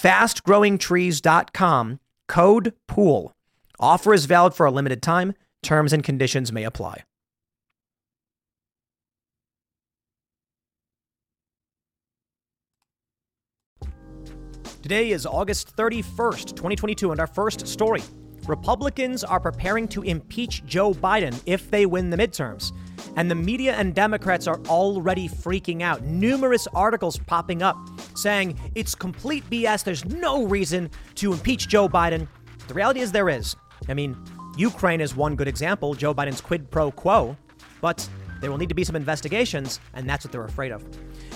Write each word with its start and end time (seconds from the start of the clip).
fastgrowingtrees.com, 0.00 2.00
code 2.28 2.72
POOL. 2.86 3.32
Offer 3.80 4.14
is 4.14 4.26
valid 4.26 4.54
for 4.54 4.66
a 4.66 4.70
limited 4.70 5.02
time. 5.02 5.34
Terms 5.62 5.92
and 5.92 6.04
conditions 6.04 6.52
may 6.52 6.64
apply. 6.64 7.02
Today 14.82 15.10
is 15.10 15.26
August 15.26 15.76
31st, 15.76 16.56
2022, 16.56 17.10
and 17.10 17.20
our 17.20 17.26
first 17.26 17.66
story. 17.66 18.02
Republicans 18.48 19.24
are 19.24 19.38
preparing 19.38 19.86
to 19.86 20.02
impeach 20.02 20.64
Joe 20.64 20.94
Biden 20.94 21.38
if 21.44 21.70
they 21.70 21.84
win 21.84 22.08
the 22.08 22.16
midterms. 22.16 22.72
And 23.16 23.30
the 23.30 23.34
media 23.34 23.74
and 23.74 23.94
Democrats 23.94 24.46
are 24.46 24.58
already 24.68 25.28
freaking 25.28 25.82
out. 25.82 26.02
Numerous 26.02 26.66
articles 26.68 27.18
popping 27.18 27.62
up 27.62 27.76
saying 28.14 28.58
it's 28.74 28.94
complete 28.94 29.48
BS. 29.50 29.84
There's 29.84 30.06
no 30.06 30.44
reason 30.44 30.90
to 31.16 31.34
impeach 31.34 31.68
Joe 31.68 31.90
Biden. 31.90 32.26
The 32.68 32.74
reality 32.74 33.00
is 33.00 33.12
there 33.12 33.28
is. 33.28 33.54
I 33.86 33.94
mean, 33.94 34.16
Ukraine 34.56 35.02
is 35.02 35.14
one 35.14 35.36
good 35.36 35.48
example, 35.48 35.94
Joe 35.94 36.14
Biden's 36.14 36.40
quid 36.40 36.70
pro 36.70 36.90
quo, 36.90 37.36
but 37.82 38.08
there 38.40 38.50
will 38.50 38.58
need 38.58 38.68
to 38.70 38.74
be 38.74 38.84
some 38.84 38.96
investigations, 38.96 39.78
and 39.94 40.08
that's 40.08 40.24
what 40.24 40.32
they're 40.32 40.44
afraid 40.44 40.72
of. 40.72 40.82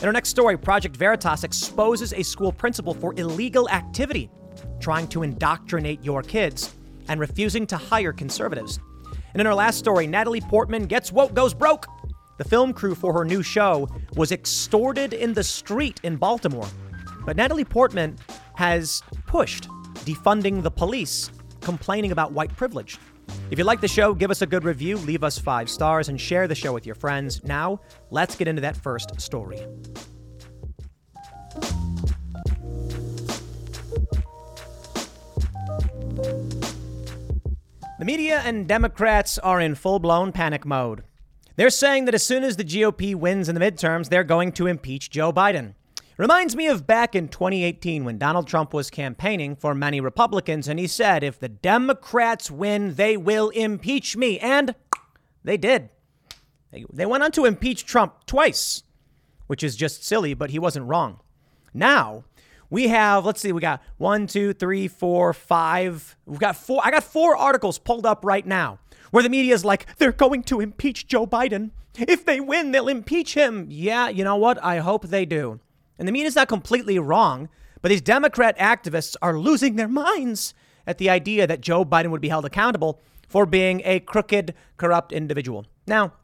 In 0.01 0.07
our 0.07 0.13
next 0.13 0.31
story, 0.31 0.57
Project 0.57 0.97
Veritas 0.97 1.45
exposes 1.45 2.15
a 2.15 2.23
school 2.23 2.53
principal 2.53 2.95
for 2.95 3.13
illegal 3.17 3.69
activity, 3.69 4.31
trying 4.81 5.09
to 5.09 5.23
indoctrinate 5.23 6.03
your 6.03 6.23
kids 6.23 6.75
and 7.09 7.21
refusing 7.21 7.67
to 7.69 7.77
hire 7.77 8.13
conservatives. 8.13 8.79
And 9.33 9.41
in 9.41 9.47
our 9.47 9.55
last 9.55 9.79
story, 9.79 10.07
Natalie 10.07 10.41
Portman 10.41 10.87
gets 10.87 11.13
woke, 11.13 11.35
goes 11.35 11.55
broke. 11.55 11.87
The 12.39 12.45
film 12.45 12.73
crew 12.73 12.95
for 12.95 13.13
her 13.13 13.25
new 13.25 13.43
show 13.43 13.89
was 14.17 14.33
extorted 14.33 15.13
in 15.13 15.33
the 15.33 15.45
street 15.45 16.01
in 16.03 16.17
Baltimore. 16.17 16.69
But 17.25 17.37
Natalie 17.37 17.65
Portman 17.65 18.19
has 18.55 19.03
pushed 19.27 19.69
defunding 20.05 20.63
the 20.63 20.71
police, 20.71 21.31
complaining 21.61 22.13
about 22.13 22.33
white 22.33 22.55
privilege. 22.57 22.99
If 23.51 23.59
you 23.59 23.65
like 23.65 23.81
the 23.81 23.89
show, 23.89 24.15
give 24.15 24.31
us 24.31 24.43
a 24.43 24.47
good 24.47 24.65
review, 24.65 24.97
leave 24.99 25.23
us 25.23 25.39
five 25.39 25.71
stars, 25.71 26.09
and 26.09 26.21
share 26.21 26.49
the 26.49 26.55
show 26.55 26.73
with 26.73 26.87
your 26.87 26.95
friends. 26.95 27.45
Now, 27.45 27.81
let's 28.11 28.35
get 28.35 28.49
into 28.49 28.63
that 28.63 28.77
first 28.77 29.21
story. 29.21 29.65
The 38.03 38.07
media 38.07 38.43
and 38.45 38.67
Democrats 38.67 39.39
are 39.39 39.61
in 39.61 39.77
full 39.77 40.01
blown 40.01 40.33
panic 40.33 40.67
mode. 40.67 41.05
They're 41.55 41.71
saying 41.71 42.07
that 42.07 42.17
as 42.17 42.25
soon 42.25 42.43
as 42.43 42.57
the 42.57 42.65
GOP 42.65 43.15
wins 43.15 43.49
in 43.49 43.55
the 43.55 43.61
midterms, 43.61 44.09
they're 44.09 44.25
going 44.25 44.51
to 44.55 44.67
impeach 44.67 45.09
Joe 45.09 45.33
Biden. 45.33 45.75
Reminds 46.17 46.57
me 46.57 46.67
of 46.67 46.85
back 46.85 47.15
in 47.15 47.29
2018 47.29 48.05
when 48.05 48.19
Donald 48.19 48.49
Trump 48.49 48.75
was 48.75 48.91
campaigning 48.91 49.55
for 49.55 49.73
many 49.73 50.01
Republicans 50.01 50.67
and 50.67 50.81
he 50.81 50.89
said, 50.89 51.23
if 51.23 51.39
the 51.39 51.49
Democrats 51.49 52.51
win, 52.51 52.97
they 52.97 53.17
will 53.17 53.51
impeach 53.51 54.17
me. 54.17 54.37
And 54.41 54.75
they 55.45 55.57
did. 55.57 55.89
They 56.73 57.07
went 57.07 57.23
on 57.23 57.31
to 57.31 57.45
impeach 57.45 57.87
Trump 57.87 58.27
twice, 58.27 58.83
which 59.47 59.63
is 59.63 59.77
just 59.77 60.05
silly, 60.05 60.35
but 60.35 60.51
he 60.51 60.59
wasn't 60.59 60.89
wrong. 60.89 61.21
Now, 61.73 62.25
we 62.73 62.89
have, 62.89 63.27
let's 63.27 63.43
see, 63.43 63.53
we 63.53 63.61
got 63.61 63.83
one, 63.99 64.27
two, 64.27 64.55
three, 64.55 64.89
four, 64.89 65.35
five. 65.35 66.17
We've 66.25 66.41
got 66.41 66.57
four. 66.57 66.81
I 66.83 66.91
got 66.91 67.05
four 67.05 67.37
articles 67.37 67.79
pulled 67.79 68.07
up 68.07 68.25
right 68.25 68.47
now 68.47 68.79
where 69.11 69.23
the 69.23 69.29
media 69.29 69.53
is 69.53 69.63
like, 69.63 69.85
they're 69.99 70.11
going 70.11 70.43
to 70.45 70.59
impeach 70.61 71.07
Joe 71.07 71.27
Biden. 71.27 71.73
If 71.99 72.25
they 72.25 72.41
win, 72.41 72.73
they'll 72.73 72.89
impeach 72.89 73.35
him. 73.35 73.67
Yeah, 73.69 74.09
you 74.09 74.25
know 74.25 74.37
what? 74.37 74.57
I 74.65 74.79
hope 74.79 75.09
they 75.09 75.27
do. 75.27 75.61
And 75.99 76.09
the 76.09 76.13
media's 76.13 76.35
not 76.35 76.49
completely 76.49 76.99
wrong, 76.99 77.51
but 77.83 77.91
these 77.91 78.01
Democrat 78.01 78.57
activists 78.57 79.17
are 79.21 79.39
losing 79.39 79.77
their 79.77 79.87
minds 79.87 80.55
at 80.87 80.97
the 80.97 81.11
idea 81.11 81.47
that 81.47 81.61
Joe 81.61 81.85
Biden 81.85 82.11
would 82.11 82.23
be 82.23 82.31
held 82.31 82.47
accountable 82.47 83.03
for 83.29 83.45
being 83.45 83.83
a 83.85 84.01
crooked, 84.01 84.55
corrupt 84.79 85.13
individual. 85.13 85.67
Now, 85.87 86.15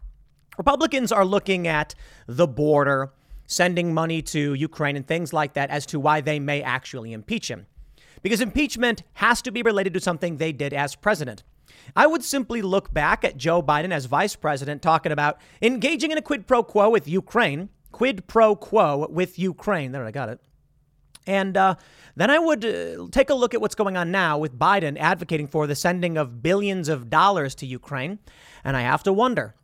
Republicans 0.57 1.13
are 1.13 1.27
looking 1.27 1.69
at 1.69 1.95
the 2.27 2.49
border 2.49 3.13
sending 3.49 3.93
money 3.93 4.23
to 4.23 4.55
Ukraine 4.55 4.95
and 4.95 5.07
things 5.07 5.33
like 5.33 5.55
that 5.55 5.71
as 5.71 5.87
to 5.87 5.99
why 5.99 6.21
they 6.21 6.39
may 6.39 6.63
actually 6.63 7.13
impeach 7.13 7.51
him. 7.51 7.67
Because 8.23 8.41
impeachment 8.41 9.03
has 9.15 9.43
to 9.43 9.51
be 9.51 9.63
related 9.63 9.95
to 9.95 10.01
something 10.01 10.37
they 10.37 10.53
did 10.53 10.73
as 10.73 10.95
president. 10.95 11.43
I 11.97 12.07
would 12.07 12.23
simply 12.23 12.63
look 12.63 12.93
back 12.93 13.25
at 13.25 13.37
Joe 13.37 13.63
Biden 13.63 13.91
as 13.91 14.05
vice 14.05 14.37
president 14.37 14.83
talking 14.83 15.13
about 15.13 15.41
engaging 15.63 16.11
in 16.11 16.19
a 16.19 16.23
quid 16.23 16.47
pro 16.47 16.63
quo 16.63 16.91
with 16.91 17.09
Ukraine, 17.09 17.71
quid 17.91 18.27
pro 18.27 18.55
quo 18.55 19.07
with 19.09 19.39
Ukraine. 19.39 19.93
There, 19.93 20.05
I 20.05 20.11
got 20.11 20.29
it. 20.29 20.41
And 21.27 21.57
uh, 21.57 21.77
then 22.17 22.31
I 22.31 22.39
would 22.39 22.65
uh, 22.65 23.07
take 23.11 23.31
a 23.31 23.35
look 23.35 23.55
at 23.55 23.61
what's 23.61 23.75
going 23.75 23.97
on 23.97 24.11
now 24.11 24.39
with 24.39 24.59
Biden 24.59 24.99
advocating 24.99 25.47
for 25.47 25.67
the 25.67 25.75
sending 25.75 26.19
of 26.19 26.43
billions 26.43 26.89
of 26.89 27.11
dollars 27.11 27.55
to 27.57 27.67
Ukraine. 27.67 28.19
And 28.65 28.77
I 28.77 28.83
have 28.83 29.03
to 29.05 29.13
wonder 29.13 29.55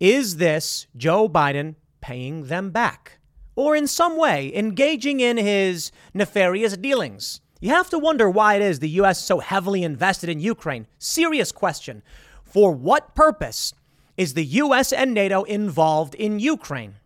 is 0.00 0.38
this 0.38 0.86
Joe 0.96 1.28
Biden 1.28 1.74
paying 2.00 2.46
them 2.46 2.70
back? 2.70 3.19
Or 3.56 3.76
in 3.76 3.86
some 3.86 4.16
way 4.16 4.54
engaging 4.54 5.20
in 5.20 5.36
his 5.36 5.92
nefarious 6.14 6.76
dealings. 6.76 7.40
You 7.60 7.70
have 7.70 7.90
to 7.90 7.98
wonder 7.98 8.30
why 8.30 8.54
it 8.54 8.62
is 8.62 8.78
the 8.78 8.88
U.S. 8.90 9.18
is 9.18 9.24
so 9.24 9.40
heavily 9.40 9.82
invested 9.82 10.30
in 10.30 10.40
Ukraine. 10.40 10.86
Serious 10.98 11.52
question. 11.52 12.02
For 12.42 12.72
what 12.72 13.14
purpose 13.14 13.74
is 14.16 14.34
the 14.34 14.44
U.S. 14.44 14.92
and 14.92 15.12
NATO 15.12 15.42
involved 15.44 16.14
in 16.14 16.38
Ukraine? 16.38 16.96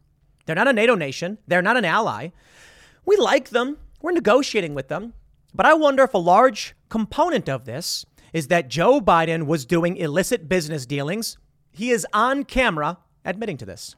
They're 0.46 0.54
not 0.54 0.68
a 0.68 0.72
NATO 0.72 0.94
nation, 0.94 1.38
they're 1.46 1.62
not 1.62 1.76
an 1.76 1.84
ally. 1.84 2.28
We 3.04 3.16
like 3.16 3.50
them, 3.50 3.78
we're 4.00 4.12
negotiating 4.12 4.74
with 4.74 4.88
them. 4.88 5.14
But 5.54 5.66
I 5.66 5.74
wonder 5.74 6.04
if 6.04 6.14
a 6.14 6.18
large 6.18 6.74
component 6.88 7.48
of 7.48 7.64
this 7.64 8.04
is 8.32 8.48
that 8.48 8.68
Joe 8.68 9.00
Biden 9.00 9.46
was 9.46 9.64
doing 9.64 9.96
illicit 9.96 10.48
business 10.48 10.86
dealings. 10.86 11.38
He 11.70 11.90
is 11.90 12.06
on 12.12 12.44
camera 12.44 12.98
admitting 13.24 13.56
to 13.58 13.66
this. 13.66 13.96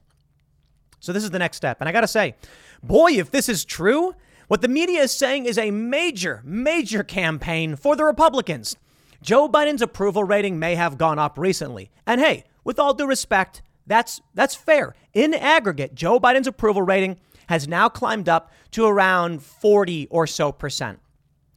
So 1.07 1.13
this 1.13 1.23
is 1.23 1.31
the 1.31 1.39
next 1.39 1.57
step. 1.57 1.77
And 1.79 1.89
I 1.89 1.93
got 1.93 2.01
to 2.01 2.09
say, 2.09 2.35
boy, 2.83 3.13
if 3.13 3.31
this 3.31 3.49
is 3.49 3.65
true, 3.65 4.17
what 4.49 4.61
the 4.61 4.67
media 4.67 5.03
is 5.03 5.13
saying 5.13 5.47
is 5.47 5.57
a 5.57 5.71
major, 5.71 6.43
major 6.45 7.05
campaign 7.05 7.77
for 7.77 7.95
the 7.95 8.05
Republicans. 8.05 8.77
Joe 9.23 9.49
Biden's 9.49 9.83
approval 9.83 10.25
rating 10.25 10.59
may 10.59 10.75
have 10.75 10.99
gone 10.99 11.21
up 11.21 11.39
recently. 11.39 11.93
And 12.09 12.21
hey, 12.21 12.43
with 12.65 12.81
all 12.81 12.93
due 12.93 13.07
respect, 13.07 13.63
that's 13.87 14.21
that's 14.35 14.57
fair. 14.57 14.97
In 15.15 15.33
aggregate, 15.33 15.95
Joe 15.95 16.19
Biden's 16.19 16.49
approval 16.49 16.83
rating 16.83 17.21
has 17.49 17.69
now 17.69 17.89
climbed 17.89 18.29
up 18.29 18.51
to 18.73 18.85
around 18.85 19.45
40 19.45 20.09
or 20.11 20.27
so 20.27 20.51
percent. 20.51 20.99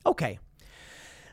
Okay. 0.05 0.37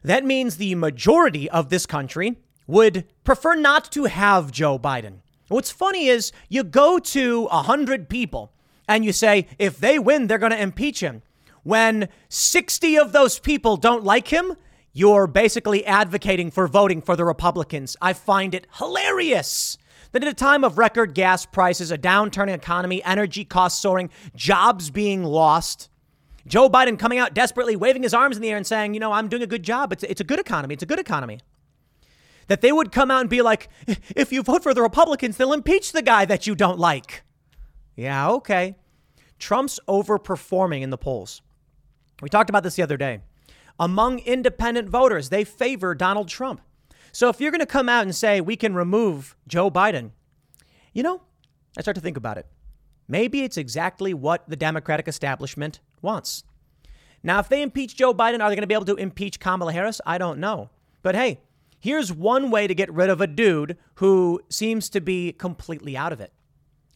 That 0.03 0.25
means 0.25 0.57
the 0.57 0.75
majority 0.75 1.51
of 1.51 1.69
this 1.69 1.85
country 1.85 2.39
would 2.67 3.05
prefer 3.25 3.57
not 3.57 3.93
to 3.93 4.05
have 4.05 4.53
Joe 4.53 4.79
Biden. 4.79 5.21
What's 5.49 5.71
funny 5.71 6.09
is 6.09 6.33
you 6.49 6.65
go 6.65 6.99
to 6.99 7.45
100 7.47 8.09
people 8.09 8.53
and 8.89 9.05
you 9.05 9.13
say, 9.13 9.47
if 9.59 9.79
they 9.79 9.99
win, 9.99 10.27
they're 10.27 10.39
going 10.39 10.53
to 10.53 10.61
impeach 10.61 11.01
him. 11.01 11.23
When 11.63 12.09
60 12.29 12.97
of 12.99 13.13
those 13.13 13.39
people 13.39 13.77
don't 13.77 14.05
like 14.05 14.29
him, 14.29 14.55
you're 14.93 15.27
basically 15.27 15.85
advocating 15.85 16.51
for 16.51 16.67
voting 16.67 17.03
for 17.03 17.17
the 17.17 17.25
Republicans. 17.25 17.97
I 18.01 18.13
find 18.13 18.55
it 18.55 18.67
hilarious 18.79 19.77
that 20.13 20.23
at 20.23 20.29
a 20.29 20.35
time 20.35 20.65
of 20.65 20.79
record 20.79 21.15
gas 21.15 21.45
prices, 21.45 21.91
a 21.91 21.99
downturning 21.99 22.55
economy, 22.55 23.03
energy 23.05 23.45
costs 23.45 23.81
soaring, 23.81 24.11
jobs 24.35 24.91
being 24.91 25.23
lost, 25.23 25.91
Joe 26.47 26.71
Biden 26.71 26.99
coming 26.99 27.19
out 27.19 27.35
desperately, 27.35 27.75
waving 27.75 28.05
his 28.05 28.15
arms 28.15 28.37
in 28.37 28.43
the 28.43 28.51
air 28.51 28.57
and 28.57 28.67
saying, 28.67 28.95
you 28.95 29.01
know, 29.01 29.13
I'm 29.13 29.29
doing 29.29 29.43
a 29.43 29.47
good 29.47 29.65
job. 29.65 29.93
It's, 29.93 30.05
it's 30.05 30.21
a 30.21 30.25
good 30.25 30.39
economy. 30.39 30.75
It's 30.75 30.83
a 30.83 30.87
good 30.87 31.01
economy. 31.01 31.41
That 32.49 32.61
they 32.61 32.73
would 32.73 32.93
come 32.93 33.11
out 33.11 33.21
and 33.21 33.31
be 33.31 33.43
like, 33.43 33.69
if 34.15 34.33
you 34.33 34.43
vote 34.43 34.63
for 34.63 34.75
the 34.75 34.83
Republicans, 34.83 35.37
they'll 35.37 35.53
impeach 35.53 35.93
the 35.93 36.03
guy 36.03 36.25
that 36.25 36.47
you 36.47 36.55
don't 36.55 36.79
like. 36.79 37.23
Yeah, 37.97 38.29
okay. 38.31 38.77
Trump's 39.39 39.81
overperforming 39.89 40.83
in 40.83 40.91
the 40.91 40.99
polls. 40.99 41.43
We 42.23 42.29
talked 42.29 42.51
about 42.51 42.63
this 42.63 42.77
the 42.77 42.83
other 42.83 42.97
day. 42.97 43.21
Among 43.79 44.21
independent 44.21 44.89
voters, 44.89 45.29
they 45.29 45.45
favor 45.45 45.95
Donald 45.95 46.29
Trump. 46.29 46.61
So 47.13 47.29
if 47.29 47.41
you're 47.41 47.51
going 47.51 47.61
to 47.61 47.67
come 47.67 47.89
out 47.89 48.03
and 48.03 48.15
say 48.15 48.41
we 48.41 48.57
can 48.57 48.75
remove 48.75 49.37
Joe 49.47 49.71
Biden, 49.71 50.11
you 50.93 51.03
know, 51.03 51.23
I 51.77 51.83
start 51.83 51.95
to 51.97 52.01
think 52.01 52.17
about 52.17 52.39
it. 52.39 52.47
Maybe 53.09 53.43
it's 53.43 53.57
exactly 53.57 54.15
what 54.15 54.49
the 54.49 54.57
Democratic 54.57 55.09
establishment 55.09 55.81
wants. 56.03 56.45
Now, 57.23 57.39
if 57.39 57.49
they 57.49 57.63
impeach 57.63 57.97
Joe 57.97 58.15
Biden, 58.15 58.41
are 58.41 58.49
they 58.49 58.57
going 58.57 58.63
to 58.63 58.67
be 58.67 58.75
able 58.75 58.87
to 58.87 58.97
impeach 58.97 59.41
Kamala 59.41 59.73
Harris? 59.73 60.01
I 60.07 60.19
don't 60.19 60.39
know. 60.39 60.71
But 61.03 61.15
hey, 61.15 61.41
here's 61.79 62.13
one 62.13 62.51
way 62.51 62.67
to 62.67 62.75
get 62.75 62.93
rid 62.93 63.11
of 63.11 63.21
a 63.21 63.27
dude 63.27 63.77
who 63.97 64.41
seems 64.49 64.89
to 64.91 65.01
be 65.01 65.33
completely 65.33 65.97
out 65.97 66.13
of 66.13 66.21
it. 66.21 66.33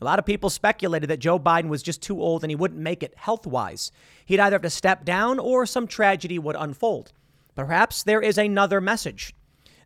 A 0.01 0.05
lot 0.05 0.19
of 0.19 0.25
people 0.25 0.49
speculated 0.49 1.11
that 1.11 1.19
Joe 1.19 1.39
Biden 1.39 1.69
was 1.69 1.83
just 1.83 2.03
too 2.03 2.21
old 2.21 2.43
and 2.43 2.51
he 2.51 2.57
wouldn't 2.57 2.81
make 2.81 3.03
it 3.03 3.15
health 3.17 3.47
wise. 3.47 3.93
He'd 4.25 4.41
either 4.41 4.55
have 4.55 4.63
to 4.63 4.71
step 4.71 5.05
down 5.05 5.39
or 5.39 5.67
some 5.67 5.87
tragedy 5.87 6.39
would 6.39 6.57
unfold. 6.59 7.13
Perhaps 7.55 8.05
there 8.05 8.23
is 8.23 8.39
another 8.39 8.81
message. 8.81 9.35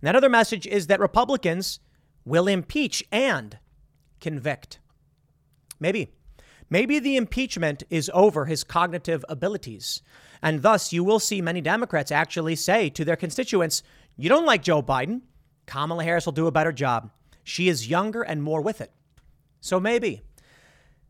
And 0.00 0.06
that 0.06 0.14
other 0.14 0.28
message 0.28 0.66
is 0.66 0.86
that 0.86 1.00
Republicans 1.00 1.80
will 2.24 2.46
impeach 2.46 3.02
and 3.10 3.58
convict. 4.20 4.78
Maybe. 5.80 6.12
Maybe 6.70 6.98
the 6.98 7.16
impeachment 7.16 7.82
is 7.90 8.10
over 8.14 8.46
his 8.46 8.64
cognitive 8.64 9.24
abilities. 9.28 10.02
And 10.42 10.62
thus, 10.62 10.92
you 10.92 11.04
will 11.04 11.18
see 11.18 11.42
many 11.42 11.60
Democrats 11.60 12.12
actually 12.12 12.56
say 12.56 12.88
to 12.90 13.04
their 13.04 13.16
constituents, 13.16 13.82
You 14.16 14.28
don't 14.28 14.46
like 14.46 14.62
Joe 14.62 14.82
Biden. 14.82 15.22
Kamala 15.66 16.04
Harris 16.04 16.26
will 16.26 16.32
do 16.32 16.46
a 16.46 16.52
better 16.52 16.72
job. 16.72 17.10
She 17.42 17.68
is 17.68 17.88
younger 17.88 18.22
and 18.22 18.42
more 18.42 18.60
with 18.60 18.80
it. 18.80 18.92
So 19.60 19.80
maybe. 19.80 20.22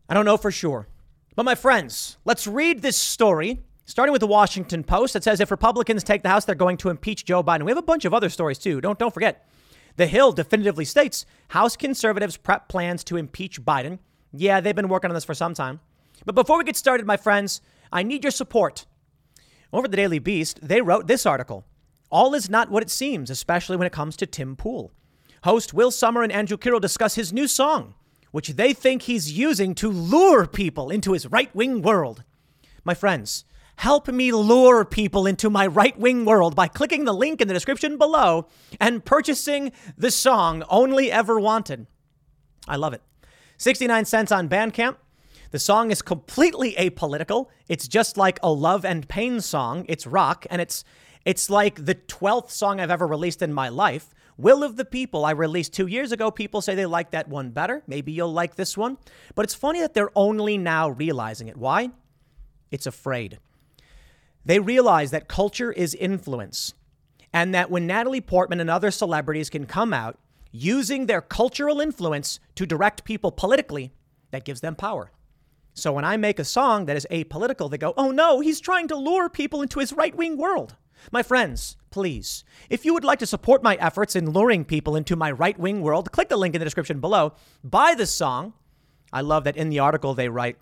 I 0.09 0.13
don't 0.13 0.25
know 0.25 0.37
for 0.37 0.51
sure. 0.51 0.87
But 1.35 1.45
my 1.45 1.55
friends, 1.55 2.17
let's 2.25 2.47
read 2.47 2.81
this 2.81 2.97
story, 2.97 3.59
starting 3.85 4.13
with 4.13 4.21
the 4.21 4.27
Washington 4.27 4.83
Post 4.83 5.13
that 5.13 5.23
says 5.23 5.39
if 5.39 5.51
Republicans 5.51 6.03
take 6.03 6.23
the 6.23 6.29
House, 6.29 6.45
they're 6.45 6.55
going 6.55 6.77
to 6.77 6.89
impeach 6.89 7.25
Joe 7.25 7.43
Biden. 7.43 7.63
We 7.63 7.71
have 7.71 7.77
a 7.77 7.83
bunch 7.83 8.05
of 8.05 8.13
other 8.13 8.29
stories 8.29 8.57
too. 8.57 8.81
Don't, 8.81 8.97
don't 8.97 9.13
forget. 9.13 9.47
The 9.97 10.07
Hill 10.07 10.31
definitively 10.31 10.85
states 10.85 11.25
House 11.49 11.75
conservatives 11.75 12.37
prep 12.37 12.69
plans 12.69 13.03
to 13.05 13.17
impeach 13.17 13.61
Biden. 13.63 13.99
Yeah, 14.31 14.61
they've 14.61 14.75
been 14.75 14.89
working 14.89 15.11
on 15.11 15.15
this 15.15 15.25
for 15.25 15.33
some 15.33 15.53
time. 15.53 15.79
But 16.25 16.35
before 16.35 16.57
we 16.57 16.63
get 16.63 16.75
started, 16.75 17.05
my 17.05 17.17
friends, 17.17 17.61
I 17.91 18.03
need 18.03 18.23
your 18.23 18.31
support. 18.31 18.85
Over 19.71 19.87
the 19.87 19.97
Daily 19.97 20.19
Beast, 20.19 20.59
they 20.61 20.81
wrote 20.81 21.07
this 21.07 21.25
article 21.25 21.65
All 22.09 22.33
is 22.33 22.49
not 22.49 22.69
what 22.69 22.83
it 22.83 22.89
seems, 22.89 23.29
especially 23.29 23.77
when 23.77 23.87
it 23.87 23.93
comes 23.93 24.15
to 24.17 24.25
Tim 24.25 24.55
Pool. 24.55 24.91
Host 25.43 25.73
Will 25.73 25.91
Sommer 25.91 26.23
and 26.23 26.31
Andrew 26.31 26.57
Kirell 26.57 26.79
discuss 26.79 27.15
his 27.15 27.33
new 27.33 27.47
song 27.47 27.95
which 28.35 28.49
they 28.49 28.73
think 28.73 29.03
he's 29.03 29.31
using 29.31 29.73
to 29.73 29.89
lure 29.89 30.45
people 30.45 30.89
into 30.89 31.13
his 31.13 31.25
right 31.27 31.55
wing 31.55 31.81
world. 31.81 32.25
My 32.83 32.93
friends, 32.93 33.45
help 33.77 34.09
me 34.09 34.33
lure 34.33 34.83
people 34.83 35.25
into 35.25 35.49
my 35.49 35.65
right 35.65 35.97
wing 35.97 36.25
world 36.25 36.53
by 36.53 36.67
clicking 36.67 37.05
the 37.05 37.13
link 37.13 37.39
in 37.39 37.47
the 37.47 37.53
description 37.53 37.97
below 37.97 38.47
and 38.77 39.05
purchasing 39.05 39.71
the 39.97 40.11
song 40.11 40.65
Only 40.69 41.09
Ever 41.09 41.39
Wanted. 41.39 41.87
I 42.67 42.75
love 42.75 42.91
it. 42.91 43.01
69 43.55 44.03
cents 44.03 44.33
on 44.33 44.49
Bandcamp. 44.49 44.97
The 45.51 45.59
song 45.59 45.89
is 45.89 46.01
completely 46.01 46.73
apolitical. 46.73 47.45
It's 47.69 47.87
just 47.87 48.17
like 48.17 48.37
a 48.43 48.51
love 48.51 48.83
and 48.83 49.07
pain 49.07 49.39
song. 49.39 49.85
It's 49.87 50.05
rock 50.05 50.45
and 50.49 50.61
it's 50.61 50.83
it's 51.25 51.49
like 51.49 51.85
the 51.85 51.95
12th 51.95 52.51
song 52.51 52.79
I've 52.79 52.91
ever 52.91 53.07
released 53.07 53.41
in 53.41 53.51
my 53.51 53.69
life. 53.69 54.13
Will 54.37 54.63
of 54.63 54.75
the 54.75 54.85
People, 54.85 55.25
I 55.25 55.31
released 55.31 55.73
two 55.73 55.87
years 55.87 56.11
ago. 56.11 56.29
People 56.29 56.61
say 56.61 56.75
they 56.75 56.85
like 56.85 57.11
that 57.11 57.27
one 57.27 57.49
better. 57.49 57.81
Maybe 57.87 58.11
you'll 58.11 58.31
like 58.31 58.55
this 58.55 58.77
one. 58.77 58.97
But 59.33 59.43
it's 59.43 59.55
funny 59.55 59.81
that 59.81 59.93
they're 59.93 60.15
only 60.15 60.57
now 60.57 60.89
realizing 60.89 61.47
it. 61.47 61.57
Why? 61.57 61.89
It's 62.69 62.85
afraid. 62.85 63.39
They 64.45 64.59
realize 64.59 65.11
that 65.11 65.27
culture 65.27 65.71
is 65.71 65.95
influence, 65.95 66.73
and 67.33 67.55
that 67.55 67.71
when 67.71 67.87
Natalie 67.87 68.21
Portman 68.21 68.59
and 68.59 68.69
other 68.69 68.91
celebrities 68.91 69.49
can 69.49 69.65
come 69.65 69.91
out 69.91 70.19
using 70.51 71.07
their 71.07 71.21
cultural 71.21 71.81
influence 71.81 72.39
to 72.55 72.65
direct 72.65 73.03
people 73.03 73.31
politically, 73.31 73.91
that 74.31 74.45
gives 74.45 74.61
them 74.61 74.75
power. 74.75 75.11
So 75.73 75.91
when 75.91 76.05
I 76.05 76.17
make 76.17 76.39
a 76.39 76.45
song 76.45 76.85
that 76.85 76.95
is 76.95 77.07
apolitical, 77.09 77.69
they 77.71 77.77
go, 77.77 77.93
oh 77.97 78.11
no, 78.11 78.39
he's 78.39 78.61
trying 78.61 78.87
to 78.89 78.95
lure 78.95 79.29
people 79.29 79.61
into 79.61 79.79
his 79.79 79.91
right 79.91 80.15
wing 80.15 80.37
world. 80.37 80.75
My 81.11 81.23
friends, 81.23 81.77
please, 81.91 82.43
if 82.69 82.85
you 82.85 82.93
would 82.93 83.03
like 83.03 83.19
to 83.19 83.27
support 83.27 83.63
my 83.63 83.75
efforts 83.75 84.15
in 84.15 84.31
luring 84.31 84.65
people 84.65 84.95
into 84.95 85.15
my 85.15 85.31
right 85.31 85.57
wing 85.57 85.81
world, 85.81 86.11
click 86.11 86.29
the 86.29 86.37
link 86.37 86.55
in 86.55 86.59
the 86.59 86.65
description 86.65 86.99
below. 86.99 87.33
Buy 87.63 87.93
the 87.95 88.07
song. 88.07 88.53
I 89.13 89.21
love 89.21 89.43
that 89.43 89.57
in 89.57 89.69
the 89.69 89.79
article 89.79 90.13
they 90.13 90.29
write, 90.29 90.57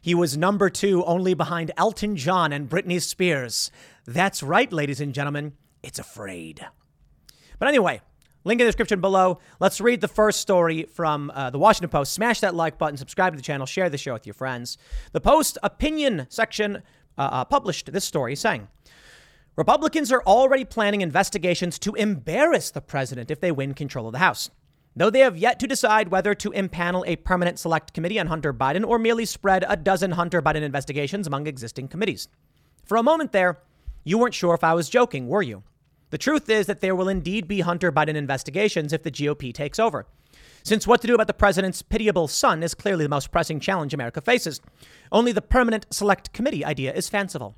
he 0.00 0.14
was 0.14 0.36
number 0.36 0.70
two 0.70 1.04
only 1.04 1.34
behind 1.34 1.72
Elton 1.76 2.16
John 2.16 2.52
and 2.52 2.68
Britney 2.68 3.02
Spears. 3.02 3.70
That's 4.06 4.42
right, 4.42 4.72
ladies 4.72 5.00
and 5.00 5.12
gentlemen, 5.12 5.52
it's 5.82 5.98
afraid. 5.98 6.66
But 7.58 7.68
anyway, 7.68 8.00
link 8.44 8.60
in 8.60 8.64
the 8.64 8.68
description 8.68 9.02
below. 9.02 9.40
Let's 9.58 9.80
read 9.80 10.00
the 10.00 10.08
first 10.08 10.40
story 10.40 10.84
from 10.84 11.30
uh, 11.34 11.50
the 11.50 11.58
Washington 11.58 11.90
Post. 11.90 12.14
Smash 12.14 12.40
that 12.40 12.54
like 12.54 12.78
button, 12.78 12.96
subscribe 12.96 13.34
to 13.34 13.36
the 13.36 13.42
channel, 13.42 13.66
share 13.66 13.90
the 13.90 13.98
show 13.98 14.14
with 14.14 14.26
your 14.26 14.34
friends. 14.34 14.78
The 15.12 15.20
Post 15.20 15.58
opinion 15.62 16.26
section 16.30 16.76
uh, 17.18 17.20
uh, 17.20 17.44
published 17.44 17.92
this 17.92 18.04
story 18.04 18.34
saying, 18.36 18.68
Republicans 19.60 20.10
are 20.10 20.22
already 20.22 20.64
planning 20.64 21.02
investigations 21.02 21.78
to 21.78 21.94
embarrass 21.96 22.70
the 22.70 22.80
president 22.80 23.30
if 23.30 23.40
they 23.40 23.52
win 23.52 23.74
control 23.74 24.06
of 24.06 24.12
the 24.12 24.18
House, 24.18 24.48
though 24.96 25.10
they 25.10 25.18
have 25.18 25.36
yet 25.36 25.60
to 25.60 25.66
decide 25.66 26.08
whether 26.08 26.34
to 26.34 26.50
impanel 26.52 27.06
a 27.06 27.16
permanent 27.16 27.58
select 27.58 27.92
committee 27.92 28.18
on 28.18 28.28
Hunter 28.28 28.54
Biden 28.54 28.86
or 28.86 28.98
merely 28.98 29.26
spread 29.26 29.66
a 29.68 29.76
dozen 29.76 30.12
Hunter 30.12 30.40
Biden 30.40 30.62
investigations 30.62 31.26
among 31.26 31.46
existing 31.46 31.88
committees. 31.88 32.26
For 32.86 32.96
a 32.96 33.02
moment 33.02 33.32
there, 33.32 33.58
you 34.02 34.16
weren't 34.16 34.32
sure 34.32 34.54
if 34.54 34.64
I 34.64 34.72
was 34.72 34.88
joking, 34.88 35.28
were 35.28 35.42
you? 35.42 35.62
The 36.08 36.16
truth 36.16 36.48
is 36.48 36.64
that 36.64 36.80
there 36.80 36.96
will 36.96 37.10
indeed 37.10 37.46
be 37.46 37.60
Hunter 37.60 37.92
Biden 37.92 38.14
investigations 38.14 38.94
if 38.94 39.02
the 39.02 39.10
GOP 39.10 39.52
takes 39.52 39.78
over. 39.78 40.06
Since 40.62 40.86
what 40.86 41.02
to 41.02 41.06
do 41.06 41.14
about 41.14 41.26
the 41.26 41.34
president's 41.34 41.82
pitiable 41.82 42.28
son 42.28 42.62
is 42.62 42.72
clearly 42.72 43.04
the 43.04 43.10
most 43.10 43.30
pressing 43.30 43.60
challenge 43.60 43.92
America 43.92 44.22
faces, 44.22 44.62
only 45.12 45.32
the 45.32 45.42
permanent 45.42 45.84
select 45.90 46.32
committee 46.32 46.64
idea 46.64 46.94
is 46.94 47.10
fanciful. 47.10 47.56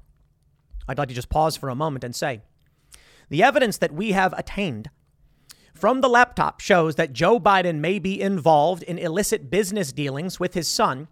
I'd 0.93 0.99
like 0.99 1.09
to 1.09 1.15
just 1.15 1.31
pause 1.31 1.57
for 1.57 1.71
a 1.71 1.75
moment 1.75 2.05
and 2.05 2.15
say 2.15 2.43
the 3.31 3.43
evidence 3.43 3.79
that 3.79 3.95
we 3.95 4.13
have 4.13 4.35
attained 4.37 4.91
from 5.75 6.03
the 6.03 6.09
laptop 6.09 6.61
shows 6.61 6.97
that 6.97 7.15
Joe 7.15 7.41
Biden 7.41 7.79
may 7.79 7.99
be 7.99 8.21
involved 8.21 8.83
in 8.83 8.99
illicit 8.99 9.51
business 9.51 9.91
dealings 9.91 10.39
with 10.39 10.53
his 10.53 10.69
son. 10.69 11.09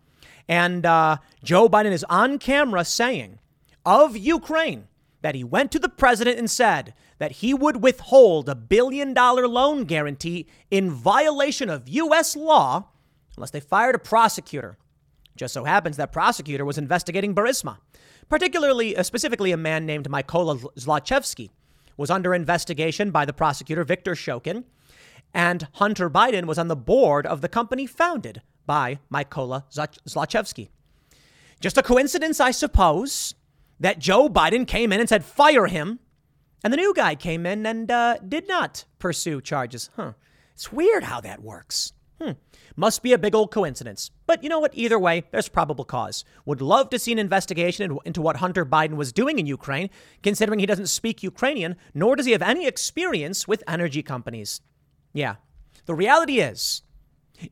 And 0.47 0.85
uh, 0.85 1.17
Joe 1.43 1.67
Biden 1.67 1.93
is 1.93 2.05
on 2.11 2.39
camera 2.39 2.85
saying 2.85 3.39
of 3.87 4.19
Ukraine 4.19 4.89
that 5.23 5.35
he 5.35 5.43
went 5.43 5.73
to 5.73 5.79
the 5.79 5.89
president 5.89 6.39
and 6.39 6.51
said 6.51 6.93
that 7.19 7.33
he 7.33 7.55
would 7.55 7.83
withhold 7.83 8.51
a 8.51 8.55
billion 8.55 9.15
dollar 9.15 9.49
loan 9.49 9.85
guarantee 9.85 10.47
in 10.71 10.91
violation 10.91 11.71
of 11.71 11.89
U.S. 11.89 12.37
law 12.37 12.89
unless 13.37 13.51
they 13.51 13.61
fired 13.61 13.95
a 13.95 13.99
prosecutor. 13.99 14.77
Just 15.37 15.55
so 15.55 15.65
happens 15.65 15.97
that 15.97 16.13
prosecutor 16.13 16.65
was 16.65 16.79
investigating 16.79 17.35
Burisma 17.35 17.79
particularly 18.31 18.97
uh, 18.97 19.03
specifically 19.03 19.53
a 19.53 19.57
man 19.59 19.85
named 19.85 20.09
Mykola 20.09 20.65
Zlochevsky 20.79 21.51
was 21.99 22.09
under 22.09 22.33
investigation 22.33 23.11
by 23.11 23.27
the 23.27 23.33
prosecutor 23.35 23.85
Victor 23.85 24.13
Shokin, 24.13 24.65
and 25.35 25.69
Hunter 25.75 26.09
Biden 26.09 26.47
was 26.47 26.59
on 26.59 26.69
the 26.69 26.77
board 26.77 27.27
of 27.27 27.43
the 27.43 27.49
company 27.49 27.85
founded 27.87 28.41
by 28.65 28.99
Mykola 29.13 29.65
Zlochevsky. 30.09 30.71
Just 31.61 31.77
a 31.77 31.83
coincidence, 31.83 32.41
I 32.41 32.53
suppose, 32.53 33.35
that 33.81 33.99
Joe 33.99 34.31
Biden 34.31 34.67
came 34.67 34.93
in 34.93 35.01
and 35.01 35.09
said, 35.09 35.25
fire 35.25 35.67
him. 35.67 35.99
And 36.65 36.73
the 36.73 36.79
new 36.79 36.95
guy 36.95 37.15
came 37.15 37.45
in 37.45 37.67
and 37.67 37.91
uh, 37.91 38.17
did 38.27 38.49
not 38.49 38.85
pursue 38.99 39.41
charges. 39.41 39.91
Huh. 39.97 40.13
It's 40.55 40.73
weird 40.73 41.05
how 41.05 41.21
that 41.21 41.43
works. 41.43 41.93
Hmm. 42.21 42.33
Must 42.77 43.03
be 43.03 43.13
a 43.13 43.19
big 43.19 43.35
old 43.35 43.51
coincidence. 43.51 44.11
But 44.31 44.45
you 44.45 44.49
know 44.49 44.61
what? 44.61 44.77
Either 44.77 44.97
way, 44.97 45.25
there's 45.33 45.49
probable 45.49 45.85
cause. 45.85 46.25
Would 46.45 46.63
love 46.63 46.89
to 46.91 47.01
see 47.01 47.11
an 47.11 47.19
investigation 47.19 47.99
into 48.05 48.23
what 48.23 48.37
Hunter 48.37 48.65
Biden 48.65 48.95
was 48.95 49.13
doing 49.13 49.41
in 49.41 49.47
Ukraine, 49.47 49.91
considering 50.23 50.61
he 50.61 50.67
doesn't 50.67 50.87
speak 50.87 51.25
Ukrainian, 51.25 51.75
nor 51.95 52.15
does 52.15 52.27
he 52.27 52.33
have 52.33 52.41
any 52.41 52.65
experience 52.65 53.49
with 53.49 53.65
energy 53.67 54.05
companies. 54.05 54.61
Yeah. 55.13 55.35
The 55.87 55.97
reality 55.97 56.39
is, 56.39 56.83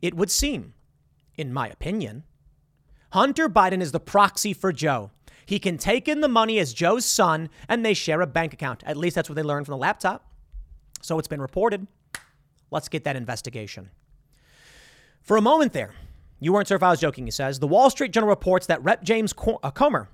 it 0.00 0.14
would 0.14 0.30
seem, 0.30 0.75
in 1.37 1.52
my 1.52 1.66
opinion, 1.66 2.23
Hunter 3.11 3.49
Biden 3.49 3.82
is 3.82 3.90
the 3.90 3.99
proxy 3.99 4.52
for 4.52 4.73
Joe. 4.73 5.11
He 5.47 5.58
can 5.58 5.78
take 5.78 6.06
in 6.06 6.20
the 6.20 6.28
money 6.28 6.61
as 6.61 6.73
Joe's 6.73 7.04
son, 7.04 7.49
and 7.68 7.85
they 7.85 7.92
share 7.92 8.20
a 8.20 8.26
bank 8.28 8.52
account. 8.52 8.85
At 8.87 8.97
least 8.97 9.16
that's 9.16 9.28
what 9.28 9.35
they 9.35 9.42
learned 9.42 9.66
from 9.66 9.73
the 9.73 9.78
laptop. 9.78 10.30
So 11.02 11.18
it's 11.18 11.26
been 11.26 11.42
reported. 11.42 11.88
Let's 12.70 12.88
get 12.88 13.02
that 13.02 13.16
investigation. 13.16 13.90
For 15.23 15.37
a 15.37 15.42
moment 15.42 15.73
there, 15.73 15.94
you 16.40 16.52
weren't 16.52 16.68
sure 16.68 16.76
if 16.76 16.83
I 16.83 16.90
was 16.90 17.00
joking, 17.00 17.25
he 17.25 17.30
says. 17.30 17.59
The 17.59 17.66
Wall 17.66 17.90
Street 17.90 18.12
Journal 18.12 18.28
reports 18.28 18.66
that 18.66 18.83
Rep. 18.83 19.02
James 19.02 19.35
uh, 19.62 19.71
Comer, 19.71 20.09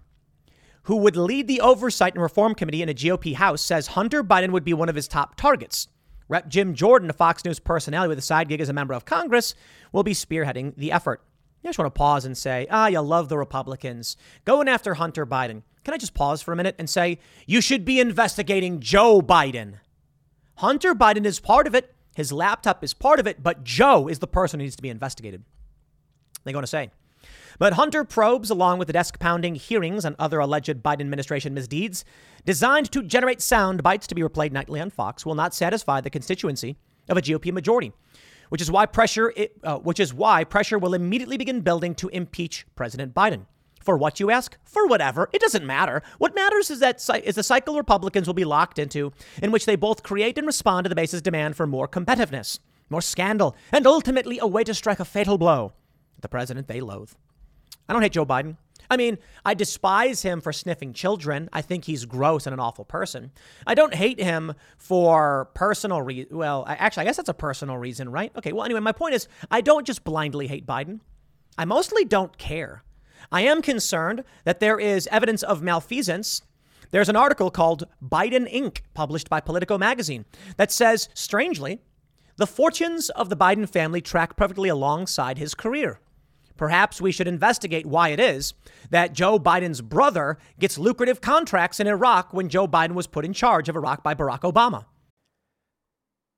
who 0.84 0.96
would 0.96 1.16
lead 1.16 1.48
the 1.48 1.60
Oversight 1.60 2.14
and 2.14 2.22
Reform 2.22 2.54
Committee 2.54 2.82
in 2.82 2.88
a 2.88 2.94
GOP 2.94 3.34
House, 3.34 3.60
says 3.60 3.88
Hunter 3.88 4.24
Biden 4.24 4.50
would 4.50 4.64
be 4.64 4.74
one 4.74 4.88
of 4.88 4.94
his 4.94 5.08
top 5.08 5.36
targets. 5.36 5.88
Rep. 6.28 6.48
Jim 6.48 6.74
Jordan, 6.74 7.10
a 7.10 7.12
Fox 7.12 7.44
News 7.44 7.58
personality 7.58 8.08
with 8.08 8.18
a 8.18 8.22
side 8.22 8.48
gig 8.48 8.60
as 8.60 8.68
a 8.68 8.72
member 8.72 8.94
of 8.94 9.04
Congress, 9.04 9.54
will 9.92 10.02
be 10.02 10.14
spearheading 10.14 10.74
the 10.76 10.92
effort. 10.92 11.22
I 11.62 11.68
just 11.68 11.78
want 11.78 11.94
to 11.94 11.98
pause 11.98 12.24
and 12.24 12.36
say, 12.36 12.66
ah, 12.70 12.88
you 12.88 13.00
love 13.00 13.28
the 13.28 13.38
Republicans 13.38 14.16
going 14.44 14.68
after 14.68 14.94
Hunter 14.94 15.24
Biden. 15.24 15.62
Can 15.82 15.94
I 15.94 15.98
just 15.98 16.14
pause 16.14 16.42
for 16.42 16.52
a 16.52 16.56
minute 16.56 16.76
and 16.78 16.88
say, 16.88 17.18
you 17.46 17.60
should 17.60 17.84
be 17.84 18.00
investigating 18.00 18.80
Joe 18.80 19.20
Biden? 19.20 19.74
Hunter 20.56 20.94
Biden 20.94 21.24
is 21.24 21.40
part 21.40 21.66
of 21.66 21.74
it. 21.74 21.94
His 22.16 22.32
laptop 22.32 22.84
is 22.84 22.94
part 22.94 23.18
of 23.18 23.26
it, 23.26 23.42
but 23.42 23.64
Joe 23.64 24.08
is 24.08 24.18
the 24.18 24.26
person 24.26 24.60
who 24.60 24.64
needs 24.64 24.76
to 24.76 24.82
be 24.82 24.88
investigated. 24.88 25.42
They're 26.44 26.52
going 26.52 26.62
to 26.62 26.66
say. 26.66 26.90
But 27.58 27.74
Hunter 27.74 28.04
probes, 28.04 28.50
along 28.50 28.78
with 28.78 28.86
the 28.86 28.92
desk 28.92 29.18
pounding 29.18 29.54
hearings 29.54 30.04
and 30.04 30.16
other 30.18 30.40
alleged 30.40 30.82
Biden 30.82 31.00
administration 31.00 31.54
misdeeds, 31.54 32.04
designed 32.44 32.90
to 32.92 33.02
generate 33.02 33.40
sound 33.40 33.82
bites 33.82 34.06
to 34.08 34.14
be 34.14 34.22
replayed 34.22 34.52
nightly 34.52 34.80
on 34.80 34.90
Fox, 34.90 35.24
will 35.24 35.34
not 35.34 35.54
satisfy 35.54 36.00
the 36.00 36.10
constituency 36.10 36.76
of 37.08 37.16
a 37.16 37.22
GOP 37.22 37.52
majority, 37.52 37.92
which 38.48 38.62
is 38.62 38.70
why 38.70 38.86
pressure, 38.86 39.32
uh, 39.62 39.78
which 39.78 40.00
is 40.00 40.12
why 40.12 40.44
pressure 40.44 40.78
will 40.78 40.94
immediately 40.94 41.36
begin 41.36 41.60
building 41.60 41.94
to 41.94 42.08
impeach 42.08 42.66
President 42.74 43.14
Biden. 43.14 43.46
For 43.80 43.98
what 43.98 44.18
you 44.18 44.30
ask? 44.30 44.56
For 44.64 44.86
whatever. 44.86 45.28
It 45.32 45.42
doesn't 45.42 45.66
matter. 45.66 46.02
What 46.16 46.34
matters 46.34 46.70
is 46.70 46.80
that 46.80 47.06
is 47.22 47.34
the 47.34 47.42
cycle 47.42 47.76
Republicans 47.76 48.26
will 48.26 48.34
be 48.34 48.46
locked 48.46 48.78
into, 48.78 49.12
in 49.42 49.52
which 49.52 49.66
they 49.66 49.76
both 49.76 50.02
create 50.02 50.38
and 50.38 50.46
respond 50.46 50.86
to 50.86 50.88
the 50.88 50.94
base's 50.94 51.20
demand 51.20 51.54
for 51.54 51.66
more 51.66 51.86
competitiveness, 51.86 52.58
more 52.88 53.02
scandal, 53.02 53.54
and 53.70 53.86
ultimately 53.86 54.38
a 54.38 54.46
way 54.46 54.64
to 54.64 54.72
strike 54.72 55.00
a 55.00 55.04
fatal 55.04 55.36
blow 55.36 55.74
the 56.24 56.28
president 56.28 56.66
they 56.66 56.80
loathe. 56.80 57.12
I 57.88 57.92
don't 57.92 58.02
hate 58.02 58.12
Joe 58.12 58.26
Biden. 58.26 58.56
I 58.90 58.96
mean, 58.96 59.18
I 59.44 59.54
despise 59.54 60.22
him 60.22 60.40
for 60.40 60.52
sniffing 60.52 60.92
children. 60.92 61.48
I 61.52 61.62
think 61.62 61.84
he's 61.84 62.04
gross 62.04 62.46
and 62.46 62.52
an 62.52 62.60
awful 62.60 62.84
person. 62.84 63.30
I 63.66 63.74
don't 63.74 63.94
hate 63.94 64.20
him 64.20 64.54
for 64.76 65.50
personal 65.54 66.02
reasons. 66.02 66.34
Well, 66.34 66.64
I, 66.66 66.74
actually, 66.74 67.02
I 67.02 67.04
guess 67.04 67.16
that's 67.16 67.28
a 67.28 67.34
personal 67.34 67.78
reason, 67.78 68.10
right? 68.10 68.32
Okay. 68.36 68.52
Well, 68.52 68.64
anyway, 68.64 68.80
my 68.80 68.92
point 68.92 69.14
is, 69.14 69.28
I 69.50 69.60
don't 69.60 69.86
just 69.86 70.04
blindly 70.04 70.48
hate 70.48 70.66
Biden. 70.66 71.00
I 71.56 71.64
mostly 71.64 72.04
don't 72.04 72.36
care. 72.36 72.82
I 73.32 73.42
am 73.42 73.62
concerned 73.62 74.24
that 74.44 74.60
there 74.60 74.78
is 74.78 75.06
evidence 75.06 75.42
of 75.42 75.62
malfeasance. 75.62 76.42
There's 76.90 77.08
an 77.08 77.16
article 77.16 77.50
called 77.50 77.84
Biden 78.02 78.52
Inc., 78.52 78.80
published 78.92 79.30
by 79.30 79.40
Politico 79.40 79.78
magazine, 79.78 80.26
that 80.56 80.70
says, 80.70 81.08
strangely, 81.14 81.80
the 82.36 82.46
fortunes 82.46 83.08
of 83.10 83.30
the 83.30 83.36
Biden 83.36 83.68
family 83.68 84.00
track 84.00 84.36
perfectly 84.36 84.68
alongside 84.68 85.38
his 85.38 85.54
career. 85.54 86.00
Perhaps 86.56 87.00
we 87.00 87.12
should 87.12 87.26
investigate 87.26 87.86
why 87.86 88.10
it 88.10 88.20
is 88.20 88.54
that 88.90 89.12
Joe 89.12 89.38
Biden's 89.38 89.80
brother 89.80 90.38
gets 90.58 90.78
lucrative 90.78 91.20
contracts 91.20 91.80
in 91.80 91.86
Iraq 91.86 92.32
when 92.32 92.48
Joe 92.48 92.68
Biden 92.68 92.94
was 92.94 93.06
put 93.06 93.24
in 93.24 93.32
charge 93.32 93.68
of 93.68 93.76
Iraq 93.76 94.02
by 94.02 94.14
Barack 94.14 94.40
Obama. 94.40 94.84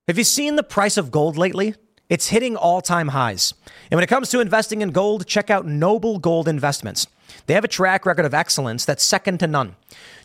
Have 0.08 0.18
you 0.18 0.24
seen 0.24 0.56
the 0.56 0.62
price 0.62 0.96
of 0.96 1.10
gold 1.10 1.36
lately? 1.36 1.74
It's 2.08 2.28
hitting 2.28 2.56
all 2.56 2.80
time 2.80 3.08
highs. 3.08 3.52
And 3.90 3.96
when 3.96 4.04
it 4.04 4.08
comes 4.08 4.30
to 4.30 4.40
investing 4.40 4.80
in 4.80 4.90
gold, 4.90 5.26
check 5.26 5.50
out 5.50 5.66
Noble 5.66 6.18
Gold 6.18 6.46
Investments. 6.46 7.08
They 7.46 7.54
have 7.54 7.64
a 7.64 7.68
track 7.68 8.06
record 8.06 8.24
of 8.24 8.32
excellence 8.32 8.84
that's 8.84 9.02
second 9.02 9.38
to 9.38 9.48
none. 9.48 9.74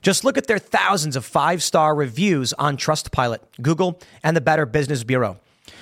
Just 0.01 0.23
look 0.23 0.37
at 0.37 0.45
their 0.45 0.59
thousands 0.59 1.15
of 1.15 1.25
five 1.25 1.63
star 1.63 1.95
reviews 1.95 2.53
on 2.53 2.77
Trustpilot, 2.77 3.39
Google, 3.61 3.99
and 4.23 4.37
the 4.37 4.41
Better 4.41 4.67
Business 4.67 5.03
Bureau. 5.03 5.39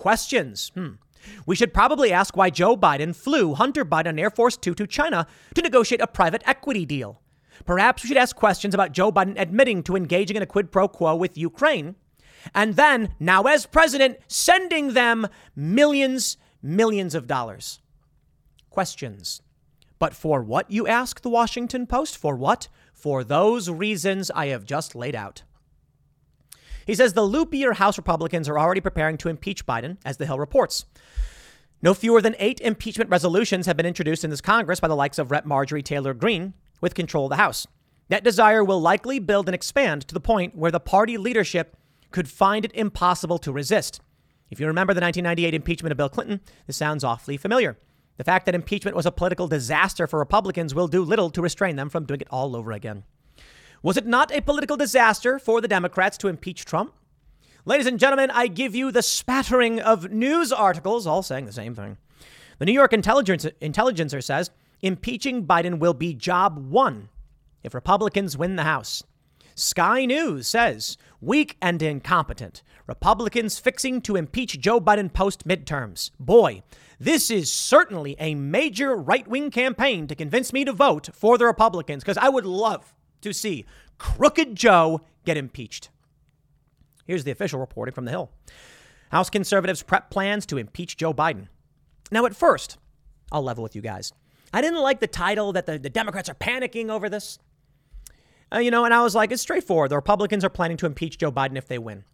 Questions. 0.00 0.72
Hmm. 0.72 0.92
We 1.44 1.54
should 1.54 1.74
probably 1.74 2.10
ask 2.10 2.34
why 2.34 2.48
Joe 2.48 2.74
Biden 2.74 3.14
flew 3.14 3.52
Hunter 3.52 3.84
Biden 3.84 4.18
Air 4.18 4.30
Force 4.30 4.56
Two 4.56 4.74
to 4.76 4.86
China 4.86 5.26
to 5.54 5.60
negotiate 5.60 6.00
a 6.00 6.06
private 6.06 6.42
equity 6.46 6.86
deal. 6.86 7.20
Perhaps 7.66 8.02
we 8.02 8.08
should 8.08 8.16
ask 8.16 8.34
questions 8.34 8.72
about 8.72 8.92
Joe 8.92 9.12
Biden 9.12 9.38
admitting 9.38 9.82
to 9.82 9.96
engaging 9.96 10.38
in 10.38 10.42
a 10.42 10.46
quid 10.46 10.72
pro 10.72 10.88
quo 10.88 11.14
with 11.14 11.36
Ukraine, 11.36 11.96
and 12.54 12.76
then, 12.76 13.14
now 13.20 13.42
as 13.42 13.66
president, 13.66 14.16
sending 14.26 14.94
them 14.94 15.28
millions, 15.54 16.38
millions 16.62 17.14
of 17.14 17.26
dollars. 17.26 17.80
Questions. 18.70 19.42
But 19.98 20.14
for 20.14 20.42
what, 20.42 20.70
you 20.70 20.86
ask 20.86 21.20
the 21.20 21.28
Washington 21.28 21.86
Post? 21.86 22.16
For 22.16 22.36
what? 22.36 22.68
For 22.94 23.22
those 23.22 23.68
reasons 23.68 24.30
I 24.30 24.46
have 24.46 24.64
just 24.64 24.94
laid 24.94 25.14
out. 25.14 25.42
He 26.90 26.96
says 26.96 27.12
the 27.12 27.20
loopier 27.20 27.74
House 27.74 27.96
Republicans 27.96 28.48
are 28.48 28.58
already 28.58 28.80
preparing 28.80 29.16
to 29.18 29.28
impeach 29.28 29.64
Biden, 29.64 29.98
as 30.04 30.16
The 30.16 30.26
Hill 30.26 30.40
reports. 30.40 30.86
No 31.80 31.94
fewer 31.94 32.20
than 32.20 32.34
eight 32.40 32.60
impeachment 32.60 33.08
resolutions 33.08 33.66
have 33.66 33.76
been 33.76 33.86
introduced 33.86 34.24
in 34.24 34.30
this 34.30 34.40
Congress 34.40 34.80
by 34.80 34.88
the 34.88 34.96
likes 34.96 35.16
of 35.16 35.30
Rep. 35.30 35.46
Marjorie 35.46 35.84
Taylor 35.84 36.14
Greene, 36.14 36.52
with 36.80 36.96
control 36.96 37.26
of 37.26 37.30
the 37.30 37.36
House. 37.36 37.64
That 38.08 38.24
desire 38.24 38.64
will 38.64 38.80
likely 38.80 39.20
build 39.20 39.48
and 39.48 39.54
expand 39.54 40.08
to 40.08 40.14
the 40.14 40.18
point 40.18 40.56
where 40.56 40.72
the 40.72 40.80
party 40.80 41.16
leadership 41.16 41.76
could 42.10 42.28
find 42.28 42.64
it 42.64 42.74
impossible 42.74 43.38
to 43.38 43.52
resist. 43.52 44.00
If 44.50 44.58
you 44.58 44.66
remember 44.66 44.92
the 44.92 45.00
1998 45.00 45.54
impeachment 45.54 45.92
of 45.92 45.96
Bill 45.96 46.08
Clinton, 46.08 46.40
this 46.66 46.76
sounds 46.76 47.04
awfully 47.04 47.36
familiar. 47.36 47.78
The 48.16 48.24
fact 48.24 48.46
that 48.46 48.56
impeachment 48.56 48.96
was 48.96 49.06
a 49.06 49.12
political 49.12 49.46
disaster 49.46 50.08
for 50.08 50.18
Republicans 50.18 50.74
will 50.74 50.88
do 50.88 51.04
little 51.04 51.30
to 51.30 51.40
restrain 51.40 51.76
them 51.76 51.88
from 51.88 52.04
doing 52.04 52.22
it 52.22 52.28
all 52.32 52.56
over 52.56 52.72
again. 52.72 53.04
Was 53.82 53.96
it 53.96 54.06
not 54.06 54.30
a 54.30 54.42
political 54.42 54.76
disaster 54.76 55.38
for 55.38 55.62
the 55.62 55.68
Democrats 55.68 56.18
to 56.18 56.28
impeach 56.28 56.66
Trump? 56.66 56.92
Ladies 57.64 57.86
and 57.86 57.98
gentlemen, 57.98 58.30
I 58.30 58.46
give 58.46 58.74
you 58.74 58.92
the 58.92 59.02
spattering 59.02 59.80
of 59.80 60.10
news 60.10 60.52
articles, 60.52 61.06
all 61.06 61.22
saying 61.22 61.46
the 61.46 61.52
same 61.52 61.74
thing. 61.74 61.96
The 62.58 62.66
New 62.66 62.72
York 62.72 62.92
Intelligence, 62.92 63.46
Intelligencer 63.58 64.20
says 64.20 64.50
impeaching 64.82 65.46
Biden 65.46 65.78
will 65.78 65.94
be 65.94 66.12
job 66.12 66.58
one 66.70 67.08
if 67.62 67.72
Republicans 67.72 68.36
win 68.36 68.56
the 68.56 68.64
House. 68.64 69.02
Sky 69.54 70.04
News 70.04 70.46
says 70.46 70.98
weak 71.22 71.56
and 71.62 71.80
incompetent. 71.80 72.62
Republicans 72.86 73.58
fixing 73.58 74.02
to 74.02 74.16
impeach 74.16 74.60
Joe 74.60 74.78
Biden 74.78 75.10
post 75.10 75.48
midterms. 75.48 76.10
Boy, 76.20 76.62
this 76.98 77.30
is 77.30 77.50
certainly 77.50 78.14
a 78.18 78.34
major 78.34 78.94
right 78.94 79.26
wing 79.26 79.50
campaign 79.50 80.06
to 80.06 80.14
convince 80.14 80.52
me 80.52 80.66
to 80.66 80.72
vote 80.72 81.08
for 81.14 81.38
the 81.38 81.46
Republicans 81.46 82.02
because 82.02 82.18
I 82.18 82.28
would 82.28 82.44
love 82.44 82.94
to 83.22 83.32
see 83.32 83.64
Crooked 83.98 84.54
Joe 84.54 85.02
get 85.24 85.36
impeached. 85.36 85.90
Here's 87.06 87.24
the 87.24 87.30
official 87.30 87.60
reporting 87.60 87.94
from 87.94 88.04
the 88.04 88.10
Hill 88.10 88.30
House 89.10 89.30
conservatives 89.30 89.82
prep 89.82 90.10
plans 90.10 90.46
to 90.46 90.58
impeach 90.58 90.96
Joe 90.96 91.12
Biden. 91.12 91.48
Now, 92.10 92.26
at 92.26 92.36
first, 92.36 92.78
I'll 93.32 93.42
level 93.42 93.62
with 93.62 93.74
you 93.76 93.82
guys. 93.82 94.12
I 94.52 94.60
didn't 94.60 94.80
like 94.80 95.00
the 95.00 95.06
title 95.06 95.52
that 95.52 95.66
the, 95.66 95.78
the 95.78 95.90
Democrats 95.90 96.28
are 96.28 96.34
panicking 96.34 96.88
over 96.88 97.08
this. 97.08 97.38
Uh, 98.52 98.58
you 98.58 98.70
know, 98.70 98.84
and 98.84 98.92
I 98.92 99.02
was 99.02 99.14
like, 99.14 99.30
it's 99.30 99.42
straightforward. 99.42 99.90
The 99.90 99.96
Republicans 99.96 100.44
are 100.44 100.50
planning 100.50 100.76
to 100.78 100.86
impeach 100.86 101.18
Joe 101.18 101.30
Biden 101.30 101.56
if 101.56 101.68
they 101.68 101.78
win. 101.78 102.04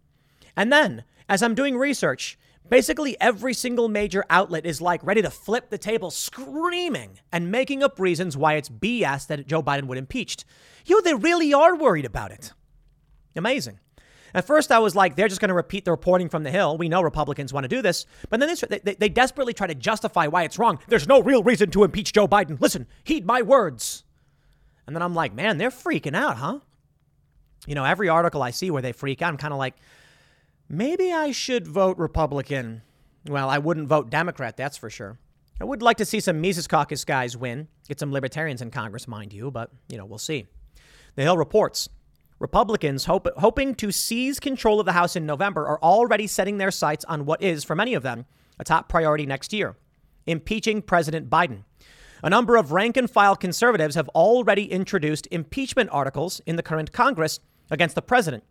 And 0.55 0.71
then, 0.71 1.03
as 1.29 1.41
I'm 1.41 1.55
doing 1.55 1.77
research, 1.77 2.37
basically 2.69 3.19
every 3.19 3.53
single 3.53 3.87
major 3.87 4.25
outlet 4.29 4.65
is 4.65 4.81
like 4.81 5.03
ready 5.03 5.21
to 5.21 5.29
flip 5.29 5.69
the 5.69 5.77
table, 5.77 6.11
screaming 6.11 7.19
and 7.31 7.51
making 7.51 7.83
up 7.83 7.99
reasons 7.99 8.37
why 8.37 8.53
it's 8.53 8.69
BS 8.69 9.27
that 9.27 9.47
Joe 9.47 9.63
Biden 9.63 9.85
would 9.85 9.97
impeached. 9.97 10.45
Yo, 10.85 11.01
they 11.01 11.13
really 11.13 11.53
are 11.53 11.75
worried 11.75 12.05
about 12.05 12.31
it. 12.31 12.53
Amazing. 13.35 13.79
At 14.33 14.45
first, 14.45 14.71
I 14.71 14.79
was 14.79 14.95
like, 14.95 15.15
they're 15.15 15.27
just 15.27 15.41
going 15.41 15.49
to 15.49 15.55
repeat 15.55 15.85
the 15.85 15.91
reporting 15.91 16.29
from 16.29 16.43
the 16.43 16.51
Hill. 16.51 16.77
We 16.77 16.89
know 16.89 17.01
Republicans 17.01 17.53
want 17.53 17.63
to 17.63 17.69
do 17.69 17.81
this. 17.81 18.05
But 18.29 18.39
then 18.39 18.53
they, 18.69 18.79
they, 18.79 18.93
they 18.95 19.09
desperately 19.09 19.53
try 19.53 19.67
to 19.67 19.75
justify 19.75 20.27
why 20.27 20.43
it's 20.43 20.59
wrong. 20.59 20.79
There's 20.87 21.07
no 21.07 21.21
real 21.21 21.43
reason 21.43 21.71
to 21.71 21.83
impeach 21.83 22.13
Joe 22.13 22.27
Biden. 22.27 22.59
Listen, 22.59 22.87
heed 23.03 23.25
my 23.25 23.41
words. 23.41 24.03
And 24.85 24.95
then 24.95 25.01
I'm 25.01 25.15
like, 25.15 25.33
man, 25.33 25.57
they're 25.57 25.69
freaking 25.69 26.15
out, 26.15 26.37
huh? 26.37 26.59
You 27.65 27.75
know, 27.75 27.83
every 27.83 28.09
article 28.09 28.43
I 28.43 28.51
see 28.51 28.69
where 28.71 28.81
they 28.81 28.91
freak 28.91 29.21
out, 29.21 29.29
I'm 29.29 29.37
kind 29.37 29.53
of 29.53 29.59
like, 29.59 29.75
maybe 30.69 31.11
I 31.11 31.31
should 31.31 31.67
vote 31.67 31.97
Republican 31.97 32.81
Well, 33.27 33.49
I 33.49 33.57
wouldn't 33.57 33.87
vote 33.87 34.09
Democrat, 34.09 34.55
that's 34.57 34.77
for 34.77 34.89
sure. 34.89 35.19
I 35.59 35.65
would 35.65 35.81
like 35.81 35.97
to 35.97 36.05
see 36.05 36.19
some 36.19 36.39
Mises 36.39 36.67
Caucus 36.67 37.03
guys 37.03 37.35
win, 37.35 37.67
get 37.87 37.99
some 37.99 38.11
libertarians 38.11 38.61
in 38.61 38.71
Congress, 38.71 39.07
mind 39.07 39.33
you, 39.33 39.49
but, 39.49 39.71
you 39.89 39.97
know, 39.97 40.05
we'll 40.05 40.19
see. 40.19 40.45
The 41.15 41.23
Hill 41.23 41.37
reports 41.37 41.89
Republicans 42.39 43.05
hope, 43.05 43.27
hoping 43.37 43.73
to 43.75 43.91
seize 43.91 44.39
control 44.39 44.79
of 44.79 44.85
the 44.85 44.91
House 44.91 45.15
in 45.15 45.25
November 45.25 45.65
are 45.65 45.79
already 45.81 46.27
setting 46.27 46.57
their 46.57 46.69
sights 46.69 47.03
on 47.05 47.25
what 47.25 47.41
is, 47.41 47.63
for 47.63 47.75
many 47.75 47.95
of 47.95 48.03
them, 48.03 48.25
a 48.59 48.63
top 48.63 48.87
priority 48.87 49.25
next 49.25 49.53
year 49.53 49.75
impeaching 50.27 50.81
President 50.81 51.29
Biden. 51.29 51.63
A 52.21 52.29
number 52.29 52.57
of 52.57 52.71
rank 52.71 52.97
and 52.97 53.09
file 53.09 53.35
conservatives 53.35 53.95
have 53.95 54.09
already 54.09 54.71
introduced 54.71 55.27
impeachment 55.31 55.89
articles 55.91 56.41
in 56.45 56.57
the 56.57 56.63
current 56.63 56.91
Congress 56.91 57.39
against 57.71 57.95
the 57.95 58.01
president. 58.01 58.43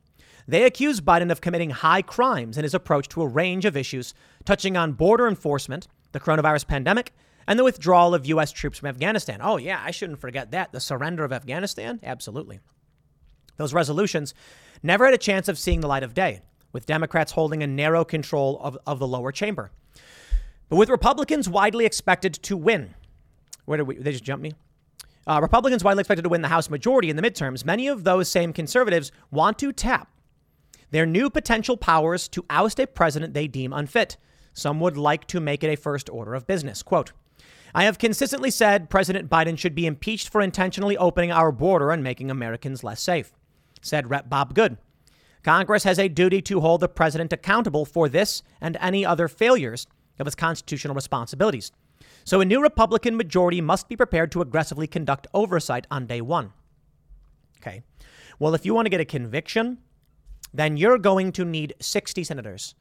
They 0.49 0.65
accuse 0.65 1.01
Biden 1.01 1.33
of 1.33 1.41
committing 1.41 1.71
high 1.71 2.03
crimes 2.03 2.57
in 2.57 2.63
his 2.63 2.75
approach 2.75 3.09
to 3.09 3.23
a 3.23 3.27
range 3.27 3.65
of 3.65 3.77
issues 3.77 4.15
touching 4.45 4.77
on 4.77 4.93
border 4.93 5.27
enforcement, 5.27 5.89
the 6.13 6.21
coronavirus 6.21 6.69
pandemic, 6.69 7.13
and 7.49 7.59
the 7.59 7.65
withdrawal 7.65 8.15
of 8.15 8.27
U.S. 8.27 8.53
troops 8.53 8.79
from 8.79 8.89
Afghanistan. 8.89 9.41
Oh, 9.43 9.57
yeah, 9.57 9.83
I 9.85 9.91
shouldn't 9.91 10.21
forget 10.21 10.53
that. 10.53 10.73
The 10.73 10.81
surrender 10.81 11.25
of 11.25 11.33
Afghanistan? 11.33 12.01
Absolutely. 12.03 12.61
Those 13.57 13.75
resolutions 13.75 14.35
never 14.83 15.05
had 15.05 15.15
a 15.15 15.19
chance 15.19 15.49
of 15.49 15.59
seeing 15.59 15.81
the 15.81 15.89
light 15.89 16.03
of 16.03 16.15
day, 16.15 16.43
with 16.73 16.87
Democrats 16.87 17.33
holding 17.33 17.63
a 17.63 17.67
narrow 17.67 18.05
control 18.05 18.61
of, 18.63 18.79
of 18.87 18.99
the 18.99 19.07
lower 19.07 19.33
chamber. 19.33 19.71
But 20.69 20.77
with 20.77 20.91
Republicans 20.91 21.49
widely 21.49 21.87
expected 21.87 22.35
to 22.35 22.57
win, 22.57 22.95
where 23.65 23.79
did 23.79 23.87
we, 23.87 23.97
they 23.97 24.13
just 24.13 24.25
jump 24.25 24.43
me? 24.43 24.53
Uh, 25.27 25.41
Republicans 25.41 25.83
widely 25.83 26.03
expected 26.03 26.23
to 26.23 26.29
win 26.29 26.43
the 26.43 26.49
House 26.49 26.71
majority 26.71 27.11
in 27.11 27.17
the 27.17 27.23
midterms. 27.23 27.65
Many 27.65 27.89
of 27.89 28.05
those 28.05 28.29
same 28.29 28.53
conservatives 28.53 29.11
want 29.31 29.59
to 29.59 29.73
tap 29.73 30.09
their 30.91 31.07
new 31.07 31.31
potential 31.31 31.77
powers 31.77 32.29
to 32.29 32.45
oust 32.49 32.79
a 32.79 32.87
president 32.87 33.35
they 33.35 33.49
deem 33.49 33.73
unfit. 33.73 34.17
Some 34.53 34.81
would 34.81 34.97
like 34.97 35.27
to 35.29 35.41
make 35.41 35.63
it 35.63 35.73
a 35.73 35.77
first 35.77 36.09
order 36.09 36.35
of 36.35 36.47
business. 36.47 36.83
Quote, 36.83 37.13
I 37.75 37.85
have 37.85 37.99
consistently 37.99 38.51
said 38.51 38.89
President 38.89 39.29
Biden 39.29 39.59
should 39.59 39.75
be 39.75 39.87
impeached 39.87 40.31
for 40.31 40.41
intentionally 40.41 40.97
opening 40.97 41.31
our 41.31 41.53
border 41.53 41.91
and 41.91 42.03
making 42.03 42.31
Americans 42.31 42.83
less 42.83 43.03
safe, 43.03 43.33
said 43.83 44.09
Rep. 44.09 44.31
Bob 44.31 44.55
Good. 44.55 44.79
Congress 45.43 45.85
has 45.85 45.99
a 45.99 46.09
duty 46.09 46.41
to 46.43 46.61
hold 46.61 46.81
the 46.81 46.89
president 46.89 47.33
accountable 47.33 47.85
for 47.85 48.09
this 48.09 48.43
and 48.61 48.77
any 48.81 49.05
other 49.05 49.29
failures 49.29 49.87
of 50.19 50.27
its 50.27 50.35
constitutional 50.35 50.95
responsibilities. 50.95 51.71
So 52.25 52.41
a 52.41 52.45
new 52.45 52.63
Republican 52.63 53.17
majority 53.17 53.61
must 53.61 53.89
be 53.89 53.97
prepared 53.97 54.33
to 54.33 54.41
aggressively 54.41 54.87
conduct 54.87 55.27
oversight 55.35 55.87
on 55.91 56.07
day 56.07 56.21
one. 56.21 56.53
Okay. 57.61 57.83
Well, 58.39 58.55
if 58.55 58.67
you 58.67 58.75
want 58.75 58.87
to 58.87 58.91
get 58.91 59.01
a 59.01 59.05
conviction, 59.05 59.79
then 60.57 60.77
you're 60.77 60.99
going 60.99 61.33
to 61.33 61.45
need 61.45 61.75
60 61.81 62.25
senators. 62.25 62.75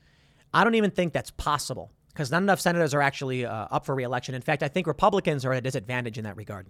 I 0.53 0.63
don't 0.63 0.75
even 0.75 0.91
think 0.91 1.13
that's 1.13 1.31
possible 1.31 1.91
because 2.09 2.31
not 2.31 2.43
enough 2.43 2.61
senators 2.61 2.93
are 2.93 3.01
actually 3.01 3.45
uh, 3.45 3.67
up 3.71 3.85
for 3.85 3.93
reelection. 3.93 4.35
In 4.35 4.41
fact, 4.41 4.63
I 4.63 4.67
think 4.67 4.87
Republicans 4.87 5.43
are 5.43 5.51
at 5.51 5.57
a 5.57 5.61
disadvantage 5.61 6.17
in 6.17 6.23
that 6.23 6.37
regard. 6.37 6.67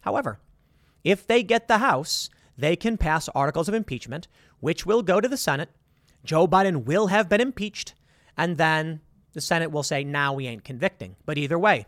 However, 0.00 0.40
if 1.04 1.26
they 1.26 1.42
get 1.42 1.68
the 1.68 1.78
House, 1.78 2.30
they 2.56 2.74
can 2.74 2.96
pass 2.96 3.28
articles 3.30 3.68
of 3.68 3.74
impeachment, 3.74 4.28
which 4.60 4.86
will 4.86 5.02
go 5.02 5.20
to 5.20 5.28
the 5.28 5.36
Senate. 5.36 5.70
Joe 6.24 6.48
Biden 6.48 6.84
will 6.84 7.08
have 7.08 7.28
been 7.28 7.40
impeached, 7.40 7.94
and 8.36 8.56
then 8.56 9.00
the 9.32 9.40
Senate 9.40 9.70
will 9.70 9.82
say, 9.82 10.02
now 10.04 10.32
we 10.32 10.46
ain't 10.46 10.64
convicting. 10.64 11.16
But 11.26 11.38
either 11.38 11.58
way, 11.58 11.86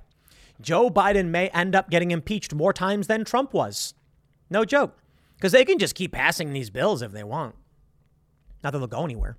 Joe 0.61 0.90
Biden 0.90 1.29
may 1.29 1.49
end 1.49 1.75
up 1.75 1.90
getting 1.90 2.11
impeached 2.11 2.55
more 2.55 2.73
times 2.73 3.07
than 3.07 3.25
Trump 3.25 3.52
was. 3.52 3.95
No 4.50 4.64
joke. 4.64 4.99
Because 5.37 5.52
they 5.52 5.64
can 5.64 5.79
just 5.79 5.95
keep 5.95 6.12
passing 6.12 6.52
these 6.52 6.69
bills 6.71 7.00
if 7.00 7.12
they 7.12 7.25
want. 7.25 7.55
Not 8.62 8.73
that 8.73 8.79
they'll 8.79 8.87
go 8.87 9.05
anywhere. 9.05 9.37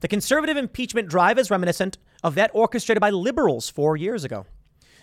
The 0.00 0.08
conservative 0.08 0.56
impeachment 0.56 1.08
drive 1.08 1.38
is 1.38 1.50
reminiscent 1.50 1.98
of 2.22 2.34
that 2.36 2.50
orchestrated 2.54 3.00
by 3.00 3.10
liberals 3.10 3.68
four 3.68 3.96
years 3.96 4.24
ago. 4.24 4.46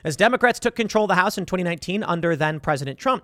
As 0.03 0.15
Democrats 0.15 0.59
took 0.59 0.75
control 0.75 1.05
of 1.05 1.09
the 1.09 1.15
House 1.15 1.37
in 1.37 1.45
2019 1.45 2.03
under 2.03 2.35
then 2.35 2.59
President 2.59 2.97
Trump, 2.97 3.23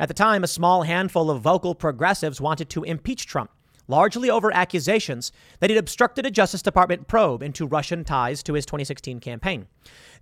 at 0.00 0.08
the 0.08 0.14
time, 0.14 0.42
a 0.42 0.48
small 0.48 0.84
handful 0.84 1.30
of 1.30 1.42
vocal 1.42 1.74
progressives 1.74 2.40
wanted 2.40 2.70
to 2.70 2.84
impeach 2.84 3.26
Trump, 3.26 3.50
largely 3.86 4.30
over 4.30 4.50
accusations 4.50 5.30
that 5.58 5.68
he'd 5.68 5.76
obstructed 5.76 6.24
a 6.24 6.30
Justice 6.30 6.62
Department 6.62 7.06
probe 7.06 7.42
into 7.42 7.66
Russian 7.66 8.02
ties 8.02 8.42
to 8.44 8.54
his 8.54 8.64
2016 8.64 9.20
campaign. 9.20 9.66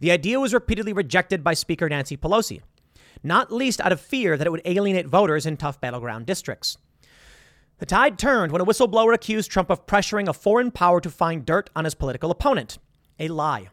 The 0.00 0.10
idea 0.10 0.40
was 0.40 0.52
repeatedly 0.52 0.92
rejected 0.92 1.44
by 1.44 1.54
Speaker 1.54 1.88
Nancy 1.88 2.16
Pelosi, 2.16 2.60
not 3.22 3.52
least 3.52 3.80
out 3.80 3.92
of 3.92 4.00
fear 4.00 4.36
that 4.36 4.48
it 4.48 4.50
would 4.50 4.62
alienate 4.64 5.06
voters 5.06 5.46
in 5.46 5.56
tough 5.56 5.80
battleground 5.80 6.26
districts. 6.26 6.76
The 7.78 7.86
tide 7.86 8.18
turned 8.18 8.50
when 8.50 8.60
a 8.60 8.66
whistleblower 8.66 9.14
accused 9.14 9.52
Trump 9.52 9.70
of 9.70 9.86
pressuring 9.86 10.28
a 10.28 10.32
foreign 10.32 10.72
power 10.72 11.00
to 11.00 11.08
find 11.08 11.46
dirt 11.46 11.70
on 11.76 11.84
his 11.84 11.94
political 11.94 12.32
opponent. 12.32 12.78
A 13.20 13.28
lie. 13.28 13.68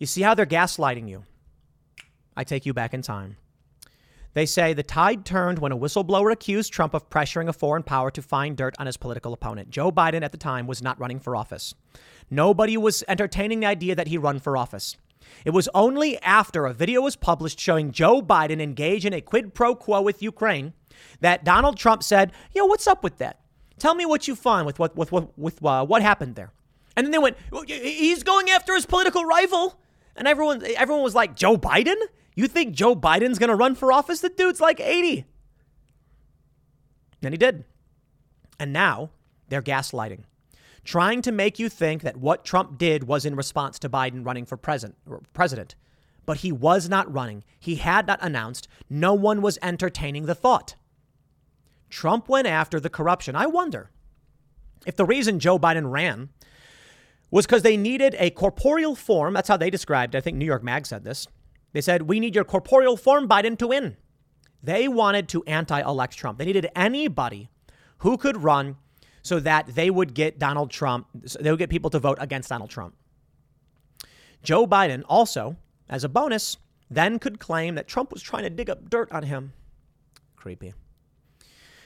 You 0.00 0.06
see 0.06 0.22
how 0.22 0.34
they're 0.34 0.44
gaslighting 0.44 1.08
you? 1.08 1.22
I 2.36 2.42
take 2.42 2.66
you 2.66 2.74
back 2.74 2.92
in 2.92 3.02
time. 3.02 3.36
They 4.34 4.44
say 4.44 4.72
the 4.72 4.82
tide 4.82 5.24
turned 5.24 5.60
when 5.60 5.70
a 5.70 5.78
whistleblower 5.78 6.32
accused 6.32 6.72
Trump 6.72 6.94
of 6.94 7.10
pressuring 7.10 7.48
a 7.48 7.52
foreign 7.52 7.84
power 7.84 8.10
to 8.10 8.22
find 8.22 8.56
dirt 8.56 8.74
on 8.80 8.86
his 8.86 8.96
political 8.96 9.32
opponent. 9.32 9.70
Joe 9.70 9.92
Biden 9.92 10.22
at 10.22 10.32
the 10.32 10.38
time 10.38 10.66
was 10.66 10.82
not 10.82 10.98
running 10.98 11.20
for 11.20 11.36
office. 11.36 11.74
Nobody 12.28 12.76
was 12.76 13.04
entertaining 13.06 13.60
the 13.60 13.66
idea 13.66 13.94
that 13.94 14.08
he 14.08 14.18
run 14.18 14.40
for 14.40 14.56
office. 14.56 14.96
It 15.44 15.50
was 15.50 15.68
only 15.74 16.20
after 16.22 16.66
a 16.66 16.74
video 16.74 17.02
was 17.02 17.14
published 17.14 17.60
showing 17.60 17.92
Joe 17.92 18.20
Biden 18.20 18.60
engage 18.60 19.06
in 19.06 19.12
a 19.12 19.20
quid 19.20 19.54
pro 19.54 19.76
quo 19.76 20.02
with 20.02 20.22
Ukraine 20.22 20.72
that 21.20 21.44
Donald 21.44 21.76
Trump 21.76 22.02
said, 22.02 22.32
"Yo, 22.52 22.64
what's 22.66 22.86
up 22.86 23.02
with 23.02 23.18
that? 23.18 23.40
Tell 23.78 23.94
me 23.94 24.06
what 24.06 24.28
you 24.28 24.36
find 24.36 24.66
with 24.66 24.78
what 24.78 24.96
with 24.96 25.12
what 25.12 25.36
with 25.38 25.64
uh, 25.64 25.84
what 25.84 26.02
happened 26.02 26.34
there." 26.34 26.52
And 26.96 27.06
then 27.06 27.10
they 27.10 27.18
went, 27.18 27.36
"He's 27.66 28.22
going 28.22 28.50
after 28.50 28.74
his 28.74 28.86
political 28.86 29.24
rival," 29.24 29.80
and 30.16 30.28
everyone 30.28 30.64
everyone 30.76 31.02
was 31.02 31.14
like, 31.14 31.36
"Joe 31.36 31.56
Biden? 31.56 31.96
You 32.34 32.46
think 32.46 32.74
Joe 32.74 32.96
Biden's 32.96 33.38
going 33.38 33.50
to 33.50 33.56
run 33.56 33.74
for 33.74 33.92
office? 33.92 34.20
The 34.20 34.28
dude's 34.28 34.60
like 34.60 34.80
80." 34.80 35.26
And 37.22 37.32
he 37.32 37.38
did. 37.38 37.64
And 38.58 38.72
now 38.72 39.10
they're 39.48 39.62
gaslighting, 39.62 40.24
trying 40.84 41.22
to 41.22 41.32
make 41.32 41.58
you 41.58 41.68
think 41.68 42.02
that 42.02 42.16
what 42.16 42.44
Trump 42.44 42.78
did 42.78 43.04
was 43.04 43.24
in 43.24 43.36
response 43.36 43.78
to 43.80 43.88
Biden 43.88 44.24
running 44.24 44.44
for 44.44 44.56
president. 44.56 44.96
President, 45.32 45.74
but 46.26 46.38
he 46.38 46.52
was 46.52 46.88
not 46.88 47.12
running. 47.12 47.44
He 47.58 47.76
had 47.76 48.06
not 48.06 48.18
announced. 48.22 48.68
No 48.88 49.14
one 49.14 49.42
was 49.42 49.58
entertaining 49.62 50.26
the 50.26 50.34
thought. 50.34 50.74
Trump 51.92 52.28
went 52.28 52.46
after 52.48 52.80
the 52.80 52.90
corruption. 52.90 53.36
I 53.36 53.46
wonder 53.46 53.90
if 54.86 54.96
the 54.96 55.04
reason 55.04 55.38
Joe 55.38 55.58
Biden 55.58 55.90
ran 55.90 56.30
was 57.30 57.46
because 57.46 57.62
they 57.62 57.76
needed 57.76 58.16
a 58.18 58.30
corporeal 58.30 58.94
form. 58.96 59.34
That's 59.34 59.48
how 59.48 59.58
they 59.58 59.70
described. 59.70 60.16
I 60.16 60.20
think 60.20 60.36
New 60.36 60.46
York 60.46 60.62
Mag 60.62 60.86
said 60.86 61.04
this. 61.04 61.28
They 61.72 61.82
said, 61.82 62.02
We 62.02 62.18
need 62.18 62.34
your 62.34 62.44
corporeal 62.44 62.96
form, 62.96 63.28
Biden, 63.28 63.58
to 63.58 63.68
win. 63.68 63.96
They 64.62 64.88
wanted 64.88 65.28
to 65.28 65.44
anti 65.44 65.80
elect 65.80 66.16
Trump. 66.16 66.38
They 66.38 66.46
needed 66.46 66.70
anybody 66.74 67.50
who 67.98 68.16
could 68.16 68.38
run 68.38 68.76
so 69.22 69.38
that 69.40 69.74
they 69.74 69.90
would 69.90 70.14
get 70.14 70.38
Donald 70.38 70.70
Trump, 70.70 71.06
they 71.12 71.50
would 71.50 71.58
get 71.58 71.70
people 71.70 71.90
to 71.90 71.98
vote 71.98 72.18
against 72.20 72.48
Donald 72.48 72.70
Trump. 72.70 72.96
Joe 74.42 74.66
Biden 74.66 75.04
also, 75.08 75.56
as 75.88 76.02
a 76.02 76.08
bonus, 76.08 76.56
then 76.90 77.18
could 77.18 77.38
claim 77.38 77.76
that 77.76 77.86
Trump 77.86 78.12
was 78.12 78.22
trying 78.22 78.42
to 78.42 78.50
dig 78.50 78.68
up 78.68 78.90
dirt 78.90 79.12
on 79.12 79.22
him. 79.22 79.52
Creepy. 80.36 80.74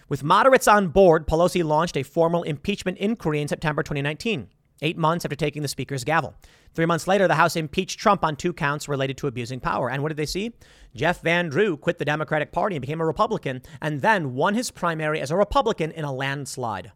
With 0.09 0.23
moderates 0.23 0.69
on 0.69 0.89
board, 0.89 1.27
Pelosi 1.27 1.65
launched 1.65 1.97
a 1.97 2.05
formal 2.05 2.45
impeachment 2.45 2.99
inquiry 2.99 3.41
in 3.41 3.49
September 3.49 3.83
2019, 3.83 4.49
eight 4.83 4.97
months 4.97 5.25
after 5.25 5.35
taking 5.35 5.63
the 5.63 5.69
Speaker's 5.69 6.05
gavel. 6.05 6.37
Three 6.75 6.87
months 6.87 7.09
later, 7.09 7.27
the 7.27 7.35
House 7.35 7.57
impeached 7.57 7.99
Trump 7.99 8.25
on 8.25 8.37
two 8.37 8.53
counts 8.53 8.89
related 8.89 9.17
to 9.19 9.27
abusing 9.27 9.59
power. 9.59 9.91
And 9.91 10.03
what 10.03 10.11
did 10.11 10.17
they 10.17 10.27
see? 10.27 10.53
Jeff 10.95 11.23
Van 11.23 11.49
Drew 11.49 11.77
quit 11.77 11.99
the 11.99 12.05
Democratic 12.05 12.53
Party 12.53 12.77
and 12.77 12.83
became 12.83 13.01
a 13.01 13.07
Republican, 13.07 13.63
and 13.81 14.01
then 14.01 14.35
won 14.35 14.55
his 14.55 14.71
primary 14.71 15.21
as 15.21 15.33
a 15.33 15.37
Republican 15.37 15.91
in 15.91 16.05
a 16.05 16.13
landslide. 16.13 16.93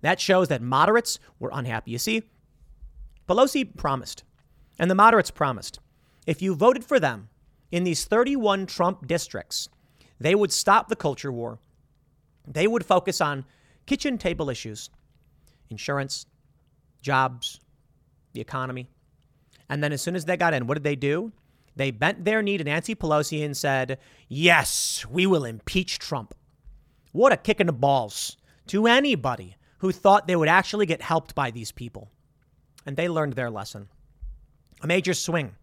That 0.00 0.18
shows 0.18 0.48
that 0.48 0.62
moderates 0.62 1.18
were 1.38 1.50
unhappy. 1.52 1.90
You 1.90 1.98
see, 1.98 2.22
Pelosi 3.28 3.76
promised, 3.76 4.24
and 4.78 4.90
the 4.90 4.94
moderates 4.94 5.30
promised, 5.30 5.80
if 6.26 6.40
you 6.40 6.54
voted 6.54 6.82
for 6.82 6.98
them 6.98 7.28
in 7.70 7.84
these 7.84 8.06
31 8.06 8.64
Trump 8.64 9.06
districts, 9.06 9.68
they 10.18 10.34
would 10.34 10.52
stop 10.52 10.88
the 10.88 10.96
culture 10.96 11.30
war 11.30 11.58
they 12.46 12.66
would 12.66 12.84
focus 12.84 13.20
on 13.20 13.44
kitchen 13.86 14.18
table 14.18 14.50
issues, 14.50 14.90
insurance, 15.70 16.26
jobs, 17.00 17.60
the 18.32 18.40
economy. 18.40 18.88
And 19.68 19.82
then 19.82 19.92
as 19.92 20.02
soon 20.02 20.16
as 20.16 20.24
they 20.24 20.36
got 20.36 20.54
in, 20.54 20.66
what 20.66 20.74
did 20.74 20.84
they 20.84 20.96
do? 20.96 21.32
They 21.74 21.90
bent 21.90 22.24
their 22.24 22.42
knee 22.42 22.58
to 22.58 22.64
Nancy 22.64 22.94
Pelosi 22.94 23.44
and 23.44 23.56
said, 23.56 23.98
Yes, 24.28 25.06
we 25.08 25.26
will 25.26 25.44
impeach 25.44 25.98
Trump. 25.98 26.34
What 27.12 27.32
a 27.32 27.36
kick 27.36 27.60
in 27.60 27.66
the 27.66 27.72
balls 27.72 28.36
to 28.68 28.86
anybody 28.86 29.56
who 29.78 29.92
thought 29.92 30.26
they 30.26 30.36
would 30.36 30.48
actually 30.48 30.86
get 30.86 31.02
helped 31.02 31.34
by 31.34 31.50
these 31.50 31.72
people. 31.72 32.10
And 32.84 32.96
they 32.96 33.08
learned 33.08 33.34
their 33.34 33.50
lesson. 33.50 33.88
A 34.82 34.86
major 34.86 35.14
swing 35.14 35.54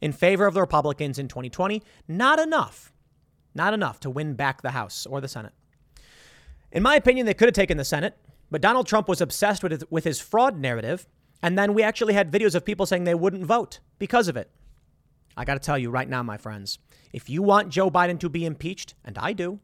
in 0.00 0.12
favor 0.12 0.46
of 0.46 0.54
the 0.54 0.60
Republicans 0.60 1.18
in 1.18 1.28
2020, 1.28 1.82
not 2.08 2.38
enough, 2.38 2.92
not 3.54 3.72
enough 3.72 4.00
to 4.00 4.10
win 4.10 4.34
back 4.34 4.60
the 4.60 4.72
House 4.72 5.06
or 5.06 5.20
the 5.20 5.28
Senate. 5.28 5.52
In 6.74 6.82
my 6.82 6.96
opinion, 6.96 7.24
they 7.24 7.34
could 7.34 7.46
have 7.46 7.54
taken 7.54 7.78
the 7.78 7.84
Senate, 7.84 8.18
but 8.50 8.60
Donald 8.60 8.86
Trump 8.86 9.08
was 9.08 9.20
obsessed 9.20 9.62
with, 9.62 9.84
with 9.90 10.04
his 10.04 10.20
fraud 10.20 10.58
narrative 10.58 11.06
And 11.42 11.58
then 11.58 11.74
we 11.74 11.82
actually 11.82 12.14
had 12.14 12.32
videos 12.32 12.54
of 12.54 12.64
people 12.64 12.86
saying 12.86 13.04
they 13.04 13.14
wouldn't 13.14 13.44
vote 13.44 13.80
because 13.98 14.28
of 14.28 14.36
it. 14.36 14.50
I 15.36 15.44
got 15.44 15.54
to 15.54 15.60
tell 15.60 15.76
you 15.76 15.90
right 15.90 16.08
now, 16.08 16.22
my 16.22 16.38
friends, 16.38 16.78
if 17.12 17.28
you 17.28 17.42
want 17.42 17.68
Joe 17.68 17.90
Biden 17.90 18.18
to 18.20 18.30
be 18.30 18.46
impeached, 18.46 18.94
and 19.04 19.18
I 19.18 19.34
do, 19.34 19.60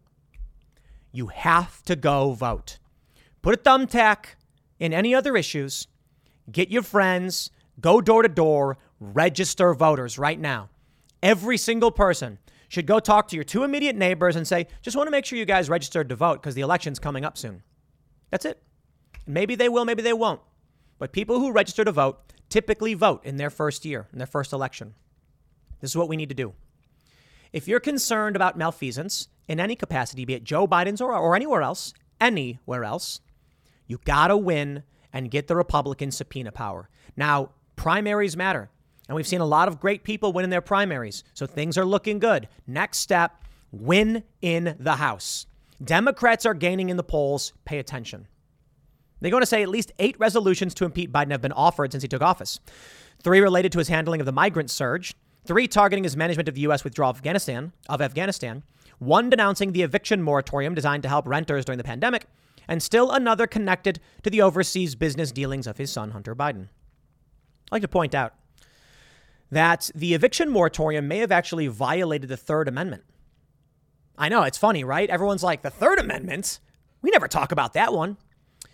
you 1.11 1.29
have 1.29 1.83
to 1.85 1.97
go 1.97 2.33
vote. 2.33 2.79
Put 3.41 3.55
a 3.55 3.57
thumbtack 3.57 4.37
in 4.79 4.93
any 4.93 5.15
other 5.15 5.39
issues. 5.39 5.87
Get 6.53 6.71
your 6.71 6.83
friends, 6.83 7.51
go 7.81 8.03
door 8.03 8.23
to 8.23 8.29
door, 8.29 8.77
register 9.01 9.73
voters 9.73 10.19
right 10.19 10.39
now. 10.39 10.69
Every 11.23 11.57
single 11.57 11.93
person 11.93 12.39
should 12.71 12.87
go 12.87 13.01
talk 13.01 13.27
to 13.27 13.35
your 13.35 13.45
two 13.45 13.65
immediate 13.65 13.97
neighbors 13.97 14.37
and 14.37 14.47
say, 14.47 14.69
just 14.81 14.97
want 14.97 15.09
to 15.09 15.11
make 15.11 15.25
sure 15.25 15.37
you 15.37 15.45
guys 15.45 15.69
registered 15.69 16.09
to 16.09 16.15
vote 16.15 16.41
because 16.41 16.55
the 16.55 16.61
election's 16.61 17.01
coming 17.01 17.25
up 17.25 17.37
soon. 17.37 17.65
That's 18.31 18.45
it. 18.45 18.63
Maybe 19.27 19.57
they 19.57 19.69
will, 19.69 19.85
maybe 19.85 20.03
they 20.03 20.13
won't. 20.13 20.41
But 20.97 21.13
people 21.13 21.41
who 21.41 21.51
register 21.51 21.85
to 21.85 21.91
vote 21.91 22.33
typically 22.49 22.95
vote 22.95 23.27
in 23.27 23.39
their 23.39 23.51
first 23.51 23.85
year, 23.85 24.07
in 24.13 24.19
their 24.19 24.27
first 24.27 24.53
election. 24.53 24.95
This 25.81 25.91
is 25.91 25.97
what 25.97 26.09
we 26.09 26.17
need 26.17 26.29
to 26.29 26.35
do. 26.35 26.55
If 27.53 27.67
you're 27.67 27.81
concerned 27.81 28.37
about 28.37 28.57
malfeasance 28.57 29.27
in 29.49 29.59
any 29.59 29.75
capacity, 29.75 30.25
be 30.25 30.35
it 30.35 30.45
Joe 30.45 30.69
Biden's 30.69 31.01
or, 31.01 31.13
or 31.13 31.35
anywhere 31.35 31.63
else, 31.63 31.93
anywhere 32.21 32.85
else, 32.85 33.21
you 33.89 33.99
got 34.05 34.29
to 34.29 34.37
win 34.37 34.85
and 35.13 35.29
get 35.29 35.49
the 35.49 35.57
Republican 35.57 36.13
subpoena 36.13 36.53
power. 36.53 36.89
Now, 37.17 37.51
primaries 37.75 38.37
matter. 38.37 38.71
And 39.11 39.17
we've 39.17 39.27
seen 39.27 39.41
a 39.41 39.45
lot 39.45 39.67
of 39.67 39.81
great 39.81 40.05
people 40.05 40.33
win 40.33 40.45
in 40.45 40.51
their 40.51 40.61
primaries. 40.61 41.25
So 41.35 41.45
things 41.45 41.77
are 41.77 41.85
looking 41.85 42.21
good. 42.21 42.47
Next 42.69 42.99
step 42.99 43.43
win 43.73 44.23
in 44.41 44.77
the 44.79 44.95
House. 44.95 45.47
Democrats 45.83 46.47
are 46.47 46.55
gaining 46.55 46.91
in 46.91 46.97
the 46.97 47.03
polls. 47.03 47.53
Pay 47.65 47.81
attention. 47.81 48.29
They're 49.21 49.33
going 49.33 49.43
to 49.43 49.49
say 49.49 49.65
at 49.65 49.69
least 49.69 49.91
eight 49.99 50.15
resolutions 50.21 50.75
to 50.75 50.85
impeach 50.85 51.11
Biden 51.11 51.33
have 51.33 51.43
been 51.43 51.51
offered 51.51 51.91
since 51.91 52.03
he 52.03 52.09
took 52.09 52.23
office. 52.23 52.61
Three 53.21 53.41
related 53.41 53.73
to 53.73 53.79
his 53.79 53.89
handling 53.89 54.21
of 54.21 54.27
the 54.27 54.33
migrant 54.33 54.71
surge, 54.71 55.13
three 55.45 55.67
targeting 55.67 56.05
his 56.05 56.17
management 56.17 56.49
of 56.49 56.55
the 56.55 56.61
U.S. 56.61 56.85
withdrawal 56.85 57.11
of 57.11 57.17
Afghanistan, 57.17 57.73
of 57.89 58.01
Afghanistan, 58.01 58.63
one 59.01 59.29
denouncing 59.29 59.73
the 59.73 59.83
eviction 59.83 60.23
moratorium 60.23 60.77
designed 60.77 61.03
to 61.03 61.09
help 61.09 61.27
renters 61.27 61.65
during 61.65 61.79
the 61.79 61.85
pandemic, 61.85 62.27
and 62.69 62.81
still 62.81 63.11
another 63.11 63.49
connected 63.49 63.99
to 64.23 64.31
the 64.31 64.41
overseas 64.41 64.95
business 64.95 65.33
dealings 65.33 65.67
of 65.67 65.79
his 65.79 65.91
son, 65.91 66.13
Hunter 66.13 66.37
Biden. 66.37 66.69
I'd 67.67 67.73
like 67.73 67.83
to 67.83 67.89
point 67.89 68.15
out 68.15 68.35
that 69.51 69.91
the 69.95 70.15
eviction 70.15 70.49
moratorium 70.51 71.09
may 71.09 71.19
have 71.19 71.33
actually 71.33 71.67
violated 71.67 72.29
the 72.29 72.37
Third 72.37 72.69
Amendment. 72.69 73.05
I 74.17 74.29
know, 74.29 74.43
it's 74.43 74.59
funny, 74.59 74.85
right? 74.85 75.11
Everyone's 75.11 75.43
like, 75.43 75.63
the 75.63 75.71
Third 75.71 75.99
Amendment? 75.99 76.61
We 77.03 77.11
never 77.11 77.29
talk 77.29 77.53
about 77.53 77.73
that 77.73 77.93
one. 77.93 78.17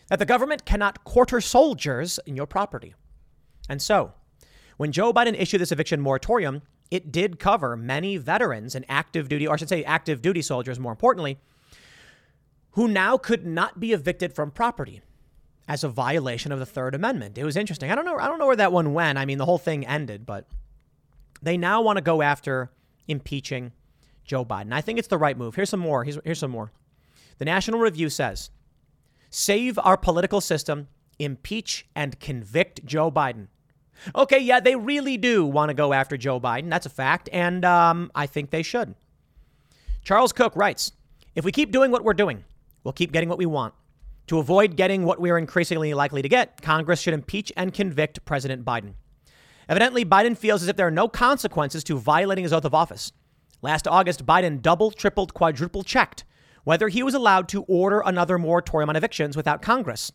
That 0.09 0.19
the 0.19 0.27
government 0.27 0.65
cannot 0.65 1.05
quarter 1.05 1.41
soldiers 1.41 2.21
in 2.27 2.37
your 2.37 2.47
property. 2.47 2.95
And 3.69 3.83
so, 3.83 4.13
when 4.77 4.93
Joe 4.93 5.13
Biden 5.13 5.39
issued 5.39 5.61
this 5.61 5.73
eviction 5.73 6.01
moratorium, 6.01 6.63
it 6.91 7.11
did 7.11 7.39
cover 7.39 7.77
many 7.77 8.17
veterans 8.17 8.75
and 8.75 8.85
active 8.89 9.29
duty, 9.29 9.47
or 9.47 9.55
I 9.55 9.57
should 9.57 9.69
say 9.69 9.83
active 9.85 10.23
duty 10.23 10.43
soldiers, 10.43 10.79
more 10.79 10.93
importantly, 10.93 11.39
who 12.73 12.87
now 12.87 13.17
could 13.17 13.47
not 13.47 13.81
be 13.81 13.93
evicted 13.93 14.33
from 14.35 14.51
property 14.51 15.01
as 15.67 15.83
a 15.83 15.89
violation 15.89 16.53
of 16.53 16.59
the 16.59 16.67
Third 16.67 16.95
Amendment. 16.95 17.39
It 17.39 17.45
was 17.45 17.57
interesting. 17.57 17.91
I 17.91 17.95
don't 17.95 18.05
know. 18.05 18.19
I 18.19 18.29
don't 18.29 18.39
know 18.39 18.47
where 18.47 18.57
that 18.57 18.73
one 18.73 18.95
went. 18.95 19.19
I 19.19 19.25
mean, 19.25 19.39
the 19.39 19.47
whole 19.47 19.59
thing 19.59 19.87
ended, 19.87 20.27
but 20.27 20.47
they 21.47 21.57
now 21.57 21.81
want 21.81 21.97
to 21.97 22.03
go 22.03 22.23
after 22.23 22.71
impeaching 23.09 23.73
Joe 24.25 24.45
Biden. 24.45 24.73
I 24.73 24.81
think 24.81 24.99
it's 24.99 25.09
the 25.09 25.19
right 25.19 25.39
move. 25.39 25.55
Here's 25.55 25.71
some 25.71 25.81
more. 25.81 26.05
Here's, 26.05 26.19
here's 26.25 26.39
some 26.39 26.51
more. 26.51 26.73
The 27.39 27.45
National 27.45 27.79
Review 27.79 28.11
says 28.11 28.51
save 29.31 29.79
our 29.79 29.97
political 29.97 30.41
system, 30.41 30.89
impeach 31.19 31.87
and 31.95 32.19
convict 32.19 32.85
Joe 32.85 33.11
Biden. 33.11 33.49
Okay, 34.15 34.39
yeah, 34.39 34.61
they 34.61 34.77
really 34.77 35.17
do 35.17 35.47
want 35.47 35.71
to 35.71 35.75
go 35.75 35.93
after 35.93 36.17
Joe 36.17 36.41
Biden. 36.41 36.69
That's 36.69 36.87
a 36.87 36.91
fact. 36.91 37.29
And 37.33 37.65
um, 37.65 38.11
I 38.15 38.27
think 38.27 38.51
they 38.51 38.63
should. 38.63 38.95
Charles 40.03 40.33
Cooke 40.33 40.57
writes 40.57 40.93
If 41.35 41.45
we 41.45 41.53
keep 41.53 41.73
doing 41.73 41.91
what 41.91 42.05
we're 42.05 42.15
doing, 42.15 42.45
we'll 42.85 42.93
keep 42.93 43.13
getting 43.13 43.29
what 43.29 43.39
we 43.39 43.47
want. 43.47 43.75
To 44.29 44.39
avoid 44.39 44.77
getting 44.77 45.05
what 45.05 45.21
we 45.21 45.31
are 45.31 45.39
increasingly 45.39 45.95
likely 45.95 46.21
to 46.23 46.29
get, 46.29 46.61
Congress 46.61 47.01
should 47.01 47.15
impeach 47.15 47.53
and 47.57 47.73
convict 47.73 48.25
President 48.25 48.65
Biden. 48.65 48.95
Evidently, 49.69 50.05
Biden 50.05 50.37
feels 50.37 50.63
as 50.63 50.69
if 50.69 50.77
there 50.77 50.87
are 50.87 50.93
no 50.93 51.09
consequences 51.09 51.83
to 51.85 51.99
violating 51.99 52.45
his 52.45 52.53
oath 52.53 52.65
of 52.65 52.75
office. 52.75 53.13
Last 53.63 53.89
August, 53.89 54.25
Biden 54.25 54.63
double, 54.63 54.91
tripled, 54.91 55.35
quadruple 55.35 55.83
checked 55.83 56.25
whether 56.67 56.89
he 56.89 57.05
was 57.05 57.15
allowed 57.15 57.49
to 57.49 57.63
order 57.69 58.03
another 58.05 58.39
moratorium 58.39 58.91
on 58.91 58.97
evictions 58.97 59.37
without 59.37 59.63
Congress. 59.63 60.11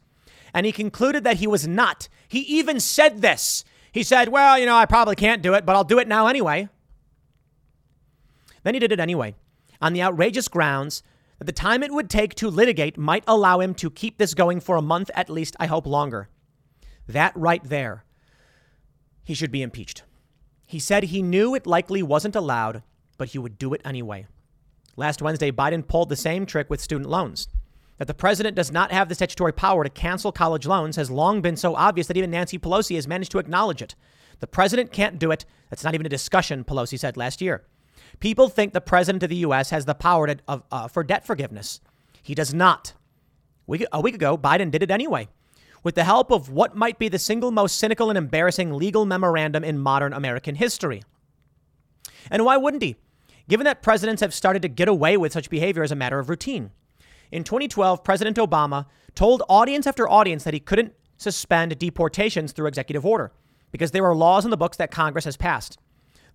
And 0.54 0.66
he 0.66 0.74
concluded 0.74 1.24
that 1.24 1.38
he 1.38 1.48
was 1.48 1.66
not. 1.66 2.10
He 2.28 2.40
even 2.40 2.82
said 2.82 3.22
this. 3.22 3.64
He 3.94 4.04
said, 4.04 4.28
Well, 4.28 4.60
you 4.60 4.66
know, 4.66 4.76
I 4.76 4.86
probably 4.86 5.16
can't 5.16 5.42
do 5.42 5.54
it, 5.54 5.66
but 5.66 5.78
I'll 5.78 5.86
do 5.86 5.98
it 5.98 6.10
now 6.10 6.28
anyway. 6.28 6.68
Then 8.64 8.74
he 8.74 8.82
did 8.82 8.92
it 8.92 9.00
anyway, 9.00 9.36
on 9.82 9.94
the 9.94 10.04
outrageous 10.04 10.50
grounds 10.50 11.04
that 11.40 11.46
the 11.46 11.54
time 11.54 11.84
it 11.84 11.94
would 11.94 12.10
take 12.10 12.36
to 12.36 12.50
litigate 12.50 12.98
might 12.98 13.24
allow 13.28 13.62
him 13.62 13.74
to 13.76 13.90
keep 13.90 14.18
this 14.18 14.34
going 14.34 14.60
for 14.60 14.76
a 14.76 14.82
month 14.82 15.10
at 15.16 15.30
least, 15.30 15.56
I 15.58 15.68
hope 15.68 15.88
longer. 15.88 16.28
That 17.08 17.32
right 17.34 17.64
there 17.64 18.04
he 19.24 19.34
should 19.34 19.52
be 19.52 19.62
impeached. 19.62 20.04
He 20.66 20.80
said 20.80 21.04
he 21.04 21.22
knew 21.22 21.54
it 21.54 21.68
likely 21.68 22.02
wasn't 22.02 22.36
allowed, 22.36 22.84
but 23.18 23.30
he 23.30 23.40
would 23.40 23.58
do 23.58 23.74
it 23.74 23.82
anyway. 23.84 24.26
Last 24.96 25.22
Wednesday, 25.22 25.52
Biden 25.52 25.88
pulled 25.88 26.10
the 26.10 26.16
same 26.16 26.46
trick 26.46 26.70
with 26.70 26.82
student 26.82 27.10
loans. 27.10 27.48
That 27.98 28.08
the 28.08 28.14
president 28.14 28.56
does 28.56 28.72
not 28.72 28.92
have 28.92 29.10
the 29.10 29.16
statutory 29.16 29.54
power 29.54 29.84
to 29.84 29.90
cancel 29.90 30.32
college 30.32 30.66
loans 30.66 30.96
has 30.96 31.12
long 31.12 31.42
been 31.42 31.56
so 31.56 31.76
obvious 31.76 32.08
that 32.08 32.18
even 32.18 32.32
Nancy 32.32 32.58
Pelosi 32.58 32.96
has 32.96 33.08
managed 33.08 33.32
to 33.32 33.40
acknowledge 33.40 33.82
it. 33.82 33.96
The 34.40 34.48
president 34.48 34.92
can't 34.92 35.20
do 35.20 35.30
it. 35.30 35.46
That's 35.70 35.84
not 35.84 35.94
even 35.94 36.06
a 36.06 36.10
discussion, 36.10 36.64
Pelosi 36.64 36.98
said 36.98 37.16
last 37.16 37.42
year. 37.42 37.64
People 38.20 38.50
think 38.50 38.74
the 38.74 38.82
president 38.82 39.24
of 39.24 39.30
the 39.30 39.36
U.S. 39.38 39.70
has 39.70 39.86
the 39.86 39.94
power 39.94 40.28
to, 40.28 40.38
uh, 40.72 40.88
for 40.88 41.04
debt 41.04 41.26
forgiveness. 41.26 41.80
He 42.24 42.34
does 42.34 42.54
not. 42.54 42.94
We, 43.68 43.86
a 43.92 44.02
week 44.02 44.16
ago, 44.16 44.38
Biden 44.38 44.72
did 44.72 44.84
it 44.84 44.92
anyway 44.92 45.28
with 45.84 45.96
the 45.96 46.04
help 46.04 46.32
of 46.32 46.50
what 46.50 46.76
might 46.76 47.00
be 47.00 47.10
the 47.10 47.20
single 47.20 47.52
most 47.52 47.78
cynical 47.78 48.10
and 48.10 48.18
embarrassing 48.18 48.74
legal 48.74 49.06
memorandum 49.06 49.64
in 49.64 49.80
modern 49.80 50.14
American 50.14 50.56
history. 50.56 51.04
And 52.30 52.46
why 52.46 52.58
wouldn't 52.58 52.84
he? 52.84 52.96
Given 53.50 53.66
that 53.66 53.82
presidents 53.82 54.22
have 54.22 54.34
started 54.34 54.62
to 54.62 54.68
get 54.68 54.88
away 54.88 55.18
with 55.18 55.34
such 55.34 55.50
behavior 55.50 55.84
as 55.84 55.92
a 55.92 55.96
matter 55.96 56.20
of 56.20 56.30
routine. 56.30 56.72
In 57.32 57.44
2012, 57.44 58.04
President 58.04 58.38
Obama 58.38 58.86
told 59.16 59.44
audience 59.50 59.88
after 59.88 60.08
audience 60.08 60.44
that 60.44 60.54
he 60.54 60.60
couldn't 60.60 60.94
suspend 61.18 61.78
deportations 61.78 62.52
through 62.52 62.68
executive 62.68 63.06
order 63.06 63.32
because 63.72 63.92
there 63.92 64.06
are 64.06 64.16
laws 64.16 64.46
in 64.46 64.52
the 64.52 64.58
books 64.58 64.78
that 64.78 64.92
Congress 64.92 65.26
has 65.26 65.38
passed. 65.38 65.78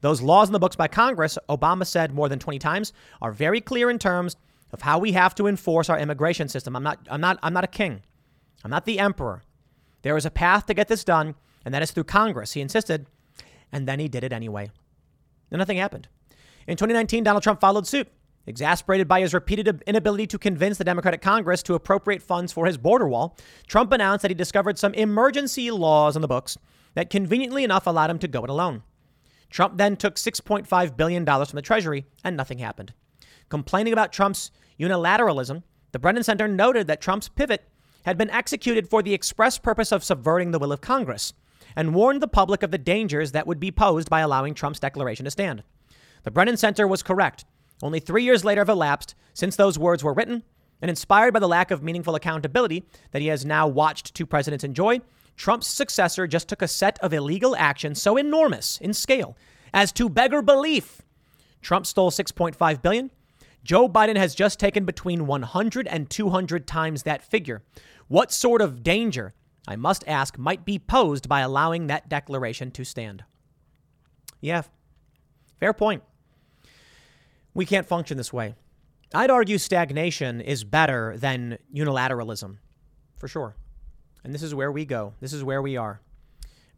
Those 0.00 0.20
laws 0.20 0.48
in 0.48 0.52
the 0.52 0.58
books 0.58 0.76
by 0.76 0.88
Congress, 0.88 1.38
Obama 1.48 1.86
said 1.86 2.12
more 2.12 2.28
than 2.28 2.38
20 2.38 2.58
times, 2.58 2.92
are 3.20 3.32
very 3.32 3.60
clear 3.60 3.90
in 3.90 3.98
terms 3.98 4.36
of 4.72 4.82
how 4.82 4.98
we 4.98 5.12
have 5.12 5.34
to 5.36 5.46
enforce 5.46 5.88
our 5.88 5.98
immigration 5.98 6.48
system. 6.48 6.76
I'm 6.76 6.82
not, 6.82 6.98
I'm 7.10 7.20
not, 7.20 7.38
I'm 7.42 7.52
not 7.52 7.64
a 7.64 7.68
king. 7.68 8.02
I'm 8.66 8.70
not 8.70 8.84
the 8.84 8.98
emperor. 8.98 9.44
There 10.02 10.16
is 10.16 10.26
a 10.26 10.30
path 10.30 10.66
to 10.66 10.74
get 10.74 10.88
this 10.88 11.04
done, 11.04 11.36
and 11.64 11.72
that 11.72 11.82
is 11.82 11.92
through 11.92 12.02
Congress, 12.02 12.54
he 12.54 12.60
insisted. 12.60 13.06
And 13.70 13.86
then 13.86 14.00
he 14.00 14.08
did 14.08 14.24
it 14.24 14.32
anyway. 14.32 14.72
And 15.52 15.60
nothing 15.60 15.78
happened. 15.78 16.08
In 16.66 16.76
2019, 16.76 17.22
Donald 17.22 17.44
Trump 17.44 17.60
followed 17.60 17.86
suit. 17.86 18.08
Exasperated 18.44 19.06
by 19.06 19.20
his 19.20 19.32
repeated 19.32 19.84
inability 19.86 20.26
to 20.26 20.36
convince 20.36 20.78
the 20.78 20.84
Democratic 20.84 21.22
Congress 21.22 21.62
to 21.62 21.74
appropriate 21.74 22.22
funds 22.22 22.52
for 22.52 22.66
his 22.66 22.76
border 22.76 23.06
wall, 23.06 23.36
Trump 23.68 23.92
announced 23.92 24.22
that 24.22 24.32
he 24.32 24.34
discovered 24.34 24.80
some 24.80 24.94
emergency 24.94 25.70
laws 25.70 26.16
on 26.16 26.22
the 26.22 26.26
books 26.26 26.58
that 26.94 27.08
conveniently 27.08 27.62
enough 27.62 27.86
allowed 27.86 28.10
him 28.10 28.18
to 28.18 28.26
go 28.26 28.42
it 28.42 28.50
alone. 28.50 28.82
Trump 29.48 29.78
then 29.78 29.94
took 29.94 30.16
$6.5 30.16 30.96
billion 30.96 31.24
from 31.24 31.54
the 31.54 31.62
Treasury, 31.62 32.04
and 32.24 32.36
nothing 32.36 32.58
happened. 32.58 32.92
Complaining 33.48 33.92
about 33.92 34.12
Trump's 34.12 34.50
unilateralism, 34.80 35.62
the 35.92 36.00
Brennan 36.00 36.24
Center 36.24 36.48
noted 36.48 36.88
that 36.88 37.00
Trump's 37.00 37.28
pivot 37.28 37.62
had 38.06 38.16
been 38.16 38.30
executed 38.30 38.88
for 38.88 39.02
the 39.02 39.12
express 39.12 39.58
purpose 39.58 39.92
of 39.92 40.04
subverting 40.04 40.52
the 40.52 40.58
will 40.58 40.72
of 40.72 40.80
Congress 40.80 41.34
and 41.74 41.94
warned 41.94 42.22
the 42.22 42.28
public 42.28 42.62
of 42.62 42.70
the 42.70 42.78
dangers 42.78 43.32
that 43.32 43.46
would 43.46 43.60
be 43.60 43.72
posed 43.72 44.08
by 44.08 44.20
allowing 44.20 44.54
Trump's 44.54 44.78
declaration 44.78 45.24
to 45.24 45.30
stand. 45.30 45.64
The 46.22 46.30
Brennan 46.30 46.56
Center 46.56 46.86
was 46.86 47.02
correct. 47.02 47.44
Only 47.82 48.00
three 48.00 48.22
years 48.22 48.44
later 48.44 48.62
have 48.62 48.68
elapsed 48.68 49.14
since 49.34 49.56
those 49.56 49.78
words 49.78 50.02
were 50.02 50.14
written, 50.14 50.44
and 50.80 50.88
inspired 50.88 51.34
by 51.34 51.40
the 51.40 51.48
lack 51.48 51.70
of 51.70 51.82
meaningful 51.82 52.14
accountability 52.14 52.84
that 53.10 53.22
he 53.22 53.28
has 53.28 53.44
now 53.44 53.66
watched 53.66 54.14
two 54.14 54.24
presidents 54.24 54.64
enjoy, 54.64 55.00
Trump's 55.36 55.66
successor 55.66 56.26
just 56.26 56.48
took 56.48 56.62
a 56.62 56.68
set 56.68 56.98
of 57.00 57.12
illegal 57.12 57.56
actions 57.56 58.00
so 58.00 58.16
enormous 58.16 58.78
in 58.78 58.94
scale 58.94 59.36
as 59.74 59.92
to 59.92 60.08
beggar 60.08 60.42
belief. 60.42 61.02
Trump 61.60 61.86
stole 61.86 62.10
6.5 62.10 62.80
billion. 62.80 63.10
Joe 63.66 63.88
Biden 63.88 64.16
has 64.16 64.34
just 64.34 64.60
taken 64.60 64.84
between 64.84 65.26
100 65.26 65.88
and 65.88 66.08
200 66.08 66.68
times 66.68 67.02
that 67.02 67.24
figure. 67.24 67.62
What 68.08 68.30
sort 68.30 68.62
of 68.62 68.82
danger, 68.82 69.34
I 69.66 69.76
must 69.76 70.04
ask, 70.06 70.38
might 70.38 70.64
be 70.64 70.78
posed 70.78 71.28
by 71.28 71.40
allowing 71.40 71.86
that 71.86 72.08
declaration 72.08 72.70
to 72.72 72.84
stand? 72.84 73.24
Yeah, 74.40 74.62
fair 75.58 75.72
point. 75.72 76.02
We 77.54 77.66
can't 77.66 77.86
function 77.86 78.16
this 78.16 78.32
way. 78.32 78.54
I'd 79.14 79.30
argue 79.30 79.58
stagnation 79.58 80.40
is 80.40 80.62
better 80.62 81.16
than 81.16 81.58
unilateralism, 81.74 82.58
for 83.16 83.28
sure. 83.28 83.56
And 84.22 84.34
this 84.34 84.42
is 84.42 84.54
where 84.54 84.70
we 84.70 84.84
go. 84.84 85.14
This 85.20 85.32
is 85.32 85.42
where 85.42 85.62
we 85.62 85.76
are. 85.76 86.00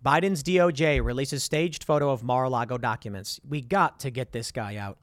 Biden's 0.05 0.43
DOJ 0.43 1.05
releases 1.05 1.43
staged 1.43 1.83
photo 1.83 2.11
of 2.11 2.23
Mar-a-Lago 2.23 2.79
documents. 2.79 3.41
We 3.47 3.61
got 3.61 3.99
to 4.01 4.11
get 4.11 4.33
this 4.33 4.53
guy 4.53 4.77
out. 4.77 4.99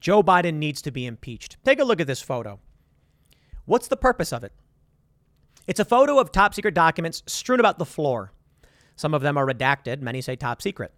Joe 0.00 0.22
Biden 0.22 0.54
needs 0.54 0.82
to 0.82 0.90
be 0.90 1.06
impeached. 1.06 1.56
Take 1.64 1.80
a 1.80 1.84
look 1.84 2.00
at 2.00 2.06
this 2.06 2.20
photo. 2.20 2.60
What's 3.64 3.88
the 3.88 3.96
purpose 3.96 4.32
of 4.32 4.44
it? 4.44 4.52
It's 5.66 5.80
a 5.80 5.84
photo 5.84 6.18
of 6.18 6.30
top 6.30 6.54
secret 6.54 6.74
documents 6.74 7.22
strewn 7.26 7.60
about 7.60 7.78
the 7.78 7.84
floor. 7.84 8.32
Some 8.94 9.14
of 9.14 9.22
them 9.22 9.36
are 9.36 9.46
redacted, 9.46 10.00
many 10.00 10.20
say 10.20 10.36
top 10.36 10.62
secret. 10.62 10.92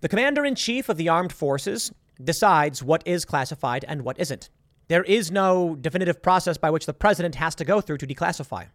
The 0.00 0.08
commander 0.08 0.44
in 0.44 0.54
chief 0.54 0.88
of 0.88 0.96
the 0.96 1.08
armed 1.08 1.32
forces 1.32 1.92
decides 2.22 2.82
what 2.82 3.02
is 3.06 3.24
classified 3.24 3.84
and 3.88 4.02
what 4.02 4.18
isn't. 4.18 4.50
There 4.88 5.04
is 5.04 5.30
no 5.30 5.74
definitive 5.74 6.22
process 6.22 6.58
by 6.58 6.70
which 6.70 6.86
the 6.86 6.92
president 6.92 7.36
has 7.36 7.54
to 7.56 7.64
go 7.64 7.80
through 7.80 7.98
to 7.98 8.06
declassify. 8.06 8.66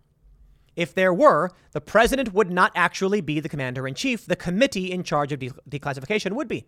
If 0.76 0.94
there 0.94 1.14
were, 1.14 1.52
the 1.72 1.82
president 1.82 2.34
would 2.34 2.52
not 2.52 2.72
actually 2.76 3.22
be 3.22 3.40
the 3.40 3.50
commander 3.50 3.88
in 3.88 3.94
chief. 3.94 4.26
The 4.26 4.36
committee 4.36 4.92
in 4.92 5.04
charge 5.04 5.32
of 5.32 5.40
de- 5.40 5.52
declassification 5.70 6.34
would 6.34 6.48
be. 6.48 6.66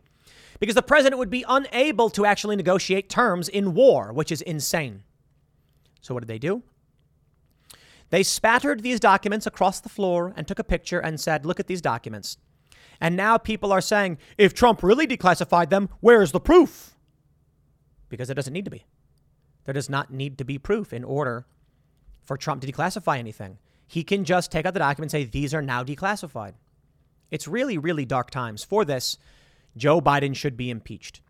Because 0.59 0.75
the 0.75 0.81
president 0.81 1.19
would 1.19 1.29
be 1.29 1.45
unable 1.47 2.09
to 2.11 2.25
actually 2.25 2.55
negotiate 2.55 3.09
terms 3.09 3.47
in 3.47 3.73
war, 3.73 4.11
which 4.11 4.31
is 4.31 4.41
insane. 4.41 5.03
So, 6.01 6.13
what 6.13 6.21
did 6.21 6.27
they 6.27 6.39
do? 6.39 6.63
They 8.09 8.23
spattered 8.23 8.81
these 8.81 8.99
documents 8.99 9.45
across 9.45 9.79
the 9.79 9.89
floor 9.89 10.33
and 10.35 10.47
took 10.47 10.59
a 10.59 10.63
picture 10.63 10.99
and 10.99 11.19
said, 11.19 11.45
Look 11.45 11.59
at 11.59 11.67
these 11.67 11.81
documents. 11.81 12.37
And 13.01 13.15
now 13.15 13.37
people 13.37 13.71
are 13.71 13.81
saying, 13.81 14.17
if 14.37 14.53
Trump 14.53 14.83
really 14.83 15.07
declassified 15.07 15.69
them, 15.69 15.89
where's 16.01 16.31
the 16.31 16.39
proof? 16.39 16.95
Because 18.09 18.27
there 18.27 18.35
doesn't 18.35 18.53
need 18.53 18.65
to 18.65 18.71
be. 18.71 18.85
There 19.63 19.73
does 19.73 19.89
not 19.89 20.11
need 20.11 20.37
to 20.39 20.43
be 20.43 20.57
proof 20.57 20.91
in 20.91 21.03
order 21.03 21.45
for 22.23 22.35
Trump 22.35 22.61
to 22.61 22.71
declassify 22.71 23.17
anything. 23.17 23.57
He 23.87 24.03
can 24.03 24.25
just 24.25 24.51
take 24.51 24.65
out 24.65 24.73
the 24.73 24.79
document 24.79 25.13
and 25.13 25.23
say, 25.23 25.29
these 25.29 25.53
are 25.53 25.61
now 25.61 25.83
declassified. 25.83 26.53
It's 27.31 27.47
really, 27.47 27.77
really 27.77 28.05
dark 28.05 28.31
times. 28.31 28.63
For 28.63 28.83
this, 28.83 29.17
Joe 29.77 30.01
Biden 30.01 30.35
should 30.35 30.57
be 30.57 30.69
impeached. 30.69 31.21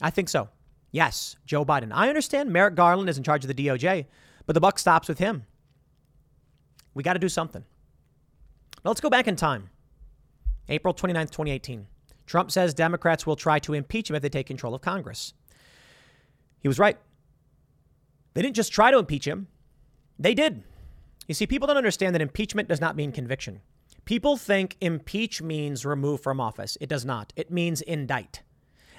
I 0.00 0.10
think 0.10 0.28
so. 0.28 0.50
Yes, 0.90 1.36
Joe 1.46 1.64
Biden. 1.64 1.90
I 1.92 2.08
understand 2.08 2.52
Merrick 2.52 2.74
Garland 2.74 3.08
is 3.08 3.18
in 3.18 3.24
charge 3.24 3.44
of 3.44 3.54
the 3.54 3.66
DOJ, 3.66 4.06
but 4.46 4.52
the 4.52 4.60
buck 4.60 4.78
stops 4.78 5.08
with 5.08 5.18
him. 5.18 5.44
We 6.96 7.02
got 7.02 7.12
to 7.12 7.18
do 7.18 7.28
something. 7.28 7.62
Now 8.82 8.90
let's 8.90 9.02
go 9.02 9.10
back 9.10 9.28
in 9.28 9.36
time. 9.36 9.68
April 10.70 10.94
29th, 10.94 11.30
2018. 11.30 11.86
Trump 12.24 12.50
says 12.50 12.72
Democrats 12.72 13.26
will 13.26 13.36
try 13.36 13.58
to 13.58 13.74
impeach 13.74 14.08
him 14.08 14.16
if 14.16 14.22
they 14.22 14.30
take 14.30 14.46
control 14.46 14.74
of 14.74 14.80
Congress. 14.80 15.34
He 16.58 16.68
was 16.68 16.78
right. 16.78 16.96
They 18.32 18.40
didn't 18.40 18.56
just 18.56 18.72
try 18.72 18.90
to 18.90 18.98
impeach 18.98 19.26
him, 19.26 19.48
they 20.18 20.32
did. 20.32 20.62
You 21.28 21.34
see, 21.34 21.46
people 21.46 21.66
don't 21.66 21.76
understand 21.76 22.14
that 22.14 22.22
impeachment 22.22 22.66
does 22.66 22.80
not 22.80 22.96
mean 22.96 23.12
conviction. 23.12 23.60
People 24.06 24.38
think 24.38 24.78
impeach 24.80 25.42
means 25.42 25.84
remove 25.84 26.22
from 26.22 26.40
office. 26.40 26.78
It 26.80 26.88
does 26.88 27.04
not, 27.04 27.30
it 27.36 27.50
means 27.50 27.82
indict. 27.82 28.42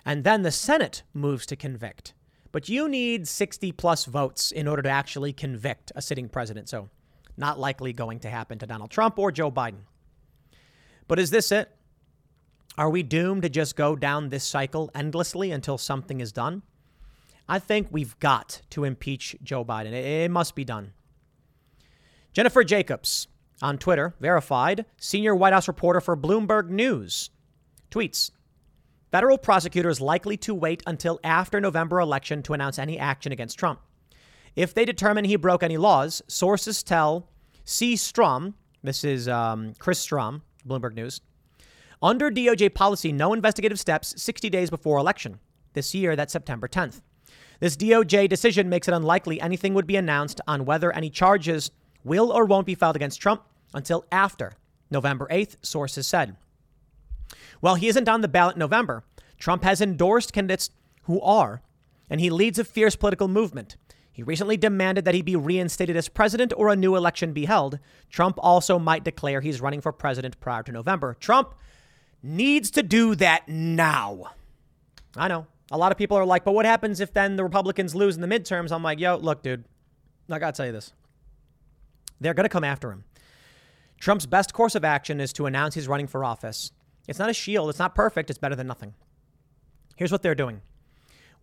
And 0.06 0.24
then 0.24 0.44
the 0.44 0.52
Senate 0.52 1.02
moves 1.16 1.48
to 1.48 1.56
convict. 1.56 2.14
But 2.52 2.70
you 2.70 2.88
need 2.88 3.28
60 3.28 3.72
plus 3.72 4.06
votes 4.06 4.52
in 4.52 4.68
order 4.68 4.84
to 4.84 4.90
actually 4.90 5.34
convict 5.34 5.92
a 5.96 6.02
sitting 6.02 6.30
president. 6.30 6.70
So, 6.70 6.90
not 7.38 7.60
likely 7.60 7.94
going 7.94 8.20
to 8.22 8.30
happen 8.30 8.60
to 8.60 8.68
Donald 8.68 8.92
Trump 8.92 9.18
or 9.18 9.32
Joe 9.32 9.52
Biden. 9.52 9.82
But 11.08 11.20
is 11.20 11.30
this 11.30 11.52
it? 11.52 11.70
Are 12.78 12.90
we 12.90 13.04
doomed 13.04 13.42
to 13.44 13.50
just 13.50 13.76
go 13.76 13.96
down 13.96 14.30
this 14.30 14.44
cycle 14.44 14.92
endlessly 14.94 15.52
until 15.52 15.78
something 15.78 16.20
is 16.20 16.32
done? 16.32 16.62
I 17.48 17.60
think 17.60 17.88
we've 17.90 18.20
got 18.20 18.62
to 18.72 18.84
impeach 18.84 19.36
Joe 19.42 19.64
Biden. 19.64 19.94
It, 19.94 20.30
must 20.30 20.54
be 20.54 20.66
done. 20.66 20.94
Jennifer 22.34 22.64
Jacobs 22.64 23.28
on 23.62 23.78
Twitter, 23.78 24.14
verified, 24.20 24.86
senior 24.98 25.34
White 25.34 25.54
House 25.54 25.68
reporter 25.68 26.02
for 26.02 26.16
Bloomberg 26.16 26.70
News, 26.70 27.32
tweets 27.90 28.32
Federal 29.12 29.38
prosecutors 29.38 30.02
likely 30.02 30.36
to 30.38 30.54
wait 30.54 30.84
until 30.86 31.20
after 31.24 31.62
November 31.62 32.00
election 32.00 32.44
to 32.44 32.54
announce 32.54 32.78
any 32.78 33.00
action 33.00 33.32
against 33.32 33.58
Trump. 33.58 33.80
If 34.58 34.74
they 34.74 34.86
determine 34.86 35.26
he 35.26 35.36
broke 35.36 35.62
any 35.62 35.78
laws, 35.78 36.24
sources 36.28 36.82
tell 36.82 37.30
C. 37.64 37.94
Strohm, 37.94 38.56
this 38.82 39.04
is 39.04 39.28
um, 39.28 39.76
Chris 39.78 40.04
Strohm, 40.04 40.42
Bloomberg 40.68 40.96
News. 40.96 41.22
Under 42.02 42.32
DOJ 42.32 42.74
policy, 42.74 43.12
no 43.12 43.34
investigative 43.34 43.80
steps 43.80 44.20
60 44.20 44.50
days 44.50 44.72
before 44.72 44.98
election. 44.98 45.40
This 45.74 45.94
year, 45.94 46.16
that's 46.16 46.34
September 46.34 46.68
10th. 46.68 47.02
This 47.60 47.78
DOJ 47.78 48.28
decision 48.28 48.68
makes 48.68 48.88
it 48.88 48.96
unlikely 48.96 49.40
anything 49.40 49.76
would 49.76 49.86
be 49.86 49.96
announced 49.96 50.42
on 50.48 50.66
whether 50.66 50.92
any 50.92 51.12
charges 51.12 51.70
will 52.04 52.32
or 52.32 52.46
won't 52.46 52.66
be 52.66 52.74
filed 52.74 52.96
against 52.96 53.22
Trump 53.22 53.44
until 53.76 54.06
after 54.12 54.54
November 54.90 55.28
8th, 55.30 55.58
sources 55.62 56.08
said. 56.08 56.36
While 57.60 57.76
he 57.76 57.90
isn't 57.90 58.10
on 58.10 58.22
the 58.22 58.28
ballot 58.28 58.56
in 58.56 58.60
November, 58.62 59.04
Trump 59.38 59.64
has 59.64 59.82
endorsed 59.82 60.34
candidates 60.34 60.72
who 61.04 61.22
are, 61.22 61.62
and 62.10 62.20
he 62.20 62.32
leads 62.32 62.58
a 62.58 62.64
fierce 62.64 62.96
political 62.96 63.28
movement. 63.28 63.78
He 64.18 64.24
recently 64.24 64.58
demanded 64.58 65.06
that 65.06 65.14
he 65.14 65.22
be 65.22 65.36
reinstated 65.36 65.96
as 65.96 66.10
president 66.10 66.52
or 66.58 66.70
a 66.70 66.76
new 66.76 66.96
election 66.96 67.34
be 67.34 67.46
held. 67.46 67.78
Trump 68.10 68.40
also 68.42 68.80
might 68.80 69.04
declare 69.04 69.42
he's 69.42 69.62
running 69.62 69.80
for 69.80 69.92
president 69.92 70.40
prior 70.40 70.64
to 70.64 70.72
November. 70.72 71.16
Trump 71.20 71.54
needs 72.24 72.72
to 72.72 72.82
do 72.82 73.14
that 73.14 73.48
now. 73.48 74.32
I 75.16 75.28
know. 75.28 75.46
A 75.70 75.78
lot 75.78 75.92
of 75.92 76.00
people 76.00 76.18
are 76.18 76.26
like, 76.26 76.44
but 76.44 76.54
what 76.54 76.66
happens 76.66 77.00
if 77.00 77.14
then 77.14 77.36
the 77.36 77.44
Republicans 77.44 77.94
lose 77.94 78.16
in 78.16 78.22
the 78.22 78.28
midterms? 78.28 78.72
I'm 78.72 78.82
like, 78.82 79.00
yo, 79.00 79.18
look, 79.18 79.44
dude, 79.44 79.66
I 80.32 80.40
got 80.40 80.56
to 80.56 80.58
tell 80.58 80.66
you 80.66 80.72
this. 80.72 80.94
They're 82.20 82.34
going 82.34 82.46
to 82.46 82.50
come 82.50 82.64
after 82.64 82.92
him. 82.92 83.04
Trump's 84.00 84.26
best 84.26 84.52
course 84.52 84.74
of 84.74 84.84
action 84.84 85.22
is 85.22 85.32
to 85.34 85.46
announce 85.46 85.76
he's 85.76 85.88
running 85.88 86.08
for 86.08 86.26
office. 86.26 86.72
It's 87.08 87.20
not 87.20 87.30
a 87.30 87.36
shield, 87.36 87.70
it's 87.70 87.78
not 87.78 87.94
perfect, 87.94 88.32
it's 88.32 88.40
better 88.40 88.56
than 88.56 88.66
nothing. 88.66 88.96
Here's 89.96 90.12
what 90.12 90.24
they're 90.24 90.34
doing 90.34 90.62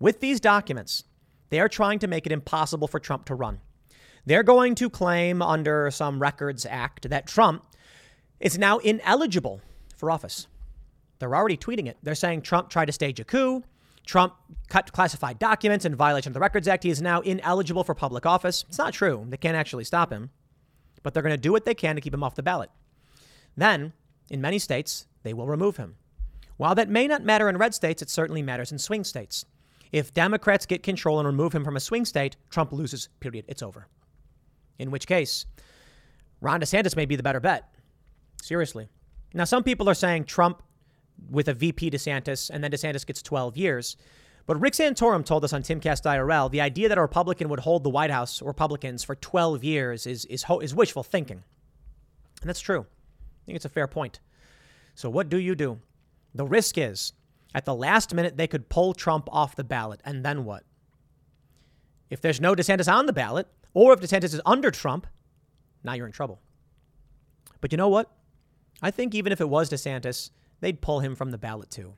with 0.00 0.18
these 0.18 0.40
documents, 0.40 1.04
they 1.54 1.60
are 1.60 1.68
trying 1.68 2.00
to 2.00 2.08
make 2.08 2.26
it 2.26 2.32
impossible 2.32 2.88
for 2.88 2.98
Trump 2.98 3.26
to 3.26 3.34
run. 3.36 3.60
They're 4.26 4.42
going 4.42 4.74
to 4.74 4.90
claim 4.90 5.40
under 5.40 5.88
some 5.92 6.18
Records 6.18 6.66
Act 6.68 7.08
that 7.10 7.28
Trump 7.28 7.64
is 8.40 8.58
now 8.58 8.78
ineligible 8.78 9.60
for 9.96 10.10
office. 10.10 10.48
They're 11.20 11.36
already 11.36 11.56
tweeting 11.56 11.86
it. 11.86 11.96
They're 12.02 12.16
saying 12.16 12.42
Trump 12.42 12.70
tried 12.70 12.86
to 12.86 12.92
stage 12.92 13.20
a 13.20 13.24
coup. 13.24 13.62
Trump 14.04 14.34
cut 14.68 14.90
classified 14.90 15.38
documents 15.38 15.84
in 15.84 15.94
violation 15.94 16.30
of 16.30 16.34
the 16.34 16.40
Records 16.40 16.66
Act. 16.66 16.82
He 16.82 16.90
is 16.90 17.00
now 17.00 17.20
ineligible 17.20 17.84
for 17.84 17.94
public 17.94 18.26
office. 18.26 18.64
It's 18.68 18.78
not 18.78 18.92
true. 18.92 19.24
They 19.28 19.36
can't 19.36 19.56
actually 19.56 19.84
stop 19.84 20.10
him, 20.10 20.30
but 21.04 21.14
they're 21.14 21.22
going 21.22 21.36
to 21.36 21.40
do 21.40 21.52
what 21.52 21.64
they 21.64 21.74
can 21.74 21.94
to 21.94 22.00
keep 22.00 22.14
him 22.14 22.24
off 22.24 22.34
the 22.34 22.42
ballot. 22.42 22.70
Then, 23.56 23.92
in 24.28 24.40
many 24.40 24.58
states, 24.58 25.06
they 25.22 25.32
will 25.32 25.46
remove 25.46 25.76
him. 25.76 25.94
While 26.56 26.74
that 26.74 26.88
may 26.88 27.06
not 27.06 27.22
matter 27.22 27.48
in 27.48 27.58
red 27.58 27.74
states, 27.74 28.02
it 28.02 28.10
certainly 28.10 28.42
matters 28.42 28.72
in 28.72 28.80
swing 28.80 29.04
states. 29.04 29.44
If 29.94 30.12
Democrats 30.12 30.66
get 30.66 30.82
control 30.82 31.20
and 31.20 31.26
remove 31.28 31.54
him 31.54 31.64
from 31.64 31.76
a 31.76 31.80
swing 31.80 32.04
state, 32.04 32.34
Trump 32.50 32.72
loses, 32.72 33.10
period. 33.20 33.44
It's 33.46 33.62
over. 33.62 33.86
In 34.76 34.90
which 34.90 35.06
case, 35.06 35.46
Ron 36.40 36.60
DeSantis 36.60 36.96
may 36.96 37.06
be 37.06 37.14
the 37.14 37.22
better 37.22 37.38
bet. 37.38 37.72
Seriously. 38.42 38.88
Now, 39.34 39.44
some 39.44 39.62
people 39.62 39.88
are 39.88 39.94
saying 39.94 40.24
Trump 40.24 40.64
with 41.30 41.46
a 41.46 41.54
VP 41.54 41.92
DeSantis 41.92 42.50
and 42.50 42.64
then 42.64 42.72
DeSantis 42.72 43.06
gets 43.06 43.22
12 43.22 43.56
years. 43.56 43.96
But 44.46 44.60
Rick 44.60 44.72
Santorum 44.72 45.24
told 45.24 45.44
us 45.44 45.52
on 45.52 45.62
Timcast 45.62 46.02
IRL 46.02 46.50
the 46.50 46.60
idea 46.60 46.88
that 46.88 46.98
a 46.98 47.00
Republican 47.00 47.48
would 47.48 47.60
hold 47.60 47.84
the 47.84 47.90
White 47.90 48.10
House, 48.10 48.42
Republicans, 48.42 49.04
for 49.04 49.14
12 49.14 49.62
years 49.62 50.08
is, 50.08 50.24
is, 50.24 50.44
is 50.60 50.74
wishful 50.74 51.04
thinking. 51.04 51.44
And 52.40 52.48
that's 52.48 52.60
true. 52.60 52.80
I 52.80 53.46
think 53.46 53.54
it's 53.54 53.64
a 53.64 53.68
fair 53.68 53.86
point. 53.86 54.18
So, 54.96 55.08
what 55.08 55.28
do 55.28 55.38
you 55.38 55.54
do? 55.54 55.78
The 56.34 56.44
risk 56.44 56.78
is 56.78 57.12
at 57.54 57.64
the 57.64 57.74
last 57.74 58.12
minute, 58.12 58.36
they 58.36 58.48
could 58.48 58.68
pull 58.68 58.94
Trump 58.94 59.28
off 59.30 59.54
the 59.54 59.64
ballot. 59.64 60.00
And 60.04 60.24
then 60.24 60.44
what? 60.44 60.64
If 62.10 62.20
there's 62.20 62.40
no 62.40 62.54
DeSantis 62.54 62.92
on 62.92 63.06
the 63.06 63.12
ballot, 63.12 63.46
or 63.72 63.92
if 63.92 64.00
DeSantis 64.00 64.34
is 64.34 64.40
under 64.44 64.70
Trump, 64.70 65.06
now 65.82 65.94
you're 65.94 66.06
in 66.06 66.12
trouble. 66.12 66.40
But 67.60 67.72
you 67.72 67.78
know 67.78 67.88
what? 67.88 68.10
I 68.82 68.90
think 68.90 69.14
even 69.14 69.32
if 69.32 69.40
it 69.40 69.48
was 69.48 69.70
DeSantis, 69.70 70.30
they'd 70.60 70.80
pull 70.80 71.00
him 71.00 71.14
from 71.14 71.30
the 71.30 71.38
ballot 71.38 71.70
too. 71.70 71.94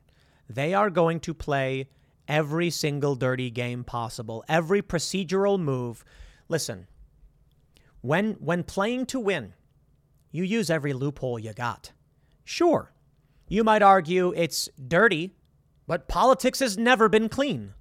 They 0.48 0.74
are 0.74 0.90
going 0.90 1.20
to 1.20 1.34
play 1.34 1.88
every 2.28 2.70
single 2.70 3.14
dirty 3.14 3.50
game 3.50 3.84
possible, 3.84 4.44
every 4.48 4.82
procedural 4.82 5.58
move. 5.58 6.04
Listen, 6.48 6.86
when 8.00 8.32
when 8.34 8.62
playing 8.62 9.06
to 9.06 9.20
win, 9.20 9.54
you 10.30 10.44
use 10.44 10.70
every 10.70 10.92
loophole 10.92 11.38
you 11.38 11.52
got. 11.52 11.92
Sure, 12.44 12.92
you 13.48 13.64
might 13.64 13.82
argue 13.82 14.32
it's 14.36 14.68
dirty 14.86 15.35
but 15.86 16.08
politics 16.08 16.60
has 16.60 16.76
never 16.76 17.08
been 17.08 17.28
clean. 17.28 17.74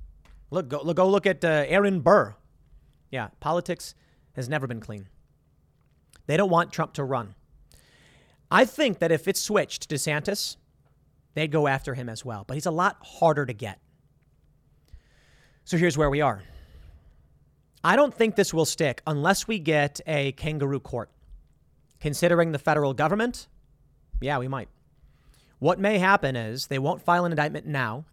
Look, 0.51 0.69
go, 0.69 0.93
go 0.93 1.09
look 1.09 1.25
at 1.25 1.43
uh, 1.43 1.65
Aaron 1.67 2.01
Burr. 2.01 2.35
Yeah, 3.11 3.29
politics 3.39 3.95
has 4.33 4.47
never 4.47 4.67
been 4.67 4.79
clean. 4.79 5.07
They 6.27 6.37
don't 6.37 6.49
want 6.49 6.71
Trump 6.71 6.93
to 6.93 7.03
run. 7.03 7.35
I 8.51 8.65
think 8.65 8.99
that 8.99 9.11
if 9.11 9.27
it 9.27 9.37
switched 9.37 9.89
to 9.89 9.95
DeSantis, 9.95 10.57
they'd 11.33 11.51
go 11.51 11.67
after 11.67 11.93
him 11.93 12.09
as 12.09 12.23
well. 12.23 12.43
But 12.45 12.55
he's 12.55 12.65
a 12.65 12.71
lot 12.71 12.97
harder 13.01 13.45
to 13.45 13.53
get. 13.53 13.79
So 15.63 15.77
here's 15.77 15.97
where 15.97 16.09
we 16.09 16.21
are. 16.21 16.43
I 17.83 17.95
don't 17.95 18.13
think 18.13 18.35
this 18.35 18.53
will 18.53 18.65
stick 18.65 19.01
unless 19.05 19.47
we 19.47 19.59
get 19.59 20.01
a 20.07 20.31
kangaroo 20.33 20.79
court. 20.79 21.09
Considering 21.99 22.51
the 22.51 22.59
federal 22.59 22.93
government, 22.93 23.47
yeah, 24.21 24.37
we 24.37 24.47
might. 24.47 24.69
What 25.59 25.79
may 25.79 25.97
happen 25.97 26.35
is 26.35 26.67
they 26.67 26.79
won't 26.79 27.01
file 27.01 27.25
an 27.25 27.31
indictment 27.31 27.65
now. 27.65 28.05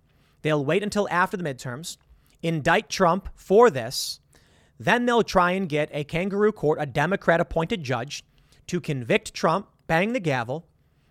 They'll 0.43 0.65
wait 0.65 0.83
until 0.83 1.09
after 1.11 1.37
the 1.37 1.45
midterms, 1.45 1.97
indict 2.43 2.89
Trump 2.89 3.29
for 3.35 3.71
this. 3.71 4.21
Then 4.79 5.07
they'll 5.07 5.23
try 5.23 5.53
and 5.53 5.69
get 5.69 5.89
a 5.93 6.05
kangaroo 6.05 6.53
court, 6.53 6.79
a 6.81 6.87
Democrat 6.87 7.41
appointed 7.41 7.83
judge, 7.83 8.25
to 8.67 8.81
convict 8.81 9.35
Trump, 9.35 9.69
bang 9.87 10.13
the 10.13 10.21
gavel, 10.21 10.67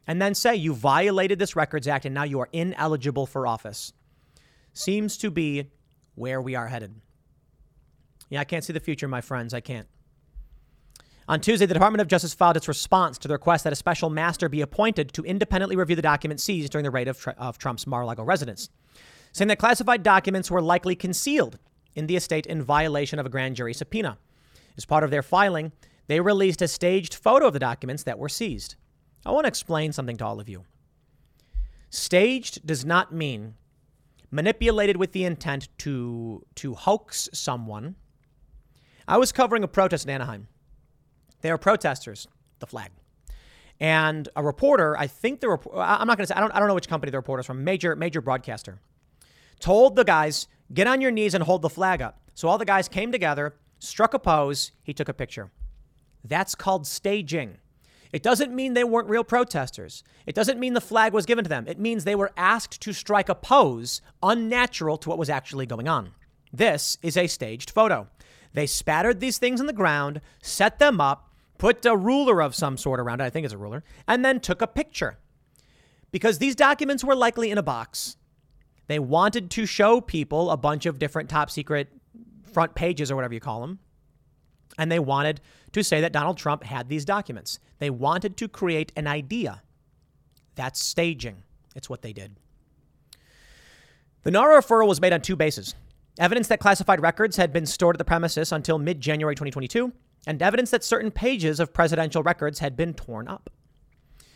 and 0.07 0.21
then 0.21 0.33
say 0.35 0.55
you 0.55 0.73
violated 0.73 1.39
this 1.39 1.55
Records 1.55 1.87
Act 1.87 2.05
and 2.05 2.15
now 2.15 2.23
you 2.23 2.39
are 2.39 2.49
ineligible 2.51 3.25
for 3.25 3.47
office. 3.47 3.93
Seems 4.73 5.17
to 5.17 5.29
be 5.31 5.71
where 6.15 6.41
we 6.41 6.55
are 6.55 6.67
headed. 6.67 6.95
Yeah, 8.29 8.41
I 8.41 8.45
can't 8.45 8.63
see 8.63 8.73
the 8.73 8.79
future, 8.79 9.07
my 9.07 9.21
friends. 9.21 9.53
I 9.53 9.59
can't. 9.59 9.87
On 11.31 11.39
Tuesday, 11.39 11.65
the 11.65 11.73
Department 11.73 12.01
of 12.01 12.09
Justice 12.09 12.33
filed 12.33 12.57
its 12.57 12.67
response 12.67 13.17
to 13.17 13.29
the 13.29 13.35
request 13.35 13.63
that 13.63 13.71
a 13.71 13.77
special 13.77 14.09
master 14.09 14.49
be 14.49 14.59
appointed 14.59 15.13
to 15.13 15.23
independently 15.23 15.77
review 15.77 15.95
the 15.95 16.01
documents 16.01 16.43
seized 16.43 16.73
during 16.73 16.83
the 16.83 16.91
raid 16.91 17.07
of, 17.07 17.25
of 17.37 17.57
Trump's 17.57 17.87
Mar 17.87 18.01
a 18.01 18.05
Lago 18.05 18.21
residence, 18.21 18.69
saying 19.31 19.47
that 19.47 19.57
classified 19.57 20.03
documents 20.03 20.51
were 20.51 20.61
likely 20.61 20.93
concealed 20.93 21.57
in 21.95 22.07
the 22.07 22.17
estate 22.17 22.45
in 22.47 22.61
violation 22.61 23.17
of 23.17 23.25
a 23.25 23.29
grand 23.29 23.55
jury 23.55 23.73
subpoena. 23.73 24.17
As 24.75 24.83
part 24.83 25.05
of 25.05 25.09
their 25.09 25.23
filing, 25.23 25.71
they 26.07 26.19
released 26.19 26.61
a 26.61 26.67
staged 26.67 27.13
photo 27.13 27.47
of 27.47 27.53
the 27.53 27.59
documents 27.59 28.03
that 28.03 28.19
were 28.19 28.27
seized. 28.27 28.75
I 29.25 29.31
want 29.31 29.45
to 29.45 29.47
explain 29.47 29.93
something 29.93 30.17
to 30.17 30.25
all 30.25 30.41
of 30.41 30.49
you. 30.49 30.65
Staged 31.89 32.67
does 32.67 32.83
not 32.83 33.13
mean 33.13 33.53
manipulated 34.31 34.97
with 34.97 35.13
the 35.13 35.23
intent 35.23 35.69
to, 35.77 36.45
to 36.55 36.73
hoax 36.73 37.29
someone. 37.31 37.95
I 39.07 39.15
was 39.15 39.31
covering 39.31 39.63
a 39.63 39.69
protest 39.69 40.03
in 40.03 40.09
Anaheim. 40.09 40.49
They 41.41 41.51
were 41.51 41.57
protesters, 41.57 42.27
the 42.59 42.67
flag. 42.67 42.91
And 43.79 44.29
a 44.35 44.43
reporter, 44.43 44.95
I 44.97 45.07
think 45.07 45.39
the 45.39 45.49
rep- 45.49 45.67
I'm 45.75 46.07
not 46.07 46.17
going 46.17 46.25
to 46.25 46.27
say, 46.27 46.35
I 46.35 46.39
don't, 46.39 46.51
I 46.53 46.59
don't 46.59 46.67
know 46.67 46.75
which 46.75 46.87
company 46.87 47.09
the 47.09 47.17
reporter's 47.17 47.47
from, 47.47 47.63
major, 47.63 47.95
major 47.95 48.21
broadcaster, 48.21 48.79
told 49.59 49.95
the 49.95 50.03
guys, 50.03 50.47
get 50.73 50.87
on 50.87 51.01
your 51.01 51.11
knees 51.11 51.33
and 51.33 51.43
hold 51.43 51.63
the 51.63 51.69
flag 51.69 52.01
up. 52.01 52.21
So 52.35 52.47
all 52.47 52.57
the 52.57 52.65
guys 52.65 52.87
came 52.87 53.11
together, 53.11 53.55
struck 53.79 54.13
a 54.13 54.19
pose, 54.19 54.71
he 54.83 54.93
took 54.93 55.09
a 55.09 55.13
picture. 55.13 55.51
That's 56.23 56.53
called 56.53 56.85
staging. 56.85 57.57
It 58.11 58.23
doesn't 58.23 58.53
mean 58.53 58.73
they 58.73 58.83
weren't 58.83 59.09
real 59.09 59.23
protesters. 59.23 60.03
It 60.25 60.35
doesn't 60.35 60.59
mean 60.59 60.73
the 60.73 60.81
flag 60.81 61.13
was 61.13 61.25
given 61.25 61.43
to 61.45 61.49
them. 61.49 61.65
It 61.67 61.79
means 61.79 62.03
they 62.03 62.15
were 62.15 62.31
asked 62.37 62.81
to 62.81 62.93
strike 62.93 63.29
a 63.29 63.35
pose 63.35 64.01
unnatural 64.21 64.97
to 64.97 65.09
what 65.09 65.17
was 65.17 65.29
actually 65.29 65.65
going 65.65 65.87
on. 65.87 66.11
This 66.53 66.97
is 67.01 67.17
a 67.17 67.27
staged 67.27 67.71
photo. 67.71 68.09
They 68.53 68.67
spattered 68.67 69.21
these 69.21 69.37
things 69.37 69.61
on 69.61 69.65
the 69.65 69.73
ground, 69.73 70.19
set 70.41 70.77
them 70.77 70.99
up, 70.99 71.30
put 71.61 71.85
a 71.85 71.95
ruler 71.95 72.41
of 72.41 72.55
some 72.55 72.75
sort 72.75 72.99
around 72.99 73.21
it, 73.21 73.23
I 73.23 73.29
think 73.29 73.45
it's 73.45 73.53
a 73.53 73.57
ruler, 73.57 73.83
and 74.07 74.25
then 74.25 74.39
took 74.39 74.63
a 74.63 74.67
picture. 74.67 75.19
Because 76.09 76.39
these 76.39 76.55
documents 76.55 77.03
were 77.03 77.15
likely 77.15 77.51
in 77.51 77.59
a 77.59 77.63
box. 77.63 78.17
They 78.87 78.97
wanted 78.97 79.51
to 79.51 79.67
show 79.67 80.01
people 80.01 80.49
a 80.49 80.57
bunch 80.57 80.87
of 80.87 80.97
different 80.97 81.29
top 81.29 81.51
secret 81.51 81.87
front 82.51 82.73
pages 82.73 83.11
or 83.11 83.15
whatever 83.15 83.35
you 83.35 83.39
call 83.39 83.61
them. 83.61 83.77
And 84.79 84.91
they 84.91 84.97
wanted 84.97 85.39
to 85.73 85.83
say 85.83 86.01
that 86.01 86.11
Donald 86.11 86.35
Trump 86.35 86.63
had 86.63 86.89
these 86.89 87.05
documents. 87.05 87.59
They 87.77 87.91
wanted 87.91 88.37
to 88.37 88.47
create 88.47 88.91
an 88.95 89.05
idea. 89.05 89.61
That's 90.55 90.83
staging. 90.83 91.43
It's 91.75 91.91
what 91.91 92.01
they 92.01 92.11
did. 92.11 92.37
The 94.23 94.31
NARA 94.31 94.63
referral 94.63 94.87
was 94.87 94.99
made 94.99 95.13
on 95.13 95.21
two 95.21 95.35
bases 95.35 95.75
evidence 96.17 96.47
that 96.47 96.59
classified 96.59 97.01
records 97.01 97.37
had 97.37 97.53
been 97.53 97.67
stored 97.67 97.95
at 97.95 97.99
the 97.99 98.05
premises 98.05 98.51
until 98.51 98.79
mid 98.79 98.99
January 98.99 99.35
2022, 99.35 99.93
and 100.25 100.41
evidence 100.41 100.71
that 100.71 100.83
certain 100.83 101.11
pages 101.11 101.59
of 101.59 101.73
presidential 101.73 102.23
records 102.23 102.59
had 102.59 102.75
been 102.75 102.93
torn 102.93 103.27
up. 103.27 103.49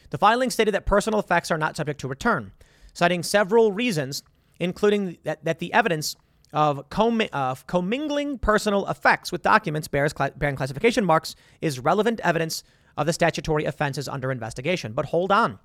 The 0.09 0.17
filing 0.17 0.49
stated 0.49 0.73
that 0.73 0.85
personal 0.85 1.19
effects 1.19 1.51
are 1.51 1.57
not 1.57 1.75
subject 1.77 1.99
to 2.01 2.07
return, 2.07 2.51
citing 2.93 3.23
several 3.23 3.71
reasons, 3.71 4.23
including 4.59 5.17
that, 5.23 5.43
that 5.43 5.59
the 5.59 5.73
evidence 5.73 6.15
of, 6.53 6.89
com- 6.89 7.21
of 7.33 7.67
commingling 7.67 8.37
personal 8.37 8.87
effects 8.87 9.31
with 9.31 9.41
documents 9.41 9.87
bears 9.87 10.13
bearing 10.37 10.55
classification 10.55 11.03
marks 11.03 11.35
is 11.61 11.79
relevant 11.79 12.21
evidence 12.23 12.63
of 12.97 13.05
the 13.05 13.13
statutory 13.13 13.65
offenses 13.65 14.07
under 14.07 14.31
investigation. 14.31 14.93
But 14.93 15.07
hold 15.07 15.31
on. 15.31 15.59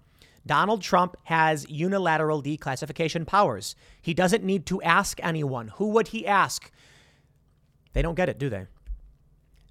Donald 0.47 0.81
Trump 0.83 1.17
has 1.25 1.69
unilateral 1.69 2.43
declassification 2.43 3.27
powers. 3.27 3.77
He 4.01 4.15
doesn't 4.15 4.43
need 4.43 4.67
to 4.67 4.81
ask 4.83 5.21
anyone. 5.23 5.69
Who 5.77 5.89
would 5.89 6.09
he 6.09 6.27
ask? 6.27 6.71
They 7.93 8.03
don't 8.03 8.15
get 8.15 8.29
it, 8.29 8.39
do 8.39 8.49
they? 8.49 8.67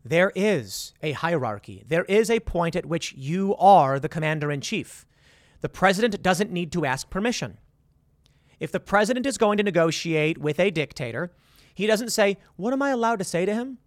There 0.04 0.32
is 0.36 0.94
a 1.04 1.12
hierarchy. 1.12 1.84
There 1.88 2.06
is 2.06 2.30
a 2.30 2.40
point 2.40 2.76
at 2.76 2.86
which 2.86 3.14
you 3.14 3.56
are 3.58 4.00
the 4.00 4.10
commander 4.10 4.52
in 4.52 4.62
chief. 4.62 5.06
The 5.62 5.70
president 5.70 6.22
doesn't 6.24 6.52
need 6.52 6.72
to 6.72 6.86
ask 6.86 7.10
permission. 7.10 7.58
If 8.60 8.72
the 8.72 8.80
president 8.80 9.26
is 9.26 9.38
going 9.38 9.58
to 9.58 9.64
negotiate 9.64 10.38
with 10.38 10.60
a 10.60 10.72
dictator, 10.72 11.32
he 11.74 11.88
doesn't 11.88 12.12
say, 12.12 12.38
What 12.56 12.74
am 12.74 12.82
I 12.82 12.90
allowed 12.90 13.20
to 13.20 13.26
say 13.26 13.46
to 13.46 13.54
him? 13.54 13.78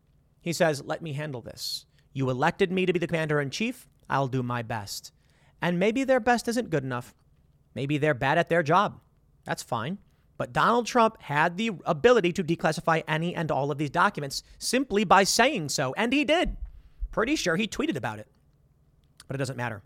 He 0.40 0.53
says, 0.53 0.83
Let 0.85 1.03
me 1.03 1.12
handle 1.12 1.40
this. 1.40 1.87
You 2.12 2.29
elected 2.29 2.70
me 2.70 2.87
to 2.87 2.92
be 2.92 2.98
the 2.98 3.07
commander 3.07 3.40
in 3.40 3.51
chief. 3.51 3.88
I'll 4.09 4.29
do 4.29 4.42
my 4.42 4.62
best. 4.62 5.12
And 5.61 5.79
maybe 5.79 6.05
their 6.05 6.20
best 6.20 6.48
isn't 6.48 6.70
good 6.70 6.85
enough. 6.85 7.14
Maybe 7.75 7.96
they're 7.98 8.14
bad 8.14 8.38
at 8.38 8.48
their 8.48 8.62
job. 8.62 9.01
That's 9.44 9.62
fine. 9.62 9.98
But 10.43 10.53
Donald 10.53 10.87
Trump 10.87 11.23
had 11.23 11.57
the 11.57 11.71
ability 11.87 12.33
to 12.33 12.43
declassify 12.43 13.05
any 13.07 13.33
and 13.33 13.49
all 13.53 13.71
of 13.71 13.79
these 13.79 13.91
documents 13.91 14.43
simply 14.59 15.05
by 15.05 15.23
saying 15.23 15.69
so. 15.69 15.95
And 15.97 16.13
he 16.13 16.25
did. 16.25 16.57
Pretty 17.13 17.37
sure 17.37 17.55
he 17.55 17.69
tweeted 17.69 17.95
about 17.95 18.19
it. 18.19 18.27
But 19.29 19.37
it 19.37 19.39
doesn't 19.39 19.57
matter. 19.57 19.85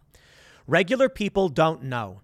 Regular 0.66 1.10
people 1.10 1.50
don't 1.50 1.82
know. 1.82 2.22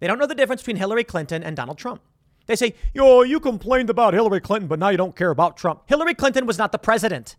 They 0.00 0.08
don't 0.08 0.18
know 0.18 0.26
the 0.26 0.34
difference 0.34 0.62
between 0.62 0.78
Hillary 0.78 1.04
Clinton 1.04 1.44
and 1.44 1.56
Donald 1.56 1.78
Trump. 1.78 2.02
They 2.46 2.56
say, 2.56 2.74
yo, 2.92 3.22
you 3.22 3.38
complained 3.38 3.88
about 3.88 4.14
Hillary 4.14 4.40
Clinton, 4.40 4.66
but 4.66 4.80
now 4.80 4.88
you 4.88 4.96
don't 4.96 5.14
care 5.14 5.30
about 5.30 5.56
Trump. 5.56 5.84
Hillary 5.86 6.14
Clinton 6.14 6.46
was 6.46 6.58
not 6.58 6.72
the 6.72 6.78
president. 6.78 7.36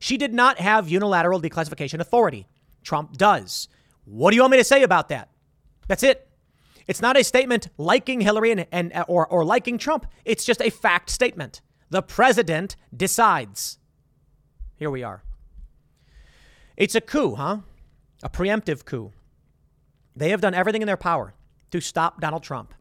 She 0.00 0.16
did 0.16 0.34
not 0.34 0.58
have 0.58 0.88
unilateral 0.88 1.40
declassification 1.40 2.00
authority. 2.00 2.48
Trump 2.82 3.16
does. 3.16 3.68
What 4.04 4.32
do 4.32 4.34
you 4.34 4.42
want 4.42 4.50
me 4.50 4.58
to 4.58 4.64
say 4.64 4.82
about 4.82 5.10
that? 5.10 5.28
That's 5.86 6.02
it. 6.02 6.28
It's 6.90 7.00
not 7.00 7.16
a 7.16 7.22
statement 7.22 7.68
liking 7.78 8.20
Hillary 8.20 8.50
and, 8.50 8.66
and 8.72 8.92
uh, 8.92 9.04
or, 9.06 9.24
or 9.28 9.44
liking 9.44 9.78
Trump. 9.78 10.06
It's 10.24 10.44
just 10.44 10.60
a 10.60 10.70
fact 10.70 11.08
statement. 11.08 11.60
The 11.88 12.02
president 12.02 12.74
decides. 12.94 13.78
Here 14.74 14.90
we 14.90 15.04
are. 15.04 15.22
It's 16.76 16.96
a 16.96 17.00
coup, 17.00 17.36
huh? 17.36 17.58
A 18.24 18.28
preemptive 18.28 18.84
coup. 18.84 19.12
They 20.16 20.30
have 20.30 20.40
done 20.40 20.52
everything 20.52 20.82
in 20.82 20.86
their 20.86 20.96
power 20.96 21.32
to 21.70 21.80
stop 21.80 22.20
Donald 22.20 22.42
Trump. 22.42 22.74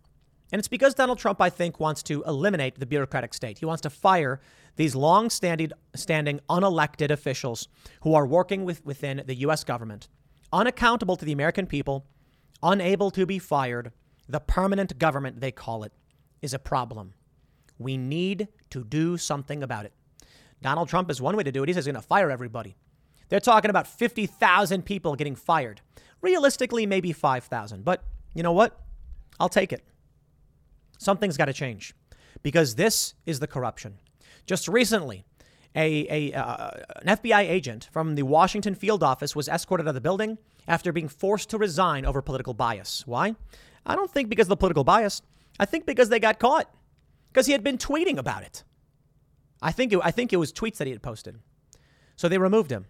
And 0.52 0.58
it's 0.58 0.68
because 0.68 0.96
Donald 0.96 1.20
Trump, 1.20 1.40
I 1.40 1.52
think, 1.52 1.80
wants 1.80 2.02
to 2.04 2.24
eliminate 2.24 2.80
the 2.80 2.88
bureaucratic 2.88 3.36
state. 3.36 3.60
He 3.60 3.66
wants 3.68 3.82
to 3.84 3.92
fire 3.92 4.42
these 4.76 4.96
long 4.96 5.30
standing, 5.30 5.70
standing 5.96 6.40
unelected 6.50 7.12
officials 7.12 7.68
who 8.02 8.16
are 8.16 8.26
working 8.26 8.66
with, 8.66 8.84
within 8.84 9.22
the 9.28 9.36
U.S. 9.36 9.64
government, 9.64 10.08
unaccountable 10.52 11.16
to 11.16 11.26
the 11.26 11.32
American 11.32 11.68
people, 11.68 12.08
unable 12.64 13.12
to 13.12 13.28
be 13.28 13.38
fired. 13.38 13.92
The 14.30 14.40
permanent 14.40 15.00
government, 15.00 15.42
they 15.42 15.52
call 15.52 15.84
it, 15.84 15.92
is 16.42 16.54
a 16.54 16.60
problem. 16.60 17.14
We 17.80 17.98
need 17.98 18.48
to 18.70 18.84
do 18.84 19.18
something 19.18 19.64
about 19.64 19.86
it. 19.86 19.94
Donald 20.62 20.88
Trump 20.88 21.10
is 21.10 21.22
one 21.22 21.36
way 21.36 21.44
to 21.44 21.52
do 21.52 21.64
it. 21.64 21.68
He 21.68 21.74
says 21.74 21.86
he's 21.86 21.94
going 21.94 22.02
to 22.02 22.08
fire 22.08 22.30
everybody. 22.30 22.76
They're 23.30 23.40
talking 23.40 23.70
about 23.70 23.88
50,000 23.88 24.84
people 24.84 25.16
getting 25.16 25.36
fired. 25.36 25.82
Realistically, 26.22 26.86
maybe 26.86 27.12
5,000. 27.12 27.84
But 27.84 28.04
you 28.36 28.44
know 28.44 28.52
what? 28.52 28.80
I'll 29.40 29.50
take 29.50 29.74
it. 29.74 29.84
Something's 31.00 31.38
got 31.38 31.46
to 31.46 31.54
change 31.54 31.96
because 32.44 32.76
this 32.76 33.16
is 33.26 33.40
the 33.40 33.48
corruption. 33.48 34.00
Just 34.46 34.68
recently, 34.68 35.24
a, 35.76 36.32
a 36.34 36.38
uh, 36.38 36.72
an 37.04 37.18
FBI 37.18 37.42
agent 37.42 37.88
from 37.92 38.16
the 38.16 38.24
Washington 38.24 38.76
field 38.76 39.04
office 39.04 39.36
was 39.36 39.48
escorted 39.48 39.86
out 39.86 39.90
of 39.90 39.96
the 39.96 40.02
building 40.02 40.38
after 40.68 40.92
being 40.92 41.08
forced 41.08 41.50
to 41.52 41.58
resign 41.58 42.06
over 42.06 42.22
political 42.22 42.54
bias. 42.54 43.06
Why? 43.06 43.36
I 43.86 43.96
don't 43.96 44.12
think 44.12 44.30
because 44.30 44.46
of 44.46 44.50
the 44.50 44.58
political 44.58 44.84
bias. 44.84 45.22
I 45.60 45.66
think 45.66 45.86
because 45.86 46.10
they 46.10 46.20
got 46.20 46.40
caught 46.40 46.70
because 47.32 47.46
he 47.46 47.52
had 47.52 47.64
been 47.64 47.78
tweeting 47.78 48.18
about 48.18 48.44
it. 48.44 48.64
I 49.62 49.72
think 49.72 49.94
it, 49.94 50.00
I 50.04 50.12
think 50.12 50.32
it 50.32 50.38
was 50.38 50.54
tweets 50.54 50.78
that 50.78 50.88
he 50.88 50.92
had 50.92 51.02
posted. 51.02 51.40
So 52.16 52.28
they 52.28 52.38
removed 52.38 52.72
him. 52.72 52.86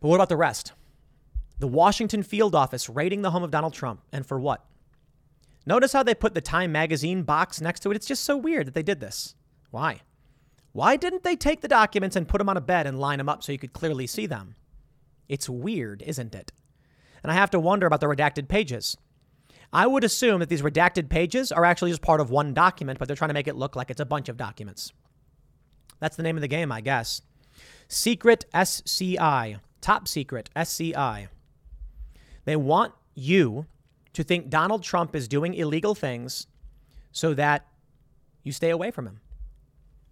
But 0.00 0.08
what 0.08 0.16
about 0.16 0.28
the 0.28 0.36
rest? 0.36 0.72
The 1.58 1.68
Washington 1.68 2.22
field 2.22 2.54
office 2.54 2.88
raiding 2.88 3.22
the 3.22 3.30
home 3.30 3.42
of 3.42 3.50
Donald 3.50 3.72
Trump. 3.72 4.00
And 4.12 4.26
for 4.26 4.38
what? 4.38 4.64
Notice 5.64 5.92
how 5.92 6.02
they 6.02 6.14
put 6.14 6.34
the 6.34 6.40
Time 6.40 6.72
magazine 6.72 7.22
box 7.22 7.60
next 7.60 7.80
to 7.80 7.90
it. 7.90 7.96
It's 7.96 8.06
just 8.06 8.24
so 8.24 8.36
weird 8.36 8.66
that 8.66 8.74
they 8.74 8.82
did 8.82 9.00
this. 9.00 9.34
Why? 9.70 10.02
Why 10.72 10.96
didn't 10.96 11.24
they 11.24 11.36
take 11.36 11.62
the 11.62 11.68
documents 11.68 12.16
and 12.16 12.28
put 12.28 12.38
them 12.38 12.48
on 12.48 12.56
a 12.56 12.60
bed 12.60 12.86
and 12.86 13.00
line 13.00 13.18
them 13.18 13.28
up 13.28 13.42
so 13.42 13.50
you 13.50 13.58
could 13.58 13.72
clearly 13.72 14.06
see 14.06 14.26
them? 14.26 14.54
It's 15.28 15.48
weird, 15.48 16.02
isn't 16.02 16.34
it? 16.34 16.52
And 17.22 17.32
I 17.32 17.34
have 17.34 17.50
to 17.50 17.60
wonder 17.60 17.86
about 17.86 18.00
the 18.00 18.06
redacted 18.06 18.46
pages. 18.46 18.96
I 19.72 19.86
would 19.86 20.04
assume 20.04 20.40
that 20.40 20.48
these 20.48 20.62
redacted 20.62 21.08
pages 21.08 21.52
are 21.52 21.64
actually 21.64 21.90
just 21.90 22.02
part 22.02 22.20
of 22.20 22.30
one 22.30 22.54
document, 22.54 22.98
but 22.98 23.08
they're 23.08 23.16
trying 23.16 23.30
to 23.30 23.34
make 23.34 23.48
it 23.48 23.56
look 23.56 23.76
like 23.76 23.90
it's 23.90 24.00
a 24.00 24.06
bunch 24.06 24.28
of 24.28 24.36
documents. 24.36 24.92
That's 26.00 26.16
the 26.16 26.22
name 26.22 26.36
of 26.36 26.42
the 26.42 26.48
game, 26.48 26.70
I 26.70 26.80
guess. 26.80 27.22
Secret 27.88 28.44
SCI. 28.52 29.56
Top 29.80 30.08
secret 30.08 30.50
SCI. 30.54 31.28
They 32.44 32.56
want 32.56 32.92
you 33.14 33.66
to 34.12 34.22
think 34.22 34.48
Donald 34.48 34.82
Trump 34.82 35.14
is 35.14 35.28
doing 35.28 35.54
illegal 35.54 35.94
things 35.94 36.46
so 37.12 37.34
that 37.34 37.66
you 38.42 38.52
stay 38.52 38.70
away 38.70 38.90
from 38.90 39.06
him. 39.06 39.20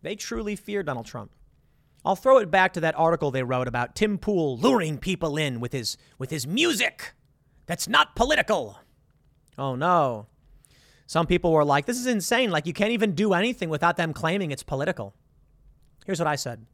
They 0.03 0.17
truly 0.17 0.57
fear 0.57 0.83
Donald 0.83 1.07
Trump. 1.07 1.31
I'll 2.05 2.17
throw 2.17 2.39
it 2.39 2.51
back 2.51 2.75
to 2.75 2.81
that 2.81 2.99
article 2.99 3.31
they 3.31 3.43
wrote 3.43 3.69
about 3.69 3.95
Tim 3.95 4.19
Pool 4.19 4.59
luring 4.59 4.99
people 4.99 5.39
in 5.39 5.59
with 5.61 5.73
his 5.73 5.97
with 6.19 6.31
his 6.31 6.47
music 6.47 7.15
that's 7.67 7.89
not 7.89 8.15
political. 8.15 8.79
Oh 9.59 9.75
no. 9.75 10.27
Some 11.07 11.27
people 11.27 11.53
were 11.53 11.65
like, 11.65 11.87
this 11.87 11.99
is 11.99 12.07
insane. 12.07 12.51
Like, 12.51 12.67
you 12.67 12.73
can't 12.73 12.93
even 12.93 13.15
do 13.15 13.35
anything 13.35 13.69
without 13.69 13.97
them 13.97 14.13
claiming 14.13 14.51
it's 14.51 14.63
political. 14.63 15.15
Here's 16.07 16.19
what 16.19 16.27
I 16.27 16.37
said 16.37 16.67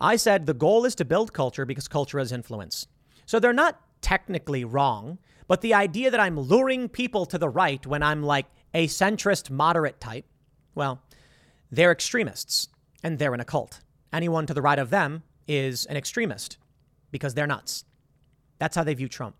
I 0.00 0.16
said 0.16 0.46
the 0.46 0.54
goal 0.54 0.84
is 0.84 0.94
to 0.96 1.04
build 1.04 1.32
culture 1.32 1.64
because 1.64 1.88
culture 1.88 2.18
has 2.18 2.32
influence. 2.32 2.86
So 3.26 3.38
they're 3.38 3.52
not 3.52 3.80
technically 4.00 4.64
wrong, 4.64 5.18
but 5.48 5.60
the 5.60 5.74
idea 5.74 6.10
that 6.10 6.20
I'm 6.20 6.38
luring 6.38 6.88
people 6.88 7.26
to 7.26 7.38
the 7.38 7.48
right 7.48 7.84
when 7.86 8.02
I'm 8.02 8.22
like 8.22 8.46
a 8.74 8.86
centrist 8.86 9.50
moderate 9.50 10.00
type, 10.00 10.24
well, 10.74 11.02
they're 11.70 11.92
extremists 11.92 12.68
and 13.02 13.18
they're 13.18 13.34
in 13.34 13.40
a 13.40 13.44
cult. 13.44 13.80
Anyone 14.12 14.46
to 14.46 14.54
the 14.54 14.62
right 14.62 14.78
of 14.78 14.90
them 14.90 15.24
is 15.46 15.84
an 15.86 15.96
extremist 15.96 16.58
because 17.10 17.34
they're 17.34 17.46
nuts. 17.46 17.84
That's 18.58 18.76
how 18.76 18.84
they 18.84 18.94
view 18.94 19.08
Trump. 19.08 19.36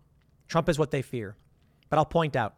Trump 0.47 0.69
is 0.69 0.77
what 0.77 0.91
they 0.91 1.01
fear. 1.01 1.35
But 1.89 1.97
I'll 1.97 2.05
point 2.05 2.35
out 2.35 2.55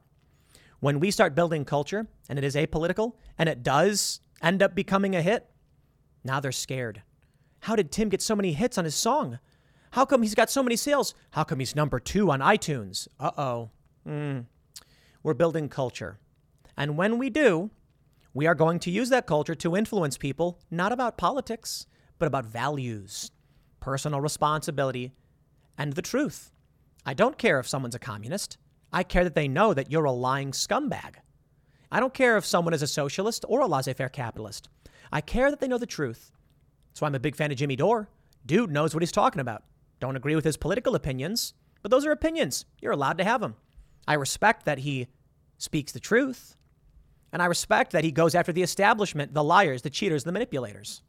when 0.81 0.99
we 0.99 1.11
start 1.11 1.35
building 1.35 1.63
culture 1.63 2.07
and 2.27 2.37
it 2.37 2.43
is 2.43 2.55
apolitical 2.55 3.13
and 3.37 3.47
it 3.47 3.63
does 3.63 4.19
end 4.41 4.61
up 4.61 4.75
becoming 4.75 5.15
a 5.15 5.21
hit, 5.21 5.49
now 6.23 6.39
they're 6.39 6.51
scared. 6.51 7.03
How 7.61 7.75
did 7.75 7.91
Tim 7.91 8.09
get 8.09 8.21
so 8.21 8.35
many 8.35 8.53
hits 8.53 8.77
on 8.77 8.85
his 8.85 8.95
song? 8.95 9.39
How 9.91 10.05
come 10.05 10.23
he's 10.23 10.35
got 10.35 10.49
so 10.49 10.63
many 10.63 10.75
sales? 10.75 11.13
How 11.31 11.43
come 11.43 11.59
he's 11.59 11.75
number 11.75 11.99
two 11.99 12.31
on 12.31 12.39
iTunes? 12.39 13.07
Uh 13.19 13.31
oh. 13.37 13.69
Mm. 14.07 14.45
We're 15.21 15.35
building 15.35 15.69
culture. 15.69 16.19
And 16.75 16.97
when 16.97 17.17
we 17.19 17.29
do, 17.29 17.69
we 18.33 18.47
are 18.47 18.55
going 18.55 18.79
to 18.79 18.91
use 18.91 19.09
that 19.09 19.27
culture 19.27 19.55
to 19.55 19.75
influence 19.75 20.17
people, 20.17 20.59
not 20.71 20.91
about 20.91 21.17
politics, 21.17 21.85
but 22.17 22.25
about 22.25 22.45
values, 22.45 23.29
personal 23.79 24.21
responsibility, 24.21 25.13
and 25.77 25.93
the 25.93 26.01
truth. 26.01 26.51
I 27.05 27.13
don't 27.13 27.37
care 27.37 27.59
if 27.59 27.67
someone's 27.67 27.95
a 27.95 27.99
communist. 27.99 28.57
I 28.93 29.03
care 29.03 29.23
that 29.23 29.35
they 29.35 29.47
know 29.47 29.73
that 29.73 29.91
you're 29.91 30.05
a 30.05 30.11
lying 30.11 30.51
scumbag. 30.51 31.15
I 31.91 31.99
don't 31.99 32.13
care 32.13 32.37
if 32.37 32.45
someone 32.45 32.73
is 32.73 32.81
a 32.81 32.87
socialist 32.87 33.45
or 33.47 33.61
a 33.61 33.67
laissez 33.67 33.93
faire 33.93 34.09
capitalist. 34.09 34.69
I 35.11 35.21
care 35.21 35.49
that 35.49 35.59
they 35.59 35.67
know 35.67 35.77
the 35.77 35.85
truth. 35.85 36.31
So 36.93 37.05
I'm 37.05 37.15
a 37.15 37.19
big 37.19 37.35
fan 37.35 37.51
of 37.51 37.57
Jimmy 37.57 37.75
Dore. 37.75 38.09
Dude 38.45 38.71
knows 38.71 38.93
what 38.93 39.01
he's 39.01 39.11
talking 39.11 39.41
about. 39.41 39.63
Don't 39.99 40.15
agree 40.15 40.35
with 40.35 40.45
his 40.45 40.57
political 40.57 40.95
opinions, 40.95 41.53
but 41.81 41.91
those 41.91 42.05
are 42.05 42.11
opinions. 42.11 42.65
You're 42.81 42.91
allowed 42.91 43.17
to 43.19 43.23
have 43.23 43.41
them. 43.41 43.55
I 44.07 44.15
respect 44.15 44.65
that 44.65 44.79
he 44.79 45.07
speaks 45.57 45.91
the 45.91 45.99
truth. 45.99 46.55
And 47.31 47.41
I 47.41 47.45
respect 47.45 47.91
that 47.91 48.03
he 48.03 48.11
goes 48.11 48.35
after 48.35 48.51
the 48.51 48.63
establishment, 48.63 49.33
the 49.33 49.43
liars, 49.43 49.83
the 49.83 49.89
cheaters, 49.89 50.23
the 50.23 50.31
manipulators. 50.31 51.01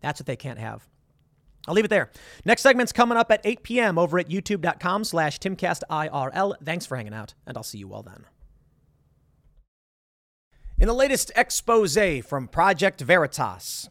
That's 0.00 0.20
what 0.20 0.26
they 0.26 0.36
can't 0.36 0.58
have. 0.58 0.86
I'll 1.68 1.74
leave 1.74 1.84
it 1.84 1.88
there. 1.88 2.10
Next 2.44 2.62
segment's 2.62 2.92
coming 2.92 3.18
up 3.18 3.30
at 3.30 3.40
8 3.44 3.62
p.m. 3.62 3.98
over 3.98 4.18
at 4.18 4.28
youtube.com 4.28 5.04
slash 5.04 5.38
timcastirl. 5.38 6.54
Thanks 6.64 6.86
for 6.86 6.96
hanging 6.96 7.14
out, 7.14 7.34
and 7.46 7.56
I'll 7.56 7.62
see 7.62 7.78
you 7.78 7.92
all 7.92 8.02
then. 8.02 8.24
In 10.78 10.86
the 10.86 10.94
latest 10.94 11.30
expose 11.36 11.98
from 12.24 12.48
Project 12.48 13.00
Veritas, 13.00 13.88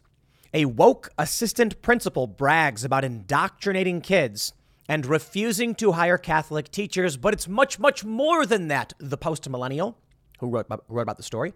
a 0.52 0.64
woke 0.64 1.10
assistant 1.18 1.80
principal 1.82 2.26
brags 2.26 2.82
about 2.84 3.04
indoctrinating 3.04 4.00
kids 4.00 4.54
and 4.88 5.04
refusing 5.04 5.74
to 5.76 5.92
hire 5.92 6.16
Catholic 6.16 6.70
teachers, 6.70 7.18
but 7.18 7.34
it's 7.34 7.46
much, 7.46 7.78
much 7.78 8.04
more 8.04 8.46
than 8.46 8.68
that, 8.68 8.94
the 8.98 9.18
post 9.18 9.48
millennial 9.48 9.98
who 10.40 10.48
wrote 10.48 10.66
wrote 10.88 11.02
about 11.02 11.18
the 11.18 11.22
story. 11.22 11.52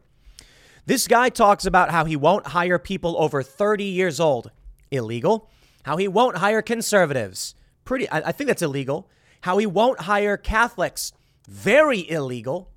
This 0.84 1.08
guy 1.08 1.30
talks 1.30 1.64
about 1.64 1.90
how 1.90 2.04
he 2.04 2.16
won't 2.16 2.48
hire 2.48 2.78
people 2.78 3.16
over 3.18 3.42
30 3.42 3.84
years 3.84 4.20
old. 4.20 4.50
Illegal 4.90 5.48
how 5.84 5.96
he 5.96 6.08
won't 6.08 6.36
hire 6.38 6.62
conservatives. 6.62 7.54
Pretty, 7.84 8.08
I, 8.10 8.28
I 8.28 8.32
think 8.32 8.48
that's 8.48 8.62
illegal. 8.62 9.08
How 9.42 9.58
he 9.58 9.66
won't 9.66 10.02
hire 10.02 10.36
Catholics. 10.36 11.12
Very 11.48 12.08
illegal. 12.08 12.70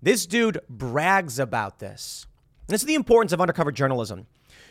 This 0.00 0.26
dude 0.26 0.60
brags 0.68 1.38
about 1.38 1.78
this. 1.78 2.26
This 2.66 2.82
is 2.82 2.86
the 2.86 2.94
importance 2.94 3.32
of 3.32 3.40
undercover 3.40 3.70
journalism. 3.70 4.26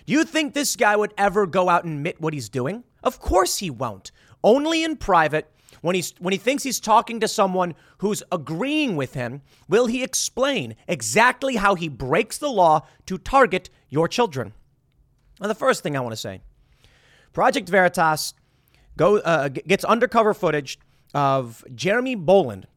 Do 0.05 0.13
you 0.13 0.23
think 0.23 0.53
this 0.53 0.75
guy 0.75 0.95
would 0.95 1.13
ever 1.17 1.45
go 1.45 1.69
out 1.69 1.83
and 1.83 1.93
admit 1.93 2.19
what 2.19 2.33
he's 2.33 2.49
doing? 2.49 2.83
Of 3.03 3.19
course 3.19 3.59
he 3.59 3.69
won't. 3.69 4.11
Only 4.43 4.83
in 4.83 4.97
private, 4.97 5.51
when 5.81 5.95
he's 5.95 6.13
when 6.19 6.31
he 6.31 6.37
thinks 6.37 6.63
he's 6.63 6.79
talking 6.79 7.19
to 7.19 7.27
someone 7.27 7.75
who's 7.99 8.23
agreeing 8.31 8.95
with 8.95 9.13
him, 9.13 9.41
will 9.69 9.85
he 9.85 10.03
explain 10.03 10.75
exactly 10.87 11.57
how 11.57 11.75
he 11.75 11.87
breaks 11.87 12.37
the 12.37 12.49
law 12.49 12.87
to 13.05 13.17
target 13.17 13.69
your 13.89 14.07
children. 14.07 14.53
Now, 15.39 15.47
the 15.47 15.55
first 15.55 15.83
thing 15.83 15.95
I 15.95 15.99
want 15.99 16.13
to 16.13 16.17
say 16.17 16.41
Project 17.33 17.69
Veritas 17.69 18.33
go, 18.97 19.17
uh, 19.17 19.49
gets 19.49 19.83
undercover 19.83 20.33
footage 20.33 20.79
of 21.13 21.63
Jeremy 21.73 22.15
Boland, 22.15 22.67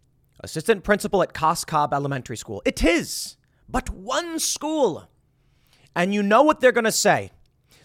assistant 0.40 0.84
principal 0.84 1.22
at 1.22 1.34
Cos 1.34 1.64
Cob 1.64 1.92
Elementary 1.92 2.36
School. 2.36 2.62
It 2.64 2.84
is, 2.84 3.36
but 3.68 3.90
one 3.90 4.38
school. 4.38 5.08
And 5.96 6.12
you 6.12 6.22
know 6.22 6.42
what 6.42 6.60
they're 6.60 6.72
going 6.72 6.84
to 6.84 6.92
say. 6.92 7.30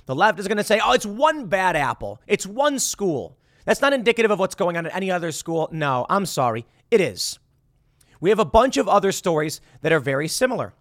The 0.06 0.16
left 0.16 0.40
is 0.40 0.48
going 0.48 0.58
to 0.58 0.64
say, 0.64 0.82
oh, 0.84 0.94
it's 0.94 1.06
one 1.06 1.46
bad 1.46 1.76
apple. 1.76 2.20
It's 2.26 2.46
one 2.46 2.80
school. 2.80 3.38
That's 3.66 3.82
not 3.82 3.94
indicative 3.94 4.32
of 4.32 4.40
what's 4.40 4.56
going 4.56 4.78
on 4.78 4.88
at 4.88 4.96
any 4.96 5.12
other 5.12 5.32
school. 5.32 5.70
No, 5.72 6.08
I'm 6.10 6.26
sorry. 6.26 6.66
It 6.90 7.02
is. 7.02 7.38
We 8.20 8.32
have 8.32 8.40
a 8.40 8.46
bunch 8.46 8.78
of 8.78 8.88
other 8.88 9.12
stories 9.12 9.62
that 9.82 9.92
are 9.92 10.00
very 10.00 10.28
similar. 10.28 10.74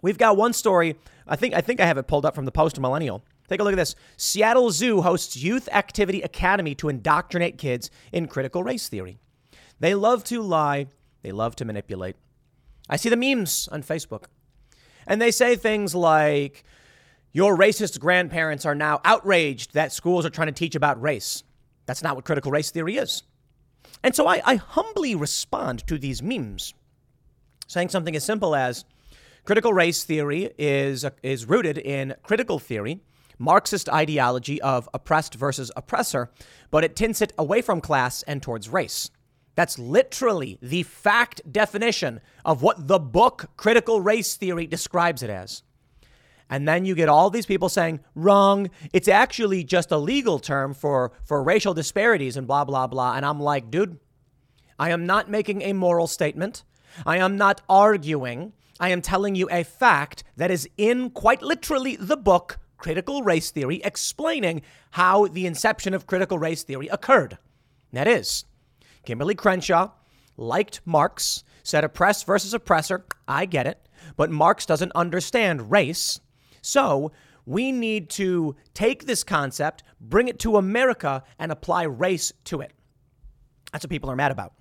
We've 0.00 0.18
got 0.18 0.36
one 0.36 0.52
story, 0.52 0.96
I 1.26 1.36
think 1.36 1.54
I 1.54 1.60
think 1.60 1.80
I 1.80 1.86
have 1.86 1.98
it 1.98 2.06
pulled 2.06 2.24
up 2.24 2.34
from 2.34 2.44
the 2.44 2.52
Post 2.52 2.80
Millennial. 2.80 3.22
Take 3.48 3.60
a 3.60 3.64
look 3.64 3.72
at 3.72 3.76
this. 3.76 3.94
Seattle 4.16 4.70
Zoo 4.70 5.02
hosts 5.02 5.36
Youth 5.36 5.68
Activity 5.72 6.22
Academy 6.22 6.74
to 6.76 6.88
indoctrinate 6.88 7.58
kids 7.58 7.90
in 8.12 8.26
critical 8.26 8.64
race 8.64 8.88
theory. 8.88 9.18
They 9.78 9.94
love 9.94 10.24
to 10.24 10.42
lie, 10.42 10.86
they 11.22 11.32
love 11.32 11.56
to 11.56 11.64
manipulate. 11.64 12.16
I 12.88 12.96
see 12.96 13.08
the 13.08 13.16
memes 13.16 13.68
on 13.70 13.82
Facebook. 13.82 14.24
And 15.06 15.20
they 15.20 15.30
say 15.30 15.56
things 15.56 15.94
like, 15.94 16.64
Your 17.32 17.56
racist 17.56 18.00
grandparents 18.00 18.64
are 18.64 18.74
now 18.74 19.00
outraged 19.04 19.74
that 19.74 19.92
schools 19.92 20.26
are 20.26 20.30
trying 20.30 20.48
to 20.48 20.52
teach 20.52 20.74
about 20.74 21.00
race. 21.00 21.42
That's 21.86 22.02
not 22.02 22.16
what 22.16 22.24
critical 22.24 22.50
race 22.50 22.70
theory 22.70 22.96
is. 22.96 23.22
And 24.02 24.14
so 24.14 24.26
I, 24.26 24.42
I 24.44 24.56
humbly 24.56 25.14
respond 25.14 25.86
to 25.86 25.98
these 25.98 26.22
memes, 26.22 26.74
saying 27.66 27.90
something 27.90 28.16
as 28.16 28.24
simple 28.24 28.54
as 28.54 28.84
critical 29.44 29.72
race 29.72 30.02
theory 30.02 30.50
is, 30.58 31.04
is 31.22 31.46
rooted 31.46 31.78
in 31.78 32.14
critical 32.24 32.58
theory 32.58 33.00
Marxist 33.38 33.88
ideology 33.88 34.60
of 34.62 34.88
oppressed 34.94 35.34
versus 35.34 35.70
oppressor, 35.76 36.30
but 36.70 36.84
it 36.84 36.96
tints 36.96 37.20
it 37.20 37.32
away 37.38 37.62
from 37.62 37.80
class 37.80 38.22
and 38.22 38.42
towards 38.42 38.68
race. 38.68 39.10
That's 39.54 39.78
literally 39.78 40.58
the 40.60 40.82
fact 40.82 41.40
definition 41.50 42.20
of 42.44 42.62
what 42.62 42.88
the 42.88 42.98
book 42.98 43.50
Critical 43.56 44.00
Race 44.00 44.36
Theory 44.36 44.66
describes 44.66 45.22
it 45.22 45.30
as. 45.30 45.62
And 46.48 46.68
then 46.68 46.84
you 46.84 46.94
get 46.94 47.08
all 47.08 47.30
these 47.30 47.46
people 47.46 47.68
saying, 47.68 48.00
wrong, 48.14 48.70
it's 48.92 49.08
actually 49.08 49.64
just 49.64 49.90
a 49.90 49.96
legal 49.96 50.38
term 50.38 50.74
for, 50.74 51.12
for 51.24 51.42
racial 51.42 51.74
disparities 51.74 52.36
and 52.36 52.46
blah, 52.46 52.64
blah, 52.64 52.86
blah. 52.86 53.14
And 53.14 53.26
I'm 53.26 53.40
like, 53.40 53.70
dude, 53.70 53.98
I 54.78 54.90
am 54.90 55.06
not 55.06 55.30
making 55.30 55.62
a 55.62 55.72
moral 55.72 56.06
statement. 56.06 56.62
I 57.04 57.16
am 57.18 57.36
not 57.36 57.62
arguing. 57.68 58.52
I 58.78 58.90
am 58.90 59.02
telling 59.02 59.34
you 59.34 59.48
a 59.50 59.64
fact 59.64 60.22
that 60.36 60.50
is 60.50 60.68
in 60.76 61.10
quite 61.10 61.42
literally 61.42 61.96
the 61.96 62.16
book 62.16 62.58
critical 62.78 63.22
race 63.22 63.50
theory, 63.50 63.80
explaining 63.84 64.62
how 64.92 65.26
the 65.26 65.46
inception 65.46 65.94
of 65.94 66.06
critical 66.06 66.38
race 66.38 66.62
theory 66.62 66.88
occurred. 66.88 67.38
That 67.92 68.08
is, 68.08 68.44
Kimberlé 69.06 69.36
Crenshaw 69.36 69.90
liked 70.36 70.80
Marx, 70.84 71.44
said 71.62 71.84
oppress 71.84 72.22
versus 72.22 72.54
oppressor. 72.54 73.04
I 73.26 73.46
get 73.46 73.66
it. 73.66 73.88
But 74.16 74.30
Marx 74.30 74.66
doesn't 74.66 74.92
understand 74.94 75.70
race. 75.70 76.20
So 76.62 77.12
we 77.44 77.72
need 77.72 78.10
to 78.10 78.56
take 78.74 79.06
this 79.06 79.24
concept, 79.24 79.82
bring 80.00 80.28
it 80.28 80.38
to 80.40 80.56
America, 80.56 81.22
and 81.38 81.50
apply 81.50 81.84
race 81.84 82.32
to 82.44 82.60
it. 82.60 82.72
That's 83.72 83.84
what 83.84 83.90
people 83.90 84.10
are 84.10 84.16
mad 84.16 84.32
about. 84.32 84.52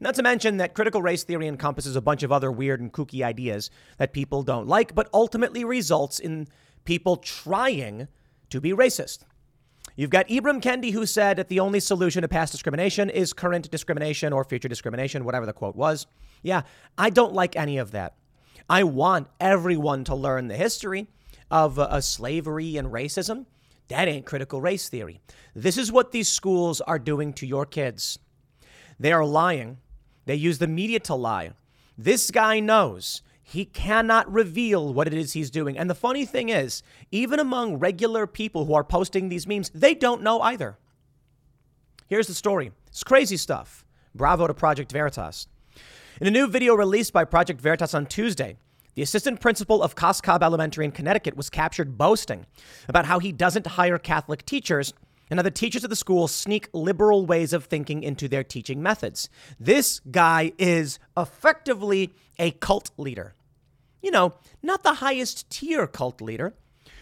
Not 0.00 0.16
to 0.16 0.22
mention 0.22 0.56
that 0.56 0.74
critical 0.74 1.02
race 1.02 1.22
theory 1.24 1.46
encompasses 1.46 1.96
a 1.96 2.00
bunch 2.00 2.22
of 2.22 2.32
other 2.32 2.50
weird 2.50 2.80
and 2.80 2.92
kooky 2.92 3.24
ideas 3.24 3.70
that 3.98 4.12
people 4.12 4.42
don't 4.42 4.66
like, 4.66 4.94
but 4.94 5.08
ultimately 5.14 5.64
results 5.64 6.18
in 6.18 6.48
people 6.84 7.16
trying 7.16 8.08
to 8.50 8.60
be 8.60 8.72
racist. 8.72 9.20
You've 9.96 10.10
got 10.10 10.28
Ibram 10.28 10.60
Kendi, 10.60 10.92
who 10.92 11.06
said 11.06 11.36
that 11.36 11.48
the 11.48 11.60
only 11.60 11.78
solution 11.78 12.22
to 12.22 12.28
past 12.28 12.52
discrimination 12.52 13.10
is 13.10 13.32
current 13.32 13.70
discrimination 13.70 14.32
or 14.32 14.44
future 14.44 14.68
discrimination, 14.68 15.24
whatever 15.24 15.46
the 15.46 15.52
quote 15.52 15.76
was. 15.76 16.06
Yeah, 16.42 16.62
I 16.98 17.10
don't 17.10 17.32
like 17.32 17.54
any 17.54 17.78
of 17.78 17.92
that. 17.92 18.14
I 18.68 18.82
want 18.82 19.28
everyone 19.40 20.04
to 20.04 20.14
learn 20.14 20.48
the 20.48 20.56
history 20.56 21.06
of 21.50 21.78
uh, 21.78 22.00
slavery 22.00 22.76
and 22.76 22.88
racism. 22.88 23.46
That 23.88 24.08
ain't 24.08 24.26
critical 24.26 24.60
race 24.60 24.88
theory. 24.88 25.20
This 25.54 25.76
is 25.76 25.92
what 25.92 26.10
these 26.10 26.28
schools 26.28 26.80
are 26.80 26.98
doing 26.98 27.32
to 27.34 27.46
your 27.46 27.66
kids. 27.66 28.18
They 28.98 29.12
are 29.12 29.24
lying. 29.24 29.78
They 30.26 30.34
use 30.34 30.58
the 30.58 30.66
media 30.66 31.00
to 31.00 31.14
lie. 31.14 31.50
This 31.96 32.30
guy 32.30 32.60
knows 32.60 33.22
he 33.46 33.66
cannot 33.66 34.32
reveal 34.32 34.92
what 34.92 35.06
it 35.06 35.12
is 35.12 35.34
he's 35.34 35.50
doing. 35.50 35.76
And 35.76 35.88
the 35.88 35.94
funny 35.94 36.24
thing 36.24 36.48
is, 36.48 36.82
even 37.10 37.38
among 37.38 37.76
regular 37.78 38.26
people 38.26 38.64
who 38.64 38.74
are 38.74 38.82
posting 38.82 39.28
these 39.28 39.46
memes, 39.46 39.70
they 39.74 39.94
don't 39.94 40.22
know 40.22 40.40
either. 40.40 40.78
Here's 42.08 42.26
the 42.26 42.34
story 42.34 42.72
it's 42.88 43.04
crazy 43.04 43.36
stuff. 43.36 43.84
Bravo 44.14 44.46
to 44.46 44.54
Project 44.54 44.90
Veritas. 44.90 45.46
In 46.20 46.26
a 46.26 46.30
new 46.30 46.46
video 46.46 46.74
released 46.74 47.12
by 47.12 47.24
Project 47.24 47.60
Veritas 47.60 47.92
on 47.92 48.06
Tuesday, 48.06 48.56
the 48.94 49.02
assistant 49.02 49.40
principal 49.40 49.82
of 49.82 49.96
Cos 49.96 50.20
Elementary 50.26 50.84
in 50.84 50.92
Connecticut 50.92 51.36
was 51.36 51.50
captured 51.50 51.98
boasting 51.98 52.46
about 52.88 53.06
how 53.06 53.18
he 53.18 53.32
doesn't 53.32 53.66
hire 53.66 53.98
Catholic 53.98 54.46
teachers 54.46 54.94
and 55.30 55.40
the 55.40 55.50
teachers 55.50 55.84
of 55.84 55.90
the 55.90 55.96
school 55.96 56.28
sneak 56.28 56.68
liberal 56.72 57.26
ways 57.26 57.52
of 57.52 57.64
thinking 57.64 58.02
into 58.02 58.28
their 58.28 58.44
teaching 58.44 58.82
methods. 58.82 59.28
This 59.58 60.00
guy 60.10 60.52
is 60.58 60.98
effectively 61.16 62.14
a 62.38 62.52
cult 62.52 62.90
leader. 62.96 63.34
You 64.02 64.10
know, 64.10 64.34
not 64.62 64.82
the 64.82 64.94
highest 64.94 65.48
tier 65.50 65.86
cult 65.86 66.20
leader, 66.20 66.54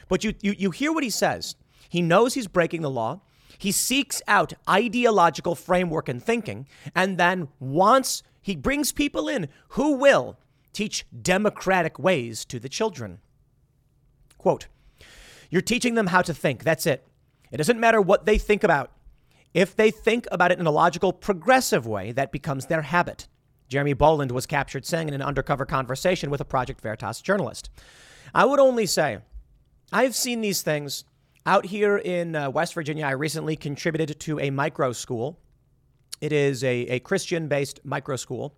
but 0.08 0.22
you, 0.22 0.34
you, 0.40 0.54
you 0.56 0.70
hear 0.70 0.92
what 0.92 1.02
he 1.02 1.10
says. 1.10 1.56
He 1.88 2.00
knows 2.00 2.34
he's 2.34 2.46
breaking 2.46 2.82
the 2.82 2.90
law. 2.90 3.20
He 3.58 3.72
seeks 3.72 4.22
out 4.26 4.54
ideological 4.68 5.54
framework 5.54 6.08
and 6.08 6.22
thinking, 6.22 6.66
and 6.94 7.18
then 7.18 7.48
wants, 7.60 8.22
he 8.40 8.56
brings 8.56 8.92
people 8.92 9.28
in 9.28 9.48
who 9.70 9.94
will 9.94 10.38
teach 10.72 11.04
democratic 11.20 11.98
ways 11.98 12.44
to 12.46 12.58
the 12.58 12.68
children. 12.68 13.18
Quote, 14.38 14.66
You're 15.50 15.62
teaching 15.62 15.94
them 15.94 16.08
how 16.08 16.22
to 16.22 16.34
think. 16.34 16.64
That's 16.64 16.86
it. 16.86 17.06
It 17.52 17.58
doesn't 17.58 17.78
matter 17.78 18.00
what 18.00 18.26
they 18.26 18.38
think 18.38 18.64
about. 18.64 18.90
If 19.54 19.76
they 19.76 19.90
think 19.90 20.26
about 20.32 20.50
it 20.50 20.58
in 20.58 20.66
a 20.66 20.70
logical, 20.70 21.12
progressive 21.12 21.86
way, 21.86 22.10
that 22.12 22.32
becomes 22.32 22.66
their 22.66 22.82
habit. 22.82 23.28
Jeremy 23.68 23.92
Boland 23.92 24.32
was 24.32 24.46
captured 24.46 24.86
saying 24.86 25.08
in 25.08 25.14
an 25.14 25.22
undercover 25.22 25.66
conversation 25.66 26.30
with 26.30 26.40
a 26.40 26.44
Project 26.44 26.80
Veritas 26.80 27.20
journalist. 27.20 27.70
I 28.34 28.46
would 28.46 28.58
only 28.58 28.86
say, 28.86 29.18
I've 29.92 30.14
seen 30.14 30.40
these 30.40 30.62
things 30.62 31.04
out 31.44 31.66
here 31.66 31.98
in 31.98 32.34
uh, 32.34 32.50
West 32.50 32.72
Virginia. 32.72 33.04
I 33.04 33.10
recently 33.10 33.56
contributed 33.56 34.18
to 34.20 34.40
a 34.40 34.50
micro 34.50 34.92
school. 34.92 35.38
It 36.22 36.32
is 36.32 36.64
a, 36.64 36.74
a 36.86 37.00
Christian 37.00 37.48
based 37.48 37.80
micro 37.84 38.16
school. 38.16 38.56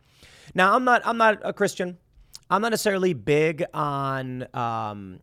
Now, 0.54 0.74
I'm 0.74 0.84
not, 0.84 1.02
I'm 1.04 1.16
not 1.16 1.40
a 1.42 1.52
Christian. 1.52 1.98
I'm 2.50 2.62
not 2.62 2.70
necessarily 2.70 3.14
big 3.14 3.64
on 3.72 4.46
um, 4.54 5.20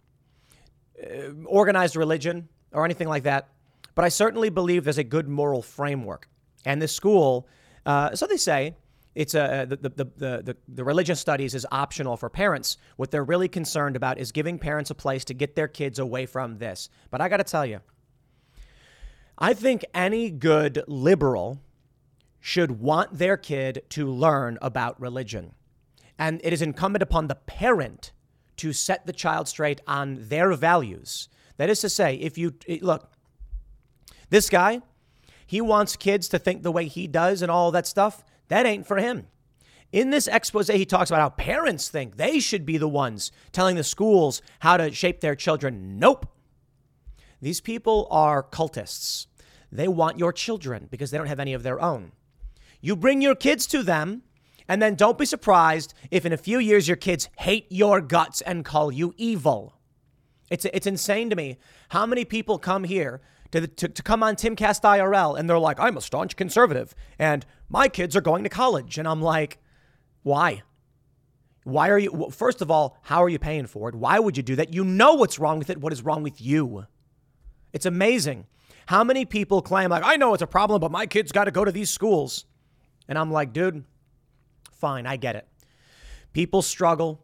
uh, 1.02 1.32
organized 1.46 1.96
religion 1.96 2.50
or 2.74 2.84
anything 2.84 3.08
like 3.08 3.24
that. 3.24 3.50
But 3.96 4.06
I 4.06 4.10
certainly 4.10 4.50
believe 4.50 4.84
there's 4.84 4.98
a 4.98 5.04
good 5.04 5.28
moral 5.28 5.62
framework. 5.62 6.30
And 6.66 6.82
this 6.82 6.96
school, 6.96 7.48
uh, 7.86 8.16
so 8.16 8.28
they 8.28 8.38
say, 8.38 8.76
it's 9.14 9.34
a, 9.36 9.66
the, 9.68 9.76
the, 9.76 9.90
the, 9.90 10.12
the, 10.18 10.58
the 10.70 10.84
religious 10.84 11.20
studies 11.20 11.54
is 11.54 11.66
optional 11.72 12.16
for 12.16 12.30
parents. 12.30 12.78
What 12.96 13.12
they're 13.12 13.26
really 13.26 13.50
concerned 13.50 13.98
about 13.98 14.18
is 14.18 14.32
giving 14.32 14.58
parents 14.58 14.90
a 14.90 14.96
place 14.96 15.26
to 15.26 15.34
get 15.34 15.56
their 15.56 15.68
kids 15.68 16.00
away 16.00 16.26
from 16.26 16.60
this. 16.60 16.90
But 17.10 17.20
I 17.20 17.28
got 17.28 17.38
to 17.38 17.44
tell 17.44 17.66
you, 17.66 17.82
I 19.38 19.54
think 19.54 19.84
any 19.94 20.30
good 20.30 20.84
liberal 20.88 21.60
should 22.40 22.80
want 22.80 23.18
their 23.18 23.36
kid 23.36 23.84
to 23.90 24.10
learn 24.10 24.58
about 24.62 25.00
religion. 25.02 25.54
And 26.18 26.40
it 26.44 26.54
is 26.54 26.62
incumbent 26.62 27.04
upon 27.04 27.28
the 27.28 27.36
parent 27.36 28.14
to 28.58 28.72
set 28.72 29.06
the 29.06 29.14
child 29.14 29.48
straight 29.48 29.82
on 29.88 30.18
their 30.30 30.54
values. 30.54 31.28
That 31.58 31.70
is 31.70 31.82
to 31.82 31.90
say, 31.90 32.16
if 32.16 32.38
you 32.38 32.54
look, 32.82 33.11
this 34.32 34.50
guy, 34.50 34.82
he 35.46 35.62
wants 35.62 35.96
kids 35.96 36.28
to 36.30 36.40
think 36.40 36.64
the 36.64 36.72
way 36.72 36.88
he 36.88 37.06
does 37.06 37.42
and 37.42 37.52
all 37.52 37.70
that 37.72 37.86
stuff. 37.86 38.24
That 38.48 38.66
ain't 38.66 38.88
for 38.88 38.98
him. 38.98 39.28
In 39.92 40.10
this 40.10 40.28
expose, 40.28 40.70
he 40.70 40.86
talks 40.86 41.10
about 41.10 41.20
how 41.20 41.30
parents 41.30 41.90
think 41.90 42.16
they 42.16 42.40
should 42.40 42.66
be 42.66 42.78
the 42.78 42.88
ones 42.88 43.32
telling 43.52 43.76
the 43.76 43.84
schools 43.84 44.42
how 44.60 44.78
to 44.78 44.92
shape 44.94 45.20
their 45.20 45.36
children. 45.36 46.00
Nope. 46.00 46.26
These 47.42 47.60
people 47.60 48.08
are 48.10 48.42
cultists. 48.42 49.28
They 49.70 49.90
want 49.90 50.18
your 50.18 50.32
children 50.32 50.88
because 50.90 51.12
they 51.12 51.18
don't 51.18 51.28
have 51.28 51.40
any 51.40 51.54
of 51.54 51.64
their 51.64 51.82
own. 51.82 52.14
You 52.80 52.96
bring 52.96 53.22
your 53.22 53.36
kids 53.36 53.68
to 53.68 53.84
them, 53.84 54.24
and 54.68 54.82
then 54.82 54.96
don't 54.96 55.18
be 55.18 55.26
surprised 55.26 55.94
if 56.10 56.26
in 56.26 56.32
a 56.32 56.38
few 56.38 56.60
years 56.60 56.88
your 56.88 56.98
kids 56.98 57.28
hate 57.40 57.68
your 57.70 58.00
guts 58.00 58.40
and 58.42 58.64
call 58.64 58.94
you 58.94 59.14
evil. 59.18 59.76
It's, 60.50 60.66
it's 60.66 60.88
insane 60.88 61.30
to 61.30 61.36
me 61.36 61.58
how 61.90 62.06
many 62.06 62.24
people 62.24 62.58
come 62.58 62.86
here 62.86 63.22
to, 63.52 63.68
to, 63.68 63.90
to 63.90 64.04
come 64.04 64.24
on 64.24 64.36
Timcast 64.36 64.82
IRL 64.82 65.38
and 65.38 65.50
they're 65.50 65.60
like, 65.60 65.80
I'm 65.80 65.98
a 65.98 66.02
staunch 66.02 66.36
conservative 66.36 66.96
and 67.20 67.46
my 67.70 67.88
kids 67.88 68.16
are 68.16 68.22
going 68.22 68.44
to 68.44 68.50
college. 68.50 68.98
And 68.98 69.08
I'm 69.08 69.22
like, 69.22 69.60
why? 70.24 70.64
Why 71.64 71.90
are 71.90 72.00
you, 72.00 72.12
well, 72.12 72.30
first 72.30 72.62
of 72.62 72.72
all, 72.72 72.98
how 73.04 73.24
are 73.24 73.30
you 73.30 73.40
paying 73.40 73.68
for 73.68 73.90
it? 73.90 73.96
Why 73.96 74.20
would 74.20 74.38
you 74.38 74.44
do 74.44 74.56
that? 74.56 74.74
You 74.74 74.84
know 74.84 75.14
what's 75.14 75.38
wrong 75.38 75.60
with 75.60 75.70
it. 75.70 75.80
What 75.80 75.94
is 75.94 76.02
wrong 76.02 76.24
with 76.24 76.42
you? 76.42 76.86
It's 77.74 77.86
amazing 77.86 78.48
how 78.88 79.04
many 79.04 79.26
people 79.26 79.62
claim, 79.62 79.90
like, 79.90 80.04
I 80.04 80.16
know 80.16 80.34
it's 80.34 80.42
a 80.42 80.48
problem, 80.48 80.82
but 80.82 80.92
my 80.92 81.06
kids 81.06 81.32
got 81.32 81.46
to 81.46 81.52
go 81.52 81.64
to 81.64 81.72
these 81.72 81.90
schools. 81.90 82.46
And 83.08 83.18
I'm 83.18 83.32
like, 83.32 83.54
dude, 83.54 83.84
fine, 84.74 85.06
I 85.06 85.18
get 85.18 85.36
it. 85.36 85.48
People 86.34 86.62
struggle. 86.62 87.24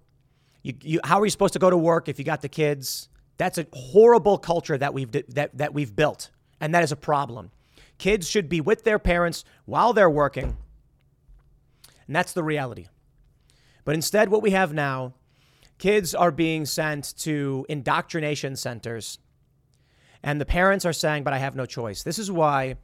You, 0.62 0.74
you, 0.82 1.00
how 1.04 1.20
are 1.20 1.26
you 1.26 1.30
supposed 1.30 1.54
to 1.54 1.60
go 1.60 1.70
to 1.70 1.78
work 1.78 2.08
if 2.08 2.20
you 2.20 2.26
got 2.26 2.42
the 2.42 2.50
kids? 2.50 3.10
That's 3.38 3.58
a 3.58 3.68
horrible 3.72 4.38
culture 4.38 4.78
that 4.78 4.94
we've 4.94 5.12
that, 5.12 5.58
that 5.58 5.74
we've 5.74 5.96
built, 5.96 6.32
and 6.60 6.74
that 6.74 6.84
is 6.84 6.92
a 6.92 6.96
problem. 6.96 7.52
Kids 7.98 8.30
should 8.30 8.50
be 8.50 8.62
with 8.62 8.84
their 8.84 9.00
parents 9.00 9.44
while 9.66 9.94
they're 9.94 10.10
working. 10.10 10.58
And 12.06 12.16
that's 12.16 12.34
the 12.34 12.44
reality. 12.44 12.88
But 13.86 13.96
instead, 13.96 14.30
what 14.30 14.42
we 14.42 14.52
have 14.52 14.74
now, 14.74 15.14
kids 15.78 16.14
are 16.14 16.32
being 16.32 16.66
sent 16.66 17.16
to 17.20 17.66
indoctrination 17.70 18.56
centers, 18.56 19.20
and 20.24 20.42
the 20.42 20.46
parents 20.46 20.86
are 20.86 20.94
saying, 20.94 21.24
But 21.24 21.34
I 21.34 21.38
have 21.38 21.56
no 21.56 21.66
choice. 21.66 22.04
This 22.04 22.20
is 22.20 22.32
why 22.32 22.76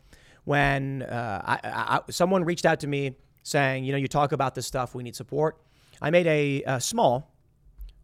when 0.46 1.04
uh, 1.04 1.42
I, 1.46 1.60
I, 1.64 2.12
someone 2.12 2.44
reached 2.44 2.66
out 2.66 2.80
to 2.82 2.88
me 2.88 3.16
saying, 3.44 3.86
You 3.86 3.92
know, 3.92 3.98
you 3.98 4.08
talk 4.08 4.32
about 4.32 4.56
this 4.56 4.68
stuff, 4.68 4.94
we 4.94 5.04
need 5.04 5.16
support, 5.16 5.62
I 6.02 6.10
made 6.10 6.28
a, 6.28 6.64
a 6.64 6.82
small 6.82 7.33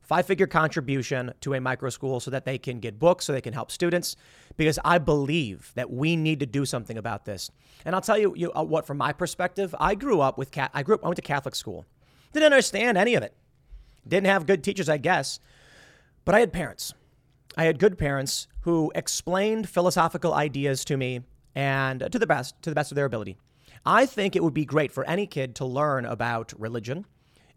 five 0.10 0.26
figure 0.26 0.47
contribution 0.47 1.32
to 1.39 1.53
a 1.53 1.62
micro 1.62 1.88
school 1.91 2.20
so 2.20 2.32
that 2.32 2.43
they 2.43 2.57
can 2.57 2.80
get 2.80 2.97
books, 2.97 3.26
so 3.26 3.32
they 3.32 3.39
can 3.39 3.53
help 3.53 3.70
students, 3.70 4.16
because 4.57 4.80
I 4.84 4.97
believe 4.97 5.72
that 5.76 5.91
we 5.91 6.16
need 6.16 6.39
to 6.39 6.47
do 6.47 6.66
something 6.66 6.97
about 6.97 7.26
this. 7.26 7.51
And 7.86 7.93
I'll 7.93 8.01
tell 8.01 8.18
you, 8.18 8.34
you 8.36 8.51
uh, 8.53 8.64
what, 8.64 8.88
from 8.88 8.97
my 8.97 9.14
perspective, 9.14 9.76
I 9.80 9.93
grew 9.93 10.20
up 10.20 10.36
with, 10.36 10.49
I 10.74 10.82
grew 10.82 10.95
up, 10.95 11.05
I 11.05 11.10
went 11.10 11.18
to 11.18 11.22
Catholic 11.22 11.53
school. 11.53 11.86
Didn't 12.34 12.45
understand 12.45 12.97
any 12.97 13.14
of 13.14 13.22
it. 13.22 13.36
Didn't 14.07 14.26
have 14.26 14.47
good 14.47 14.64
teachers, 14.64 14.89
I 14.89 14.97
guess. 14.97 15.39
But 16.26 16.34
I 16.34 16.39
had 16.39 16.51
parents. 16.51 16.91
I 17.55 17.66
had 17.66 17.78
good 17.78 17.95
parents 17.99 18.47
who 18.62 18.91
explained 18.95 19.70
philosophical 19.70 20.34
ideas 20.34 20.84
to 20.86 20.97
me 20.97 21.22
and 21.53 22.12
to 22.12 22.18
the 22.18 22.26
best, 22.26 22.60
to 22.64 22.72
the 22.72 22.76
best 22.76 22.91
of 22.91 22.95
their 22.95 23.05
ability. 23.05 23.38
I 23.86 24.07
think 24.07 24.36
it 24.36 24.43
would 24.43 24.55
be 24.55 24.66
great 24.66 24.91
for 24.91 25.05
any 25.05 25.28
kid 25.28 25.53
to 25.57 25.66
learn 25.66 26.05
about 26.05 26.51
religion 26.57 27.05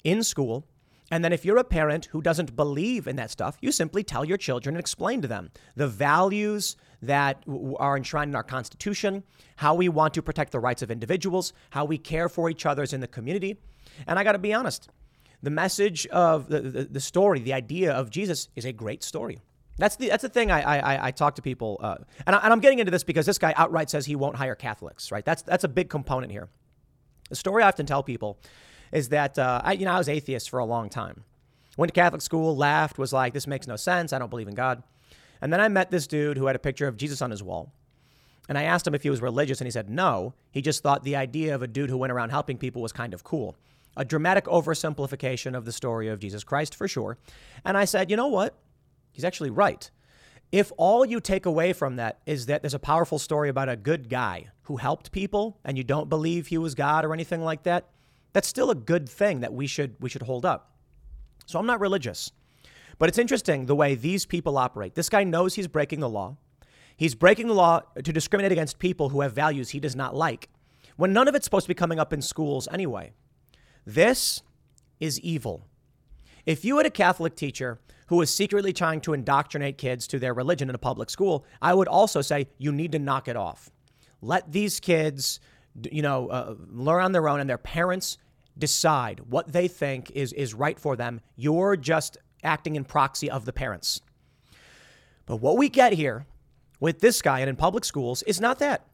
in 0.04 0.22
school 0.22 0.66
and 1.12 1.22
then 1.22 1.30
if 1.30 1.44
you're 1.44 1.58
a 1.58 1.64
parent 1.64 2.06
who 2.06 2.22
doesn't 2.22 2.56
believe 2.56 3.06
in 3.06 3.16
that 3.16 3.30
stuff, 3.30 3.58
you 3.60 3.70
simply 3.70 4.02
tell 4.02 4.24
your 4.24 4.38
children 4.38 4.74
and 4.74 4.80
explain 4.80 5.20
to 5.20 5.28
them 5.28 5.50
the 5.76 5.86
values 5.86 6.74
that 7.02 7.44
are 7.78 7.98
enshrined 7.98 8.30
in 8.30 8.34
our 8.34 8.42
Constitution, 8.42 9.22
how 9.56 9.74
we 9.74 9.90
want 9.90 10.14
to 10.14 10.22
protect 10.22 10.52
the 10.52 10.58
rights 10.58 10.80
of 10.80 10.90
individuals, 10.90 11.52
how 11.68 11.84
we 11.84 11.98
care 11.98 12.30
for 12.30 12.48
each 12.48 12.64
other's 12.64 12.94
in 12.94 13.00
the 13.00 13.06
community. 13.06 13.58
And 14.06 14.18
I 14.18 14.24
got 14.24 14.32
to 14.32 14.38
be 14.38 14.54
honest, 14.54 14.88
the 15.42 15.50
message 15.50 16.06
of 16.06 16.48
the, 16.48 16.62
the, 16.62 16.84
the, 16.84 17.00
story, 17.00 17.40
the 17.40 17.52
idea 17.52 17.92
of 17.92 18.08
Jesus 18.08 18.48
is 18.56 18.64
a 18.64 18.72
great 18.72 19.02
story. 19.02 19.38
That's 19.76 19.96
the, 19.96 20.08
that's 20.08 20.22
the 20.22 20.30
thing 20.30 20.50
I, 20.50 20.62
I, 20.62 21.06
I 21.08 21.10
talk 21.10 21.34
to 21.34 21.42
people, 21.42 21.78
uh, 21.82 21.96
and, 22.26 22.34
I, 22.34 22.38
and 22.38 22.54
I'm 22.54 22.60
getting 22.60 22.78
into 22.78 22.90
this 22.90 23.04
because 23.04 23.26
this 23.26 23.38
guy 23.38 23.52
outright 23.58 23.90
says 23.90 24.06
he 24.06 24.16
won't 24.16 24.36
hire 24.36 24.54
Catholics, 24.54 25.12
right? 25.12 25.26
That's, 25.26 25.42
that's 25.42 25.64
a 25.64 25.68
big 25.68 25.90
component 25.90 26.32
here. 26.32 26.48
The 27.28 27.36
story 27.36 27.62
I 27.62 27.68
often 27.68 27.84
tell 27.84 28.02
people 28.02 28.38
is 28.92 29.08
that 29.08 29.38
uh, 29.38 29.60
I, 29.64 29.72
you 29.72 29.84
know, 29.84 29.92
I 29.92 29.98
was 29.98 30.08
atheist 30.08 30.50
for 30.50 30.58
a 30.58 30.64
long 30.64 30.88
time. 30.88 31.24
Went 31.76 31.92
to 31.92 31.98
Catholic 31.98 32.22
school, 32.22 32.54
laughed, 32.54 32.98
was 32.98 33.12
like, 33.12 33.32
this 33.32 33.46
makes 33.46 33.66
no 33.66 33.76
sense. 33.76 34.12
I 34.12 34.18
don't 34.18 34.28
believe 34.28 34.48
in 34.48 34.54
God. 34.54 34.82
And 35.40 35.52
then 35.52 35.60
I 35.60 35.68
met 35.68 35.90
this 35.90 36.06
dude 36.06 36.36
who 36.36 36.46
had 36.46 36.54
a 36.54 36.60
picture 36.60 36.86
of 36.86 36.96
Jesus 36.96 37.22
on 37.22 37.30
his 37.30 37.42
wall. 37.42 37.72
And 38.48 38.58
I 38.58 38.64
asked 38.64 38.86
him 38.86 38.94
if 38.94 39.02
he 39.02 39.10
was 39.10 39.22
religious, 39.22 39.60
and 39.60 39.66
he 39.66 39.72
said 39.72 39.88
no. 39.88 40.34
He 40.50 40.60
just 40.60 40.82
thought 40.82 41.04
the 41.04 41.16
idea 41.16 41.54
of 41.54 41.62
a 41.62 41.66
dude 41.66 41.90
who 41.90 41.96
went 41.96 42.12
around 42.12 42.30
helping 42.30 42.58
people 42.58 42.82
was 42.82 42.92
kind 42.92 43.14
of 43.14 43.24
cool. 43.24 43.56
A 43.96 44.04
dramatic 44.04 44.44
oversimplification 44.44 45.56
of 45.56 45.64
the 45.64 45.72
story 45.72 46.08
of 46.08 46.18
Jesus 46.18 46.44
Christ, 46.44 46.74
for 46.74 46.88
sure. 46.88 47.18
And 47.64 47.76
I 47.76 47.84
said, 47.84 48.10
you 48.10 48.16
know 48.16 48.28
what? 48.28 48.54
He's 49.12 49.24
actually 49.24 49.50
right. 49.50 49.90
If 50.50 50.70
all 50.76 51.04
you 51.04 51.20
take 51.20 51.46
away 51.46 51.72
from 51.72 51.96
that 51.96 52.20
is 52.26 52.46
that 52.46 52.62
there's 52.62 52.74
a 52.74 52.78
powerful 52.78 53.18
story 53.18 53.48
about 53.48 53.68
a 53.68 53.76
good 53.76 54.10
guy 54.10 54.48
who 54.64 54.76
helped 54.76 55.12
people 55.12 55.58
and 55.64 55.78
you 55.78 55.84
don't 55.84 56.10
believe 56.10 56.48
he 56.48 56.58
was 56.58 56.74
God 56.74 57.04
or 57.04 57.14
anything 57.14 57.42
like 57.42 57.62
that, 57.62 57.86
that's 58.32 58.48
still 58.48 58.70
a 58.70 58.74
good 58.74 59.08
thing 59.08 59.40
that 59.40 59.52
we 59.52 59.66
should 59.66 59.96
we 60.00 60.08
should 60.08 60.22
hold 60.22 60.44
up. 60.44 60.76
So 61.46 61.58
I'm 61.58 61.66
not 61.66 61.80
religious. 61.80 62.30
But 62.98 63.08
it's 63.08 63.18
interesting 63.18 63.66
the 63.66 63.74
way 63.74 63.94
these 63.94 64.26
people 64.26 64.56
operate. 64.56 64.94
This 64.94 65.08
guy 65.08 65.24
knows 65.24 65.54
he's 65.54 65.66
breaking 65.66 66.00
the 66.00 66.08
law. 66.08 66.36
He's 66.96 67.14
breaking 67.14 67.48
the 67.48 67.54
law 67.54 67.80
to 68.02 68.12
discriminate 68.12 68.52
against 68.52 68.78
people 68.78 69.08
who 69.08 69.22
have 69.22 69.32
values 69.32 69.70
he 69.70 69.80
does 69.80 69.96
not 69.96 70.14
like, 70.14 70.48
when 70.96 71.12
none 71.12 71.26
of 71.26 71.34
it's 71.34 71.44
supposed 71.44 71.64
to 71.64 71.68
be 71.68 71.74
coming 71.74 71.98
up 71.98 72.12
in 72.12 72.22
schools 72.22 72.68
anyway. 72.70 73.12
This 73.84 74.42
is 75.00 75.18
evil. 75.20 75.66
If 76.46 76.64
you 76.64 76.76
had 76.76 76.86
a 76.86 76.90
Catholic 76.90 77.34
teacher 77.34 77.80
who 78.06 78.16
was 78.16 78.32
secretly 78.32 78.72
trying 78.72 79.00
to 79.00 79.14
indoctrinate 79.14 79.78
kids 79.78 80.06
to 80.08 80.18
their 80.18 80.34
religion 80.34 80.68
in 80.68 80.74
a 80.74 80.78
public 80.78 81.10
school, 81.10 81.44
I 81.60 81.74
would 81.74 81.88
also 81.88 82.20
say 82.20 82.48
you 82.58 82.70
need 82.70 82.92
to 82.92 82.98
knock 82.98 83.26
it 83.26 83.36
off. 83.36 83.70
Let 84.20 84.52
these 84.52 84.78
kids, 84.78 85.40
you 85.90 86.02
know, 86.02 86.28
uh, 86.28 86.54
learn 86.70 87.02
on 87.02 87.12
their 87.12 87.28
own 87.28 87.40
and 87.40 87.48
their 87.48 87.58
parents 87.58 88.18
decide 88.56 89.20
what 89.28 89.52
they 89.52 89.68
think 89.68 90.10
is, 90.10 90.32
is 90.32 90.54
right 90.54 90.78
for 90.78 90.96
them. 90.96 91.20
You're 91.36 91.76
just 91.76 92.18
acting 92.42 92.76
in 92.76 92.84
proxy 92.84 93.30
of 93.30 93.44
the 93.44 93.52
parents. 93.52 94.00
But 95.26 95.36
what 95.36 95.56
we 95.56 95.68
get 95.68 95.92
here 95.94 96.26
with 96.80 97.00
this 97.00 97.22
guy 97.22 97.40
and 97.40 97.48
in 97.48 97.56
public 97.56 97.84
schools 97.84 98.22
is 98.24 98.40
not 98.40 98.58
that. 98.58 98.86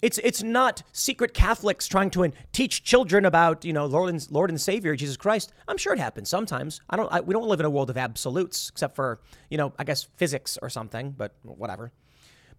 It's 0.00 0.18
it's 0.18 0.44
not 0.44 0.84
secret 0.92 1.34
Catholics 1.34 1.88
trying 1.88 2.10
to 2.10 2.30
teach 2.52 2.84
children 2.84 3.24
about 3.24 3.64
you 3.64 3.72
know 3.72 3.84
Lord 3.86 4.10
and, 4.10 4.26
Lord 4.30 4.48
and 4.50 4.60
Savior 4.60 4.94
Jesus 4.94 5.16
Christ. 5.16 5.52
I'm 5.66 5.76
sure 5.76 5.92
it 5.92 5.98
happens 5.98 6.28
sometimes. 6.28 6.80
I 6.88 6.96
don't. 6.96 7.12
I, 7.12 7.20
we 7.20 7.32
don't 7.32 7.48
live 7.48 7.58
in 7.58 7.66
a 7.66 7.70
world 7.70 7.90
of 7.90 7.96
absolutes, 7.96 8.68
except 8.68 8.94
for 8.94 9.20
you 9.50 9.58
know 9.58 9.72
I 9.76 9.82
guess 9.82 10.04
physics 10.16 10.56
or 10.62 10.70
something. 10.70 11.12
But 11.18 11.34
whatever. 11.42 11.90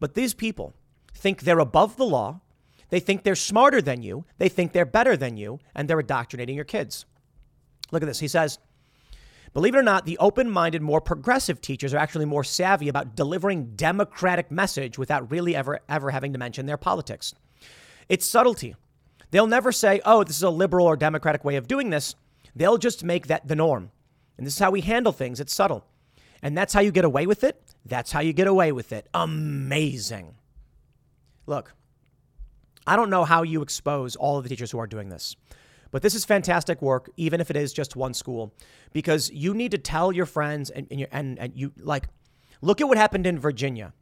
But 0.02 0.16
these 0.16 0.34
people 0.34 0.74
think 1.14 1.42
they're 1.42 1.60
above 1.60 1.96
the 1.96 2.06
law. 2.06 2.42
They 2.90 3.00
think 3.00 3.24
they're 3.24 3.36
smarter 3.36 3.82
than 3.82 4.02
you. 4.02 4.26
They 4.38 4.50
think 4.50 4.72
they're 4.72 4.86
better 4.86 5.16
than 5.16 5.38
you, 5.38 5.60
and 5.76 5.88
they're 5.88 6.00
indoctrinating 6.00 6.56
your 6.56 6.66
kids. 6.66 7.06
Look 7.92 8.04
at 8.04 8.08
this. 8.08 8.20
He 8.20 8.28
says. 8.28 8.60
Believe 9.52 9.74
it 9.74 9.80
or 9.80 9.84
not, 9.84 10.06
the 10.06 10.18
open 10.20 10.48
minded, 10.48 10.84
more 10.84 11.02
progressive 11.02 11.60
teachers 11.60 11.92
are 11.92 11.98
actually 11.98 12.26
more 12.26 12.44
savvy 12.44 12.88
about 12.88 13.16
delivering 13.16 13.76
democratic 13.76 14.52
message 14.52 15.00
without 15.00 15.32
really 15.32 15.56
ever, 15.56 15.80
ever 15.90 16.12
having 16.12 16.34
to 16.34 16.40
mention 16.40 16.68
their 16.68 16.78
politics. 16.78 17.34
It's 18.10 18.28
subtlety. 18.28 18.76
They'll 19.32 19.48
never 19.48 19.72
say, 19.72 20.02
oh, 20.06 20.24
this 20.24 20.36
is 20.36 20.44
a 20.44 20.52
liberal 20.52 20.86
or 20.86 20.96
democratic 20.96 21.44
way 21.44 21.56
of 21.56 21.68
doing 21.68 21.90
this. 21.90 22.14
They'll 22.56 22.78
just 22.78 23.04
make 23.04 23.28
that 23.28 23.48
the 23.48 23.56
norm. 23.56 23.92
And 24.38 24.46
this 24.46 24.54
is 24.54 24.60
how 24.60 24.72
we 24.72 24.82
handle 24.82 25.12
things. 25.12 25.40
It's 25.40 25.54
subtle. 25.54 25.84
And 26.42 26.58
that's 26.58 26.74
how 26.74 26.82
you 26.82 26.92
get 26.92 27.06
away 27.06 27.26
with 27.26 27.44
it. 27.44 27.62
That's 27.86 28.12
how 28.12 28.20
you 28.22 28.34
get 28.34 28.48
away 28.48 28.72
with 28.72 28.92
it. 28.92 29.08
Amazing. 29.14 30.36
Look, 31.48 31.74
I 32.88 32.96
don't 32.96 33.10
know 33.10 33.26
how 33.26 33.44
you 33.44 33.62
expose 33.62 34.16
all 34.16 34.38
of 34.38 34.44
the 34.44 34.50
teachers 34.50 34.72
who 34.72 34.80
are 34.80 34.88
doing 34.88 35.10
this. 35.10 35.36
But 35.92 36.02
this 36.02 36.14
is 36.14 36.24
fantastic 36.26 36.82
work, 36.82 37.10
even 37.18 37.42
if 37.42 37.50
it 37.50 37.56
is 37.56 37.74
just 37.74 37.96
one 37.96 38.14
school, 38.14 38.54
because 38.94 39.32
you 39.32 39.54
need 39.54 39.72
to 39.72 39.78
tell 39.78 40.12
your 40.12 40.26
friends 40.26 40.70
and, 40.70 40.88
and, 40.92 41.08
and, 41.12 41.40
and 41.40 41.54
you 41.56 41.72
like, 41.80 42.08
look 42.62 42.80
at 42.80 42.88
what 42.88 42.98
happened 42.98 43.26
in 43.26 43.40
Virginia. 43.40 43.94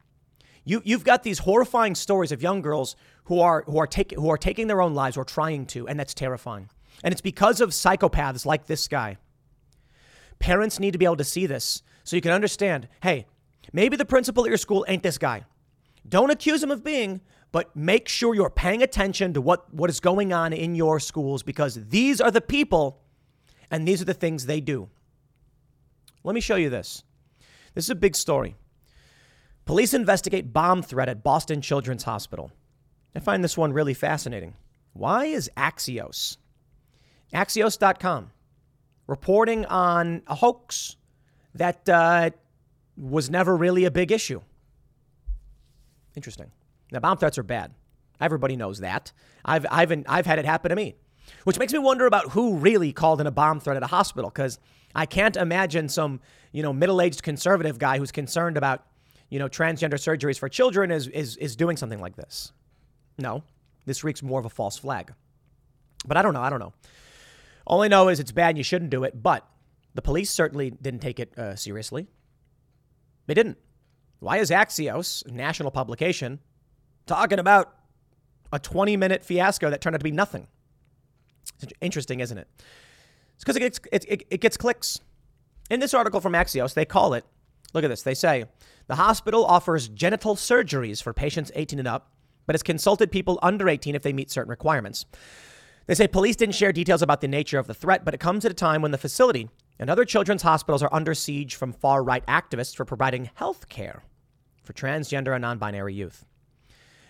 You, 0.64 0.82
you've 0.84 1.04
got 1.04 1.22
these 1.22 1.38
horrifying 1.40 1.94
stories 1.94 2.30
of 2.30 2.42
young 2.42 2.60
girls 2.60 2.94
who 3.24 3.40
are 3.40 3.64
who 3.66 3.78
are 3.78 3.86
taking 3.86 4.18
who 4.18 4.28
are 4.28 4.36
taking 4.36 4.66
their 4.66 4.82
own 4.82 4.94
lives 4.94 5.16
or 5.16 5.24
trying 5.24 5.64
to, 5.66 5.88
and 5.88 5.98
that's 5.98 6.12
terrifying. 6.12 6.68
And 7.02 7.12
it's 7.12 7.22
because 7.22 7.62
of 7.62 7.70
psychopaths 7.70 8.44
like 8.44 8.66
this 8.66 8.86
guy. 8.86 9.16
Parents 10.38 10.78
need 10.78 10.92
to 10.92 10.98
be 10.98 11.06
able 11.06 11.16
to 11.16 11.24
see 11.24 11.46
this 11.46 11.82
so 12.04 12.16
you 12.16 12.22
can 12.22 12.32
understand. 12.32 12.88
Hey, 13.02 13.26
maybe 13.72 13.96
the 13.96 14.04
principal 14.04 14.44
at 14.44 14.48
your 14.48 14.58
school 14.58 14.84
ain't 14.88 15.02
this 15.02 15.16
guy. 15.16 15.44
Don't 16.06 16.30
accuse 16.30 16.62
him 16.62 16.70
of 16.70 16.84
being, 16.84 17.22
but 17.50 17.74
make 17.74 18.08
sure 18.08 18.34
you're 18.34 18.50
paying 18.50 18.82
attention 18.82 19.32
to 19.34 19.40
what, 19.40 19.72
what 19.72 19.88
is 19.90 20.00
going 20.00 20.32
on 20.32 20.52
in 20.52 20.74
your 20.74 21.00
schools 21.00 21.42
because 21.42 21.74
these 21.88 22.20
are 22.20 22.30
the 22.30 22.40
people 22.40 23.00
and 23.70 23.86
these 23.86 24.02
are 24.02 24.06
the 24.06 24.14
things 24.14 24.46
they 24.46 24.60
do. 24.60 24.88
Let 26.24 26.34
me 26.34 26.40
show 26.40 26.56
you 26.56 26.68
this. 26.68 27.04
This 27.74 27.84
is 27.84 27.90
a 27.90 27.94
big 27.94 28.16
story. 28.16 28.56
Police 29.64 29.94
investigate 29.94 30.52
bomb 30.52 30.82
threat 30.82 31.08
at 31.08 31.22
Boston 31.22 31.60
Children's 31.60 32.04
Hospital. 32.04 32.50
I 33.14 33.20
find 33.20 33.42
this 33.42 33.56
one 33.56 33.72
really 33.72 33.94
fascinating. 33.94 34.54
Why 34.92 35.26
is 35.26 35.50
Axios, 35.56 36.38
Axios.com, 37.32 38.30
reporting 39.06 39.64
on 39.66 40.22
a 40.26 40.34
hoax 40.34 40.96
that 41.54 41.88
uh, 41.88 42.30
was 42.96 43.30
never 43.30 43.56
really 43.56 43.84
a 43.84 43.90
big 43.90 44.10
issue? 44.10 44.40
Interesting. 46.16 46.50
Now, 46.90 47.00
bomb 47.00 47.18
threats 47.18 47.38
are 47.38 47.42
bad. 47.42 47.74
Everybody 48.20 48.56
knows 48.56 48.80
that. 48.80 49.12
I've, 49.44 49.66
I've, 49.70 50.04
I've 50.08 50.26
had 50.26 50.38
it 50.38 50.44
happen 50.44 50.70
to 50.70 50.76
me, 50.76 50.96
which 51.44 51.58
makes 51.58 51.72
me 51.72 51.78
wonder 51.78 52.06
about 52.06 52.30
who 52.30 52.56
really 52.56 52.92
called 52.92 53.20
in 53.20 53.26
a 53.26 53.30
bomb 53.30 53.60
threat 53.60 53.76
at 53.76 53.82
a 53.82 53.88
hospital 53.88 54.30
because 54.30 54.58
I 54.94 55.06
can't 55.06 55.36
imagine 55.36 55.88
some, 55.88 56.20
you 56.52 56.62
know, 56.62 56.72
middle-aged 56.72 57.22
conservative 57.22 57.78
guy 57.78 57.98
who's 57.98 58.10
concerned 58.10 58.56
about, 58.56 58.84
you 59.28 59.38
know, 59.38 59.48
transgender 59.48 59.94
surgeries 59.94 60.38
for 60.38 60.48
children 60.48 60.90
is, 60.90 61.06
is, 61.08 61.36
is 61.36 61.54
doing 61.56 61.76
something 61.76 62.00
like 62.00 62.16
this. 62.16 62.52
No, 63.18 63.42
this 63.84 64.02
reeks 64.02 64.22
more 64.22 64.40
of 64.40 64.46
a 64.46 64.50
false 64.50 64.78
flag. 64.78 65.12
But 66.06 66.16
I 66.16 66.22
don't 66.22 66.34
know. 66.34 66.42
I 66.42 66.50
don't 66.50 66.60
know. 66.60 66.72
All 67.66 67.82
I 67.82 67.88
know 67.88 68.08
is 68.08 68.18
it's 68.18 68.32
bad 68.32 68.50
and 68.50 68.58
you 68.58 68.64
shouldn't 68.64 68.90
do 68.90 69.04
it, 69.04 69.22
but 69.22 69.46
the 69.94 70.02
police 70.02 70.30
certainly 70.30 70.70
didn't 70.70 71.00
take 71.00 71.20
it 71.20 71.36
uh, 71.38 71.54
seriously. 71.54 72.06
They 73.26 73.34
didn't. 73.34 73.58
Why 74.20 74.38
is 74.38 74.50
Axios, 74.50 75.24
a 75.26 75.32
national 75.32 75.70
publication, 75.70 76.40
talking 77.08 77.38
about 77.38 77.74
a 78.52 78.58
20 78.58 78.96
minute 78.96 79.24
fiasco 79.24 79.70
that 79.70 79.80
turned 79.80 79.94
out 79.94 80.00
to 80.00 80.04
be 80.04 80.12
nothing. 80.12 80.46
It's 81.60 81.72
interesting, 81.80 82.20
isn't 82.20 82.38
it? 82.38 82.48
It's 83.34 83.44
because 83.44 83.56
it 83.56 83.60
gets, 83.60 83.80
it, 83.92 84.04
it, 84.08 84.26
it 84.30 84.40
gets 84.40 84.56
clicks. 84.56 85.00
In 85.70 85.80
this 85.80 85.92
article 85.92 86.20
from 86.20 86.32
Axios, 86.32 86.74
they 86.74 86.84
call 86.84 87.14
it 87.14 87.24
look 87.74 87.84
at 87.84 87.88
this. 87.88 88.02
They 88.02 88.14
say 88.14 88.44
the 88.86 88.94
hospital 88.94 89.44
offers 89.44 89.88
genital 89.88 90.36
surgeries 90.36 91.02
for 91.02 91.12
patients 91.12 91.52
18 91.54 91.78
and 91.78 91.88
up, 91.88 92.12
but 92.46 92.54
has 92.54 92.62
consulted 92.62 93.12
people 93.12 93.38
under 93.42 93.68
18 93.68 93.94
if 93.94 94.02
they 94.02 94.12
meet 94.12 94.30
certain 94.30 94.50
requirements. 94.50 95.04
They 95.86 95.94
say 95.94 96.06
police 96.06 96.36
didn't 96.36 96.54
share 96.54 96.72
details 96.72 97.02
about 97.02 97.20
the 97.20 97.28
nature 97.28 97.58
of 97.58 97.66
the 97.66 97.74
threat, 97.74 98.04
but 98.04 98.14
it 98.14 98.20
comes 98.20 98.44
at 98.44 98.50
a 98.50 98.54
time 98.54 98.82
when 98.82 98.90
the 98.90 98.98
facility 98.98 99.48
and 99.78 99.88
other 99.88 100.04
children's 100.04 100.42
hospitals 100.42 100.82
are 100.82 100.92
under 100.92 101.14
siege 101.14 101.54
from 101.54 101.72
far 101.72 102.02
right 102.02 102.26
activists 102.26 102.76
for 102.76 102.84
providing 102.84 103.30
health 103.34 103.68
care 103.68 104.02
for 104.64 104.72
transgender 104.74 105.34
and 105.34 105.42
non 105.42 105.58
binary 105.58 105.94
youth. 105.94 106.24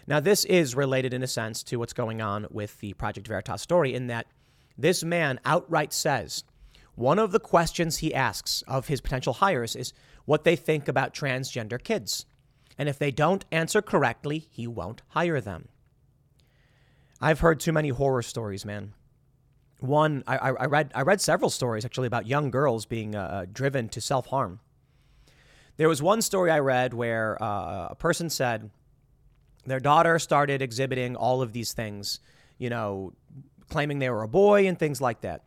Now, 0.08 0.20
this 0.20 0.46
is 0.46 0.74
related 0.74 1.12
in 1.12 1.22
a 1.22 1.26
sense 1.26 1.62
to 1.64 1.76
what's 1.76 1.92
going 1.92 2.22
on 2.22 2.46
with 2.50 2.80
the 2.80 2.94
Project 2.94 3.28
Veritas 3.28 3.60
story, 3.60 3.94
in 3.94 4.06
that 4.06 4.26
this 4.78 5.04
man 5.04 5.38
outright 5.44 5.92
says 5.92 6.44
one 6.94 7.18
of 7.18 7.30
the 7.30 7.38
questions 7.38 7.98
he 7.98 8.14
asks 8.14 8.62
of 8.66 8.88
his 8.88 9.02
potential 9.02 9.34
hires 9.34 9.76
is 9.76 9.92
what 10.24 10.44
they 10.44 10.56
think 10.56 10.88
about 10.88 11.12
transgender 11.12 11.80
kids. 11.80 12.24
And 12.78 12.88
if 12.88 12.98
they 12.98 13.10
don't 13.10 13.44
answer 13.52 13.82
correctly, 13.82 14.48
he 14.50 14.66
won't 14.66 15.02
hire 15.08 15.42
them. 15.42 15.68
I've 17.20 17.40
heard 17.40 17.60
too 17.60 17.72
many 17.72 17.90
horror 17.90 18.22
stories, 18.22 18.64
man. 18.64 18.94
One, 19.80 20.24
I, 20.26 20.38
I 20.38 20.64
read, 20.66 20.90
I 20.94 21.02
read 21.02 21.20
several 21.20 21.50
stories 21.50 21.84
actually 21.84 22.06
about 22.06 22.26
young 22.26 22.50
girls 22.50 22.86
being 22.86 23.14
uh, 23.14 23.20
uh 23.20 23.46
driven 23.52 23.90
to 23.90 24.00
self 24.00 24.28
harm. 24.28 24.60
There 25.76 25.88
was 25.88 26.02
one 26.02 26.22
story 26.22 26.50
I 26.50 26.60
read 26.60 26.94
where 26.94 27.40
uh, 27.42 27.88
a 27.90 27.94
person 27.94 28.30
said 28.30 28.70
their 29.70 29.80
daughter 29.80 30.18
started 30.18 30.62
exhibiting 30.62 31.16
all 31.16 31.42
of 31.42 31.52
these 31.52 31.72
things, 31.72 32.20
you 32.58 32.70
know, 32.70 33.12
claiming 33.68 33.98
they 33.98 34.10
were 34.10 34.22
a 34.22 34.28
boy 34.28 34.66
and 34.66 34.78
things 34.78 35.00
like 35.00 35.20
that. 35.22 35.44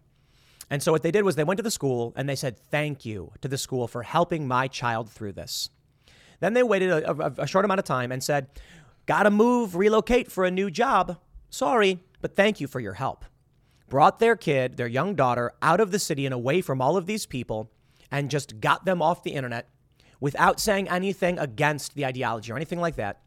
And 0.69 0.81
so 0.81 0.91
what 0.91 1.03
they 1.03 1.11
did 1.11 1.23
was 1.23 1.35
they 1.35 1.43
went 1.43 1.57
to 1.57 1.63
the 1.63 1.71
school 1.71 2.13
and 2.15 2.29
they 2.29 2.35
said, 2.35 2.57
Thank 2.57 3.05
you 3.05 3.33
to 3.41 3.47
the 3.47 3.57
school 3.57 3.87
for 3.87 4.03
helping 4.03 4.47
my 4.47 4.67
child 4.67 5.09
through 5.09 5.33
this. 5.33 5.69
Then 6.39 6.53
they 6.53 6.63
waited 6.63 6.91
a, 6.91 7.11
a, 7.11 7.33
a 7.39 7.47
short 7.47 7.65
amount 7.65 7.79
of 7.79 7.85
time 7.85 8.11
and 8.11 8.23
said, 8.23 8.47
Gotta 9.05 9.29
move, 9.29 9.75
relocate 9.75 10.31
for 10.31 10.45
a 10.45 10.51
new 10.51 10.71
job. 10.71 11.17
Sorry, 11.49 11.99
but 12.21 12.35
thank 12.35 12.61
you 12.61 12.67
for 12.67 12.79
your 12.79 12.93
help. 12.93 13.25
Brought 13.89 14.19
their 14.19 14.37
kid, 14.37 14.77
their 14.77 14.87
young 14.87 15.15
daughter, 15.15 15.51
out 15.61 15.81
of 15.81 15.91
the 15.91 15.99
city 15.99 16.25
and 16.25 16.33
away 16.33 16.61
from 16.61 16.81
all 16.81 16.95
of 16.95 17.05
these 17.05 17.25
people 17.25 17.69
and 18.09 18.31
just 18.31 18.61
got 18.61 18.85
them 18.85 19.01
off 19.01 19.23
the 19.23 19.31
internet 19.31 19.67
without 20.21 20.59
saying 20.61 20.87
anything 20.87 21.37
against 21.37 21.95
the 21.95 22.05
ideology 22.05 22.51
or 22.51 22.55
anything 22.55 22.79
like 22.79 22.95
that. 22.95 23.19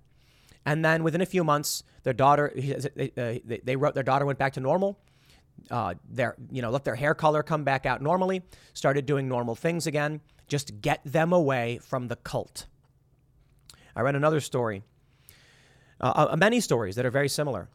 And 0.66 0.84
then 0.84 1.02
within 1.02 1.20
a 1.20 1.26
few 1.26 1.44
months, 1.44 1.84
their 2.04 2.12
daughter, 2.12 2.52
they, 2.54 3.40
they 3.64 3.76
wrote 3.76 3.94
their 3.94 4.02
daughter 4.02 4.24
went 4.24 4.38
back 4.38 4.54
to 4.54 4.60
normal. 4.60 4.98
Uh, 5.70 5.94
their, 6.08 6.36
you 6.50 6.62
know, 6.62 6.70
let 6.70 6.84
their 6.84 6.96
hair 6.96 7.14
color 7.14 7.42
come 7.42 7.64
back 7.64 7.86
out 7.86 8.02
normally, 8.02 8.42
started 8.72 9.06
doing 9.06 9.28
normal 9.28 9.54
things 9.54 9.86
again. 9.86 10.20
Just 10.48 10.80
get 10.80 11.00
them 11.04 11.32
away 11.32 11.78
from 11.78 12.08
the 12.08 12.16
cult. 12.16 12.66
I 13.96 14.00
read 14.00 14.16
another 14.16 14.40
story, 14.40 14.82
uh, 16.00 16.28
uh, 16.30 16.36
many 16.36 16.60
stories 16.60 16.96
that 16.96 17.06
are 17.06 17.10
very 17.10 17.28
similar, 17.28 17.68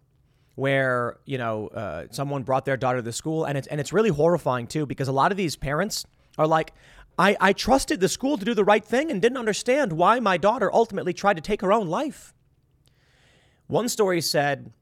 where 0.55 1.17
you 1.25 1.37
know 1.37 1.67
uh, 1.69 2.05
someone 2.11 2.43
brought 2.43 2.65
their 2.65 2.75
daughter 2.75 2.97
to 2.97 3.01
the 3.01 3.13
school, 3.13 3.45
and 3.45 3.57
it's 3.57 3.67
and 3.67 3.79
it's 3.79 3.93
really 3.93 4.09
horrifying 4.09 4.67
too 4.67 4.85
because 4.85 5.07
a 5.07 5.13
lot 5.13 5.31
of 5.31 5.37
these 5.37 5.55
parents 5.55 6.05
are 6.37 6.45
like, 6.45 6.73
I, 7.17 7.37
I 7.39 7.53
trusted 7.53 7.99
the 7.99 8.09
school 8.09 8.37
to 8.37 8.45
do 8.45 8.53
the 8.53 8.63
right 8.63 8.83
thing 8.83 9.09
and 9.09 9.21
didn't 9.21 9.37
understand 9.37 9.93
why 9.93 10.19
my 10.19 10.37
daughter 10.37 10.73
ultimately 10.73 11.13
tried 11.13 11.35
to 11.35 11.41
take 11.41 11.61
her 11.61 11.73
own 11.73 11.87
life. 11.87 12.33
One 13.69 13.87
story 13.87 14.19
said 14.19 14.73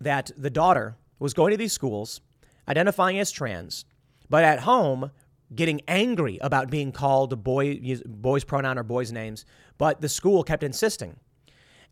that 0.00 0.30
the 0.34 0.48
daughter 0.48 0.96
was 1.18 1.34
going 1.34 1.50
to 1.50 1.58
these 1.58 1.74
schools, 1.74 2.22
identifying 2.66 3.18
as 3.18 3.30
trans, 3.30 3.84
but 4.30 4.44
at 4.44 4.60
home 4.60 5.10
getting 5.54 5.82
angry 5.86 6.38
about 6.40 6.70
being 6.70 6.90
called 6.90 7.44
boy, 7.44 7.78
boys 8.06 8.44
pronoun 8.44 8.78
or 8.78 8.82
boys 8.82 9.12
names, 9.12 9.44
but 9.76 10.00
the 10.00 10.08
school 10.08 10.42
kept 10.42 10.62
insisting. 10.62 11.16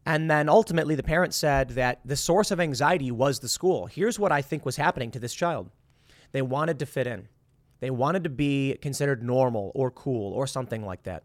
And 0.07 0.31
then 0.31 0.49
ultimately, 0.49 0.95
the 0.95 1.03
parents 1.03 1.37
said 1.37 1.69
that 1.71 2.01
the 2.03 2.17
source 2.17 2.51
of 2.51 2.61
anxiety 2.61 3.11
was 3.11 3.41
the 3.41 3.49
school. 3.49 3.85
Here's 3.85 4.19
what 4.19 4.33
I 4.33 4.41
think 4.41 4.65
was 4.65 4.77
happening 4.77 5.11
to 5.11 5.19
this 5.19 5.35
child 5.35 5.69
they 6.33 6.41
wanted 6.41 6.79
to 6.79 6.87
fit 6.87 7.07
in. 7.07 7.29
They 7.81 7.91
wanted 7.91 8.25
to 8.25 8.31
be 8.31 8.79
considered 8.81 9.23
normal 9.23 9.71
or 9.75 9.91
cool 9.91 10.33
or 10.33 10.47
something 10.47 10.83
like 10.83 11.03
that. 11.03 11.25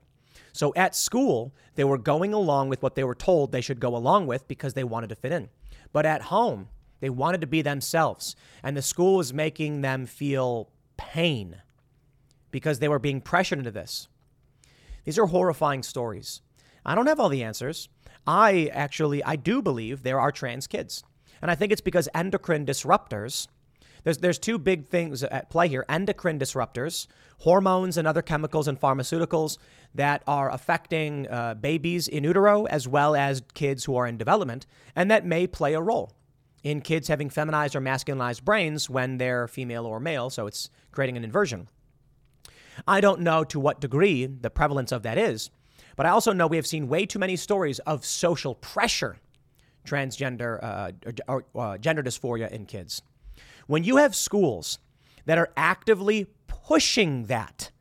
So 0.55 0.71
at 0.77 0.95
school, 0.95 1.53
they 1.75 1.83
were 1.83 1.97
going 1.97 2.33
along 2.33 2.69
with 2.69 2.81
what 2.81 2.95
they 2.95 3.03
were 3.03 3.13
told 3.13 3.51
they 3.51 3.59
should 3.59 3.81
go 3.81 3.93
along 3.93 4.25
with 4.25 4.47
because 4.47 4.73
they 4.73 4.85
wanted 4.85 5.09
to 5.09 5.15
fit 5.15 5.33
in. 5.33 5.49
But 5.91 6.05
at 6.05 6.21
home, 6.21 6.69
they 7.01 7.09
wanted 7.09 7.41
to 7.41 7.47
be 7.47 7.61
themselves. 7.61 8.37
And 8.63 8.77
the 8.77 8.81
school 8.81 9.17
was 9.17 9.33
making 9.33 9.81
them 9.81 10.05
feel 10.05 10.69
pain 10.95 11.57
because 12.51 12.79
they 12.79 12.87
were 12.87 12.99
being 12.99 13.19
pressured 13.19 13.57
into 13.57 13.69
this. 13.69 14.07
These 15.03 15.19
are 15.19 15.25
horrifying 15.25 15.83
stories. 15.83 16.39
I 16.85 16.95
don't 16.95 17.07
have 17.07 17.19
all 17.19 17.27
the 17.27 17.43
answers. 17.43 17.89
I 18.25 18.71
actually 18.71 19.21
I 19.25 19.35
do 19.35 19.61
believe 19.61 20.03
there 20.03 20.21
are 20.21 20.31
trans 20.31 20.67
kids. 20.67 21.03
And 21.41 21.51
I 21.51 21.55
think 21.55 21.73
it's 21.73 21.81
because 21.81 22.07
endocrine 22.15 22.65
disruptors 22.65 23.49
there's 24.05 24.19
there's 24.19 24.39
two 24.39 24.57
big 24.57 24.87
things 24.87 25.23
at 25.23 25.49
play 25.49 25.67
here. 25.67 25.83
Endocrine 25.89 26.39
disruptors, 26.39 27.07
hormones 27.39 27.97
and 27.97 28.07
other 28.07 28.21
chemicals 28.21 28.69
and 28.69 28.79
pharmaceuticals 28.79 29.57
that 29.93 30.23
are 30.25 30.49
affecting 30.49 31.27
uh, 31.27 31.55
babies 31.55 32.07
in 32.07 32.23
utero 32.23 32.65
as 32.67 32.87
well 32.87 33.15
as 33.15 33.41
kids 33.53 33.83
who 33.83 33.97
are 33.97 34.07
in 34.07 34.17
development 34.17 34.65
and 34.95 35.11
that 35.11 35.25
may 35.25 35.47
play 35.47 35.73
a 35.73 35.81
role 35.81 36.13
in 36.63 36.81
kids 36.81 37.07
having 37.07 37.29
feminized 37.29 37.75
or 37.75 37.81
masculinized 37.81 38.43
brains 38.43 38.89
when 38.89 39.17
they're 39.17 39.47
female 39.47 39.85
or 39.85 39.99
male, 39.99 40.31
so 40.31 40.47
it's 40.47 40.69
creating 40.91 41.15
an 41.15 41.23
inversion. 41.23 41.67
I 42.87 43.01
don't 43.01 43.21
know 43.21 43.43
to 43.45 43.59
what 43.59 43.79
degree 43.79 44.25
the 44.25 44.49
prevalence 44.49 44.91
of 44.91 45.03
that 45.03 45.17
is, 45.17 45.51
but 45.95 46.07
I 46.07 46.09
also 46.09 46.33
know 46.33 46.47
we 46.47 46.57
have 46.57 46.65
seen 46.65 46.87
way 46.87 47.05
too 47.05 47.19
many 47.19 47.35
stories 47.35 47.77
of 47.79 48.03
social 48.03 48.55
pressure, 48.55 49.17
transgender, 49.85 50.61
uh, 50.63 50.91
or, 51.27 51.45
or 51.53 51.63
uh, 51.63 51.77
gender 51.77 52.01
dysphoria 52.01 52.51
in 52.51 52.65
kids. 52.65 53.03
When 53.67 53.83
you 53.83 53.97
have 53.97 54.15
schools 54.15 54.79
that 55.25 55.37
are 55.37 55.51
actively 55.57 56.27
pushing 56.47 57.25
that, 57.25 57.71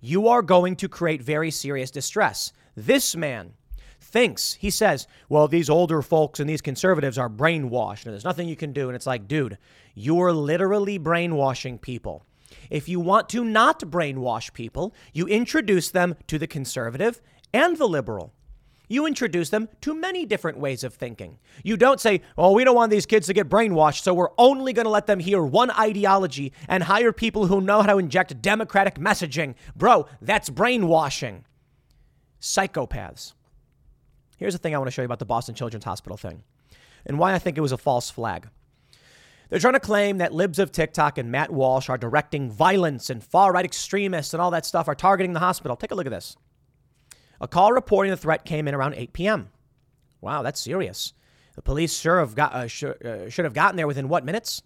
you 0.00 0.28
are 0.28 0.42
going 0.42 0.76
to 0.76 0.88
create 0.88 1.22
very 1.22 1.50
serious 1.50 1.90
distress. 1.90 2.52
This 2.76 3.16
man 3.16 3.54
thinks, 4.00 4.54
he 4.54 4.70
says, 4.70 5.06
well, 5.28 5.46
these 5.46 5.70
older 5.70 6.02
folks 6.02 6.40
and 6.40 6.48
these 6.48 6.62
conservatives 6.62 7.18
are 7.18 7.28
brainwashed 7.28 8.04
and 8.04 8.12
there's 8.12 8.24
nothing 8.24 8.48
you 8.48 8.56
can 8.56 8.72
do. 8.72 8.88
And 8.88 8.96
it's 8.96 9.06
like, 9.06 9.28
dude, 9.28 9.58
you're 9.94 10.32
literally 10.32 10.98
brainwashing 10.98 11.78
people. 11.78 12.24
If 12.70 12.88
you 12.88 13.00
want 13.00 13.28
to 13.30 13.44
not 13.44 13.80
brainwash 13.80 14.52
people, 14.52 14.94
you 15.12 15.26
introduce 15.26 15.90
them 15.90 16.16
to 16.26 16.38
the 16.38 16.46
conservative 16.46 17.20
and 17.52 17.76
the 17.76 17.86
liberal. 17.88 18.32
You 18.90 19.06
introduce 19.06 19.50
them 19.50 19.68
to 19.82 19.94
many 19.94 20.26
different 20.26 20.58
ways 20.58 20.82
of 20.82 20.94
thinking. 20.94 21.38
You 21.62 21.76
don't 21.76 22.00
say, 22.00 22.22
oh, 22.36 22.52
we 22.54 22.64
don't 22.64 22.74
want 22.74 22.90
these 22.90 23.06
kids 23.06 23.28
to 23.28 23.32
get 23.32 23.48
brainwashed, 23.48 24.02
so 24.02 24.12
we're 24.12 24.32
only 24.36 24.72
going 24.72 24.84
to 24.84 24.90
let 24.90 25.06
them 25.06 25.20
hear 25.20 25.44
one 25.44 25.70
ideology 25.70 26.52
and 26.66 26.82
hire 26.82 27.12
people 27.12 27.46
who 27.46 27.60
know 27.60 27.82
how 27.82 27.92
to 27.92 27.98
inject 27.98 28.42
democratic 28.42 28.96
messaging. 28.96 29.54
Bro, 29.76 30.08
that's 30.20 30.50
brainwashing. 30.50 31.44
Psychopaths. 32.40 33.34
Here's 34.38 34.54
the 34.54 34.58
thing 34.58 34.74
I 34.74 34.78
want 34.78 34.88
to 34.88 34.92
show 34.92 35.02
you 35.02 35.06
about 35.06 35.20
the 35.20 35.24
Boston 35.24 35.54
Children's 35.54 35.84
Hospital 35.84 36.16
thing 36.16 36.42
and 37.06 37.16
why 37.16 37.32
I 37.32 37.38
think 37.38 37.56
it 37.56 37.60
was 37.60 37.72
a 37.72 37.78
false 37.78 38.10
flag. 38.10 38.48
They're 39.50 39.60
trying 39.60 39.74
to 39.74 39.80
claim 39.80 40.18
that 40.18 40.34
libs 40.34 40.58
of 40.58 40.72
TikTok 40.72 41.16
and 41.16 41.30
Matt 41.30 41.52
Walsh 41.52 41.88
are 41.88 41.98
directing 41.98 42.50
violence 42.50 43.08
and 43.08 43.22
far 43.22 43.52
right 43.52 43.64
extremists 43.64 44.34
and 44.34 44.40
all 44.40 44.50
that 44.50 44.66
stuff 44.66 44.88
are 44.88 44.96
targeting 44.96 45.32
the 45.32 45.40
hospital. 45.40 45.76
Take 45.76 45.92
a 45.92 45.94
look 45.94 46.06
at 46.06 46.12
this. 46.12 46.36
A 47.40 47.48
call 47.48 47.72
reporting 47.72 48.10
the 48.10 48.16
threat 48.16 48.44
came 48.44 48.68
in 48.68 48.74
around 48.74 48.94
8 48.94 49.12
p.m. 49.12 49.48
Wow, 50.20 50.42
that's 50.42 50.60
serious. 50.60 51.14
The 51.54 51.62
police 51.62 51.98
sure 51.98 52.20
have 52.20 52.34
got, 52.34 52.52
uh, 52.52 52.66
sh- 52.66 52.84
uh, 52.84 53.28
should 53.28 53.44
have 53.44 53.54
gotten 53.54 53.76
there 53.76 53.86
within 53.86 54.08
what 54.08 54.24
minutes? 54.24 54.62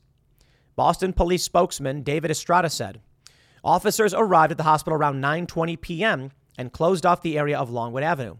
Boston 0.76 1.12
police 1.12 1.44
spokesman 1.44 2.02
David 2.02 2.30
Estrada 2.30 2.68
said. 2.68 3.00
Officers 3.62 4.12
arrived 4.12 4.50
at 4.50 4.58
the 4.58 4.64
hospital 4.64 4.98
around 4.98 5.22
9:20 5.22 5.80
p.m. 5.80 6.30
and 6.58 6.72
closed 6.72 7.06
off 7.06 7.22
the 7.22 7.38
area 7.38 7.58
of 7.58 7.70
Longwood 7.70 8.02
Avenue. 8.02 8.36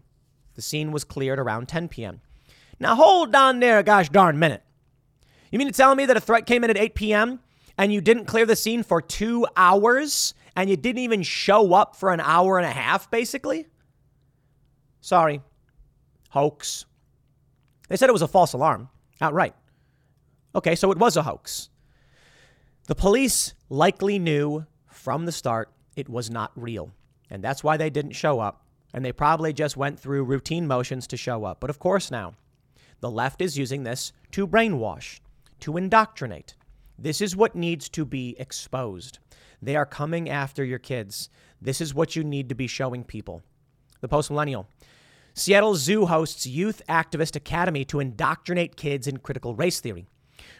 The 0.53 0.61
scene 0.61 0.91
was 0.91 1.03
cleared 1.03 1.39
around 1.39 1.67
10 1.67 1.87
p.m. 1.87 2.21
Now 2.79 2.95
hold 2.95 3.33
on 3.33 3.59
there 3.59 3.81
gosh 3.83 4.09
darn 4.09 4.37
minute. 4.37 4.63
You 5.51 5.59
mean 5.59 5.67
to 5.67 5.73
tell 5.73 5.95
me 5.95 6.05
that 6.05 6.17
a 6.17 6.21
threat 6.21 6.45
came 6.45 6.63
in 6.63 6.69
at 6.69 6.77
8 6.77 6.95
p.m. 6.95 7.39
and 7.77 7.91
you 7.93 8.01
didn't 8.01 8.25
clear 8.25 8.45
the 8.45 8.55
scene 8.55 8.83
for 8.83 9.01
two 9.01 9.47
hours 9.55 10.33
and 10.55 10.69
you 10.69 10.77
didn't 10.77 11.01
even 11.01 11.23
show 11.23 11.73
up 11.73 11.95
for 11.95 12.11
an 12.11 12.19
hour 12.19 12.57
and 12.57 12.67
a 12.67 12.71
half, 12.71 13.09
basically? 13.09 13.67
Sorry. 15.05 15.39
Hoax. 16.31 16.87
They 17.89 17.95
said 17.95 18.09
it 18.09 18.13
was 18.13 18.23
a 18.23 18.27
false 18.27 18.53
alarm 18.53 18.89
outright. 19.21 19.53
Okay, 20.55 20.73
so 20.73 20.91
it 20.91 20.97
was 20.97 21.15
a 21.15 21.21
hoax. 21.21 21.69
The 22.87 22.95
police 22.95 23.53
likely 23.69 24.17
knew 24.17 24.65
from 24.89 25.25
the 25.25 25.31
start 25.31 25.71
it 25.95 26.09
was 26.09 26.31
not 26.31 26.51
real, 26.55 26.89
and 27.29 27.43
that's 27.43 27.63
why 27.63 27.77
they 27.77 27.91
didn't 27.91 28.13
show 28.13 28.39
up 28.39 28.65
and 28.95 29.05
they 29.05 29.11
probably 29.11 29.53
just 29.53 29.77
went 29.77 29.99
through 29.99 30.23
routine 30.23 30.65
motions 30.65 31.05
to 31.05 31.17
show 31.17 31.43
up. 31.43 31.59
But 31.59 31.69
of 31.69 31.77
course, 31.77 32.09
now, 32.09 32.33
the 33.01 33.11
left 33.11 33.41
is 33.41 33.59
using 33.59 33.83
this 33.83 34.11
to 34.31 34.47
brainwash, 34.47 35.19
to 35.59 35.77
indoctrinate. 35.77 36.55
This 36.97 37.21
is 37.21 37.35
what 37.35 37.53
needs 37.53 37.89
to 37.89 38.05
be 38.05 38.35
exposed. 38.39 39.19
They 39.61 39.75
are 39.75 39.85
coming 39.85 40.31
after 40.31 40.63
your 40.63 40.79
kids. 40.79 41.29
This 41.61 41.79
is 41.79 41.93
what 41.93 42.15
you 42.15 42.23
need 42.23 42.49
to 42.49 42.55
be 42.55 42.65
showing 42.65 43.03
people. 43.03 43.43
The 44.01 44.07
post 44.07 44.31
millennial. 44.31 44.67
Seattle 45.37 45.75
Zoo 45.75 46.05
hosts 46.05 46.47
Youth 46.47 46.81
Activist 46.87 47.35
Academy 47.35 47.83
to 47.85 47.99
indoctrinate 47.99 48.77
kids 48.77 49.05
in 49.05 49.17
critical 49.17 49.53
race 49.53 49.81
theory. 49.81 50.07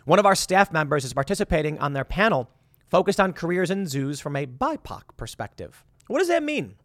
One 0.03 0.19
of 0.19 0.26
our 0.26 0.36
staff 0.36 0.69
members 0.69 1.05
is 1.05 1.13
participating 1.13 1.80
on 1.80 1.93
their 1.93 2.03
panel 2.03 2.49
focused 2.89 3.21
on 3.21 3.32
careers 3.32 3.71
in 3.71 3.88
zoos 3.88 4.19
from 4.19 4.36
a 4.36 4.45
BIPOC 4.45 5.03
perspective. 5.15 5.86
What 6.07 6.19
does 6.19 6.28
that 6.28 6.43
mean? 6.43 6.76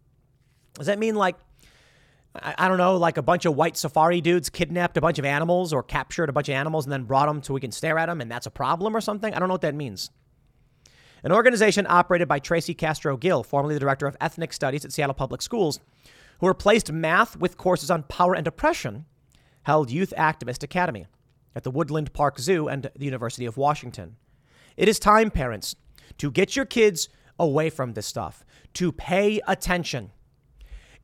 Does 0.75 0.87
that 0.87 1.01
mean 1.01 1.17
like, 1.17 1.35
I, 2.33 2.69
don't 2.69 2.79
know, 2.79 2.97
like 2.97 3.17
a 3.17 3.23
bunch 3.23 3.45
of 3.45 3.57
white 3.57 3.77
safari 3.77 4.21
dudes 4.21 4.51
kidnapped 4.51 4.97
a 4.97 5.01
bunch 5.01 5.19
of 5.19 5.25
animals 5.25 5.73
or 5.73 5.83
captured 5.83 6.29
a 6.29 6.33
bunch 6.33 6.49
of 6.49 6.55
animals 6.55 6.85
and 6.85 6.93
then 6.93 7.03
brought 7.03 7.27
them 7.27 7.43
so 7.43 7.53
we 7.53 7.61
can 7.61 7.73
stare 7.73 7.99
at 7.99 8.07
them 8.07 8.21
and 8.21 8.31
that's 8.31 8.47
a 8.47 8.53
problem 8.53 8.97
or 8.97 9.01
something? 9.01 9.35
I 9.35 9.41
don't 9.41 9.49
know 9.49 9.55
what 9.55 9.63
that 9.63 9.75
means. 9.75 10.11
An 11.25 11.33
organization 11.33 11.87
operated 11.89 12.29
by 12.29 12.39
Tracy 12.39 12.73
Castro 12.73 13.17
Gill, 13.17 13.43
formerly 13.43 13.75
the 13.75 13.81
director 13.81 14.07
of 14.07 14.17
ethnic 14.21 14.53
studies 14.53 14.85
at 14.85 14.93
Seattle 14.93 15.13
Public 15.13 15.43
Schools, 15.43 15.81
who 16.41 16.49
replaced 16.49 16.91
math 16.91 17.37
with 17.37 17.57
courses 17.57 17.91
on 17.91 18.03
power 18.05 18.35
and 18.35 18.47
oppression, 18.47 19.05
held 19.63 19.91
Youth 19.91 20.13
Activist 20.17 20.63
Academy 20.63 21.07
at 21.55 21.65
the 21.65 21.71
Woodland 21.71 22.13
Park 22.13 22.39
Zoo 22.39 22.69
and 22.69 22.91
the 22.97 23.05
University 23.05 23.45
of 23.45 23.57
Washington. 23.57 24.17
It 24.77 24.89
is 24.89 24.99
time, 24.99 25.31
parents, 25.31 25.77
to 26.19 26.31
get 26.31 26.57
your 26.57 26.65
kids 26.65 27.09
away 27.39 27.71
from 27.71 27.93
this 27.93 28.07
stuff, 28.07 28.45
to 28.75 28.91
pay 28.93 29.41
attention. 29.47 30.11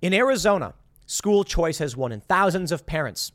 In 0.01 0.15
Arizona, 0.15 0.75
school 1.07 1.45
choice 1.45 1.79
has 1.79 1.97
won, 1.97 2.13
in 2.13 2.21
thousands 2.21 2.73
of 2.73 2.87
parents 2.87 3.33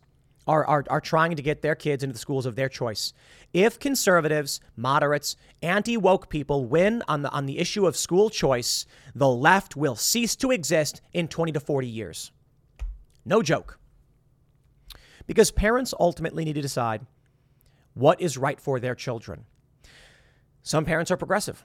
are, 0.47 0.65
are, 0.65 0.83
are 0.89 1.01
trying 1.01 1.35
to 1.35 1.41
get 1.41 1.61
their 1.61 1.75
kids 1.75 2.03
into 2.03 2.13
the 2.13 2.19
schools 2.19 2.45
of 2.45 2.55
their 2.55 2.69
choice. 2.69 3.13
If 3.53 3.79
conservatives, 3.79 4.59
moderates, 4.75 5.35
anti 5.61 5.97
woke 5.97 6.29
people 6.29 6.65
win 6.65 7.03
on 7.07 7.21
the, 7.21 7.29
on 7.31 7.45
the 7.45 7.59
issue 7.59 7.85
of 7.85 7.95
school 7.95 8.29
choice, 8.29 8.85
the 9.13 9.29
left 9.29 9.75
will 9.75 9.95
cease 9.95 10.35
to 10.37 10.51
exist 10.51 11.01
in 11.13 11.27
20 11.27 11.51
to 11.53 11.59
40 11.59 11.87
years. 11.87 12.31
No 13.25 13.41
joke. 13.41 13.77
Because 15.27 15.51
parents 15.51 15.93
ultimately 15.99 16.43
need 16.43 16.55
to 16.55 16.61
decide 16.61 17.05
what 17.93 18.19
is 18.19 18.37
right 18.37 18.59
for 18.59 18.79
their 18.79 18.95
children. 18.95 19.45
Some 20.63 20.85
parents 20.85 21.11
are 21.11 21.17
progressive. 21.17 21.63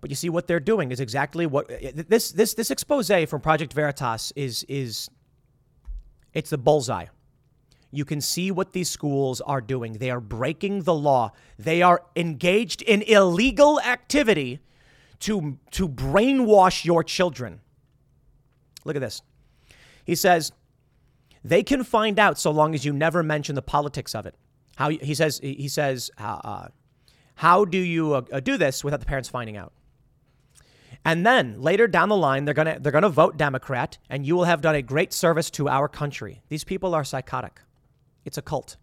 But 0.00 0.10
you 0.10 0.16
see, 0.16 0.28
what 0.28 0.46
they're 0.46 0.60
doing 0.60 0.92
is 0.92 1.00
exactly 1.00 1.46
what 1.46 1.68
this 1.68 2.30
this 2.30 2.54
this 2.54 2.70
expose 2.70 3.10
from 3.26 3.40
Project 3.40 3.72
Veritas 3.72 4.32
is 4.36 4.64
is. 4.68 5.10
It's 6.34 6.50
the 6.50 6.58
bullseye. 6.58 7.06
You 7.90 8.04
can 8.04 8.20
see 8.20 8.50
what 8.50 8.72
these 8.72 8.90
schools 8.90 9.40
are 9.40 9.60
doing. 9.60 9.94
They 9.94 10.10
are 10.10 10.20
breaking 10.20 10.82
the 10.82 10.94
law. 10.94 11.32
They 11.58 11.80
are 11.80 12.02
engaged 12.16 12.82
in 12.82 13.02
illegal 13.02 13.80
activity 13.80 14.60
to 15.20 15.58
to 15.72 15.88
brainwash 15.88 16.84
your 16.84 17.02
children. 17.02 17.60
Look 18.84 18.96
at 18.96 19.00
this. 19.02 19.22
He 20.04 20.14
says 20.14 20.52
they 21.42 21.62
can 21.62 21.82
find 21.82 22.18
out 22.18 22.38
so 22.38 22.50
long 22.50 22.74
as 22.74 22.84
you 22.84 22.92
never 22.92 23.22
mention 23.22 23.54
the 23.54 23.62
politics 23.62 24.14
of 24.14 24.26
it. 24.26 24.34
How 24.76 24.90
he 24.90 25.14
says 25.14 25.40
he 25.42 25.68
says 25.68 26.10
uh, 26.18 26.40
uh 26.44 26.68
how 27.36 27.64
do 27.64 27.78
you 27.78 28.14
uh, 28.14 28.40
do 28.40 28.56
this 28.56 28.82
without 28.82 29.00
the 29.00 29.06
parents 29.06 29.28
finding 29.28 29.56
out? 29.56 29.72
And 31.04 31.24
then 31.24 31.60
later 31.62 31.86
down 31.86 32.08
the 32.08 32.16
line, 32.16 32.44
they're 32.44 32.54
gonna 32.54 32.78
they're 32.80 32.92
gonna 32.92 33.08
vote 33.08 33.36
Democrat, 33.36 33.96
and 34.10 34.26
you 34.26 34.36
will 34.36 34.44
have 34.44 34.60
done 34.60 34.74
a 34.74 34.82
great 34.82 35.12
service 35.12 35.48
to 35.52 35.68
our 35.68 35.88
country. 35.88 36.42
These 36.48 36.64
people 36.64 36.94
are 36.94 37.04
psychotic. 37.04 37.60
It's 38.28 38.38
a 38.38 38.42
cult. 38.42 38.76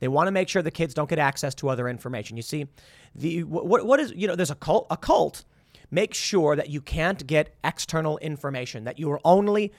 They 0.00 0.08
want 0.08 0.26
to 0.26 0.32
make 0.32 0.48
sure 0.48 0.62
the 0.62 0.72
kids 0.72 0.94
don't 0.94 1.08
get 1.08 1.20
access 1.20 1.54
to 1.56 1.68
other 1.68 1.88
information. 1.88 2.36
You 2.36 2.42
see, 2.42 2.66
the 3.14 3.44
what 3.44 3.86
what 3.86 4.00
is 4.00 4.12
you 4.16 4.26
know 4.26 4.34
there's 4.34 4.50
a 4.50 4.56
cult 4.56 4.88
a 4.90 4.96
cult 4.96 5.44
makes 5.92 6.18
sure 6.18 6.56
that 6.56 6.70
you 6.70 6.80
can't 6.80 7.24
get 7.26 7.54
external 7.62 8.18
information 8.18 8.82
that 8.84 8.98
you 8.98 9.12
are 9.12 9.20
only 9.24 9.72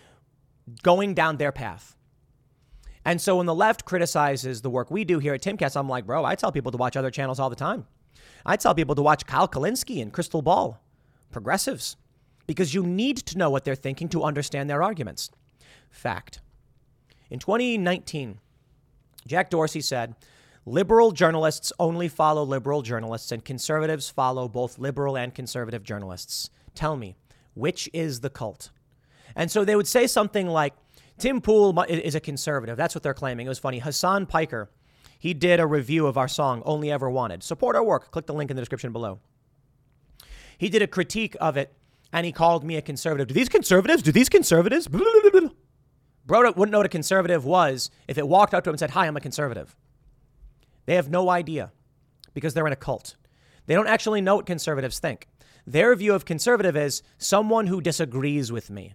going 0.82 1.14
down 1.14 1.38
their 1.38 1.52
path. 1.52 1.98
And 3.04 3.20
so 3.20 3.38
when 3.38 3.48
the 3.48 3.56
left 3.56 3.84
criticizes 3.84 4.62
the 4.62 4.70
work 4.70 4.90
we 4.90 5.04
do 5.04 5.20
here 5.20 5.34
at 5.34 5.42
Timcast, 5.42 5.76
I'm 5.76 5.90
like, 5.90 6.06
bro, 6.06 6.24
I 6.24 6.36
tell 6.36 6.54
people 6.54 6.72
to 6.72 6.78
watch 6.78 6.96
other 6.96 7.12
channels 7.12 7.40
all 7.40 7.50
the 7.50 7.56
time. 7.56 7.86
I 8.46 8.56
tell 8.56 8.74
people 8.74 8.96
to 8.96 9.02
watch 9.02 9.26
Kyle 9.26 9.48
Kulinski 9.48 10.02
and 10.02 10.14
Krystal 10.14 10.44
Ball. 10.44 10.80
progressives 11.32 11.98
because 12.48 12.74
you 12.74 12.84
need 12.84 13.18
to 13.18 13.38
know 13.38 13.50
what 13.50 13.64
they're 13.64 13.76
thinking 13.76 14.10
to 14.10 14.24
understand 14.24 14.70
their 14.70 14.84
arguments. 14.84 15.32
Fact. 15.90 16.42
In 17.30 17.40
2019, 17.40 18.40
Jack 19.28 19.50
Dorsey 19.50 19.82
said, 19.82 20.16
Liberal 20.66 21.12
journalists 21.12 21.74
only 21.78 22.08
follow 22.08 22.44
liberal 22.44 22.82
journalists, 22.82 23.32
and 23.32 23.44
conservatives 23.44 24.10
follow 24.10 24.48
both 24.48 24.80
liberal 24.80 25.18
and 25.18 25.36
conservative 25.36 25.84
journalists. 25.84 26.50
Tell 26.74 26.96
me, 26.96 27.16
which 27.54 27.90
is 27.92 28.22
the 28.22 28.30
cult? 28.30 28.70
And 29.36 29.52
so 29.52 29.66
they 29.66 29.76
would 29.76 29.88
say 29.88 30.08
something 30.08 30.48
like, 30.48 30.74
Tim 31.18 31.42
Pool 31.42 31.80
is 31.84 32.16
a 32.16 32.20
conservative. 32.20 32.78
That's 32.78 32.96
what 32.96 33.04
they're 33.04 33.14
claiming. 33.14 33.46
It 33.46 33.50
was 33.50 33.60
funny. 33.60 33.80
Hasan 33.80 34.26
Piker, 34.26 34.70
he 35.20 35.34
did 35.34 35.60
a 35.60 35.68
review 35.68 36.08
of 36.08 36.18
our 36.18 36.28
song, 36.28 36.64
Only 36.66 36.92
Ever 36.92 37.10
Wanted. 37.10 37.44
Support 37.44 37.76
our 37.76 37.84
work. 37.84 38.10
Click 38.12 38.26
the 38.26 38.34
link 38.34 38.50
in 38.50 38.56
the 38.56 38.62
description 38.62 38.92
below. 38.92 39.20
He 40.58 40.70
did 40.70 40.82
a 40.82 40.88
critique 40.88 41.36
of 41.40 41.58
it 41.58 41.74
and 42.12 42.26
he 42.26 42.32
called 42.32 42.64
me 42.64 42.78
a 42.78 42.82
conservative. 42.82 43.28
Do 43.28 43.34
these 43.34 43.50
conservatives? 43.50 44.02
Do 44.04 44.12
these 44.12 44.30
conservatives? 44.30 44.88
Bro 46.26 46.52
wouldn't 46.52 46.72
know 46.72 46.80
what 46.80 46.86
a 46.86 46.90
conservative 46.90 47.46
was 47.46 47.90
if 48.08 48.18
it 48.18 48.28
walked 48.28 48.54
up 48.54 48.64
to 48.64 48.70
him 48.70 48.74
and 48.74 48.80
said, 48.80 48.92
Hi, 48.92 49.08
I'm 49.08 49.18
a 49.18 49.22
conservative. 49.22 49.76
They 50.86 50.96
have 50.96 51.10
no 51.10 51.30
idea 51.30 51.72
because 52.34 52.54
they're 52.54 52.68
in 52.68 52.74
a 52.74 52.78
cult. 52.78 53.16
They 53.66 53.76
don't 53.76 53.88
actually 53.88 54.22
know 54.22 54.38
what 54.38 54.46
conservatives 54.46 55.00
think. 55.00 55.28
Their 55.66 55.96
view 55.96 56.14
of 56.14 56.26
conservative 56.26 56.76
is 56.76 57.04
someone 57.18 57.68
who 57.68 57.82
disagrees 57.82 58.52
with 58.52 58.70
me. 58.70 58.94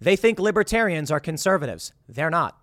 They 0.00 0.16
think 0.16 0.40
libertarians 0.40 1.10
are 1.12 1.20
conservatives. 1.20 1.92
They're 2.08 2.30
not. 2.30 2.58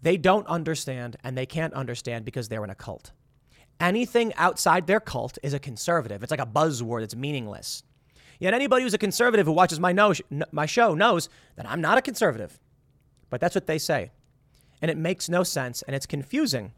They 0.00 0.16
don't 0.16 0.46
understand 0.46 1.16
and 1.22 1.36
they 1.36 1.46
can't 1.46 1.74
understand 1.74 2.24
because 2.24 2.48
they're 2.48 2.64
in 2.64 2.70
a 2.70 2.74
cult. 2.74 3.12
Anything 3.80 4.32
outside 4.36 4.86
their 4.86 5.00
cult 5.00 5.36
is 5.42 5.52
a 5.52 5.58
conservative. 5.58 6.22
It's 6.22 6.30
like 6.30 6.40
a 6.40 6.46
buzzword, 6.46 7.00
that's 7.00 7.16
meaningless. 7.16 7.82
Yet 8.38 8.54
anybody 8.54 8.82
who's 8.82 8.94
a 8.94 8.98
conservative 8.98 9.46
who 9.46 9.52
watches 9.52 9.80
my, 9.80 9.92
no, 9.92 10.14
my 10.52 10.66
show 10.66 10.94
knows 10.94 11.28
that 11.56 11.68
I'm 11.68 11.80
not 11.80 11.98
a 11.98 12.02
conservative. 12.02 12.58
But 13.30 13.40
that's 13.40 13.54
what 13.54 13.66
they 13.66 13.78
say. 13.78 14.10
And 14.80 14.90
it 14.90 14.96
makes 14.96 15.28
no 15.28 15.42
sense 15.42 15.82
and 15.82 15.96
it's 15.96 16.06
confusing. 16.06 16.72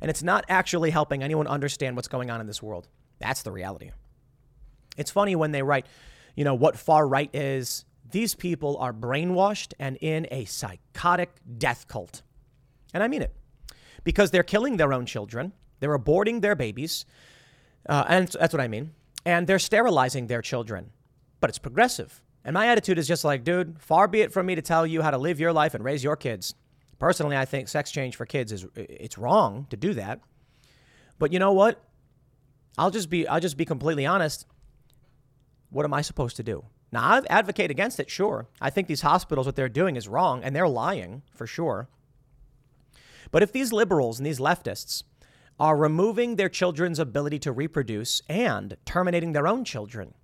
And 0.00 0.10
it's 0.10 0.22
not 0.22 0.44
actually 0.48 0.90
helping 0.90 1.22
anyone 1.22 1.46
understand 1.46 1.96
what's 1.96 2.08
going 2.08 2.30
on 2.30 2.40
in 2.40 2.46
this 2.46 2.62
world. 2.62 2.88
That's 3.18 3.42
the 3.42 3.52
reality. 3.52 3.90
It's 4.96 5.10
funny 5.10 5.36
when 5.36 5.52
they 5.52 5.62
write, 5.62 5.86
you 6.36 6.44
know, 6.44 6.54
what 6.54 6.78
far 6.78 7.06
right 7.06 7.30
is. 7.34 7.84
These 8.10 8.34
people 8.34 8.76
are 8.78 8.92
brainwashed 8.92 9.72
and 9.78 9.96
in 10.00 10.26
a 10.30 10.44
psychotic 10.46 11.30
death 11.58 11.86
cult. 11.86 12.22
And 12.92 13.02
I 13.02 13.08
mean 13.08 13.22
it 13.22 13.32
because 14.02 14.30
they're 14.30 14.42
killing 14.42 14.78
their 14.78 14.92
own 14.92 15.06
children, 15.06 15.52
they're 15.78 15.96
aborting 15.96 16.40
their 16.40 16.56
babies. 16.56 17.04
Uh, 17.88 18.04
and 18.08 18.28
that's 18.28 18.52
what 18.52 18.60
I 18.60 18.68
mean 18.68 18.92
and 19.24 19.46
they're 19.46 19.58
sterilizing 19.58 20.26
their 20.26 20.42
children. 20.42 20.90
But 21.40 21.50
it's 21.50 21.58
progressive. 21.58 22.22
And 22.44 22.54
my 22.54 22.68
attitude 22.68 22.98
is 22.98 23.06
just 23.06 23.24
like, 23.24 23.44
dude, 23.44 23.80
far 23.80 24.08
be 24.08 24.22
it 24.22 24.32
from 24.32 24.46
me 24.46 24.54
to 24.54 24.62
tell 24.62 24.86
you 24.86 25.02
how 25.02 25.10
to 25.10 25.18
live 25.18 25.40
your 25.40 25.52
life 25.52 25.74
and 25.74 25.84
raise 25.84 26.02
your 26.02 26.16
kids. 26.16 26.54
Personally, 26.98 27.36
I 27.36 27.44
think 27.44 27.68
sex 27.68 27.90
change 27.90 28.16
for 28.16 28.26
kids 28.26 28.52
is 28.52 28.66
it's 28.74 29.18
wrong 29.18 29.66
to 29.70 29.76
do 29.76 29.94
that. 29.94 30.20
But 31.18 31.32
you 31.32 31.38
know 31.38 31.52
what? 31.52 31.82
I'll 32.78 32.90
just 32.90 33.10
be 33.10 33.26
I'll 33.26 33.40
just 33.40 33.56
be 33.56 33.64
completely 33.64 34.06
honest. 34.06 34.46
What 35.70 35.84
am 35.84 35.94
I 35.94 36.02
supposed 36.02 36.36
to 36.36 36.42
do? 36.42 36.64
Now, 36.92 37.02
I 37.02 37.22
advocate 37.30 37.70
against 37.70 38.00
it, 38.00 38.10
sure. 38.10 38.48
I 38.60 38.70
think 38.70 38.88
these 38.88 39.02
hospitals 39.02 39.46
what 39.46 39.54
they're 39.54 39.68
doing 39.68 39.96
is 39.96 40.08
wrong 40.08 40.42
and 40.42 40.56
they're 40.56 40.68
lying 40.68 41.22
for 41.32 41.46
sure. 41.46 41.88
But 43.30 43.42
if 43.42 43.52
these 43.52 43.72
liberals 43.72 44.18
and 44.18 44.26
these 44.26 44.40
leftists 44.40 45.04
are 45.60 45.76
removing 45.76 46.36
their 46.36 46.48
children's 46.48 46.98
ability 46.98 47.38
to 47.38 47.52
reproduce 47.52 48.22
and 48.28 48.78
terminating 48.86 49.32
their 49.32 49.46
own 49.46 49.62
children. 49.62 50.14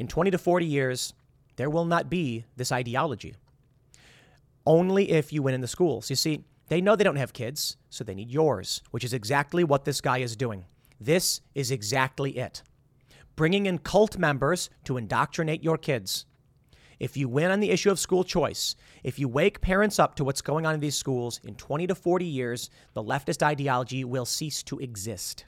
In 0.00 0.08
20 0.08 0.30
to 0.30 0.38
40 0.38 0.64
years, 0.64 1.12
there 1.56 1.68
will 1.68 1.84
not 1.84 2.08
be 2.08 2.46
this 2.56 2.72
ideology. 2.72 3.34
Only 4.64 5.10
if 5.10 5.30
you 5.30 5.42
win 5.42 5.52
in 5.52 5.60
the 5.60 5.68
schools. 5.68 6.08
You 6.08 6.16
see, 6.16 6.46
they 6.68 6.80
know 6.80 6.96
they 6.96 7.04
don't 7.04 7.16
have 7.16 7.34
kids, 7.34 7.76
so 7.90 8.02
they 8.02 8.14
need 8.14 8.30
yours, 8.30 8.80
which 8.92 9.04
is 9.04 9.12
exactly 9.12 9.62
what 9.62 9.84
this 9.84 10.00
guy 10.00 10.18
is 10.18 10.36
doing. 10.36 10.64
This 10.98 11.42
is 11.54 11.70
exactly 11.70 12.38
it. 12.38 12.62
Bringing 13.36 13.66
in 13.66 13.76
cult 13.76 14.16
members 14.16 14.70
to 14.84 14.96
indoctrinate 14.96 15.62
your 15.62 15.76
kids. 15.76 16.24
If 16.98 17.18
you 17.18 17.28
win 17.28 17.50
on 17.50 17.60
the 17.60 17.70
issue 17.70 17.90
of 17.90 18.00
school 18.00 18.24
choice, 18.24 18.76
if 19.04 19.18
you 19.18 19.28
wake 19.28 19.60
parents 19.60 19.98
up 19.98 20.14
to 20.14 20.24
what's 20.24 20.40
going 20.40 20.64
on 20.64 20.72
in 20.72 20.80
these 20.80 20.96
schools, 20.96 21.42
in 21.44 21.56
20 21.56 21.86
to 21.88 21.94
40 21.94 22.24
years, 22.24 22.70
the 22.94 23.04
leftist 23.04 23.42
ideology 23.42 24.02
will 24.04 24.24
cease 24.24 24.62
to 24.62 24.78
exist. 24.78 25.44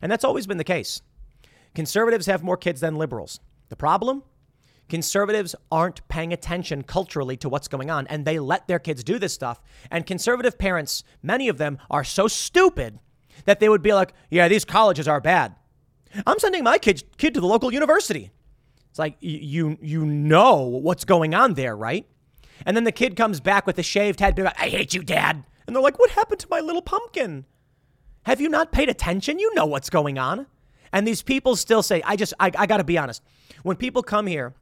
And 0.00 0.12
that's 0.12 0.24
always 0.24 0.46
been 0.46 0.58
the 0.58 0.62
case. 0.62 1.02
Conservatives 1.74 2.26
have 2.26 2.42
more 2.42 2.56
kids 2.56 2.80
than 2.80 2.96
liberals. 2.96 3.40
The 3.68 3.76
problem? 3.76 4.22
Conservatives 4.88 5.54
aren't 5.72 6.06
paying 6.08 6.32
attention 6.32 6.82
culturally 6.82 7.36
to 7.38 7.48
what's 7.48 7.68
going 7.68 7.90
on, 7.90 8.06
and 8.08 8.24
they 8.24 8.38
let 8.38 8.68
their 8.68 8.78
kids 8.78 9.02
do 9.02 9.18
this 9.18 9.32
stuff. 9.32 9.60
And 9.90 10.06
conservative 10.06 10.58
parents, 10.58 11.04
many 11.22 11.48
of 11.48 11.58
them, 11.58 11.78
are 11.90 12.04
so 12.04 12.28
stupid 12.28 13.00
that 13.46 13.60
they 13.60 13.68
would 13.68 13.82
be 13.82 13.94
like, 13.94 14.12
yeah, 14.30 14.46
these 14.48 14.64
colleges 14.64 15.08
are 15.08 15.20
bad. 15.20 15.54
I'm 16.26 16.38
sending 16.38 16.62
my 16.62 16.78
kid, 16.78 17.02
kid 17.16 17.34
to 17.34 17.40
the 17.40 17.46
local 17.46 17.72
university. 17.72 18.30
It's 18.90 18.98
like 18.98 19.16
you 19.20 19.76
you 19.82 20.04
know 20.06 20.60
what's 20.60 21.04
going 21.04 21.34
on 21.34 21.54
there, 21.54 21.76
right? 21.76 22.06
And 22.64 22.76
then 22.76 22.84
the 22.84 22.92
kid 22.92 23.16
comes 23.16 23.40
back 23.40 23.66
with 23.66 23.78
a 23.78 23.82
shaved 23.82 24.20
head, 24.20 24.38
like, 24.38 24.60
I 24.60 24.68
hate 24.68 24.94
you, 24.94 25.02
Dad. 25.02 25.44
And 25.66 25.74
they're 25.74 25.82
like, 25.82 25.98
What 25.98 26.10
happened 26.10 26.38
to 26.40 26.46
my 26.48 26.60
little 26.60 26.82
pumpkin? 26.82 27.46
Have 28.24 28.40
you 28.40 28.48
not 28.48 28.70
paid 28.70 28.88
attention? 28.88 29.40
You 29.40 29.52
know 29.54 29.66
what's 29.66 29.90
going 29.90 30.18
on. 30.18 30.46
And 30.94 31.04
these 31.04 31.22
people 31.22 31.56
still 31.56 31.82
say, 31.82 32.02
I 32.04 32.14
just, 32.14 32.34
I, 32.38 32.52
I 32.56 32.66
got 32.66 32.76
to 32.76 32.84
be 32.84 32.96
honest. 32.96 33.20
When 33.64 33.76
people 33.76 34.00
come 34.04 34.28
here, 34.28 34.54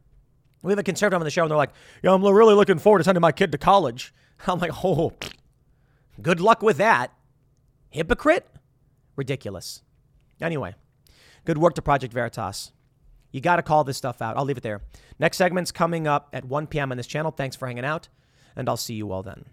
we 0.63 0.73
have 0.73 0.79
a 0.79 0.83
conservative 0.83 1.21
on 1.21 1.25
the 1.25 1.31
show, 1.31 1.43
and 1.43 1.51
they're 1.51 1.59
like, 1.59 1.75
"Yo, 2.03 2.15
I'm 2.15 2.25
really 2.25 2.55
looking 2.55 2.79
forward 2.79 3.01
to 3.01 3.05
sending 3.05 3.21
my 3.21 3.33
kid 3.33 3.53
to 3.53 3.59
college. 3.59 4.15
I'm 4.47 4.59
like, 4.59 4.83
Oh, 4.83 5.13
good 6.23 6.41
luck 6.41 6.63
with 6.63 6.79
that. 6.79 7.13
Hypocrite? 7.91 8.49
Ridiculous. 9.15 9.83
Anyway, 10.41 10.75
good 11.45 11.59
work 11.59 11.75
to 11.75 11.83
Project 11.83 12.15
Veritas. 12.15 12.73
You 13.31 13.43
got 13.43 13.57
to 13.57 13.63
call 13.63 13.85
this 13.85 13.99
stuff 13.99 14.23
out. 14.23 14.39
I'll 14.39 14.47
leave 14.47 14.57
it 14.57 14.63
there. 14.63 14.81
Next 15.19 15.37
segment's 15.37 15.71
coming 15.71 16.07
up 16.07 16.31
at 16.33 16.47
1 16.47 16.67
p.m. 16.69 16.93
on 16.93 16.97
this 16.97 17.07
channel. 17.07 17.31
Thanks 17.31 17.57
for 17.57 17.67
hanging 17.67 17.85
out, 17.85 18.09
and 18.57 18.71
I'll 18.71 18.79
see 18.79 18.95
you 18.95 19.13
all 19.13 19.23
then. 19.23 19.45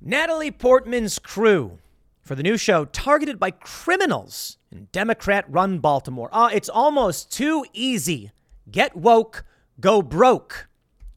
Natalie 0.00 0.50
Portman's 0.50 1.20
crew 1.20 1.78
for 2.26 2.34
the 2.34 2.42
new 2.42 2.56
show 2.56 2.84
targeted 2.86 3.38
by 3.38 3.52
criminals 3.52 4.58
in 4.72 4.88
Democrat 4.90 5.44
run 5.48 5.78
Baltimore. 5.78 6.28
Ah, 6.32 6.50
it's 6.52 6.68
almost 6.68 7.30
too 7.30 7.64
easy. 7.72 8.32
Get 8.68 8.96
woke, 8.96 9.44
go 9.78 10.02
broke. 10.02 10.68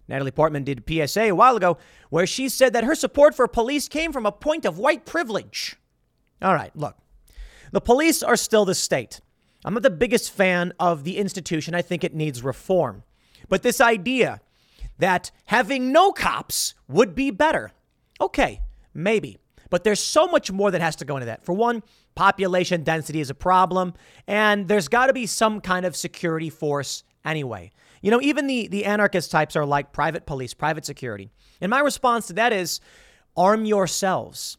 Natalie 0.08 0.32
Portman 0.32 0.64
did 0.64 0.84
a 0.88 1.08
PSA 1.08 1.24
a 1.24 1.32
while 1.32 1.58
ago 1.58 1.78
where 2.12 2.28
she 2.28 2.48
said 2.48 2.74
that 2.74 2.84
her 2.84 2.94
support 2.94 3.34
for 3.34 3.48
police 3.48 3.88
came 3.88 4.14
from 4.14 4.28
a 4.28 4.32
point 4.32 4.66
of 4.66 4.78
white 4.78 5.06
privilege. 5.06 5.78
All 6.44 6.54
right, 6.54 6.76
look. 6.76 6.96
The 7.72 7.82
police 7.82 8.22
are 8.22 8.38
still 8.38 8.66
the 8.66 8.76
state. 8.76 9.20
I'm 9.66 9.74
not 9.74 9.84
the 9.84 9.90
biggest 9.90 10.32
fan 10.32 10.74
of 10.80 11.04
the 11.04 11.18
institution. 11.18 11.74
I 11.74 11.82
think 11.82 12.04
it 12.04 12.14
needs 12.14 12.44
reform. 12.44 13.04
But 13.50 13.64
this 13.64 13.82
idea 13.82 14.42
that 15.00 15.32
having 15.46 15.92
no 15.92 16.12
cops 16.12 16.76
would 16.88 17.16
be 17.16 17.32
better, 17.32 17.72
okay, 18.22 18.62
maybe. 18.94 19.39
But 19.70 19.84
there's 19.84 20.00
so 20.00 20.28
much 20.28 20.52
more 20.52 20.72
that 20.72 20.82
has 20.82 20.96
to 20.98 21.06
go 21.06 21.18
into 21.18 21.28
that. 21.28 21.44
For 21.44 21.54
one, 21.54 21.84
population 22.16 22.84
density 22.84 23.20
is 23.20 23.30
a 23.30 23.36
problem, 23.36 23.94
and 24.28 24.68
there's 24.68 24.88
got 24.88 25.08
to 25.08 25.14
be 25.14 25.26
some 25.26 25.62
kind 25.62 25.86
of 25.86 25.96
security 25.96 26.50
force 26.50 27.04
anyway. 27.24 27.72
You 28.02 28.12
know, 28.12 28.22
even 28.22 28.48
the, 28.48 28.68
the 28.68 28.86
anarchist 28.86 29.30
types 29.30 29.56
are 29.56 29.66
like 29.66 29.92
private 29.92 30.26
police, 30.26 30.54
private 30.54 30.86
security. 30.86 31.30
And 31.62 31.70
my 31.70 31.82
response 31.82 32.28
to 32.28 32.34
that 32.34 32.54
is 32.54 32.80
arm 33.36 33.66
yourselves. 33.66 34.58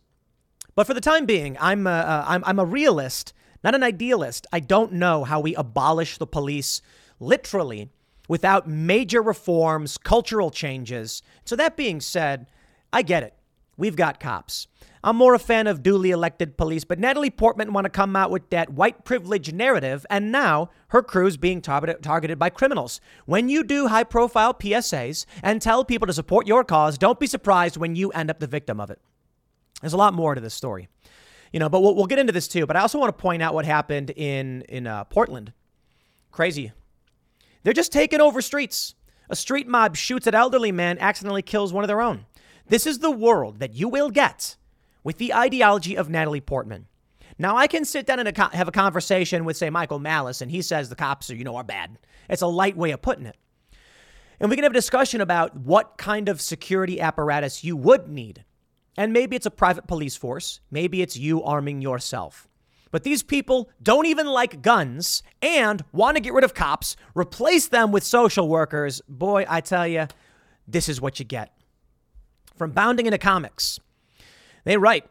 But 0.75 0.87
for 0.87 0.95
the 0.95 1.01
time 1.01 1.27
being, 1.27 1.57
I'm 1.61 1.87
a, 1.87 1.91
uh, 1.91 2.25
I'm, 2.29 2.45
I'm 2.45 2.59
a 2.59 2.65
realist 2.65 3.33
not 3.63 3.75
an 3.75 3.83
idealist. 3.83 4.47
I 4.53 4.61
don't 4.61 4.93
know 4.93 5.25
how 5.25 5.41
we 5.41 5.55
abolish 5.55 6.19
the 6.19 6.27
police 6.27 6.81
literally 7.19 7.91
without 8.29 8.69
major 8.69 9.21
reforms, 9.21 9.99
cultural 9.99 10.51
changes. 10.51 11.23
So, 11.45 11.57
that 11.57 11.77
being 11.77 12.01
said, 12.01 12.47
I 12.93 13.03
get 13.03 13.23
it. 13.23 13.35
We've 13.77 13.97
got 13.97 14.21
cops. 14.21 14.67
I'm 15.03 15.17
more 15.17 15.33
a 15.33 15.39
fan 15.39 15.67
of 15.67 15.83
duly 15.83 16.11
elected 16.11 16.59
police, 16.59 16.85
but 16.85 16.99
Natalie 16.99 17.31
Portman 17.31 17.73
want 17.73 17.87
to 17.87 17.91
come 17.91 18.15
out 18.15 18.31
with 18.31 18.51
that 18.51 18.71
white 18.71 19.03
privilege 19.03 19.51
narrative, 19.51 20.05
and 20.11 20.31
now 20.31 20.69
her 20.89 21.03
crew's 21.03 21.39
being 21.39 21.63
targeted, 21.63 22.03
targeted 22.03 22.39
by 22.39 22.51
criminals. 22.51 23.01
When 23.25 23.49
you 23.49 23.65
do 23.65 23.89
high 23.89 24.05
profile 24.05 24.53
PSAs 24.53 25.25
and 25.43 25.63
tell 25.63 25.87
people 25.87 26.07
to 26.07 26.13
support 26.13 26.47
your 26.47 26.65
cause, 26.65 26.99
don't 26.99 27.19
be 27.19 27.27
surprised 27.27 27.79
when 27.79 27.97
you 27.97 28.11
end 28.11 28.31
up 28.31 28.41
the 28.41 28.47
victim 28.47 28.79
of 28.79 28.91
it. 28.91 29.01
There's 29.81 29.95
a 29.95 29.99
lot 29.99 30.13
more 30.13 30.35
to 30.35 30.41
this 30.41 30.53
story. 30.53 30.89
You 31.51 31.61
know, 31.61 31.71
but 31.71 31.81
we'll, 31.81 31.95
we'll 31.95 32.07
get 32.07 32.19
into 32.19 32.33
this 32.33 32.47
too. 32.47 32.67
But 32.67 32.77
I 32.77 32.81
also 32.81 32.99
want 32.99 33.17
to 33.17 33.21
point 33.21 33.43
out 33.43 33.55
what 33.55 33.65
happened 33.65 34.11
in 34.11 34.63
in 34.69 34.87
uh, 34.87 35.05
Portland. 35.05 35.53
Crazy. 36.31 36.73
They're 37.63 37.73
just 37.73 37.91
taking 37.91 38.21
over 38.21 38.43
streets. 38.43 38.95
A 39.31 39.37
street 39.37 39.67
mob 39.67 39.97
shoots 39.97 40.27
at 40.27 40.35
elderly 40.35 40.73
man, 40.73 40.99
accidentally 40.99 41.43
kills 41.43 41.73
one 41.73 41.85
of 41.85 41.89
their 41.89 42.01
own. 42.01 42.27
This 42.69 42.87
is 42.87 42.99
the 42.99 43.11
world 43.11 43.61
that 43.61 43.75
you 43.75 43.89
will 43.89 44.11
get 44.11 44.57
with 45.03 45.19
the 45.19 45.35
ideology 45.35 45.97
of 45.97 46.09
Natalie 46.09 46.41
Portman. 46.41 46.87
Now, 47.39 47.57
I 47.57 47.67
can 47.67 47.85
sit 47.85 48.07
down 48.07 48.19
and 48.19 48.37
have 48.37 48.69
a 48.69 48.73
conversation 48.73 49.45
with, 49.45 49.57
say, 49.57 49.71
Michael 49.71 49.99
Malice, 49.99 50.43
and 50.43 50.51
he 50.51 50.61
says 50.61 50.89
the 50.89 50.97
cops 50.97 51.31
are, 51.31 51.35
you 51.35 51.45
know, 51.45 51.57
are 51.57 51.65
bad. 51.65 51.99
It's 52.29 52.43
a 52.43 52.47
light 52.47 52.77
way 52.77 52.91
of 52.91 53.01
putting 53.01 53.27
it. 53.27 53.37
And 54.39 54.51
we 54.51 54.57
can 54.57 54.63
have 54.63 54.73
a 54.73 54.75
discussion 54.75 55.21
about 55.21 55.57
what 55.57 55.97
kind 55.97 56.29
of 56.29 56.41
security 56.41 57.01
apparatus 57.01 57.65
you 57.65 57.77
would 57.77 58.09
need. 58.09 58.45
And 58.97 59.13
maybe 59.13 59.37
it's 59.37 59.47
a 59.47 59.51
private 59.51 59.87
police 59.87 60.17
force. 60.17 60.61
Maybe 60.71 61.01
it's 61.01 61.17
you 61.17 61.43
arming 61.43 61.81
yourself. 61.81 62.47
But 62.91 63.05
these 63.05 63.23
people 63.23 63.71
don't 63.83 64.07
even 64.07 64.27
like 64.27 64.63
guns 64.63 65.23
and 65.41 65.85
want 65.93 66.17
to 66.17 66.21
get 66.21 66.33
rid 66.33 66.45
of 66.45 66.55
cops, 66.55 66.97
replace 67.15 67.69
them 67.69 67.93
with 67.93 68.03
social 68.03 68.49
workers. 68.49 69.01
Boy, 69.09 69.47
I 69.49 69.61
tell 69.61 69.87
you, 69.87 70.09
this 70.67 70.89
is 70.89 71.01
what 71.01 71.19
you 71.19 71.25
get. 71.25 71.55
From 72.57 72.73
Bounding 72.73 73.07
into 73.07 73.19
Comics, 73.19 73.79
they 74.65 74.77
write 74.77 75.05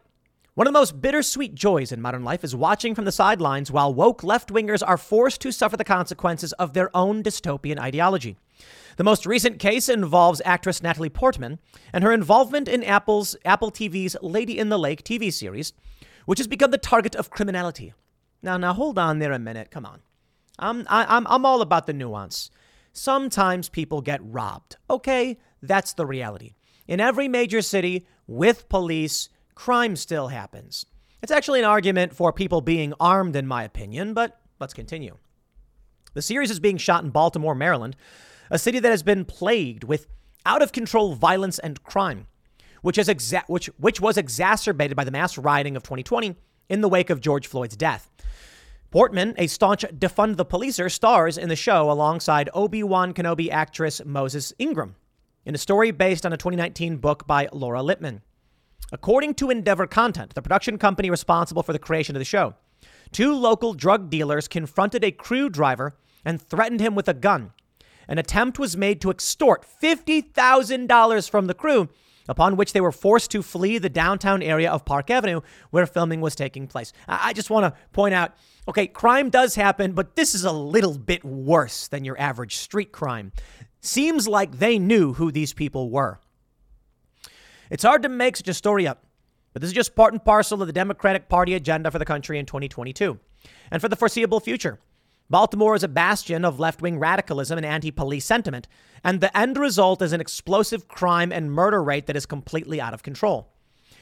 One 0.54 0.66
of 0.66 0.72
the 0.72 0.78
most 0.78 1.00
bittersweet 1.00 1.54
joys 1.54 1.92
in 1.92 2.00
modern 2.00 2.24
life 2.24 2.44
is 2.44 2.54
watching 2.54 2.94
from 2.94 3.04
the 3.04 3.12
sidelines 3.12 3.70
while 3.70 3.92
woke 3.94 4.22
left 4.22 4.50
wingers 4.50 4.82
are 4.86 4.96
forced 4.96 5.40
to 5.42 5.52
suffer 5.52 5.76
the 5.76 5.84
consequences 5.84 6.52
of 6.54 6.72
their 6.72 6.94
own 6.96 7.22
dystopian 7.22 7.78
ideology. 7.78 8.36
The 8.96 9.04
most 9.04 9.24
recent 9.26 9.58
case 9.58 9.88
involves 9.88 10.42
actress 10.44 10.82
Natalie 10.82 11.08
Portman 11.08 11.58
and 11.92 12.04
her 12.04 12.12
involvement 12.12 12.68
in 12.68 12.84
Apple's 12.84 13.36
Apple 13.44 13.70
TV's 13.70 14.16
Lady 14.20 14.58
in 14.58 14.68
the 14.68 14.78
Lake 14.78 15.02
TV 15.02 15.32
series, 15.32 15.72
which 16.26 16.38
has 16.38 16.48
become 16.48 16.70
the 16.70 16.78
target 16.78 17.14
of 17.14 17.30
criminality. 17.30 17.94
Now, 18.42 18.56
now 18.56 18.72
hold 18.72 18.98
on 18.98 19.18
there 19.18 19.32
a 19.32 19.38
minute. 19.38 19.70
Come 19.70 19.86
on. 19.86 20.00
I'm, 20.58 20.86
I, 20.88 21.06
I'm, 21.16 21.26
I'm 21.28 21.46
all 21.46 21.62
about 21.62 21.86
the 21.86 21.92
nuance. 21.92 22.50
Sometimes 22.92 23.68
people 23.68 24.00
get 24.00 24.20
robbed. 24.22 24.76
Okay, 24.88 25.38
that's 25.62 25.94
the 25.94 26.06
reality. 26.06 26.54
In 26.86 27.00
every 27.00 27.28
major 27.28 27.62
city 27.62 28.06
with 28.26 28.68
police, 28.68 29.28
crime 29.60 29.94
still 29.94 30.28
happens. 30.28 30.86
It's 31.20 31.30
actually 31.30 31.58
an 31.58 31.66
argument 31.66 32.14
for 32.14 32.32
people 32.32 32.62
being 32.62 32.94
armed, 32.98 33.36
in 33.36 33.46
my 33.46 33.62
opinion, 33.62 34.14
but 34.14 34.40
let's 34.58 34.72
continue. 34.72 35.18
The 36.14 36.22
series 36.22 36.50
is 36.50 36.58
being 36.58 36.78
shot 36.78 37.04
in 37.04 37.10
Baltimore, 37.10 37.54
Maryland, 37.54 37.94
a 38.50 38.58
city 38.58 38.78
that 38.78 38.88
has 38.88 39.02
been 39.02 39.26
plagued 39.26 39.84
with 39.84 40.06
out 40.46 40.62
of 40.62 40.72
control 40.72 41.14
violence 41.14 41.58
and 41.58 41.82
crime 41.82 42.26
which, 42.80 42.96
exa- 42.96 43.44
which, 43.48 43.66
which 43.76 44.00
was 44.00 44.16
exacerbated 44.16 44.96
by 44.96 45.04
the 45.04 45.10
mass 45.10 45.36
rioting 45.36 45.76
of 45.76 45.82
2020 45.82 46.36
in 46.70 46.80
the 46.80 46.88
wake 46.88 47.10
of 47.10 47.20
George 47.20 47.46
Floyd's 47.46 47.76
death. 47.76 48.10
Portman, 48.90 49.34
a 49.36 49.46
staunch 49.46 49.82
defund 49.82 50.38
the 50.38 50.46
policer, 50.46 50.90
stars 50.90 51.36
in 51.36 51.50
the 51.50 51.54
show 51.54 51.90
alongside 51.90 52.48
Obi-Wan 52.54 53.12
Kenobi 53.12 53.50
actress 53.50 54.00
Moses 54.06 54.54
Ingram 54.58 54.96
in 55.44 55.54
a 55.54 55.58
story 55.58 55.90
based 55.90 56.24
on 56.24 56.32
a 56.32 56.38
2019 56.38 56.96
book 56.96 57.26
by 57.26 57.46
Laura 57.52 57.82
Lippman. 57.82 58.22
According 58.92 59.34
to 59.34 59.50
Endeavor 59.50 59.86
Content, 59.86 60.34
the 60.34 60.42
production 60.42 60.78
company 60.78 61.10
responsible 61.10 61.62
for 61.62 61.72
the 61.72 61.78
creation 61.78 62.16
of 62.16 62.20
the 62.20 62.24
show, 62.24 62.54
two 63.12 63.34
local 63.34 63.74
drug 63.74 64.10
dealers 64.10 64.48
confronted 64.48 65.04
a 65.04 65.12
crew 65.12 65.48
driver 65.48 65.96
and 66.24 66.42
threatened 66.42 66.80
him 66.80 66.94
with 66.94 67.08
a 67.08 67.14
gun. 67.14 67.52
An 68.08 68.18
attempt 68.18 68.58
was 68.58 68.76
made 68.76 69.00
to 69.00 69.10
extort 69.10 69.64
$50,000 69.82 71.30
from 71.30 71.46
the 71.46 71.54
crew 71.54 71.88
upon 72.28 72.56
which 72.56 72.72
they 72.72 72.80
were 72.80 72.92
forced 72.92 73.30
to 73.30 73.42
flee 73.42 73.78
the 73.78 73.88
downtown 73.88 74.42
area 74.42 74.70
of 74.70 74.84
Park 74.84 75.10
Avenue 75.10 75.40
where 75.70 75.86
filming 75.86 76.20
was 76.20 76.34
taking 76.34 76.66
place. 76.66 76.92
I 77.08 77.32
just 77.32 77.50
want 77.50 77.64
to 77.64 77.80
point 77.92 78.14
out 78.14 78.34
okay, 78.68 78.86
crime 78.86 79.30
does 79.30 79.56
happen, 79.56 79.92
but 79.92 80.14
this 80.14 80.34
is 80.34 80.44
a 80.44 80.52
little 80.52 80.96
bit 80.96 81.24
worse 81.24 81.88
than 81.88 82.04
your 82.04 82.18
average 82.20 82.56
street 82.56 82.92
crime. 82.92 83.32
Seems 83.80 84.28
like 84.28 84.58
they 84.58 84.78
knew 84.78 85.14
who 85.14 85.32
these 85.32 85.52
people 85.52 85.90
were. 85.90 86.20
It's 87.70 87.84
hard 87.84 88.02
to 88.02 88.08
make 88.08 88.36
such 88.36 88.48
a 88.48 88.54
story 88.54 88.88
up, 88.88 89.06
but 89.52 89.62
this 89.62 89.68
is 89.68 89.74
just 89.74 89.94
part 89.94 90.12
and 90.12 90.24
parcel 90.24 90.60
of 90.60 90.66
the 90.66 90.72
Democratic 90.72 91.28
Party 91.28 91.54
agenda 91.54 91.88
for 91.92 92.00
the 92.00 92.04
country 92.04 92.36
in 92.36 92.44
2022 92.44 93.20
and 93.70 93.80
for 93.80 93.88
the 93.88 93.94
foreseeable 93.94 94.40
future. 94.40 94.80
Baltimore 95.30 95.76
is 95.76 95.84
a 95.84 95.88
bastion 95.88 96.44
of 96.44 96.58
left 96.58 96.82
wing 96.82 96.98
radicalism 96.98 97.56
and 97.56 97.64
anti 97.64 97.92
police 97.92 98.24
sentiment, 98.24 98.66
and 99.04 99.20
the 99.20 99.36
end 99.38 99.56
result 99.56 100.02
is 100.02 100.12
an 100.12 100.20
explosive 100.20 100.88
crime 100.88 101.30
and 101.30 101.52
murder 101.52 101.80
rate 101.80 102.06
that 102.06 102.16
is 102.16 102.26
completely 102.26 102.80
out 102.80 102.92
of 102.92 103.04
control. 103.04 103.52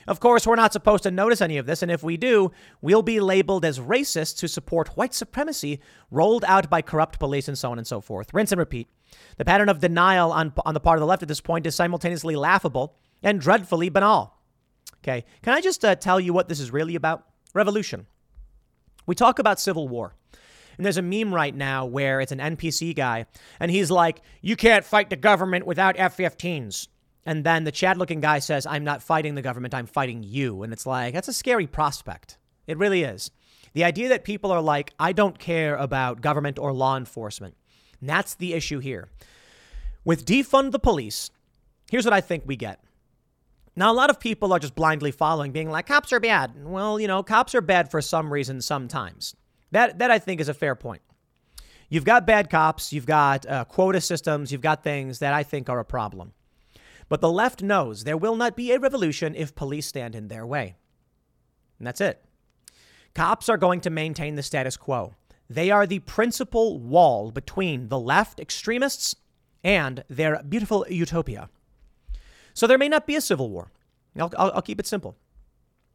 Of 0.07 0.21
course, 0.21 0.47
we're 0.47 0.57
not 0.57 0.73
supposed 0.73 1.03
to 1.03 1.11
notice 1.11 1.43
any 1.43 1.59
of 1.59 1.67
this, 1.67 1.83
and 1.83 1.91
if 1.91 2.03
we 2.03 2.17
do, 2.17 2.51
we'll 2.81 3.03
be 3.03 3.21
labeled 3.21 3.67
as 3.67 3.79
racists 3.79 4.41
who 4.41 4.49
support 4.49 4.97
white 4.97 5.13
supremacy 5.13 5.81
rolled 6.11 6.47
out 6.47 6.71
by 6.71 6.81
corrupt 6.81 7.19
police 7.19 7.49
and 7.49 7.59
so 7.59 7.71
on 7.71 7.77
and 7.77 7.87
so 7.87 8.01
forth. 8.01 8.33
Rinse 8.33 8.53
and 8.53 8.59
repeat. 8.59 8.89
The 9.37 9.45
pattern 9.45 9.69
of 9.69 9.81
denial 9.81 10.33
on, 10.33 10.55
on 10.65 10.73
the 10.73 10.81
part 10.81 10.97
of 10.97 11.01
the 11.01 11.07
left 11.07 11.21
at 11.21 11.29
this 11.29 11.43
point 11.43 11.67
is 11.67 11.75
simultaneously 11.75 12.35
laughable 12.35 12.97
and 13.23 13.41
dreadfully 13.41 13.89
banal. 13.89 14.39
Okay, 15.03 15.25
can 15.43 15.55
I 15.55 15.61
just 15.61 15.85
uh, 15.85 15.95
tell 15.95 16.19
you 16.19 16.33
what 16.33 16.49
this 16.49 16.61
is 16.61 16.71
really 16.71 16.95
about? 16.95 17.25
Revolution. 17.55 18.07
We 19.07 19.15
talk 19.15 19.39
about 19.39 19.61
civil 19.61 19.89
war. 19.89 20.15
And 20.77 20.85
there's 20.85 20.97
a 20.97 21.03
meme 21.03 21.35
right 21.35 21.55
now 21.55 21.87
where 21.87 22.21
it's 22.21 22.31
an 22.31 22.39
NPC 22.39 22.95
guy, 22.95 23.27
and 23.59 23.71
he's 23.71 23.91
like, 23.91 24.23
You 24.41 24.55
can't 24.55 24.85
fight 24.85 25.11
the 25.11 25.17
government 25.17 25.67
without 25.67 25.99
F 25.99 26.17
15s. 26.17 26.89
And 27.27 27.45
then 27.45 27.65
the 27.65 27.73
Chad 27.73 27.99
looking 27.99 28.21
guy 28.21 28.39
says, 28.39 28.65
I'm 28.65 28.85
not 28.85 29.03
fighting 29.03 29.35
the 29.35 29.43
government, 29.43 29.75
I'm 29.75 29.87
fighting 29.87 30.23
you. 30.23 30.63
And 30.63 30.73
it's 30.73 30.87
like, 30.87 31.15
that's 31.15 31.29
a 31.29 31.33
scary 31.33 31.67
prospect. 31.67 32.39
It 32.67 32.79
really 32.79 33.03
is. 33.03 33.31
The 33.75 33.85
idea 33.85 34.09
that 34.09 34.25
people 34.25 34.51
are 34.51 34.63
like, 34.63 34.95
I 34.99 35.13
don't 35.13 35.39
care 35.39 35.77
about 35.77 36.21
government 36.21 36.59
or 36.59 36.73
law 36.73 36.97
enforcement. 36.97 37.55
And 38.01 38.09
that's 38.09 38.35
the 38.35 38.55
issue 38.55 38.79
here. 38.79 39.09
With 40.05 40.25
defund 40.25 40.71
the 40.71 40.79
police, 40.79 41.31
here's 41.91 42.05
what 42.05 42.15
I 42.15 42.21
think 42.21 42.45
we 42.47 42.57
get. 42.57 42.81
Now, 43.79 43.93
a 43.93 43.95
lot 43.95 44.11
of 44.11 44.19
people 44.19 44.53
are 44.53 44.59
just 44.59 44.75
blindly 44.75 45.13
following, 45.13 45.53
being 45.53 45.71
like, 45.71 45.87
cops 45.87 46.13
are 46.13 46.19
bad. 46.19 46.51
Well, 46.65 46.99
you 46.99 47.07
know, 47.07 47.23
cops 47.23 47.55
are 47.55 47.61
bad 47.61 47.93
for 47.93 48.03
some 48.03 48.33
reason 48.33 48.61
sometimes. 48.61 49.37
That, 49.71 50.01
that 50.01 50.11
I 50.11 50.19
think 50.19 50.41
is 50.41 50.49
a 50.49 50.55
fair 50.55 50.75
point. 50.75 51.01
You've 51.89 52.05
got 52.05 52.27
bad 52.27 52.51
cops, 52.51 52.93
you've 52.93 53.07
got 53.07 53.47
uh, 53.47 53.65
quota 53.67 54.01
systems, 54.01 54.51
you've 54.51 54.63
got 54.63 54.83
things 54.83 55.21
that 55.21 55.33
I 55.33 55.45
think 55.45 55.69
are 55.69 55.79
a 55.79 55.85
problem. 55.85 56.33
But 57.09 57.21
the 57.21 57.31
left 57.31 57.63
knows 57.63 58.03
there 58.03 58.17
will 58.17 58.35
not 58.35 58.57
be 58.57 58.73
a 58.73 58.81
revolution 58.81 59.37
if 59.37 59.55
police 59.55 59.87
stand 59.87 60.17
in 60.17 60.27
their 60.27 60.45
way. 60.45 60.75
And 61.79 61.87
that's 61.87 62.01
it. 62.01 62.25
Cops 63.15 63.49
are 63.49 63.57
going 63.57 63.81
to 63.83 63.91
maintain 63.91 64.35
the 64.35 64.43
status 64.43 64.77
quo. 64.77 65.15
They 65.49 65.71
are 65.71 65.87
the 65.87 66.01
principal 66.01 66.81
wall 66.81 67.31
between 67.31 67.91
the 67.91 68.01
left 68.01 68.41
extremists 68.41 69.15
and 69.63 70.03
their 70.09 70.43
beautiful 70.43 70.85
utopia. 70.91 71.49
So 72.59 72.67
there 72.67 72.77
may 72.77 72.89
not 72.89 73.07
be 73.07 73.15
a 73.15 73.21
civil 73.21 73.51
war. 73.51 73.71
I'll, 74.19 74.33
I'll, 74.37 74.51
I'll 74.57 74.63
keep 74.63 74.81
it 74.81 74.87
simple. 74.89 75.17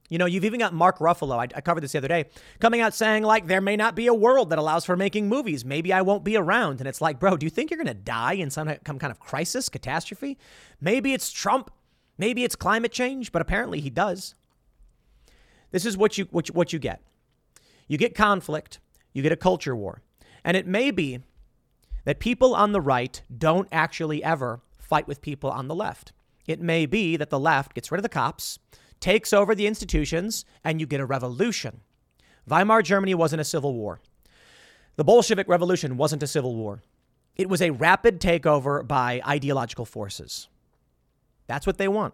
You 0.08 0.18
know, 0.18 0.26
you've 0.26 0.46
even 0.46 0.62
got 0.62 0.74
Mark 0.74 1.00
Ruffalo, 1.00 1.38
I, 1.38 1.44
I, 1.58 1.60
covered 1.60 1.82
this 1.82 1.92
the 1.92 1.98
other 1.98 2.08
day, 2.08 2.26
coming 2.62 2.80
out 2.80 2.94
saying, 2.94 3.24
like, 3.24 3.48
there 3.48 3.60
may 3.60 3.76
not 3.76 3.96
be 3.96 4.08
a 4.08 4.14
world 4.14 4.50
that 4.50 4.60
allows 4.60 4.86
for 4.86 4.96
making 4.96 5.28
movies. 5.28 5.66
Maybe 5.66 5.92
I 5.92 6.02
won't 6.04 6.24
be 6.24 6.38
around. 6.38 6.80
And 6.80 6.88
it's 6.88 7.02
like, 7.02 7.20
bro, 7.20 7.36
do 7.36 7.46
you 7.46 7.50
think 7.50 7.70
you're 7.70 7.84
going 7.84 7.88
to 7.88 7.94
die 7.94 8.34
in 8.36 8.50
some, 8.50 8.74
some 8.88 8.98
kind 8.98 9.12
of 9.12 9.20
crisis, 9.20 9.68
catastrophe? 9.68 10.38
Maybe 10.80 11.12
it's 11.12 11.34
Trump. 11.34 11.70
Maybe 12.18 12.46
it's 12.46 12.56
climate 12.56 12.94
change, 12.94 13.34
but 13.34 13.42
apparently 13.42 13.82
he 13.82 13.90
does. 13.90 14.34
This 15.72 15.86
is 15.86 15.98
what 15.98 16.18
you, 16.18 16.28
what 16.32 16.48
you, 16.48 16.54
what 16.54 16.72
you 16.72 16.80
get 16.80 17.02
you 17.90 17.98
get 17.98 18.16
conflict, 18.16 18.80
you 19.12 19.22
get 19.22 19.34
a 19.34 19.38
culture 19.38 19.76
war. 19.76 20.02
And 20.46 20.56
it 20.56 20.66
may 20.66 20.92
be 20.92 21.20
that 22.06 22.20
people 22.20 22.56
on 22.56 22.72
the 22.72 22.80
right 22.80 23.22
don't 23.38 23.68
actually 23.70 24.24
ever 24.24 24.62
fight 24.78 25.10
with 25.10 25.22
people 25.22 25.52
on 25.52 25.68
the 25.68 25.76
left. 25.76 26.14
It 26.48 26.62
may 26.62 26.86
be 26.86 27.18
that 27.18 27.30
the 27.30 27.40
left 27.40 27.74
gets 27.74 27.92
rid 27.92 28.00
of 28.00 28.04
the 28.04 28.10
cops 28.10 28.60
takes 29.00 29.34
over 29.34 29.54
the 29.54 29.68
institutions, 29.68 30.46
and 30.64 30.80
you 30.80 30.88
get 30.88 31.02
a 31.02 31.06
revolution. 31.06 31.82
Weimar 32.48 32.82
Germany 32.82 33.14
wasn't 33.14 33.42
a 33.42 33.46
civil 33.46 33.74
war. 33.74 34.00
The 34.96 35.04
Bolshevik 35.04 35.48
Revolution 35.50 35.98
wasn't 35.98 36.24
a 36.24 36.28
civil 36.28 36.56
war. 36.56 36.82
It 37.36 37.50
was 37.50 37.62
a 37.62 37.72
rapid 37.72 38.22
takeover 38.22 38.88
by 38.88 39.22
ideological 39.28 39.86
forces. 39.86 40.48
That's 41.48 41.68
what 41.68 41.78
they 41.78 41.90
want. 41.90 42.14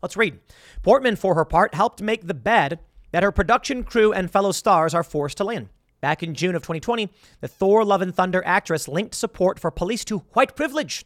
Let's 0.00 0.16
read. 0.16 0.40
Portman, 0.82 1.16
for 1.16 1.34
her 1.34 1.44
part, 1.44 1.74
helped 1.74 2.00
make 2.00 2.26
the 2.26 2.34
bed 2.34 2.78
that 3.10 3.22
her 3.22 3.32
production 3.32 3.84
crew 3.84 4.12
and 4.12 4.30
fellow 4.30 4.52
stars 4.52 4.94
are 4.94 5.02
forced 5.02 5.36
to 5.38 5.44
lay 5.44 5.56
in. 5.56 5.68
Back 6.00 6.22
in 6.22 6.34
June 6.34 6.54
of 6.54 6.62
2020, 6.62 7.10
the 7.40 7.48
Thor 7.48 7.84
Love 7.84 8.00
and 8.00 8.14
Thunder 8.14 8.42
actress 8.46 8.88
linked 8.88 9.14
support 9.14 9.60
for 9.60 9.70
police 9.70 10.04
to 10.06 10.18
white 10.32 10.56
privilege, 10.56 11.04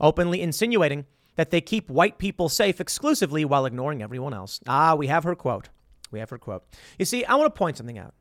openly 0.00 0.42
insinuating 0.42 1.06
that 1.38 1.52
they 1.52 1.60
keep 1.60 1.88
white 1.88 2.18
people 2.18 2.48
safe 2.48 2.80
exclusively 2.80 3.44
while 3.44 3.64
ignoring 3.64 4.02
everyone 4.02 4.34
else. 4.34 4.58
Ah, 4.66 4.96
we 4.96 5.06
have 5.06 5.22
her 5.22 5.36
quote. 5.36 5.68
We 6.10 6.18
have 6.18 6.30
her 6.30 6.36
quote. 6.36 6.64
You 6.98 7.04
see, 7.04 7.24
I 7.24 7.36
want 7.36 7.54
to 7.54 7.56
point 7.56 7.76
something 7.76 7.96
out. 7.96 8.12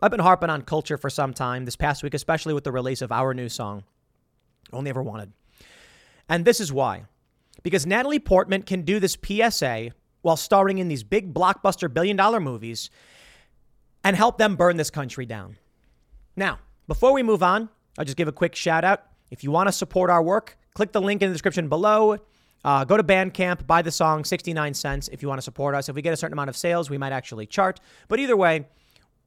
I've 0.00 0.10
been 0.10 0.20
harping 0.20 0.48
on 0.48 0.62
culture 0.62 0.96
for 0.96 1.10
some 1.10 1.34
time 1.34 1.66
this 1.66 1.76
past 1.76 2.02
week, 2.02 2.14
especially 2.14 2.54
with 2.54 2.64
the 2.64 2.72
release 2.72 3.02
of 3.02 3.12
our 3.12 3.34
new 3.34 3.50
song, 3.50 3.84
Only 4.72 4.88
Ever 4.88 5.02
Wanted. 5.02 5.32
And 6.30 6.46
this 6.46 6.60
is 6.60 6.72
why. 6.72 7.04
Because 7.62 7.84
Natalie 7.84 8.18
Portman 8.18 8.62
can 8.62 8.82
do 8.82 8.98
this 8.98 9.18
PSA 9.22 9.90
while 10.22 10.38
starring 10.38 10.78
in 10.78 10.88
these 10.88 11.04
big 11.04 11.34
blockbuster 11.34 11.92
billion 11.92 12.16
dollar 12.16 12.40
movies 12.40 12.88
and 14.02 14.16
help 14.16 14.38
them 14.38 14.56
burn 14.56 14.78
this 14.78 14.90
country 14.90 15.26
down. 15.26 15.58
Now, 16.36 16.58
before 16.88 17.12
we 17.12 17.22
move 17.22 17.42
on, 17.42 17.68
I'll 17.98 18.06
just 18.06 18.16
give 18.16 18.28
a 18.28 18.32
quick 18.32 18.54
shout 18.54 18.82
out. 18.82 19.04
If 19.30 19.44
you 19.44 19.50
want 19.50 19.68
to 19.68 19.72
support 19.72 20.08
our 20.08 20.22
work, 20.22 20.56
click 20.72 20.92
the 20.92 21.02
link 21.02 21.20
in 21.20 21.28
the 21.28 21.34
description 21.34 21.68
below. 21.68 22.16
Uh, 22.64 22.84
go 22.84 22.96
to 22.96 23.02
Bandcamp, 23.02 23.66
buy 23.66 23.82
the 23.82 23.90
song, 23.90 24.24
69 24.24 24.74
cents 24.74 25.08
if 25.08 25.22
you 25.22 25.28
want 25.28 25.38
to 25.38 25.42
support 25.42 25.74
us. 25.74 25.88
If 25.88 25.96
we 25.96 26.02
get 26.02 26.12
a 26.12 26.16
certain 26.16 26.34
amount 26.34 26.50
of 26.50 26.56
sales, 26.56 26.88
we 26.88 26.98
might 26.98 27.12
actually 27.12 27.46
chart. 27.46 27.80
But 28.08 28.20
either 28.20 28.36
way, 28.36 28.66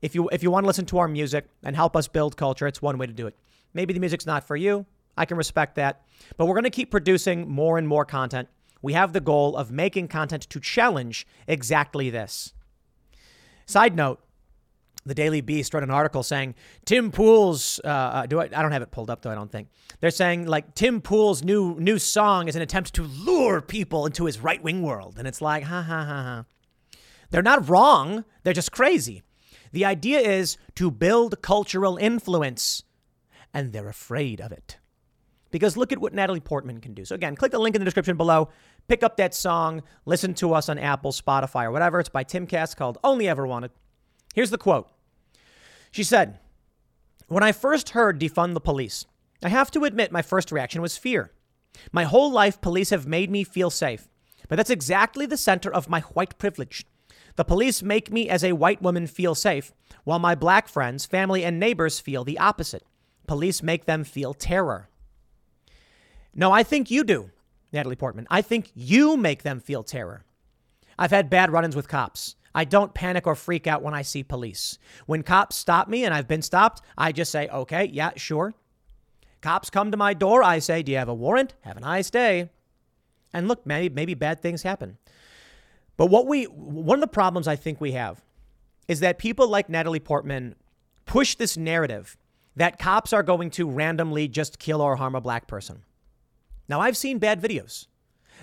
if 0.02 0.16
you 0.16 0.30
if 0.30 0.44
you 0.44 0.52
want 0.52 0.64
to 0.64 0.68
listen 0.68 0.86
to 0.88 0.98
our 1.00 1.08
music 1.08 1.46
and 1.64 1.76
help 1.76 1.96
us 1.96 2.08
build 2.08 2.38
culture, 2.38 2.68
it's 2.68 2.82
one 2.82 2.98
way 2.98 3.08
to 3.08 3.14
do 3.14 3.28
it. 3.28 3.36
Maybe 3.74 3.94
the 3.94 4.00
music's 4.00 4.26
not 4.26 4.46
for 4.46 4.56
you. 4.56 4.86
I 5.18 5.26
can 5.26 5.38
respect 5.38 5.76
that. 5.76 6.02
But 6.38 6.46
we're 6.46 6.56
going 6.56 6.64
to 6.64 6.70
keep 6.70 6.92
producing 6.92 7.50
more 7.50 7.78
and 7.78 7.88
more 7.88 8.06
content. 8.06 8.50
We 8.82 8.94
have 8.94 9.14
the 9.14 9.22
goal 9.22 9.56
of 9.56 9.72
making 9.72 10.10
content 10.10 10.44
to 10.44 10.60
challenge 10.60 11.26
exactly 11.48 12.10
this. 12.10 12.54
Side 13.66 13.96
note, 13.96 14.20
the 15.06 15.14
Daily 15.14 15.42
Beast 15.42 15.74
wrote 15.74 15.84
an 15.84 15.92
article 15.92 16.24
saying 16.24 16.56
Tim 16.86 17.12
Pool's. 17.12 17.80
Uh, 17.84 17.88
uh, 17.88 18.26
do 18.26 18.40
I? 18.40 18.46
I 18.46 18.62
don't 18.62 18.72
have 18.72 18.82
it 18.82 18.92
pulled 18.92 19.10
up 19.10 19.22
though. 19.22 19.32
I 19.32 19.36
don't 19.36 19.52
think 19.52 19.70
they're 20.00 20.10
saying 20.10 20.48
like 20.48 20.74
Tim 20.76 21.02
Pool's 21.02 21.44
new 21.44 21.76
new 21.80 22.00
song 22.00 22.48
is 22.48 22.56
an 22.56 22.62
attempt 22.62 22.94
to 22.96 23.04
lure 23.04 23.62
people 23.62 24.06
into 24.06 24.26
his 24.26 24.40
right 24.40 24.62
wing 24.62 24.82
world, 24.82 25.16
and 25.18 25.28
it's 25.28 25.42
like 25.42 25.64
ha 25.64 25.82
ha 25.82 26.04
ha 26.04 26.24
ha. 26.24 26.46
They're 27.30 27.44
not 27.44 27.70
wrong. 27.70 28.26
They're 28.44 28.54
just 28.54 28.72
crazy. 28.72 29.22
The 29.72 29.86
idea 29.86 30.20
is 30.20 30.58
to 30.76 30.90
build 30.90 31.42
cultural 31.42 31.98
influence, 31.98 32.84
and 33.54 33.74
they're 33.74 33.90
afraid 33.90 34.40
of 34.40 34.52
it. 34.52 34.78
Because 35.52 35.78
look 35.78 35.92
at 35.92 36.00
what 36.00 36.14
Natalie 36.14 36.40
Portman 36.40 36.82
can 36.82 36.94
do. 36.94 37.06
So 37.06 37.16
again, 37.16 37.36
click 37.36 37.52
the 37.52 37.60
link 37.60 37.76
in 37.76 37.82
the 37.82 37.86
description 37.86 38.18
below. 38.18 38.50
Pick 38.88 39.04
up 39.04 39.18
that 39.18 39.34
song. 39.34 39.84
Listen 40.06 40.34
to 40.36 40.54
us 40.54 40.70
on 40.70 40.78
Apple, 40.78 41.12
Spotify, 41.12 41.66
or 41.66 41.72
whatever. 41.72 42.00
It's 42.00 42.10
by 42.10 42.24
Timcast 42.24 42.76
called 42.76 42.98
"Only 43.04 43.28
Ever 43.28 43.46
Wanted." 43.46 43.72
Here's 44.34 44.50
the 44.50 44.58
quote. 44.58 44.90
She 45.96 46.04
said, 46.04 46.40
When 47.30 47.42
I 47.42 47.54
first 47.54 47.92
heard 47.92 48.20
defund 48.20 48.54
the 48.54 48.60
police, 48.60 49.06
I 49.42 49.48
have 49.48 49.72
to 49.72 49.86
admit 49.86 50.12
my 50.12 50.22
first 50.22 50.52
reaction 50.52 50.82
was 50.82 50.98
fear. 50.98 51.32
My 51.94 52.04
whole 52.04 52.30
life, 52.30 52.60
police 52.60 52.90
have 52.90 53.08
made 53.08 53.32
me 53.32 53.46
feel 53.46 53.70
safe. 53.70 54.10
But 54.50 54.58
that's 54.58 54.70
exactly 54.70 55.26
the 55.26 55.38
center 55.38 55.74
of 55.74 55.88
my 55.88 56.02
white 56.02 56.38
privilege. 56.38 56.86
The 57.38 57.46
police 57.46 57.82
make 57.82 58.12
me, 58.12 58.28
as 58.28 58.44
a 58.44 58.52
white 58.52 58.82
woman, 58.82 59.08
feel 59.08 59.36
safe, 59.36 59.72
while 60.04 60.20
my 60.20 60.36
black 60.36 60.68
friends, 60.68 61.06
family, 61.06 61.46
and 61.46 61.62
neighbors 61.62 62.02
feel 62.02 62.26
the 62.26 62.40
opposite. 62.40 62.84
Police 63.26 63.64
make 63.64 63.86
them 63.86 64.04
feel 64.04 64.34
terror. 64.34 64.90
No, 66.34 66.52
I 66.52 66.64
think 66.64 66.92
you 66.92 67.06
do, 67.06 67.32
Natalie 67.72 67.96
Portman. 67.96 68.28
I 68.30 68.42
think 68.42 68.70
you 68.76 69.16
make 69.16 69.44
them 69.44 69.62
feel 69.62 69.82
terror. 69.82 70.26
I've 71.00 71.12
had 71.12 71.30
bad 71.30 71.54
run 71.54 71.64
ins 71.64 71.76
with 71.78 71.88
cops. 71.88 72.36
I 72.56 72.64
don't 72.64 72.94
panic 72.94 73.28
or 73.28 73.36
freak 73.36 73.68
out 73.68 73.84
when 73.84 73.94
I 73.94 74.02
see 74.02 74.24
police. 74.24 74.80
When 75.06 75.24
cops 75.24 75.58
stop 75.58 75.90
me 75.90 76.06
and 76.06 76.14
I've 76.14 76.28
been 76.28 76.42
stopped, 76.42 76.82
I 76.98 77.12
just 77.12 77.30
say, 77.32 77.50
okay, 77.50 77.90
yeah, 77.92 78.12
sure. 78.16 78.54
Cops 79.42 79.70
come 79.70 79.92
to 79.92 79.98
my 79.98 80.14
door, 80.14 80.42
I 80.42 80.60
say, 80.60 80.82
do 80.82 80.94
you 80.94 80.98
have 80.98 81.10
a 81.10 81.14
warrant? 81.14 81.54
Have 81.62 81.76
a 81.76 81.82
nice 81.82 82.10
day. 82.10 82.50
And 83.34 83.50
look, 83.50 83.66
maybe, 83.66 83.94
maybe 83.94 84.14
bad 84.14 84.42
things 84.42 84.64
happen. 84.64 84.98
But 85.98 86.08
what 86.08 86.28
we, 86.28 86.46
one 86.46 86.98
of 86.98 87.02
the 87.02 87.08
problems 87.08 87.46
I 87.48 87.58
think 87.58 87.82
we 87.82 87.92
have 87.92 88.24
is 88.88 89.02
that 89.02 89.18
people 89.18 89.50
like 89.50 89.68
Natalie 89.68 90.00
Portman 90.00 90.56
push 91.06 91.36
this 91.36 91.58
narrative 91.58 92.16
that 92.56 92.80
cops 92.80 93.12
are 93.12 93.24
going 93.24 93.50
to 93.52 93.70
randomly 93.70 94.30
just 94.30 94.60
kill 94.60 94.82
or 94.82 94.96
harm 94.96 95.14
a 95.14 95.22
black 95.22 95.46
person. 95.46 95.84
Now, 96.70 96.80
I've 96.80 96.96
seen 96.96 97.20
bad 97.20 97.42
videos. 97.42 97.88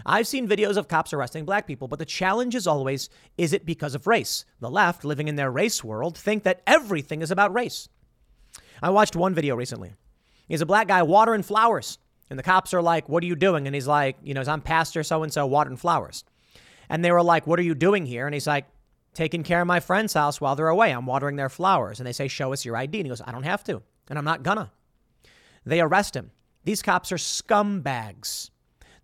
I've 0.05 0.26
seen 0.26 0.49
videos 0.49 0.76
of 0.76 0.88
cops 0.88 1.12
arresting 1.12 1.45
black 1.45 1.66
people, 1.66 1.88
but 1.88 1.99
the 1.99 2.05
challenge 2.05 2.55
is 2.55 2.66
always 2.66 3.09
is 3.38 3.53
it 3.53 3.66
because 3.66 3.95
of 3.95 4.07
race? 4.07 4.45
The 4.61 4.70
left, 4.70 5.05
living 5.05 5.28
in 5.28 5.36
their 5.36 5.51
race 5.51 5.84
world, 5.84 6.16
think 6.16 6.43
that 6.43 6.62
everything 6.66 7.22
is 7.22 7.30
about 7.30 7.55
race. 7.55 7.88
I 8.82 8.90
watched 8.90 9.14
one 9.14 9.34
video 9.34 9.55
recently. 9.55 9.93
He's 10.49 10.61
a 10.61 10.66
black 10.66 10.88
guy 10.88 11.03
watering 11.03 11.43
flowers, 11.43 11.99
and 12.28 12.38
the 12.38 12.43
cops 12.43 12.74
are 12.74 12.82
like, 12.82 13.09
What 13.09 13.22
are 13.22 13.26
you 13.26 13.36
doing? 13.36 13.66
And 13.66 13.74
he's 13.74 13.86
like, 13.86 14.16
You 14.22 14.34
know, 14.34 14.43
I'm 14.47 14.61
pastor 14.61 15.03
so 15.03 15.22
and 15.22 15.32
so 15.32 15.47
watering 15.47 15.76
flowers. 15.76 16.24
And 16.88 17.05
they 17.05 17.12
were 17.12 17.22
like, 17.22 17.47
What 17.47 17.59
are 17.59 17.62
you 17.62 17.74
doing 17.74 18.07
here? 18.07 18.26
And 18.26 18.34
he's 18.34 18.47
like, 18.47 18.66
Taking 19.14 19.43
care 19.43 19.61
of 19.61 19.66
my 19.66 19.80
friend's 19.80 20.14
house 20.14 20.40
while 20.40 20.57
they're 20.57 20.68
away. 20.68 20.90
I'm 20.90 21.07
watering 21.07 21.36
their 21.36 21.51
flowers. 21.51 22.01
And 22.01 22.07
they 22.07 22.12
say, 22.12 22.28
Show 22.28 22.53
us 22.53 22.64
your 22.64 22.76
ID. 22.76 22.99
And 22.99 23.07
he 23.07 23.11
goes, 23.11 23.22
I 23.24 23.32
don't 23.32 23.45
have 23.45 23.62
to, 23.64 23.82
and 24.09 24.18
I'm 24.18 24.24
not 24.24 24.43
gonna. 24.43 24.72
They 25.64 25.80
arrest 25.80 26.16
him. 26.16 26.32
These 26.64 26.82
cops 26.82 27.12
are 27.12 27.16
scumbags. 27.16 28.51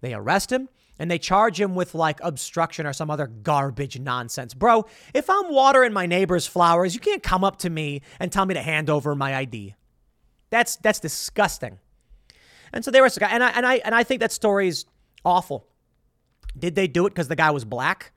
They 0.01 0.15
arrest 0.15 0.53
him 0.53 0.69
and 0.99 1.11
they 1.11 1.19
charge 1.19 1.61
him 1.61 1.75
with 1.75 1.95
like 1.95 2.19
obstruction 2.23 2.87
or 2.87 2.93
some 2.93 3.11
other 3.11 3.27
garbage 3.27 3.99
nonsense. 3.99 4.55
Bro, 4.55 4.87
if 5.15 5.31
I'm 5.31 5.53
watering 5.53 5.93
my 5.93 6.07
neighbor's 6.07 6.47
flowers, 6.47 6.95
you 6.95 7.01
can't 7.01 7.23
come 7.23 7.45
up 7.45 7.59
to 7.59 7.71
me 7.71 8.03
and 8.19 8.33
tell 8.33 8.47
me 8.47 8.55
to 8.55 8.63
hand 8.63 8.91
over 8.91 9.15
my 9.15 9.35
ID. 9.37 9.75
That's 10.51 10.77
that's 10.77 11.01
disgusting. 11.01 11.79
And 12.73 12.85
so 12.85 12.91
they 12.91 13.01
were 13.01 13.11
and 13.21 13.45
I 13.45 13.51
and 13.51 13.67
I 13.67 13.77
and 13.77 13.95
I 13.95 14.03
think 14.03 14.21
that 14.21 14.33
story's 14.33 14.87
awful. 15.25 15.67
Did 16.59 16.75
they 16.75 16.89
do 16.89 17.07
it 17.07 17.11
because 17.11 17.29
the 17.29 17.37
guy 17.37 17.51
was 17.51 17.65
black? 17.65 18.13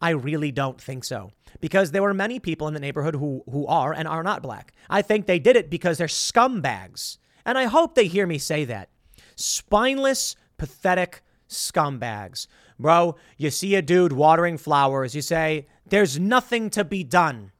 I 0.00 0.10
really 0.10 0.52
don't 0.52 0.80
think 0.80 1.04
so. 1.04 1.32
Because 1.60 1.90
there 1.90 2.02
were 2.02 2.12
many 2.12 2.38
people 2.38 2.68
in 2.68 2.74
the 2.74 2.80
neighborhood 2.80 3.14
who 3.14 3.42
who 3.50 3.66
are 3.66 3.92
and 3.92 4.06
are 4.06 4.22
not 4.22 4.42
black. 4.42 4.72
I 4.90 5.02
think 5.02 5.26
they 5.26 5.38
did 5.38 5.56
it 5.56 5.70
because 5.70 5.98
they're 5.98 6.06
scumbags. 6.06 7.18
And 7.44 7.56
I 7.56 7.64
hope 7.64 7.94
they 7.94 8.06
hear 8.06 8.26
me 8.26 8.38
say 8.38 8.64
that. 8.66 8.90
Spineless, 9.36 10.34
pathetic 10.58 11.22
scumbags. 11.48 12.46
Bro, 12.78 13.16
you 13.36 13.50
see 13.50 13.74
a 13.74 13.82
dude 13.82 14.12
watering 14.12 14.58
flowers, 14.58 15.14
you 15.14 15.22
say, 15.22 15.66
there's 15.86 16.18
nothing 16.18 16.70
to 16.70 16.84
be 16.84 17.04
done. 17.04 17.52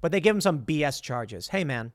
But 0.00 0.12
they 0.12 0.20
give 0.20 0.34
him 0.34 0.40
some 0.40 0.60
BS 0.60 1.02
charges. 1.02 1.48
Hey, 1.48 1.64
man, 1.64 1.92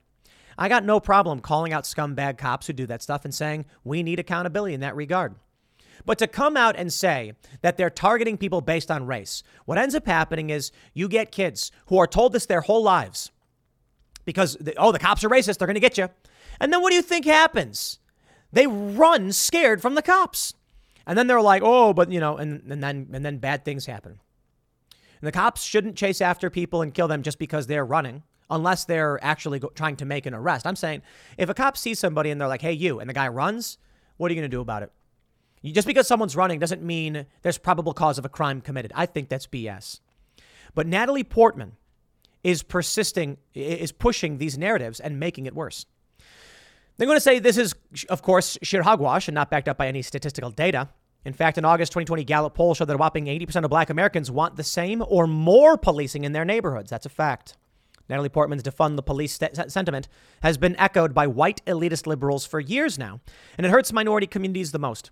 I 0.58 0.68
got 0.68 0.84
no 0.84 1.00
problem 1.00 1.40
calling 1.40 1.72
out 1.72 1.84
scumbag 1.84 2.38
cops 2.38 2.66
who 2.66 2.72
do 2.72 2.86
that 2.86 3.02
stuff 3.02 3.24
and 3.24 3.34
saying 3.34 3.64
we 3.82 4.02
need 4.02 4.20
accountability 4.20 4.74
in 4.74 4.80
that 4.80 4.96
regard. 4.96 5.34
But 6.04 6.18
to 6.18 6.26
come 6.26 6.56
out 6.56 6.76
and 6.76 6.92
say 6.92 7.32
that 7.62 7.76
they're 7.76 7.90
targeting 7.90 8.36
people 8.36 8.60
based 8.60 8.90
on 8.90 9.06
race, 9.06 9.42
what 9.64 9.78
ends 9.78 9.94
up 9.94 10.06
happening 10.06 10.50
is 10.50 10.70
you 10.92 11.08
get 11.08 11.32
kids 11.32 11.72
who 11.86 11.98
are 11.98 12.06
told 12.06 12.32
this 12.32 12.46
their 12.46 12.60
whole 12.60 12.82
lives 12.82 13.30
because, 14.24 14.56
oh, 14.76 14.92
the 14.92 14.98
cops 14.98 15.24
are 15.24 15.28
racist, 15.28 15.58
they're 15.58 15.66
going 15.66 15.74
to 15.74 15.80
get 15.80 15.98
you. 15.98 16.08
And 16.60 16.72
then 16.72 16.82
what 16.82 16.90
do 16.90 16.96
you 16.96 17.02
think 17.02 17.24
happens? 17.24 17.98
They 18.52 18.66
run 18.66 19.32
scared 19.32 19.82
from 19.82 19.94
the 19.94 20.02
cops. 20.02 20.54
And 21.06 21.18
then 21.18 21.26
they're 21.26 21.40
like, 21.40 21.62
oh, 21.64 21.92
but 21.92 22.10
you 22.10 22.20
know, 22.20 22.36
and, 22.36 22.62
and 22.70 22.82
then 22.82 23.08
and 23.12 23.24
then 23.24 23.38
bad 23.38 23.64
things 23.64 23.86
happen. 23.86 24.18
And 25.20 25.28
the 25.28 25.32
cops 25.32 25.62
shouldn't 25.62 25.96
chase 25.96 26.20
after 26.20 26.50
people 26.50 26.82
and 26.82 26.92
kill 26.92 27.08
them 27.08 27.22
just 27.22 27.38
because 27.38 27.66
they're 27.66 27.84
running, 27.84 28.22
unless 28.50 28.84
they're 28.84 29.22
actually 29.22 29.58
go- 29.58 29.72
trying 29.74 29.96
to 29.96 30.04
make 30.04 30.26
an 30.26 30.34
arrest. 30.34 30.66
I'm 30.66 30.76
saying 30.76 31.02
if 31.38 31.48
a 31.48 31.54
cop 31.54 31.76
sees 31.76 31.98
somebody 31.98 32.30
and 32.30 32.40
they're 32.40 32.48
like, 32.48 32.62
hey, 32.62 32.72
you, 32.72 33.00
and 33.00 33.08
the 33.08 33.14
guy 33.14 33.28
runs, 33.28 33.78
what 34.16 34.30
are 34.30 34.34
you 34.34 34.40
going 34.40 34.50
to 34.50 34.54
do 34.54 34.60
about 34.60 34.82
it? 34.82 34.92
Just 35.64 35.86
because 35.86 36.06
someone's 36.06 36.36
running 36.36 36.58
doesn't 36.58 36.82
mean 36.82 37.24
there's 37.42 37.56
probable 37.56 37.94
cause 37.94 38.18
of 38.18 38.26
a 38.26 38.28
crime 38.28 38.60
committed. 38.60 38.92
I 38.94 39.06
think 39.06 39.30
that's 39.30 39.46
BS. 39.46 40.00
But 40.74 40.86
Natalie 40.86 41.24
Portman 41.24 41.72
is 42.42 42.62
persisting, 42.62 43.38
is 43.54 43.92
pushing 43.92 44.36
these 44.36 44.58
narratives 44.58 45.00
and 45.00 45.18
making 45.18 45.46
it 45.46 45.54
worse. 45.54 45.86
They're 46.96 47.06
going 47.06 47.16
to 47.16 47.20
say 47.20 47.38
this 47.38 47.58
is, 47.58 47.74
of 48.08 48.22
course, 48.22 48.56
sheer 48.62 48.82
hogwash 48.82 49.26
and 49.28 49.34
not 49.34 49.50
backed 49.50 49.68
up 49.68 49.76
by 49.76 49.88
any 49.88 50.02
statistical 50.02 50.50
data. 50.50 50.88
In 51.24 51.32
fact, 51.32 51.58
an 51.58 51.64
August 51.64 51.92
2020 51.92 52.22
Gallup 52.24 52.54
poll 52.54 52.74
showed 52.74 52.84
that 52.86 52.94
a 52.94 52.98
whopping 52.98 53.26
80% 53.26 53.64
of 53.64 53.70
black 53.70 53.90
Americans 53.90 54.30
want 54.30 54.56
the 54.56 54.62
same 54.62 55.02
or 55.08 55.26
more 55.26 55.76
policing 55.76 56.24
in 56.24 56.32
their 56.32 56.44
neighborhoods. 56.44 56.90
That's 56.90 57.06
a 57.06 57.10
fact. 57.10 57.56
Natalie 58.08 58.28
Portman's 58.28 58.62
defund 58.62 58.96
the 58.96 59.02
police 59.02 59.34
st- 59.34 59.72
sentiment 59.72 60.08
has 60.42 60.58
been 60.58 60.76
echoed 60.76 61.14
by 61.14 61.26
white 61.26 61.64
elitist 61.66 62.06
liberals 62.06 62.44
for 62.44 62.60
years 62.60 62.98
now, 62.98 63.20
and 63.56 63.66
it 63.66 63.70
hurts 63.70 63.92
minority 63.92 64.26
communities 64.26 64.72
the 64.72 64.78
most. 64.78 65.10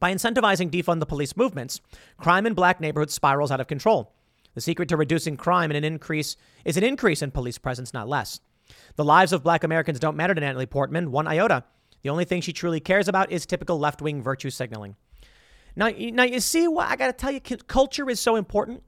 By 0.00 0.12
incentivizing 0.12 0.70
defund 0.70 0.98
the 0.98 1.06
police 1.06 1.36
movements, 1.36 1.80
crime 2.16 2.44
in 2.44 2.54
black 2.54 2.80
neighborhoods 2.80 3.14
spirals 3.14 3.52
out 3.52 3.60
of 3.60 3.68
control. 3.68 4.12
The 4.54 4.60
secret 4.60 4.88
to 4.88 4.96
reducing 4.96 5.36
crime 5.36 5.70
and 5.70 5.76
an 5.76 5.84
increase 5.84 6.36
is 6.64 6.76
an 6.76 6.82
increase 6.82 7.22
in 7.22 7.30
police 7.30 7.56
presence, 7.56 7.94
not 7.94 8.08
less. 8.08 8.40
The 8.96 9.04
lives 9.04 9.32
of 9.32 9.42
black 9.42 9.64
Americans 9.64 9.98
don't 9.98 10.16
matter 10.16 10.34
to 10.34 10.40
Natalie 10.40 10.66
Portman 10.66 11.10
one 11.10 11.26
iota. 11.26 11.64
The 12.02 12.10
only 12.10 12.24
thing 12.24 12.40
she 12.40 12.52
truly 12.52 12.80
cares 12.80 13.08
about 13.08 13.30
is 13.30 13.46
typical 13.46 13.78
left 13.78 14.02
wing 14.02 14.22
virtue 14.22 14.50
signaling. 14.50 14.96
Now, 15.76 15.88
now 15.88 16.24
you 16.24 16.40
see 16.40 16.68
what 16.68 16.88
I 16.88 16.96
got 16.96 17.06
to 17.06 17.12
tell 17.12 17.30
you, 17.30 17.40
culture 17.40 18.08
is 18.10 18.20
so 18.20 18.36
important. 18.36 18.82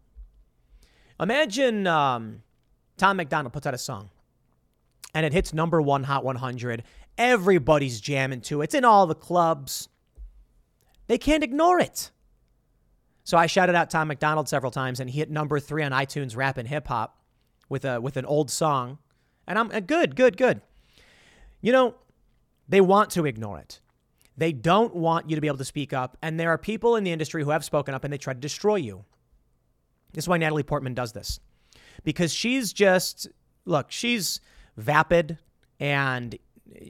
Imagine 1.19 1.87
um, 1.87 2.43
Tom 2.97 3.17
MacDonald 3.17 3.53
puts 3.53 3.67
out 3.67 3.75
a 3.75 3.79
song 3.79 4.11
and 5.15 5.25
it 5.25 5.33
hits 5.33 5.55
number 5.55 5.81
one 5.81 6.05
Hot 6.05 6.25
100. 6.25 6.83
Everybody's 7.17 8.01
jamming 8.01 8.41
to 8.43 8.61
it. 8.61 8.65
It's 8.65 8.75
in 8.75 8.85
all 8.85 9.07
the 9.07 9.15
clubs. 9.15 9.89
They 11.07 11.19
can't 11.19 11.45
ignore 11.45 11.79
it. 11.79 12.11
So 13.23 13.39
I 13.39 13.47
shouted 13.47 13.75
out 13.75 13.91
Tom 13.91 14.09
MacDonald 14.09 14.49
several 14.49 14.73
times 14.73 15.01
and 15.01 15.09
he 15.09 15.19
hit 15.19 15.31
number 15.31 15.61
three 15.61 15.83
on 15.83 15.93
iTunes 15.93 16.37
rap 16.37 16.59
and 16.59 16.69
hip 16.69 16.89
hop 16.89 17.19
with 17.69 17.85
a 17.85 18.01
with 18.01 18.17
an 18.17 18.27
old 18.27 18.51
song 18.51 18.99
and 19.47 19.59
I'm 19.59 19.71
uh, 19.71 19.81
good, 19.81 20.17
good, 20.17 20.37
good. 20.37 20.61
You 21.61 21.73
know, 21.73 21.95
they 22.69 22.81
want 22.81 23.11
to 23.11 23.27
ignore 23.27 23.59
it. 23.59 23.81
They 24.37 24.53
don't 24.53 24.95
want 24.95 25.31
you 25.31 25.37
to 25.37 25.41
be 25.41 25.47
able 25.47 25.59
to 25.59 25.65
speak 25.65 25.93
up. 25.93 26.17
And 26.23 26.39
there 26.39 26.51
are 26.51 26.59
people 26.59 26.97
in 26.97 27.05
the 27.05 27.13
industry 27.13 27.43
who 27.45 27.51
have 27.51 27.65
spoken 27.65 27.95
up 27.95 28.05
and 28.05 28.13
they 28.13 28.19
try 28.19 28.33
to 28.33 28.41
destroy 28.41 28.77
you. 28.77 29.05
This 30.13 30.25
is 30.25 30.29
why 30.29 30.39
Natalie 30.39 30.63
Portman 30.63 30.95
does 30.95 31.13
this. 31.13 31.41
Because 32.03 32.33
she's 32.33 32.73
just, 32.73 33.29
look, 33.65 33.91
she's 33.91 34.41
vapid 34.77 35.39
and 35.79 36.37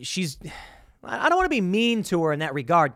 she's, 0.03 0.39
I 1.03 1.29
don't 1.29 1.37
want 1.37 1.47
to 1.47 1.51
be 1.51 1.61
mean 1.61 2.03
to 2.05 2.23
her 2.25 2.33
in 2.33 2.39
that 2.41 2.55
regard, 2.55 2.93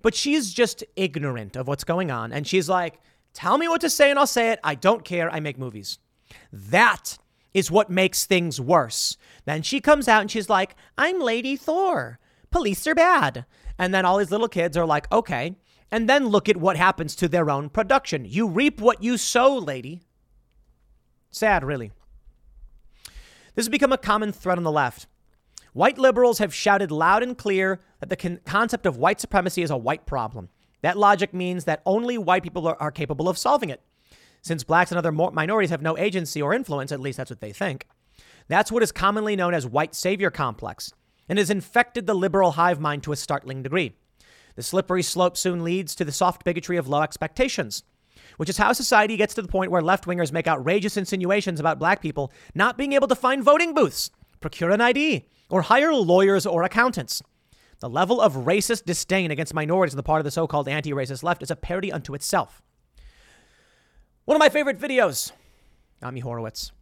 but 0.00 0.14
she's 0.14 0.52
just 0.52 0.84
ignorant 0.96 1.56
of 1.56 1.68
what's 1.68 1.84
going 1.84 2.10
on. 2.10 2.32
And 2.32 2.46
she's 2.46 2.68
like, 2.68 2.98
tell 3.34 3.58
me 3.58 3.68
what 3.68 3.80
to 3.82 3.90
say 3.90 4.10
and 4.10 4.18
I'll 4.18 4.26
say 4.26 4.50
it. 4.50 4.60
I 4.64 4.74
don't 4.74 5.04
care. 5.04 5.30
I 5.30 5.40
make 5.40 5.58
movies. 5.58 5.98
That 6.52 7.18
is 7.54 7.70
what 7.70 7.90
makes 7.90 8.24
things 8.24 8.60
worse. 8.60 9.16
Then 9.44 9.62
she 9.62 9.80
comes 9.80 10.08
out 10.08 10.20
and 10.20 10.30
she's 10.30 10.48
like, 10.48 10.74
I'm 10.96 11.20
Lady 11.20 11.56
Thor. 11.56 12.18
Police 12.50 12.86
are 12.86 12.94
bad. 12.94 13.46
And 13.78 13.92
then 13.92 14.04
all 14.04 14.18
these 14.18 14.30
little 14.30 14.48
kids 14.48 14.76
are 14.76 14.86
like, 14.86 15.10
okay. 15.12 15.56
And 15.90 16.08
then 16.08 16.28
look 16.28 16.48
at 16.48 16.56
what 16.56 16.76
happens 16.76 17.14
to 17.16 17.28
their 17.28 17.50
own 17.50 17.68
production. 17.68 18.24
You 18.24 18.48
reap 18.48 18.80
what 18.80 19.02
you 19.02 19.18
sow, 19.18 19.56
lady. 19.56 20.02
Sad, 21.30 21.64
really. 21.64 21.92
This 23.54 23.66
has 23.66 23.68
become 23.68 23.92
a 23.92 23.98
common 23.98 24.32
thread 24.32 24.58
on 24.58 24.64
the 24.64 24.72
left. 24.72 25.06
White 25.74 25.98
liberals 25.98 26.38
have 26.38 26.54
shouted 26.54 26.90
loud 26.90 27.22
and 27.22 27.36
clear 27.36 27.80
that 28.00 28.10
the 28.10 28.16
con- 28.16 28.40
concept 28.44 28.86
of 28.86 28.98
white 28.98 29.20
supremacy 29.20 29.62
is 29.62 29.70
a 29.70 29.76
white 29.76 30.06
problem. 30.06 30.50
That 30.82 30.98
logic 30.98 31.32
means 31.32 31.64
that 31.64 31.82
only 31.86 32.18
white 32.18 32.42
people 32.42 32.66
are, 32.66 32.76
are 32.80 32.90
capable 32.90 33.28
of 33.28 33.38
solving 33.38 33.70
it. 33.70 33.80
Since 34.42 34.64
blacks 34.64 34.90
and 34.90 34.98
other 34.98 35.12
minorities 35.12 35.70
have 35.70 35.82
no 35.82 35.96
agency 35.96 36.42
or 36.42 36.52
influence, 36.52 36.90
at 36.90 37.00
least 37.00 37.16
that's 37.16 37.30
what 37.30 37.40
they 37.40 37.52
think. 37.52 37.86
That's 38.48 38.72
what 38.72 38.82
is 38.82 38.92
commonly 38.92 39.36
known 39.36 39.54
as 39.54 39.66
white 39.66 39.94
savior 39.94 40.30
complex 40.30 40.92
and 41.28 41.38
has 41.38 41.50
infected 41.50 42.06
the 42.06 42.14
liberal 42.14 42.52
hive 42.52 42.80
mind 42.80 43.04
to 43.04 43.12
a 43.12 43.16
startling 43.16 43.62
degree. 43.62 43.94
The 44.56 44.62
slippery 44.62 45.02
slope 45.02 45.36
soon 45.36 45.64
leads 45.64 45.94
to 45.94 46.04
the 46.04 46.12
soft 46.12 46.44
bigotry 46.44 46.76
of 46.76 46.88
low 46.88 47.02
expectations, 47.02 47.84
which 48.36 48.50
is 48.50 48.58
how 48.58 48.72
society 48.72 49.16
gets 49.16 49.32
to 49.34 49.42
the 49.42 49.48
point 49.48 49.70
where 49.70 49.80
left 49.80 50.04
wingers 50.04 50.32
make 50.32 50.48
outrageous 50.48 50.96
insinuations 50.96 51.60
about 51.60 51.78
black 51.78 52.02
people 52.02 52.32
not 52.54 52.76
being 52.76 52.92
able 52.92 53.08
to 53.08 53.14
find 53.14 53.44
voting 53.44 53.72
booths, 53.72 54.10
procure 54.40 54.70
an 54.70 54.80
ID, 54.80 55.24
or 55.48 55.62
hire 55.62 55.94
lawyers 55.94 56.44
or 56.44 56.64
accountants. 56.64 57.22
The 57.78 57.88
level 57.88 58.20
of 58.20 58.34
racist 58.34 58.84
disdain 58.84 59.30
against 59.30 59.54
minorities 59.54 59.94
on 59.94 59.96
the 59.96 60.02
part 60.02 60.20
of 60.20 60.24
the 60.24 60.30
so 60.30 60.46
called 60.46 60.68
anti 60.68 60.90
racist 60.90 61.22
left 61.22 61.42
is 61.42 61.50
a 61.50 61.56
parody 61.56 61.92
unto 61.92 62.14
itself. 62.14 62.62
One 64.24 64.36
of 64.36 64.38
my 64.38 64.48
favorite 64.48 64.78
videos, 64.78 65.32
Ami 66.02 66.20
Horowitz. 66.20 66.72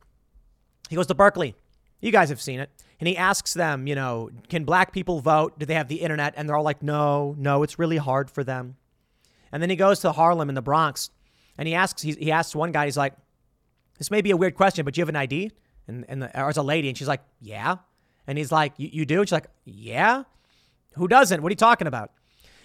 He 0.89 0.97
goes 0.97 1.07
to 1.07 1.15
Berkeley. 1.15 1.55
You 2.01 2.13
guys 2.13 2.29
have 2.29 2.41
seen 2.41 2.61
it. 2.61 2.71
And 2.99 3.09
he 3.09 3.17
asks 3.17 3.55
them, 3.55 3.87
you 3.87 3.95
know, 3.95 4.31
can 4.49 4.65
black 4.65 4.93
people 4.93 5.21
vote? 5.21 5.59
Do 5.59 5.65
they 5.65 5.75
have 5.75 5.89
the 5.89 5.97
internet? 5.97 6.35
And 6.37 6.49
they're 6.49 6.57
all 6.57 6.65
like, 6.65 6.83
no, 6.83 7.35
no, 7.39 7.63
it's 7.63 7.79
really 7.79 7.97
hard 7.97 8.31
for 8.31 8.45
them. 8.45 8.77
And 9.53 9.63
then 9.63 9.71
he 9.71 9.77
goes 9.77 10.01
to 10.01 10.13
Harlem 10.13 10.49
in 10.49 10.55
the 10.55 10.63
Bronx 10.63 11.11
and 11.57 11.67
he 11.67 11.75
asks, 11.75 12.03
he, 12.03 12.13
he 12.13 12.31
asks 12.31 12.55
one 12.55 12.73
guy, 12.73 12.85
he's 12.85 12.97
like, 12.97 13.15
this 13.99 14.11
may 14.11 14.21
be 14.21 14.31
a 14.31 14.37
weird 14.37 14.55
question, 14.55 14.85
but 14.85 14.97
you 14.97 15.03
have 15.03 15.09
an 15.09 15.17
ID? 15.17 15.51
And, 15.89 16.05
and 16.09 16.23
the, 16.23 16.41
or 16.41 16.53
a 16.55 16.63
lady, 16.63 16.89
and 16.89 16.97
she's 16.97 17.09
like, 17.09 17.21
yeah. 17.41 17.77
And 18.27 18.39
he's 18.39 18.53
like, 18.53 18.73
you 18.77 19.05
do? 19.05 19.21
And 19.21 19.29
she's 19.29 19.33
like, 19.33 19.49
yeah. 19.65 20.23
Who 20.95 21.09
doesn't? 21.09 21.43
What 21.43 21.51
are 21.51 21.53
you 21.53 21.57
talking 21.57 21.87
about? 21.87 22.13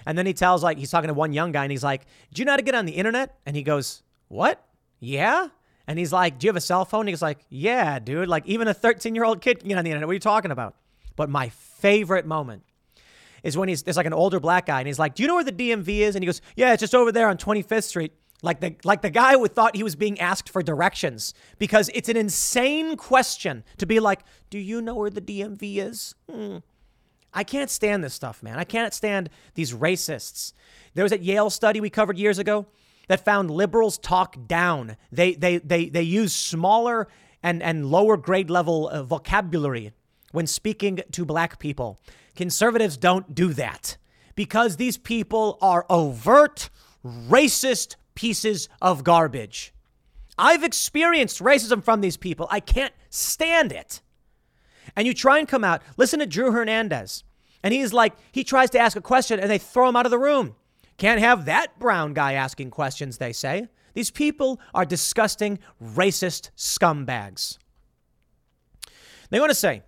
And 0.06 0.18
then 0.18 0.26
he 0.26 0.34
tells, 0.34 0.64
like, 0.64 0.78
he's 0.78 0.92
talking 0.92 1.08
to 1.08 1.14
one 1.14 1.34
young 1.34 1.52
guy, 1.52 1.64
and 1.64 1.72
he's 1.72 1.84
like, 1.84 2.06
do 2.34 2.42
you 2.42 2.46
know 2.46 2.52
how 2.52 2.58
to 2.58 2.64
get 2.64 2.76
on 2.76 2.86
the 2.86 2.94
internet? 2.94 3.38
And 3.46 3.56
he 3.56 3.64
goes, 3.64 4.04
what? 4.28 4.65
Yeah. 5.00 5.48
And 5.88 6.00
he's 6.00 6.12
like, 6.12 6.40
Do 6.40 6.48
you 6.48 6.50
have 6.50 6.56
a 6.56 6.62
cell 6.62 6.86
phone? 6.86 7.08
He's 7.08 7.22
like, 7.22 7.46
Yeah, 7.50 8.00
dude. 8.00 8.28
Like, 8.28 8.46
even 8.48 8.68
a 8.68 8.74
13 8.74 9.16
year 9.16 9.26
old 9.26 9.42
kid 9.42 9.60
can 9.60 9.70
get 9.70 9.78
on 9.78 9.84
the 9.84 9.92
internet. 9.92 10.08
What 10.08 10.12
are 10.12 10.16
you 10.16 10.20
talking 10.20 10.52
about? 10.52 10.76
But 11.16 11.30
my 11.30 11.50
favorite 11.50 12.26
moment 12.26 12.64
is 13.44 13.56
when 13.58 13.70
he's 13.70 13.84
there's 13.84 13.98
like 13.98 14.08
an 14.08 14.14
older 14.14 14.40
black 14.40 14.66
guy 14.66 14.80
and 14.80 14.88
he's 14.88 15.00
like, 15.00 15.16
Do 15.16 15.24
you 15.24 15.28
know 15.28 15.36
where 15.36 15.44
the 15.44 15.52
DMV 15.52 15.88
is? 16.00 16.16
And 16.16 16.24
he 16.24 16.26
goes, 16.26 16.42
Yeah, 16.56 16.74
it's 16.74 16.82
just 16.82 16.96
over 16.96 17.12
there 17.12 17.30
on 17.30 17.38
25th 17.38 17.84
Street. 17.84 18.14
Like 18.42 18.60
the 18.60 18.76
like 18.84 19.02
the 19.02 19.10
guy 19.10 19.34
who 19.34 19.48
thought 19.48 19.76
he 19.76 19.84
was 19.84 19.96
being 19.96 20.20
asked 20.20 20.50
for 20.50 20.62
directions 20.62 21.34
because 21.58 21.90
it's 21.94 22.10
an 22.10 22.18
insane 22.18 22.98
question 22.98 23.64
to 23.78 23.86
be 23.86 24.00
like, 24.00 24.22
Do 24.50 24.58
you 24.58 24.82
know 24.82 24.96
where 24.96 25.10
the 25.10 25.22
DMV 25.22 25.78
is? 25.78 26.16
Hmm. 26.30 26.58
I 27.34 27.44
can't 27.44 27.70
stand 27.70 28.04
this 28.04 28.14
stuff, 28.14 28.42
man. 28.42 28.58
I 28.58 28.64
can't 28.64 28.94
stand 28.94 29.30
these 29.56 29.74
racists. 29.74 30.54
There 30.94 31.04
was 31.04 31.12
that 31.12 31.22
Yale 31.22 31.50
study 31.50 31.82
we 31.82 31.90
covered 31.90 32.18
years 32.18 32.40
ago 32.40 32.66
that 33.08 33.24
found 33.24 33.52
liberals 33.52 33.98
talk 33.98 34.48
down. 34.48 34.98
They, 35.12 35.34
they, 35.34 35.58
they, 35.58 35.90
they 35.90 36.02
use 36.02 36.34
smaller 36.34 37.08
and, 37.44 37.62
and 37.62 37.90
lower 37.92 38.18
grade 38.18 38.50
level 38.50 38.90
uh, 38.90 39.04
vocabulary 39.04 39.92
when 40.32 40.48
speaking 40.48 41.00
to 41.12 41.26
black 41.26 41.60
people. 41.60 42.00
Conservatives 42.36 42.98
don't 42.98 43.34
do 43.34 43.54
that 43.54 43.98
because 44.36 44.76
these 44.76 44.98
people 44.98 45.58
are 45.62 45.86
overt, 45.90 46.70
racist 47.06 47.96
pieces 48.16 48.68
of 48.82 49.04
garbage. 49.04 49.74
I've 50.38 50.64
experienced 50.64 51.40
racism 51.40 51.84
from 51.84 52.02
these 52.02 52.18
people. 52.18 52.48
I 52.50 52.60
can't 52.60 52.94
stand 53.10 53.72
it. 53.72 54.02
And 54.96 55.08
you 55.08 55.14
try 55.14 55.40
and 55.40 55.48
come 55.48 55.64
out, 55.64 55.82
listen 55.98 56.20
to 56.20 56.26
Drew 56.26 56.52
Hernandez. 56.52 57.24
And 57.64 57.74
he's 57.74 57.94
like, 57.94 58.14
he 58.32 58.44
tries 58.44 58.70
to 58.72 58.80
ask 58.80 58.96
a 58.96 59.02
question 59.02 59.40
and 59.40 59.50
they 59.50 59.58
throw 59.58 59.90
him 59.90 59.96
out 59.96 60.06
of 60.06 60.12
the 60.12 60.20
room. 60.20 60.56
Can't 60.98 61.20
have 61.20 61.46
that 61.46 61.78
brown 61.80 62.14
guy 62.14 62.34
asking 62.34 62.72
questions, 62.72 63.18
they 63.18 63.34
say. 63.34 63.68
These 63.94 64.12
people 64.12 64.60
are 64.74 64.86
disgusting, 64.86 65.60
racist 65.82 66.52
scumbags. 66.56 67.58
They 69.30 69.40
want 69.40 69.52
to 69.52 69.56
say 69.56 69.84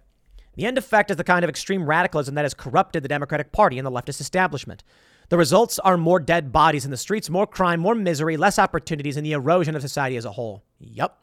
the 0.56 0.66
end 0.66 0.78
effect 0.78 1.12
is 1.12 1.18
the 1.18 1.24
kind 1.24 1.44
of 1.44 1.50
extreme 1.50 1.86
radicalism 1.86 2.36
that 2.36 2.46
has 2.46 2.54
corrupted 2.54 3.04
the 3.04 3.10
Democratic 3.10 3.52
Party 3.52 3.78
and 3.78 3.86
the 3.86 3.92
leftist 3.92 4.20
establishment. 4.20 4.84
The 5.30 5.38
results 5.38 5.78
are 5.80 5.98
more 5.98 6.20
dead 6.20 6.52
bodies 6.52 6.86
in 6.86 6.92
the 6.92 6.98
streets, 6.98 7.30
more 7.30 7.46
crime, 7.46 7.82
more 7.82 7.96
misery, 7.96 8.38
less 8.38 8.58
opportunities, 8.58 9.18
and 9.18 9.26
the 9.26 9.34
erosion 9.34 9.76
of 9.76 9.82
society 9.82 10.16
as 10.16 10.26
a 10.26 10.32
whole. 10.32 10.64
Yup. 10.80 11.22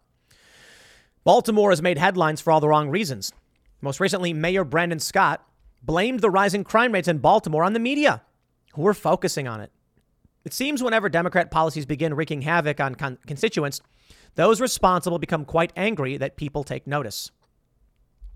Baltimore 1.25 1.71
has 1.71 1.81
made 1.81 1.97
headlines 1.97 2.41
for 2.41 2.53
all 2.53 2.61
the 2.61 2.69
wrong 2.69 2.91
reasons. 2.91 3.33
Most 3.81 3.99
recently, 3.99 4.35
Mayor 4.35 4.63
Brandon 4.63 4.99
Scott 4.99 5.43
blamed 5.83 6.21
the 6.21 6.31
rising 6.31 6.65
crime 6.65 6.93
rates 6.93 7.09
in 7.09 7.19
Baltimore 7.19 7.65
on 7.65 7.73
the 7.73 7.81
media 7.81 8.23
who 8.75 8.87
are 8.87 8.95
focusing 8.95 9.49
on 9.49 9.61
it. 9.61 9.73
It 10.45 10.53
seems 10.53 10.83
whenever 10.83 11.09
Democrat 11.09 11.51
policies 11.51 11.87
begin 11.87 12.15
wreaking 12.15 12.43
havoc 12.43 12.81
on 12.81 12.95
con- 12.95 13.19
constituents, 13.27 13.81
those 14.35 14.61
responsible 14.61 15.19
become 15.19 15.45
quite 15.45 15.73
angry 15.77 16.17
that 16.17 16.37
people 16.37 16.65
take 16.65 16.87
notice. 16.87 17.31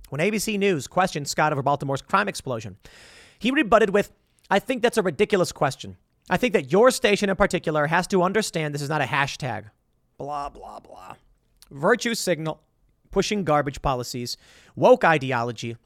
When 0.09 0.20
ABC 0.20 0.59
News 0.59 0.86
questioned 0.86 1.28
Scott 1.28 1.52
over 1.52 1.62
Baltimore's 1.62 2.01
crime 2.01 2.28
explosion, 2.28 2.77
he 3.39 3.51
rebutted 3.51 3.90
with, 3.90 4.12
I 4.51 4.59
think 4.59 4.82
that's 4.82 4.97
a 4.97 5.02
ridiculous 5.02 5.52
question. 5.52 5.97
I 6.31 6.36
think 6.36 6.52
that 6.55 6.73
your 6.73 6.90
station 6.90 7.28
in 7.31 7.36
particular 7.36 7.86
has 7.86 8.06
to 8.09 8.23
understand 8.23 8.74
this 8.74 8.82
is 8.82 8.89
not 8.89 9.02
a 9.02 9.05
hashtag. 9.05 9.65
Blah, 10.19 10.48
blah, 10.51 10.81
blah. 10.81 11.15
Virtue 11.70 12.15
signal, 12.15 12.62
pushing 13.10 13.44
garbage 13.44 13.82
policies, 13.82 14.36
woke 14.77 15.05
ideology, 15.05 15.77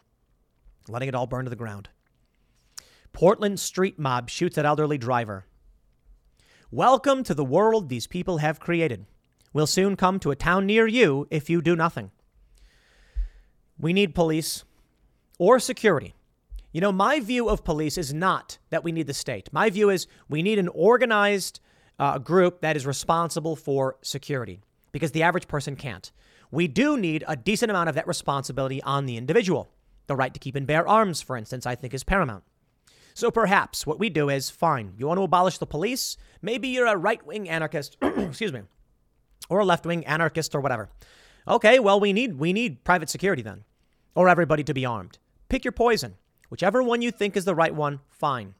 letting 0.88 1.08
it 1.08 1.14
all 1.14 1.26
burn 1.26 1.44
to 1.44 1.50
the 1.50 1.56
ground. 1.56 1.88
Portland 3.12 3.60
street 3.60 3.98
mob 3.98 4.30
shoots 4.30 4.56
at 4.56 4.64
elderly 4.64 4.96
driver. 4.96 5.46
Welcome 6.70 7.22
to 7.24 7.34
the 7.34 7.44
world 7.44 7.88
these 7.88 8.06
people 8.06 8.38
have 8.38 8.58
created. 8.58 9.04
We'll 9.52 9.66
soon 9.66 9.96
come 9.96 10.18
to 10.20 10.30
a 10.30 10.36
town 10.36 10.64
near 10.64 10.86
you 10.86 11.28
if 11.30 11.50
you 11.50 11.60
do 11.60 11.76
nothing. 11.76 12.10
We 13.78 13.92
need 13.92 14.14
police 14.14 14.64
or 15.38 15.58
security. 15.58 16.14
You 16.72 16.80
know, 16.80 16.90
my 16.90 17.20
view 17.20 17.50
of 17.50 17.64
police 17.64 17.98
is 17.98 18.14
not 18.14 18.56
that 18.70 18.82
we 18.82 18.92
need 18.92 19.06
the 19.06 19.14
state. 19.14 19.50
My 19.52 19.68
view 19.68 19.90
is 19.90 20.06
we 20.30 20.42
need 20.42 20.58
an 20.58 20.68
organized 20.68 21.60
uh, 21.98 22.18
group 22.18 22.62
that 22.62 22.76
is 22.76 22.86
responsible 22.86 23.56
for 23.56 23.96
security 24.00 24.60
because 24.90 25.12
the 25.12 25.22
average 25.22 25.48
person 25.48 25.76
can't. 25.76 26.10
We 26.50 26.66
do 26.66 26.96
need 26.96 27.24
a 27.28 27.36
decent 27.36 27.70
amount 27.70 27.90
of 27.90 27.94
that 27.94 28.06
responsibility 28.06 28.82
on 28.82 29.04
the 29.04 29.18
individual. 29.18 29.68
The 30.06 30.16
right 30.16 30.32
to 30.32 30.40
keep 30.40 30.56
and 30.56 30.66
bear 30.66 30.88
arms, 30.88 31.20
for 31.20 31.36
instance, 31.36 31.66
I 31.66 31.74
think 31.74 31.92
is 31.92 32.04
paramount. 32.04 32.44
So 33.14 33.30
perhaps 33.30 33.86
what 33.86 33.98
we 33.98 34.08
do 34.08 34.28
is 34.28 34.50
fine, 34.50 34.94
you 34.96 35.06
want 35.06 35.18
to 35.18 35.24
abolish 35.24 35.58
the 35.58 35.66
police? 35.66 36.16
Maybe 36.40 36.68
you're 36.68 36.86
a 36.86 36.96
right 36.96 37.24
wing 37.26 37.48
anarchist, 37.48 37.96
excuse 38.02 38.52
me, 38.52 38.62
or 39.48 39.60
a 39.60 39.64
left 39.64 39.86
wing 39.86 40.04
anarchist 40.06 40.54
or 40.54 40.60
whatever. 40.60 40.88
Okay, 41.46 41.78
well, 41.78 42.00
we 42.00 42.12
need, 42.12 42.38
we 42.38 42.52
need 42.52 42.84
private 42.84 43.10
security 43.10 43.42
then, 43.42 43.64
or 44.14 44.28
everybody 44.28 44.64
to 44.64 44.74
be 44.74 44.86
armed. 44.86 45.18
Pick 45.48 45.64
your 45.64 45.72
poison. 45.72 46.14
Whichever 46.48 46.82
one 46.82 47.02
you 47.02 47.10
think 47.10 47.36
is 47.36 47.44
the 47.44 47.54
right 47.54 47.74
one, 47.74 48.00
fine. 48.08 48.54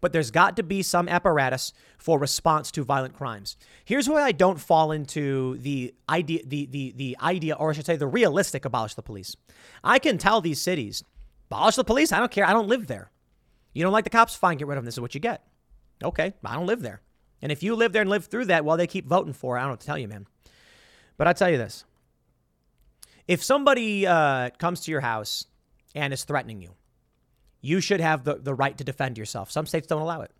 But 0.00 0.12
there's 0.12 0.30
got 0.30 0.56
to 0.56 0.62
be 0.62 0.82
some 0.82 1.08
apparatus 1.08 1.72
for 1.98 2.18
response 2.18 2.70
to 2.72 2.84
violent 2.84 3.14
crimes. 3.14 3.56
Here's 3.84 4.08
why 4.08 4.22
I 4.22 4.32
don't 4.32 4.60
fall 4.60 4.92
into 4.92 5.56
the 5.58 5.94
idea, 6.08 6.42
the, 6.44 6.66
the, 6.66 6.92
the 6.96 7.16
idea, 7.20 7.54
or 7.54 7.70
I 7.70 7.72
should 7.72 7.86
say, 7.86 7.96
the 7.96 8.06
realistic 8.06 8.64
abolish 8.64 8.94
the 8.94 9.02
police. 9.02 9.36
I 9.82 9.98
can 9.98 10.18
tell 10.18 10.40
these 10.40 10.60
cities, 10.60 11.02
abolish 11.50 11.76
the 11.76 11.84
police. 11.84 12.12
I 12.12 12.18
don't 12.20 12.30
care. 12.30 12.46
I 12.46 12.52
don't 12.52 12.68
live 12.68 12.86
there. 12.86 13.10
You 13.78 13.84
don't 13.84 13.92
like 13.92 14.02
the 14.02 14.10
cops? 14.10 14.34
Fine, 14.34 14.58
get 14.58 14.66
rid 14.66 14.76
of 14.76 14.82
them. 14.82 14.86
This 14.86 14.94
is 14.94 15.00
what 15.00 15.14
you 15.14 15.20
get. 15.20 15.44
Okay, 16.02 16.34
I 16.44 16.54
don't 16.56 16.66
live 16.66 16.82
there. 16.82 17.00
And 17.40 17.52
if 17.52 17.62
you 17.62 17.76
live 17.76 17.92
there 17.92 18.02
and 18.02 18.10
live 18.10 18.26
through 18.26 18.46
that, 18.46 18.64
well, 18.64 18.76
they 18.76 18.88
keep 18.88 19.06
voting 19.06 19.32
for 19.32 19.56
it. 19.56 19.60
I 19.60 19.62
don't 19.62 19.68
know 19.68 19.72
what 19.74 19.80
to 19.82 19.86
tell 19.86 19.98
you, 19.98 20.08
man. 20.08 20.26
But 21.16 21.28
I'll 21.28 21.34
tell 21.34 21.48
you 21.48 21.58
this. 21.58 21.84
If 23.28 23.40
somebody 23.40 24.04
uh, 24.04 24.50
comes 24.58 24.80
to 24.80 24.90
your 24.90 25.00
house 25.00 25.46
and 25.94 26.12
is 26.12 26.24
threatening 26.24 26.60
you, 26.60 26.74
you 27.60 27.80
should 27.80 28.00
have 28.00 28.24
the, 28.24 28.34
the 28.34 28.52
right 28.52 28.76
to 28.78 28.82
defend 28.82 29.16
yourself. 29.16 29.48
Some 29.48 29.64
states 29.64 29.86
don't 29.86 30.02
allow 30.02 30.22
it. 30.22 30.32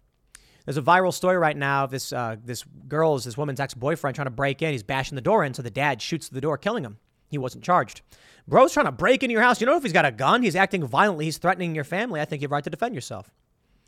There's 0.64 0.76
a 0.76 0.82
viral 0.82 1.14
story 1.14 1.38
right 1.38 1.56
now 1.56 1.84
of 1.84 1.92
this 1.92 2.12
uh, 2.12 2.34
this 2.44 2.64
girl's 2.88 3.24
this 3.24 3.38
woman's 3.38 3.60
ex 3.60 3.72
boyfriend 3.72 4.16
trying 4.16 4.26
to 4.26 4.32
break 4.32 4.62
in. 4.62 4.72
He's 4.72 4.82
bashing 4.82 5.14
the 5.14 5.22
door 5.22 5.44
in, 5.44 5.54
so 5.54 5.62
the 5.62 5.70
dad 5.70 6.02
shoots 6.02 6.28
the 6.28 6.40
door, 6.40 6.58
killing 6.58 6.82
him. 6.82 6.98
He 7.28 7.38
wasn't 7.38 7.64
charged. 7.64 8.02
Bro's 8.46 8.72
trying 8.72 8.86
to 8.86 8.92
break 8.92 9.22
into 9.22 9.32
your 9.32 9.42
house. 9.42 9.60
You 9.60 9.66
know 9.66 9.76
if 9.76 9.82
he's 9.82 9.92
got 9.92 10.06
a 10.06 10.10
gun, 10.10 10.42
he's 10.42 10.56
acting 10.56 10.84
violently, 10.86 11.26
he's 11.26 11.38
threatening 11.38 11.74
your 11.74 11.84
family. 11.84 12.20
I 12.20 12.24
think 12.24 12.40
you 12.40 12.46
have 12.46 12.52
a 12.52 12.54
right 12.54 12.64
to 12.64 12.70
defend 12.70 12.94
yourself. 12.94 13.30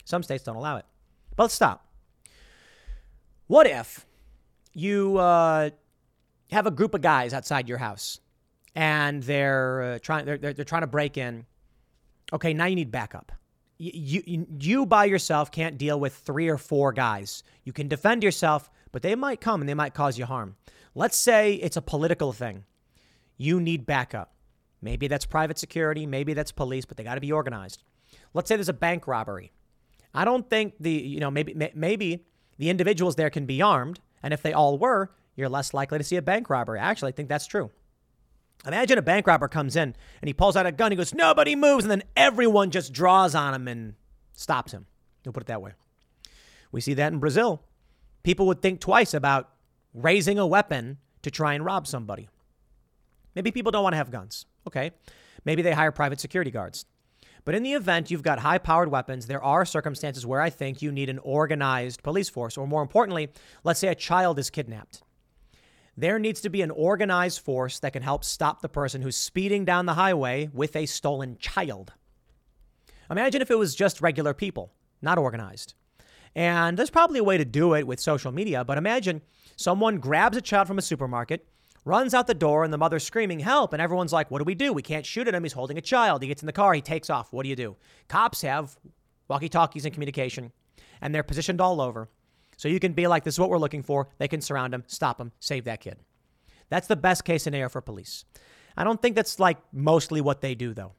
Some 0.05 0.23
states 0.23 0.45
don't 0.45 0.57
allow 0.57 0.77
it. 0.77 0.85
But 1.37 1.45
let's 1.45 1.55
stop. 1.55 1.87
What 3.47 3.67
if 3.67 4.07
you 4.75 5.17
uh, 5.19 5.71
have 6.51 6.67
a 6.67 6.71
group 6.71 6.95
of 6.95 7.01
guys 7.01 7.33
outside 7.33 7.69
your 7.69 7.79
house 7.79 8.21
and 8.75 9.23
they're 9.23 9.83
uh, 9.83 9.99
trying 10.01 10.27
they're, 10.27 10.39
they're, 10.39 10.53
they're 10.53 10.65
trying 10.65 10.83
to 10.83 10.87
break 10.87 11.17
in? 11.17 11.47
Okay, 12.33 12.55
now 12.55 12.67
you 12.67 12.77
need 12.77 12.91
backup. 12.91 13.33
You, 13.79 14.23
you, 14.27 14.47
you 14.61 14.87
by 14.87 15.07
yourself 15.07 15.51
can't 15.51 15.79
deal 15.79 15.99
with 15.99 16.15
three 16.15 16.49
or 16.49 16.59
four 16.59 16.93
guys. 16.93 17.43
You 17.65 17.73
can 17.73 17.89
defend 17.89 18.23
yourself, 18.23 18.71
but 18.93 19.01
they 19.01 19.15
might 19.15 19.41
come 19.41 19.63
and 19.63 19.69
they 19.69 19.75
might 19.75 19.95
cause 19.95 20.19
you 20.19 20.27
harm. 20.27 20.57
Let's 20.95 21.17
say 21.17 21.55
it's 21.55 21.79
a 21.79 21.83
political 21.83 22.33
thing. 22.33 22.65
You 23.41 23.59
need 23.59 23.87
backup. 23.87 24.35
Maybe 24.83 25.09
that's 25.09 25.25
private 25.25 25.59
security, 25.59 26.05
maybe 26.05 26.35
that's 26.35 26.53
police, 26.53 26.85
but 26.85 26.99
they 26.99 27.05
got 27.05 27.15
to 27.15 27.23
be 27.23 27.33
organized. 27.33 27.83
Let's 28.35 28.49
say 28.49 28.57
there's 28.57 28.69
a 28.69 28.75
bank 28.75 29.07
robbery. 29.07 29.51
I 30.13 30.27
don't 30.27 30.51
think 30.51 30.75
the, 30.79 30.91
you 30.91 31.21
know, 31.21 31.31
maybe 31.31 31.71
maybe 31.75 32.27
the 32.59 32.69
individuals 32.69 33.17
there 33.17 33.31
can 33.31 33.47
be 33.47 33.63
armed, 33.63 33.99
and 34.23 34.35
if 34.35 34.43
they 34.43 34.53
all 34.53 34.77
were, 34.77 35.13
you're 35.37 35.49
less 35.49 35.73
likely 35.73 35.97
to 35.97 36.05
see 36.05 36.17
a 36.17 36.23
bank 36.23 36.51
robbery. 36.51 36.79
Actually, 36.79 37.13
I 37.13 37.13
think 37.13 37.31
that's 37.31 37.47
true. 37.47 37.71
Imagine 38.67 38.99
a 38.99 39.03
bank 39.03 39.27
robber 39.27 39.49
comes 39.49 39.75
in 39.75 39.97
and 40.21 40.29
he 40.29 40.35
pulls 40.35 40.55
out 40.55 40.67
a 40.67 40.73
gun. 40.73 40.93
He 40.93 40.97
goes, 40.97 41.15
"Nobody 41.15 41.57
moves," 41.57 41.85
and 41.85 41.91
then 41.91 42.03
everyone 42.15 42.71
just 42.71 42.93
draws 42.93 43.35
on 43.35 43.55
him 43.55 43.69
and 43.69 43.95
stops 44.35 44.73
him. 44.73 44.85
We'll 45.25 45.33
put 45.33 45.45
it 45.45 45.47
that 45.47 45.63
way. 45.63 45.73
We 46.73 46.83
see 46.83 46.93
that 46.93 47.11
in 47.11 47.21
Brazil. 47.21 47.63
People 48.23 48.47
would 48.49 48.61
think 48.61 48.81
twice 48.81 49.15
about 49.15 49.49
raising 49.95 50.39
a 50.39 50.47
weapon 50.47 50.99
to 51.23 51.31
try 51.31 51.55
and 51.55 51.65
rob 51.65 51.87
somebody. 51.87 52.29
Maybe 53.35 53.51
people 53.51 53.73
don't 53.73 53.83
want 53.83 53.95
to 53.95 53.99
have 53.99 54.11
guns. 54.11 54.47
Okay. 54.67 54.93
Maybe 55.45 55.63
they 55.63 55.73
hire 55.73 55.93
private 55.93 56.21
security 56.21 56.51
guards. 56.51 56.85
But 57.45 57.55
in 57.55 57.63
the 57.63 57.73
event 57.73 58.11
you've 58.11 58.23
got 58.23 58.41
high 58.41 58.59
powered 58.59 58.91
weapons, 58.91 59.27
there 59.27 59.43
are 59.43 59.65
circumstances 59.65 60.27
where 60.27 60.41
I 60.41 60.51
think 60.51 60.83
you 60.83 60.93
need 60.93 61.09
an 61.09 61.19
organized 61.21 62.03
police 62.03 62.29
force. 62.29 62.57
Or 62.57 62.67
more 62.67 62.83
importantly, 62.83 63.31
let's 63.65 63.81
say 63.81 63.89
a 63.89 63.95
child 63.95 64.39
is 64.39 64.51
kidnapped. 64.51 65.03
There 65.97 66.19
needs 66.19 66.41
to 66.43 66.51
be 66.51 66.63
an 66.63 66.71
organized 66.71 67.41
force 67.41 67.79
that 67.81 67.93
can 67.93 68.03
help 68.03 68.25
stop 68.25 68.63
the 68.63 68.69
person 68.69 69.03
who's 69.03 69.17
speeding 69.17 69.65
down 69.65 69.87
the 69.87 69.95
highway 69.95 70.49
with 70.53 70.77
a 70.77 70.87
stolen 70.87 71.37
child. 71.39 71.93
Imagine 73.11 73.43
if 73.43 73.51
it 73.51 73.59
was 73.59 73.75
just 73.75 74.01
regular 74.01 74.33
people, 74.33 74.73
not 75.03 75.19
organized. 75.19 75.75
And 76.35 76.79
there's 76.79 76.91
probably 76.91 77.19
a 77.19 77.25
way 77.25 77.39
to 77.39 77.45
do 77.45 77.75
it 77.75 77.87
with 77.87 77.99
social 77.99 78.31
media, 78.31 78.65
but 78.65 78.79
imagine 78.79 79.21
someone 79.57 79.99
grabs 79.99 80.37
a 80.37 80.41
child 80.41 80.69
from 80.69 80.79
a 80.79 80.83
supermarket, 80.83 81.47
runs 81.85 82.15
out 82.15 82.27
the 82.27 82.35
door, 82.35 82.65
and 82.65 82.73
the 82.73 82.79
mother's 82.79 83.05
screaming, 83.05 83.41
Help! 83.41 83.73
And 83.73 83.81
everyone's 83.81 84.13
like, 84.13 84.31
What 84.31 84.39
do 84.39 84.45
we 84.45 84.55
do? 84.55 84.73
We 84.73 84.83
can't 84.83 85.07
shoot 85.07 85.29
at 85.29 85.35
him. 85.35 85.43
He's 85.43 85.53
holding 85.53 85.79
a 85.79 85.83
child. 85.83 86.23
He 86.23 86.29
gets 86.29 86.43
in 86.43 86.47
the 86.47 86.53
car, 86.53 86.75
he 86.75 86.81
takes 86.81 87.11
off. 87.11 87.33
What 87.33 87.43
do 87.45 87.49
you 87.49 87.57
do? 87.57 87.77
Cops 88.09 88.43
have 88.43 88.77
walkie 89.29 89.49
talkies 89.49 89.85
and 89.85 89.95
communication, 89.95 90.53
and 91.01 91.15
they're 91.15 91.23
positioned 91.23 91.61
all 91.61 91.81
over. 91.81 92.09
So 92.57 92.69
you 92.69 92.81
can 92.81 92.93
be 92.93 93.07
like, 93.07 93.25
This 93.25 93.35
is 93.35 93.41
what 93.41 93.51
we're 93.51 93.59
looking 93.59 93.83
for. 93.83 94.09
They 94.19 94.29
can 94.29 94.41
surround 94.41 94.75
him, 94.75 94.85
stop 94.87 95.21
him, 95.21 95.33
save 95.41 95.65
that 95.65 95.81
kid. 95.81 95.97
That's 96.69 96.87
the 96.87 96.97
best 96.97 97.25
case 97.25 97.43
scenario 97.43 97.69
for 97.69 97.81
police. 97.81 98.25
I 98.77 98.85
don't 98.85 99.01
think 99.03 99.17
that's 99.17 99.39
like 99.39 99.59
mostly 99.73 100.21
what 100.21 100.41
they 100.41 100.55
do, 100.55 100.73
though. 100.73 100.93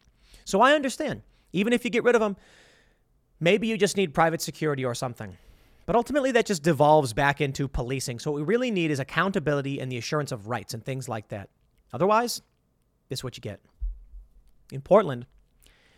So 0.46 0.62
I 0.62 0.74
understand. 0.74 1.22
Even 1.54 1.74
if 1.74 1.84
you 1.84 1.92
get 1.92 2.04
rid 2.04 2.16
of 2.16 2.22
them, 2.22 2.38
maybe 3.40 3.68
you 3.68 3.78
just 3.78 3.98
need 3.98 4.14
private 4.14 4.42
security 4.42 4.86
or 4.86 4.96
something. 4.96 5.38
But 5.86 5.96
ultimately, 5.96 6.32
that 6.32 6.46
just 6.46 6.64
devolves 6.64 7.14
back 7.14 7.42
into 7.42 7.68
policing. 7.68 8.20
So, 8.20 8.32
what 8.32 8.38
we 8.38 8.44
really 8.44 8.72
need 8.72 8.92
is 8.92 9.00
accountability 9.00 9.80
and 9.80 9.92
the 9.92 9.98
assurance 9.98 10.32
of 10.32 10.48
rights 10.48 10.74
and 10.74 10.84
things 10.84 11.10
like 11.10 11.30
that. 11.30 11.50
Otherwise, 11.94 12.42
this 13.10 13.20
is 13.20 13.24
what 13.24 13.36
you 13.36 13.42
get. 13.42 13.60
In 14.72 14.82
Portland, 14.82 15.26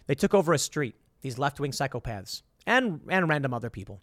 they 0.08 0.16
took 0.16 0.34
over 0.34 0.54
a 0.54 0.58
street, 0.58 0.96
these 1.22 1.38
left 1.38 1.60
wing 1.60 1.72
psychopaths, 1.72 2.42
and, 2.66 3.02
and 3.10 3.30
random 3.30 3.54
other 3.54 3.70
people. 3.70 4.00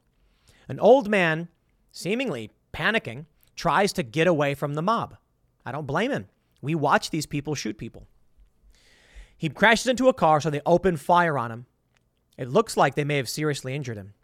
An 0.69 0.79
old 0.79 1.09
man, 1.09 1.49
seemingly 1.91 2.51
panicking, 2.73 3.27
tries 3.57 3.93
to 3.95 4.03
get 4.03 4.27
away 4.27 4.55
from 4.55 4.75
the 4.75 4.83
mob. 4.83 5.17
I 5.67 5.73
don't 5.73 5.87
blame 5.87 6.13
him. 6.13 6.29
We 6.63 6.75
watch 6.75 7.11
these 7.11 7.27
people 7.27 7.55
shoot 7.55 7.79
people. 7.79 8.07
He 9.37 9.49
crashes 9.49 9.87
into 9.87 10.09
a 10.09 10.15
car, 10.15 10.41
so 10.41 10.51
they 10.51 10.61
open 10.67 10.97
fire 10.97 11.39
on 11.39 11.51
him. 11.51 11.67
It 12.37 12.49
looks 12.49 12.77
like 12.77 12.95
they 12.95 13.05
may 13.05 13.17
have 13.17 13.29
seriously 13.29 13.75
injured 13.75 13.97
him. 13.97 14.15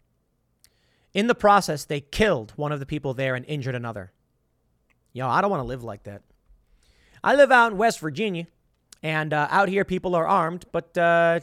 In 1.13 1.27
the 1.27 1.35
process, 1.35 1.85
they 1.85 2.01
killed 2.01 2.53
one 2.55 2.71
of 2.71 2.79
the 2.79 2.85
people 2.85 3.13
there 3.13 3.35
and 3.35 3.45
injured 3.45 3.75
another. 3.75 4.11
Yo, 5.13 5.27
I 5.27 5.41
don't 5.41 5.49
want 5.49 5.61
to 5.61 5.67
live 5.67 5.83
like 5.83 6.03
that. 6.03 6.21
I 7.23 7.35
live 7.35 7.51
out 7.51 7.71
in 7.71 7.77
West 7.77 7.99
Virginia, 7.99 8.47
and 9.01 9.33
uh, 9.33 9.47
out 9.49 9.69
here 9.69 9.83
people 9.83 10.15
are 10.15 10.27
armed, 10.27 10.65
but 10.71 10.97
uh, 10.97 11.39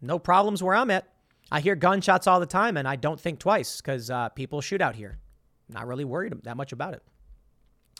no 0.00 0.18
problems 0.18 0.62
where 0.62 0.74
I'm 0.74 0.90
at. 0.90 1.08
I 1.50 1.60
hear 1.60 1.74
gunshots 1.74 2.26
all 2.26 2.40
the 2.40 2.46
time, 2.46 2.76
and 2.76 2.88
I 2.88 2.96
don't 2.96 3.20
think 3.20 3.38
twice 3.38 3.80
because 3.80 4.10
uh, 4.10 4.30
people 4.30 4.60
shoot 4.60 4.80
out 4.80 4.96
here. 4.96 5.18
Not 5.68 5.86
really 5.86 6.04
worried 6.04 6.34
that 6.44 6.56
much 6.56 6.72
about 6.72 6.94
it. 6.94 7.02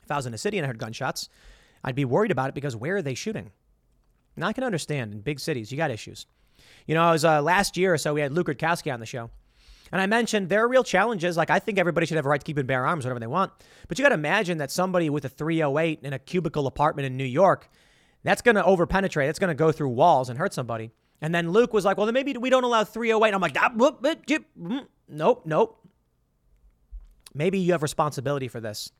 If 0.02 0.10
I 0.10 0.16
was 0.16 0.26
in 0.26 0.34
a 0.34 0.38
city 0.38 0.58
and 0.58 0.64
I 0.64 0.68
heard 0.68 0.78
gunshots, 0.78 1.28
I'd 1.82 1.94
be 1.94 2.04
worried 2.04 2.30
about 2.30 2.48
it 2.48 2.54
because 2.54 2.76
where 2.76 2.96
are 2.96 3.02
they 3.02 3.14
shooting? 3.14 3.50
Now 4.36 4.48
I 4.48 4.52
can 4.52 4.64
understand 4.64 5.12
in 5.12 5.20
big 5.20 5.40
cities 5.40 5.70
you 5.70 5.78
got 5.78 5.90
issues. 5.90 6.26
You 6.86 6.94
know, 6.94 7.08
it 7.08 7.12
was 7.12 7.24
uh, 7.24 7.42
last 7.42 7.76
year 7.76 7.94
or 7.94 7.98
so 7.98 8.14
we 8.14 8.20
had 8.20 8.32
Luke 8.32 8.48
Rudkowski 8.48 8.92
on 8.92 9.00
the 9.00 9.06
show, 9.06 9.30
and 9.92 10.00
I 10.00 10.06
mentioned 10.06 10.48
there 10.48 10.64
are 10.64 10.68
real 10.68 10.84
challenges. 10.84 11.36
Like, 11.36 11.50
I 11.50 11.58
think 11.58 11.78
everybody 11.78 12.06
should 12.06 12.16
have 12.16 12.26
a 12.26 12.28
right 12.28 12.40
to 12.40 12.44
keep 12.44 12.58
and 12.58 12.66
bear 12.66 12.86
arms, 12.86 13.04
whatever 13.04 13.20
they 13.20 13.26
want. 13.26 13.52
But 13.88 13.98
you 13.98 14.04
got 14.04 14.10
to 14.10 14.14
imagine 14.14 14.58
that 14.58 14.70
somebody 14.70 15.10
with 15.10 15.24
a 15.24 15.28
308 15.28 16.00
in 16.02 16.12
a 16.12 16.18
cubicle 16.18 16.66
apartment 16.66 17.06
in 17.06 17.16
New 17.16 17.24
York, 17.24 17.68
that's 18.22 18.42
going 18.42 18.56
to 18.56 18.62
overpenetrate. 18.62 19.28
It's 19.28 19.38
going 19.38 19.48
to 19.48 19.54
go 19.54 19.70
through 19.70 19.90
walls 19.90 20.30
and 20.30 20.38
hurt 20.38 20.54
somebody. 20.54 20.90
And 21.20 21.34
then 21.34 21.50
Luke 21.50 21.72
was 21.72 21.84
like, 21.84 21.96
well, 21.96 22.06
then 22.06 22.14
maybe 22.14 22.32
we 22.34 22.50
don't 22.50 22.64
allow 22.64 22.84
308. 22.84 23.34
I'm 23.34 23.40
like, 23.40 23.56
ah, 23.58 23.72
whoop, 23.74 24.02
whoop, 24.02 24.26
mm, 24.26 24.86
nope, 25.08 25.42
nope. 25.44 25.86
Maybe 27.34 27.58
you 27.58 27.72
have 27.72 27.82
responsibility 27.82 28.48
for 28.48 28.60
this. 28.60 28.90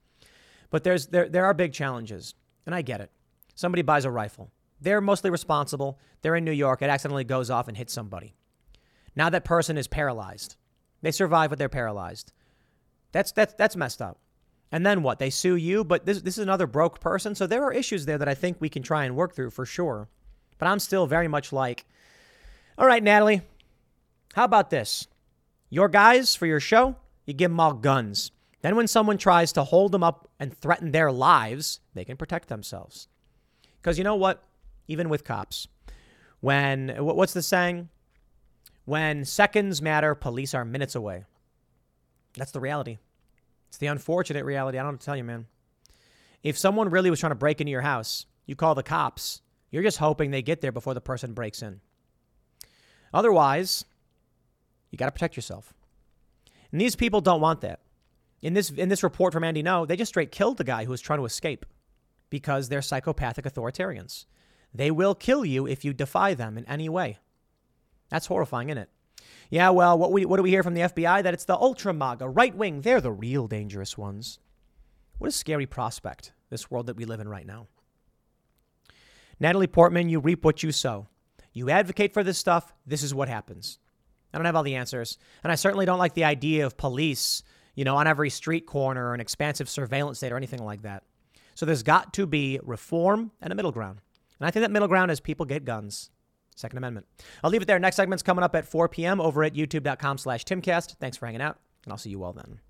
But 0.70 0.84
there's 0.84 1.06
there, 1.06 1.28
there 1.28 1.44
are 1.44 1.54
big 1.54 1.72
challenges. 1.72 2.34
And 2.66 2.74
I 2.74 2.82
get 2.82 3.00
it. 3.00 3.10
Somebody 3.54 3.82
buys 3.82 4.04
a 4.04 4.10
rifle. 4.10 4.50
They're 4.80 5.00
mostly 5.00 5.30
responsible. 5.30 5.98
They're 6.22 6.36
in 6.36 6.44
New 6.44 6.52
York. 6.52 6.82
It 6.82 6.90
accidentally 6.90 7.24
goes 7.24 7.50
off 7.50 7.68
and 7.68 7.76
hits 7.76 7.92
somebody. 7.92 8.34
Now 9.16 9.30
that 9.30 9.44
person 9.44 9.78
is 9.78 9.86
paralyzed. 9.86 10.56
They 11.04 11.10
survive, 11.10 11.50
but 11.50 11.58
they're 11.58 11.68
paralyzed. 11.68 12.32
That's 13.12 13.30
that's 13.30 13.52
that's 13.54 13.76
messed 13.76 14.00
up. 14.00 14.18
And 14.72 14.86
then 14.86 15.02
what? 15.02 15.18
They 15.18 15.28
sue 15.28 15.56
you, 15.56 15.84
but 15.84 16.06
this 16.06 16.22
this 16.22 16.38
is 16.38 16.42
another 16.42 16.66
broke 16.66 16.98
person. 16.98 17.34
So 17.34 17.46
there 17.46 17.62
are 17.62 17.72
issues 17.74 18.06
there 18.06 18.16
that 18.16 18.28
I 18.28 18.34
think 18.34 18.56
we 18.58 18.70
can 18.70 18.82
try 18.82 19.04
and 19.04 19.14
work 19.14 19.34
through 19.34 19.50
for 19.50 19.66
sure. 19.66 20.08
But 20.58 20.66
I'm 20.66 20.78
still 20.78 21.06
very 21.06 21.28
much 21.28 21.52
like, 21.52 21.84
all 22.78 22.86
right, 22.86 23.02
Natalie, 23.02 23.42
how 24.32 24.44
about 24.44 24.70
this? 24.70 25.06
Your 25.68 25.90
guys 25.90 26.34
for 26.34 26.46
your 26.46 26.58
show, 26.58 26.96
you 27.26 27.34
give 27.34 27.50
them 27.50 27.60
all 27.60 27.74
guns. 27.74 28.30
Then 28.62 28.74
when 28.74 28.88
someone 28.88 29.18
tries 29.18 29.52
to 29.52 29.64
hold 29.64 29.92
them 29.92 30.02
up 30.02 30.30
and 30.40 30.56
threaten 30.56 30.92
their 30.92 31.12
lives, 31.12 31.80
they 31.92 32.06
can 32.06 32.16
protect 32.16 32.48
themselves. 32.48 33.08
Because 33.76 33.98
you 33.98 34.04
know 34.04 34.16
what? 34.16 34.42
Even 34.88 35.10
with 35.10 35.22
cops, 35.22 35.68
when 36.40 36.96
what's 36.96 37.34
the 37.34 37.42
saying? 37.42 37.90
When 38.84 39.24
seconds 39.24 39.80
matter, 39.80 40.14
police 40.14 40.54
are 40.54 40.64
minutes 40.64 40.94
away. 40.94 41.24
That's 42.36 42.52
the 42.52 42.60
reality. 42.60 42.98
It's 43.68 43.78
the 43.78 43.86
unfortunate 43.86 44.44
reality. 44.44 44.78
I 44.78 44.82
don't 44.82 45.00
tell 45.00 45.16
you, 45.16 45.24
man. 45.24 45.46
If 46.42 46.58
someone 46.58 46.90
really 46.90 47.10
was 47.10 47.20
trying 47.20 47.30
to 47.30 47.36
break 47.36 47.60
into 47.60 47.70
your 47.70 47.80
house, 47.80 48.26
you 48.46 48.54
call 48.54 48.74
the 48.74 48.82
cops. 48.82 49.40
You're 49.70 49.82
just 49.82 49.98
hoping 49.98 50.30
they 50.30 50.42
get 50.42 50.60
there 50.60 50.72
before 50.72 50.94
the 50.94 51.00
person 51.00 51.32
breaks 51.32 51.62
in. 51.62 51.80
Otherwise, 53.12 53.84
you 54.90 54.98
got 54.98 55.06
to 55.06 55.12
protect 55.12 55.36
yourself. 55.36 55.72
And 56.70 56.80
these 56.80 56.96
people 56.96 57.20
don't 57.20 57.40
want 57.40 57.62
that. 57.62 57.80
In 58.42 58.52
this 58.52 58.70
in 58.70 58.90
this 58.90 59.02
report 59.02 59.32
from 59.32 59.44
Andy 59.44 59.62
Ngo, 59.62 59.88
they 59.88 59.96
just 59.96 60.10
straight 60.10 60.30
killed 60.30 60.58
the 60.58 60.64
guy 60.64 60.84
who 60.84 60.90
was 60.90 61.00
trying 61.00 61.18
to 61.18 61.24
escape 61.24 61.64
because 62.28 62.68
they're 62.68 62.82
psychopathic 62.82 63.46
authoritarians. 63.46 64.26
They 64.74 64.90
will 64.90 65.14
kill 65.14 65.44
you 65.44 65.66
if 65.66 65.84
you 65.84 65.92
defy 65.92 66.34
them 66.34 66.58
in 66.58 66.64
any 66.66 66.88
way. 66.88 67.18
That's 68.14 68.26
horrifying, 68.26 68.68
isn't 68.68 68.78
it? 68.78 68.90
Yeah, 69.50 69.70
well, 69.70 69.98
what, 69.98 70.12
we, 70.12 70.24
what 70.24 70.36
do 70.36 70.44
we 70.44 70.50
hear 70.50 70.62
from 70.62 70.74
the 70.74 70.82
FBI? 70.82 71.24
That 71.24 71.34
it's 71.34 71.46
the 71.46 71.56
ultra 71.56 71.92
MAGA, 71.92 72.28
right 72.28 72.54
wing. 72.54 72.82
They're 72.82 73.00
the 73.00 73.10
real 73.10 73.48
dangerous 73.48 73.98
ones. 73.98 74.38
What 75.18 75.26
a 75.26 75.32
scary 75.32 75.66
prospect, 75.66 76.30
this 76.48 76.70
world 76.70 76.86
that 76.86 76.96
we 76.96 77.06
live 77.06 77.18
in 77.18 77.26
right 77.26 77.44
now. 77.44 77.66
Natalie 79.40 79.66
Portman, 79.66 80.08
you 80.08 80.20
reap 80.20 80.44
what 80.44 80.62
you 80.62 80.70
sow. 80.70 81.08
You 81.52 81.70
advocate 81.70 82.14
for 82.14 82.22
this 82.22 82.38
stuff, 82.38 82.72
this 82.86 83.02
is 83.02 83.12
what 83.12 83.28
happens. 83.28 83.80
I 84.32 84.38
don't 84.38 84.44
have 84.44 84.54
all 84.54 84.62
the 84.62 84.76
answers. 84.76 85.18
And 85.42 85.50
I 85.50 85.56
certainly 85.56 85.84
don't 85.84 85.98
like 85.98 86.14
the 86.14 86.22
idea 86.22 86.66
of 86.66 86.76
police, 86.76 87.42
you 87.74 87.84
know, 87.84 87.96
on 87.96 88.06
every 88.06 88.30
street 88.30 88.64
corner 88.64 89.08
or 89.08 89.14
an 89.14 89.20
expansive 89.20 89.68
surveillance 89.68 90.18
state 90.18 90.30
or 90.30 90.36
anything 90.36 90.64
like 90.64 90.82
that. 90.82 91.02
So 91.56 91.66
there's 91.66 91.82
got 91.82 92.12
to 92.12 92.26
be 92.26 92.60
reform 92.62 93.32
and 93.42 93.52
a 93.52 93.56
middle 93.56 93.72
ground. 93.72 93.98
And 94.38 94.46
I 94.46 94.52
think 94.52 94.62
that 94.62 94.70
middle 94.70 94.86
ground 94.86 95.10
is 95.10 95.18
people 95.18 95.46
get 95.46 95.64
guns. 95.64 96.10
Second 96.54 96.78
Amendment. 96.78 97.06
I'll 97.42 97.50
leave 97.50 97.62
it 97.62 97.66
there. 97.66 97.78
Next 97.78 97.96
segment's 97.96 98.22
coming 98.22 98.44
up 98.44 98.54
at 98.54 98.66
4 98.66 98.88
p.m. 98.88 99.20
over 99.20 99.42
at 99.44 99.54
youtube.com 99.54 100.18
slash 100.18 100.44
timcast. 100.44 100.96
Thanks 100.98 101.16
for 101.16 101.26
hanging 101.26 101.42
out, 101.42 101.58
and 101.84 101.92
I'll 101.92 101.98
see 101.98 102.10
you 102.10 102.22
all 102.22 102.32
then. 102.32 102.60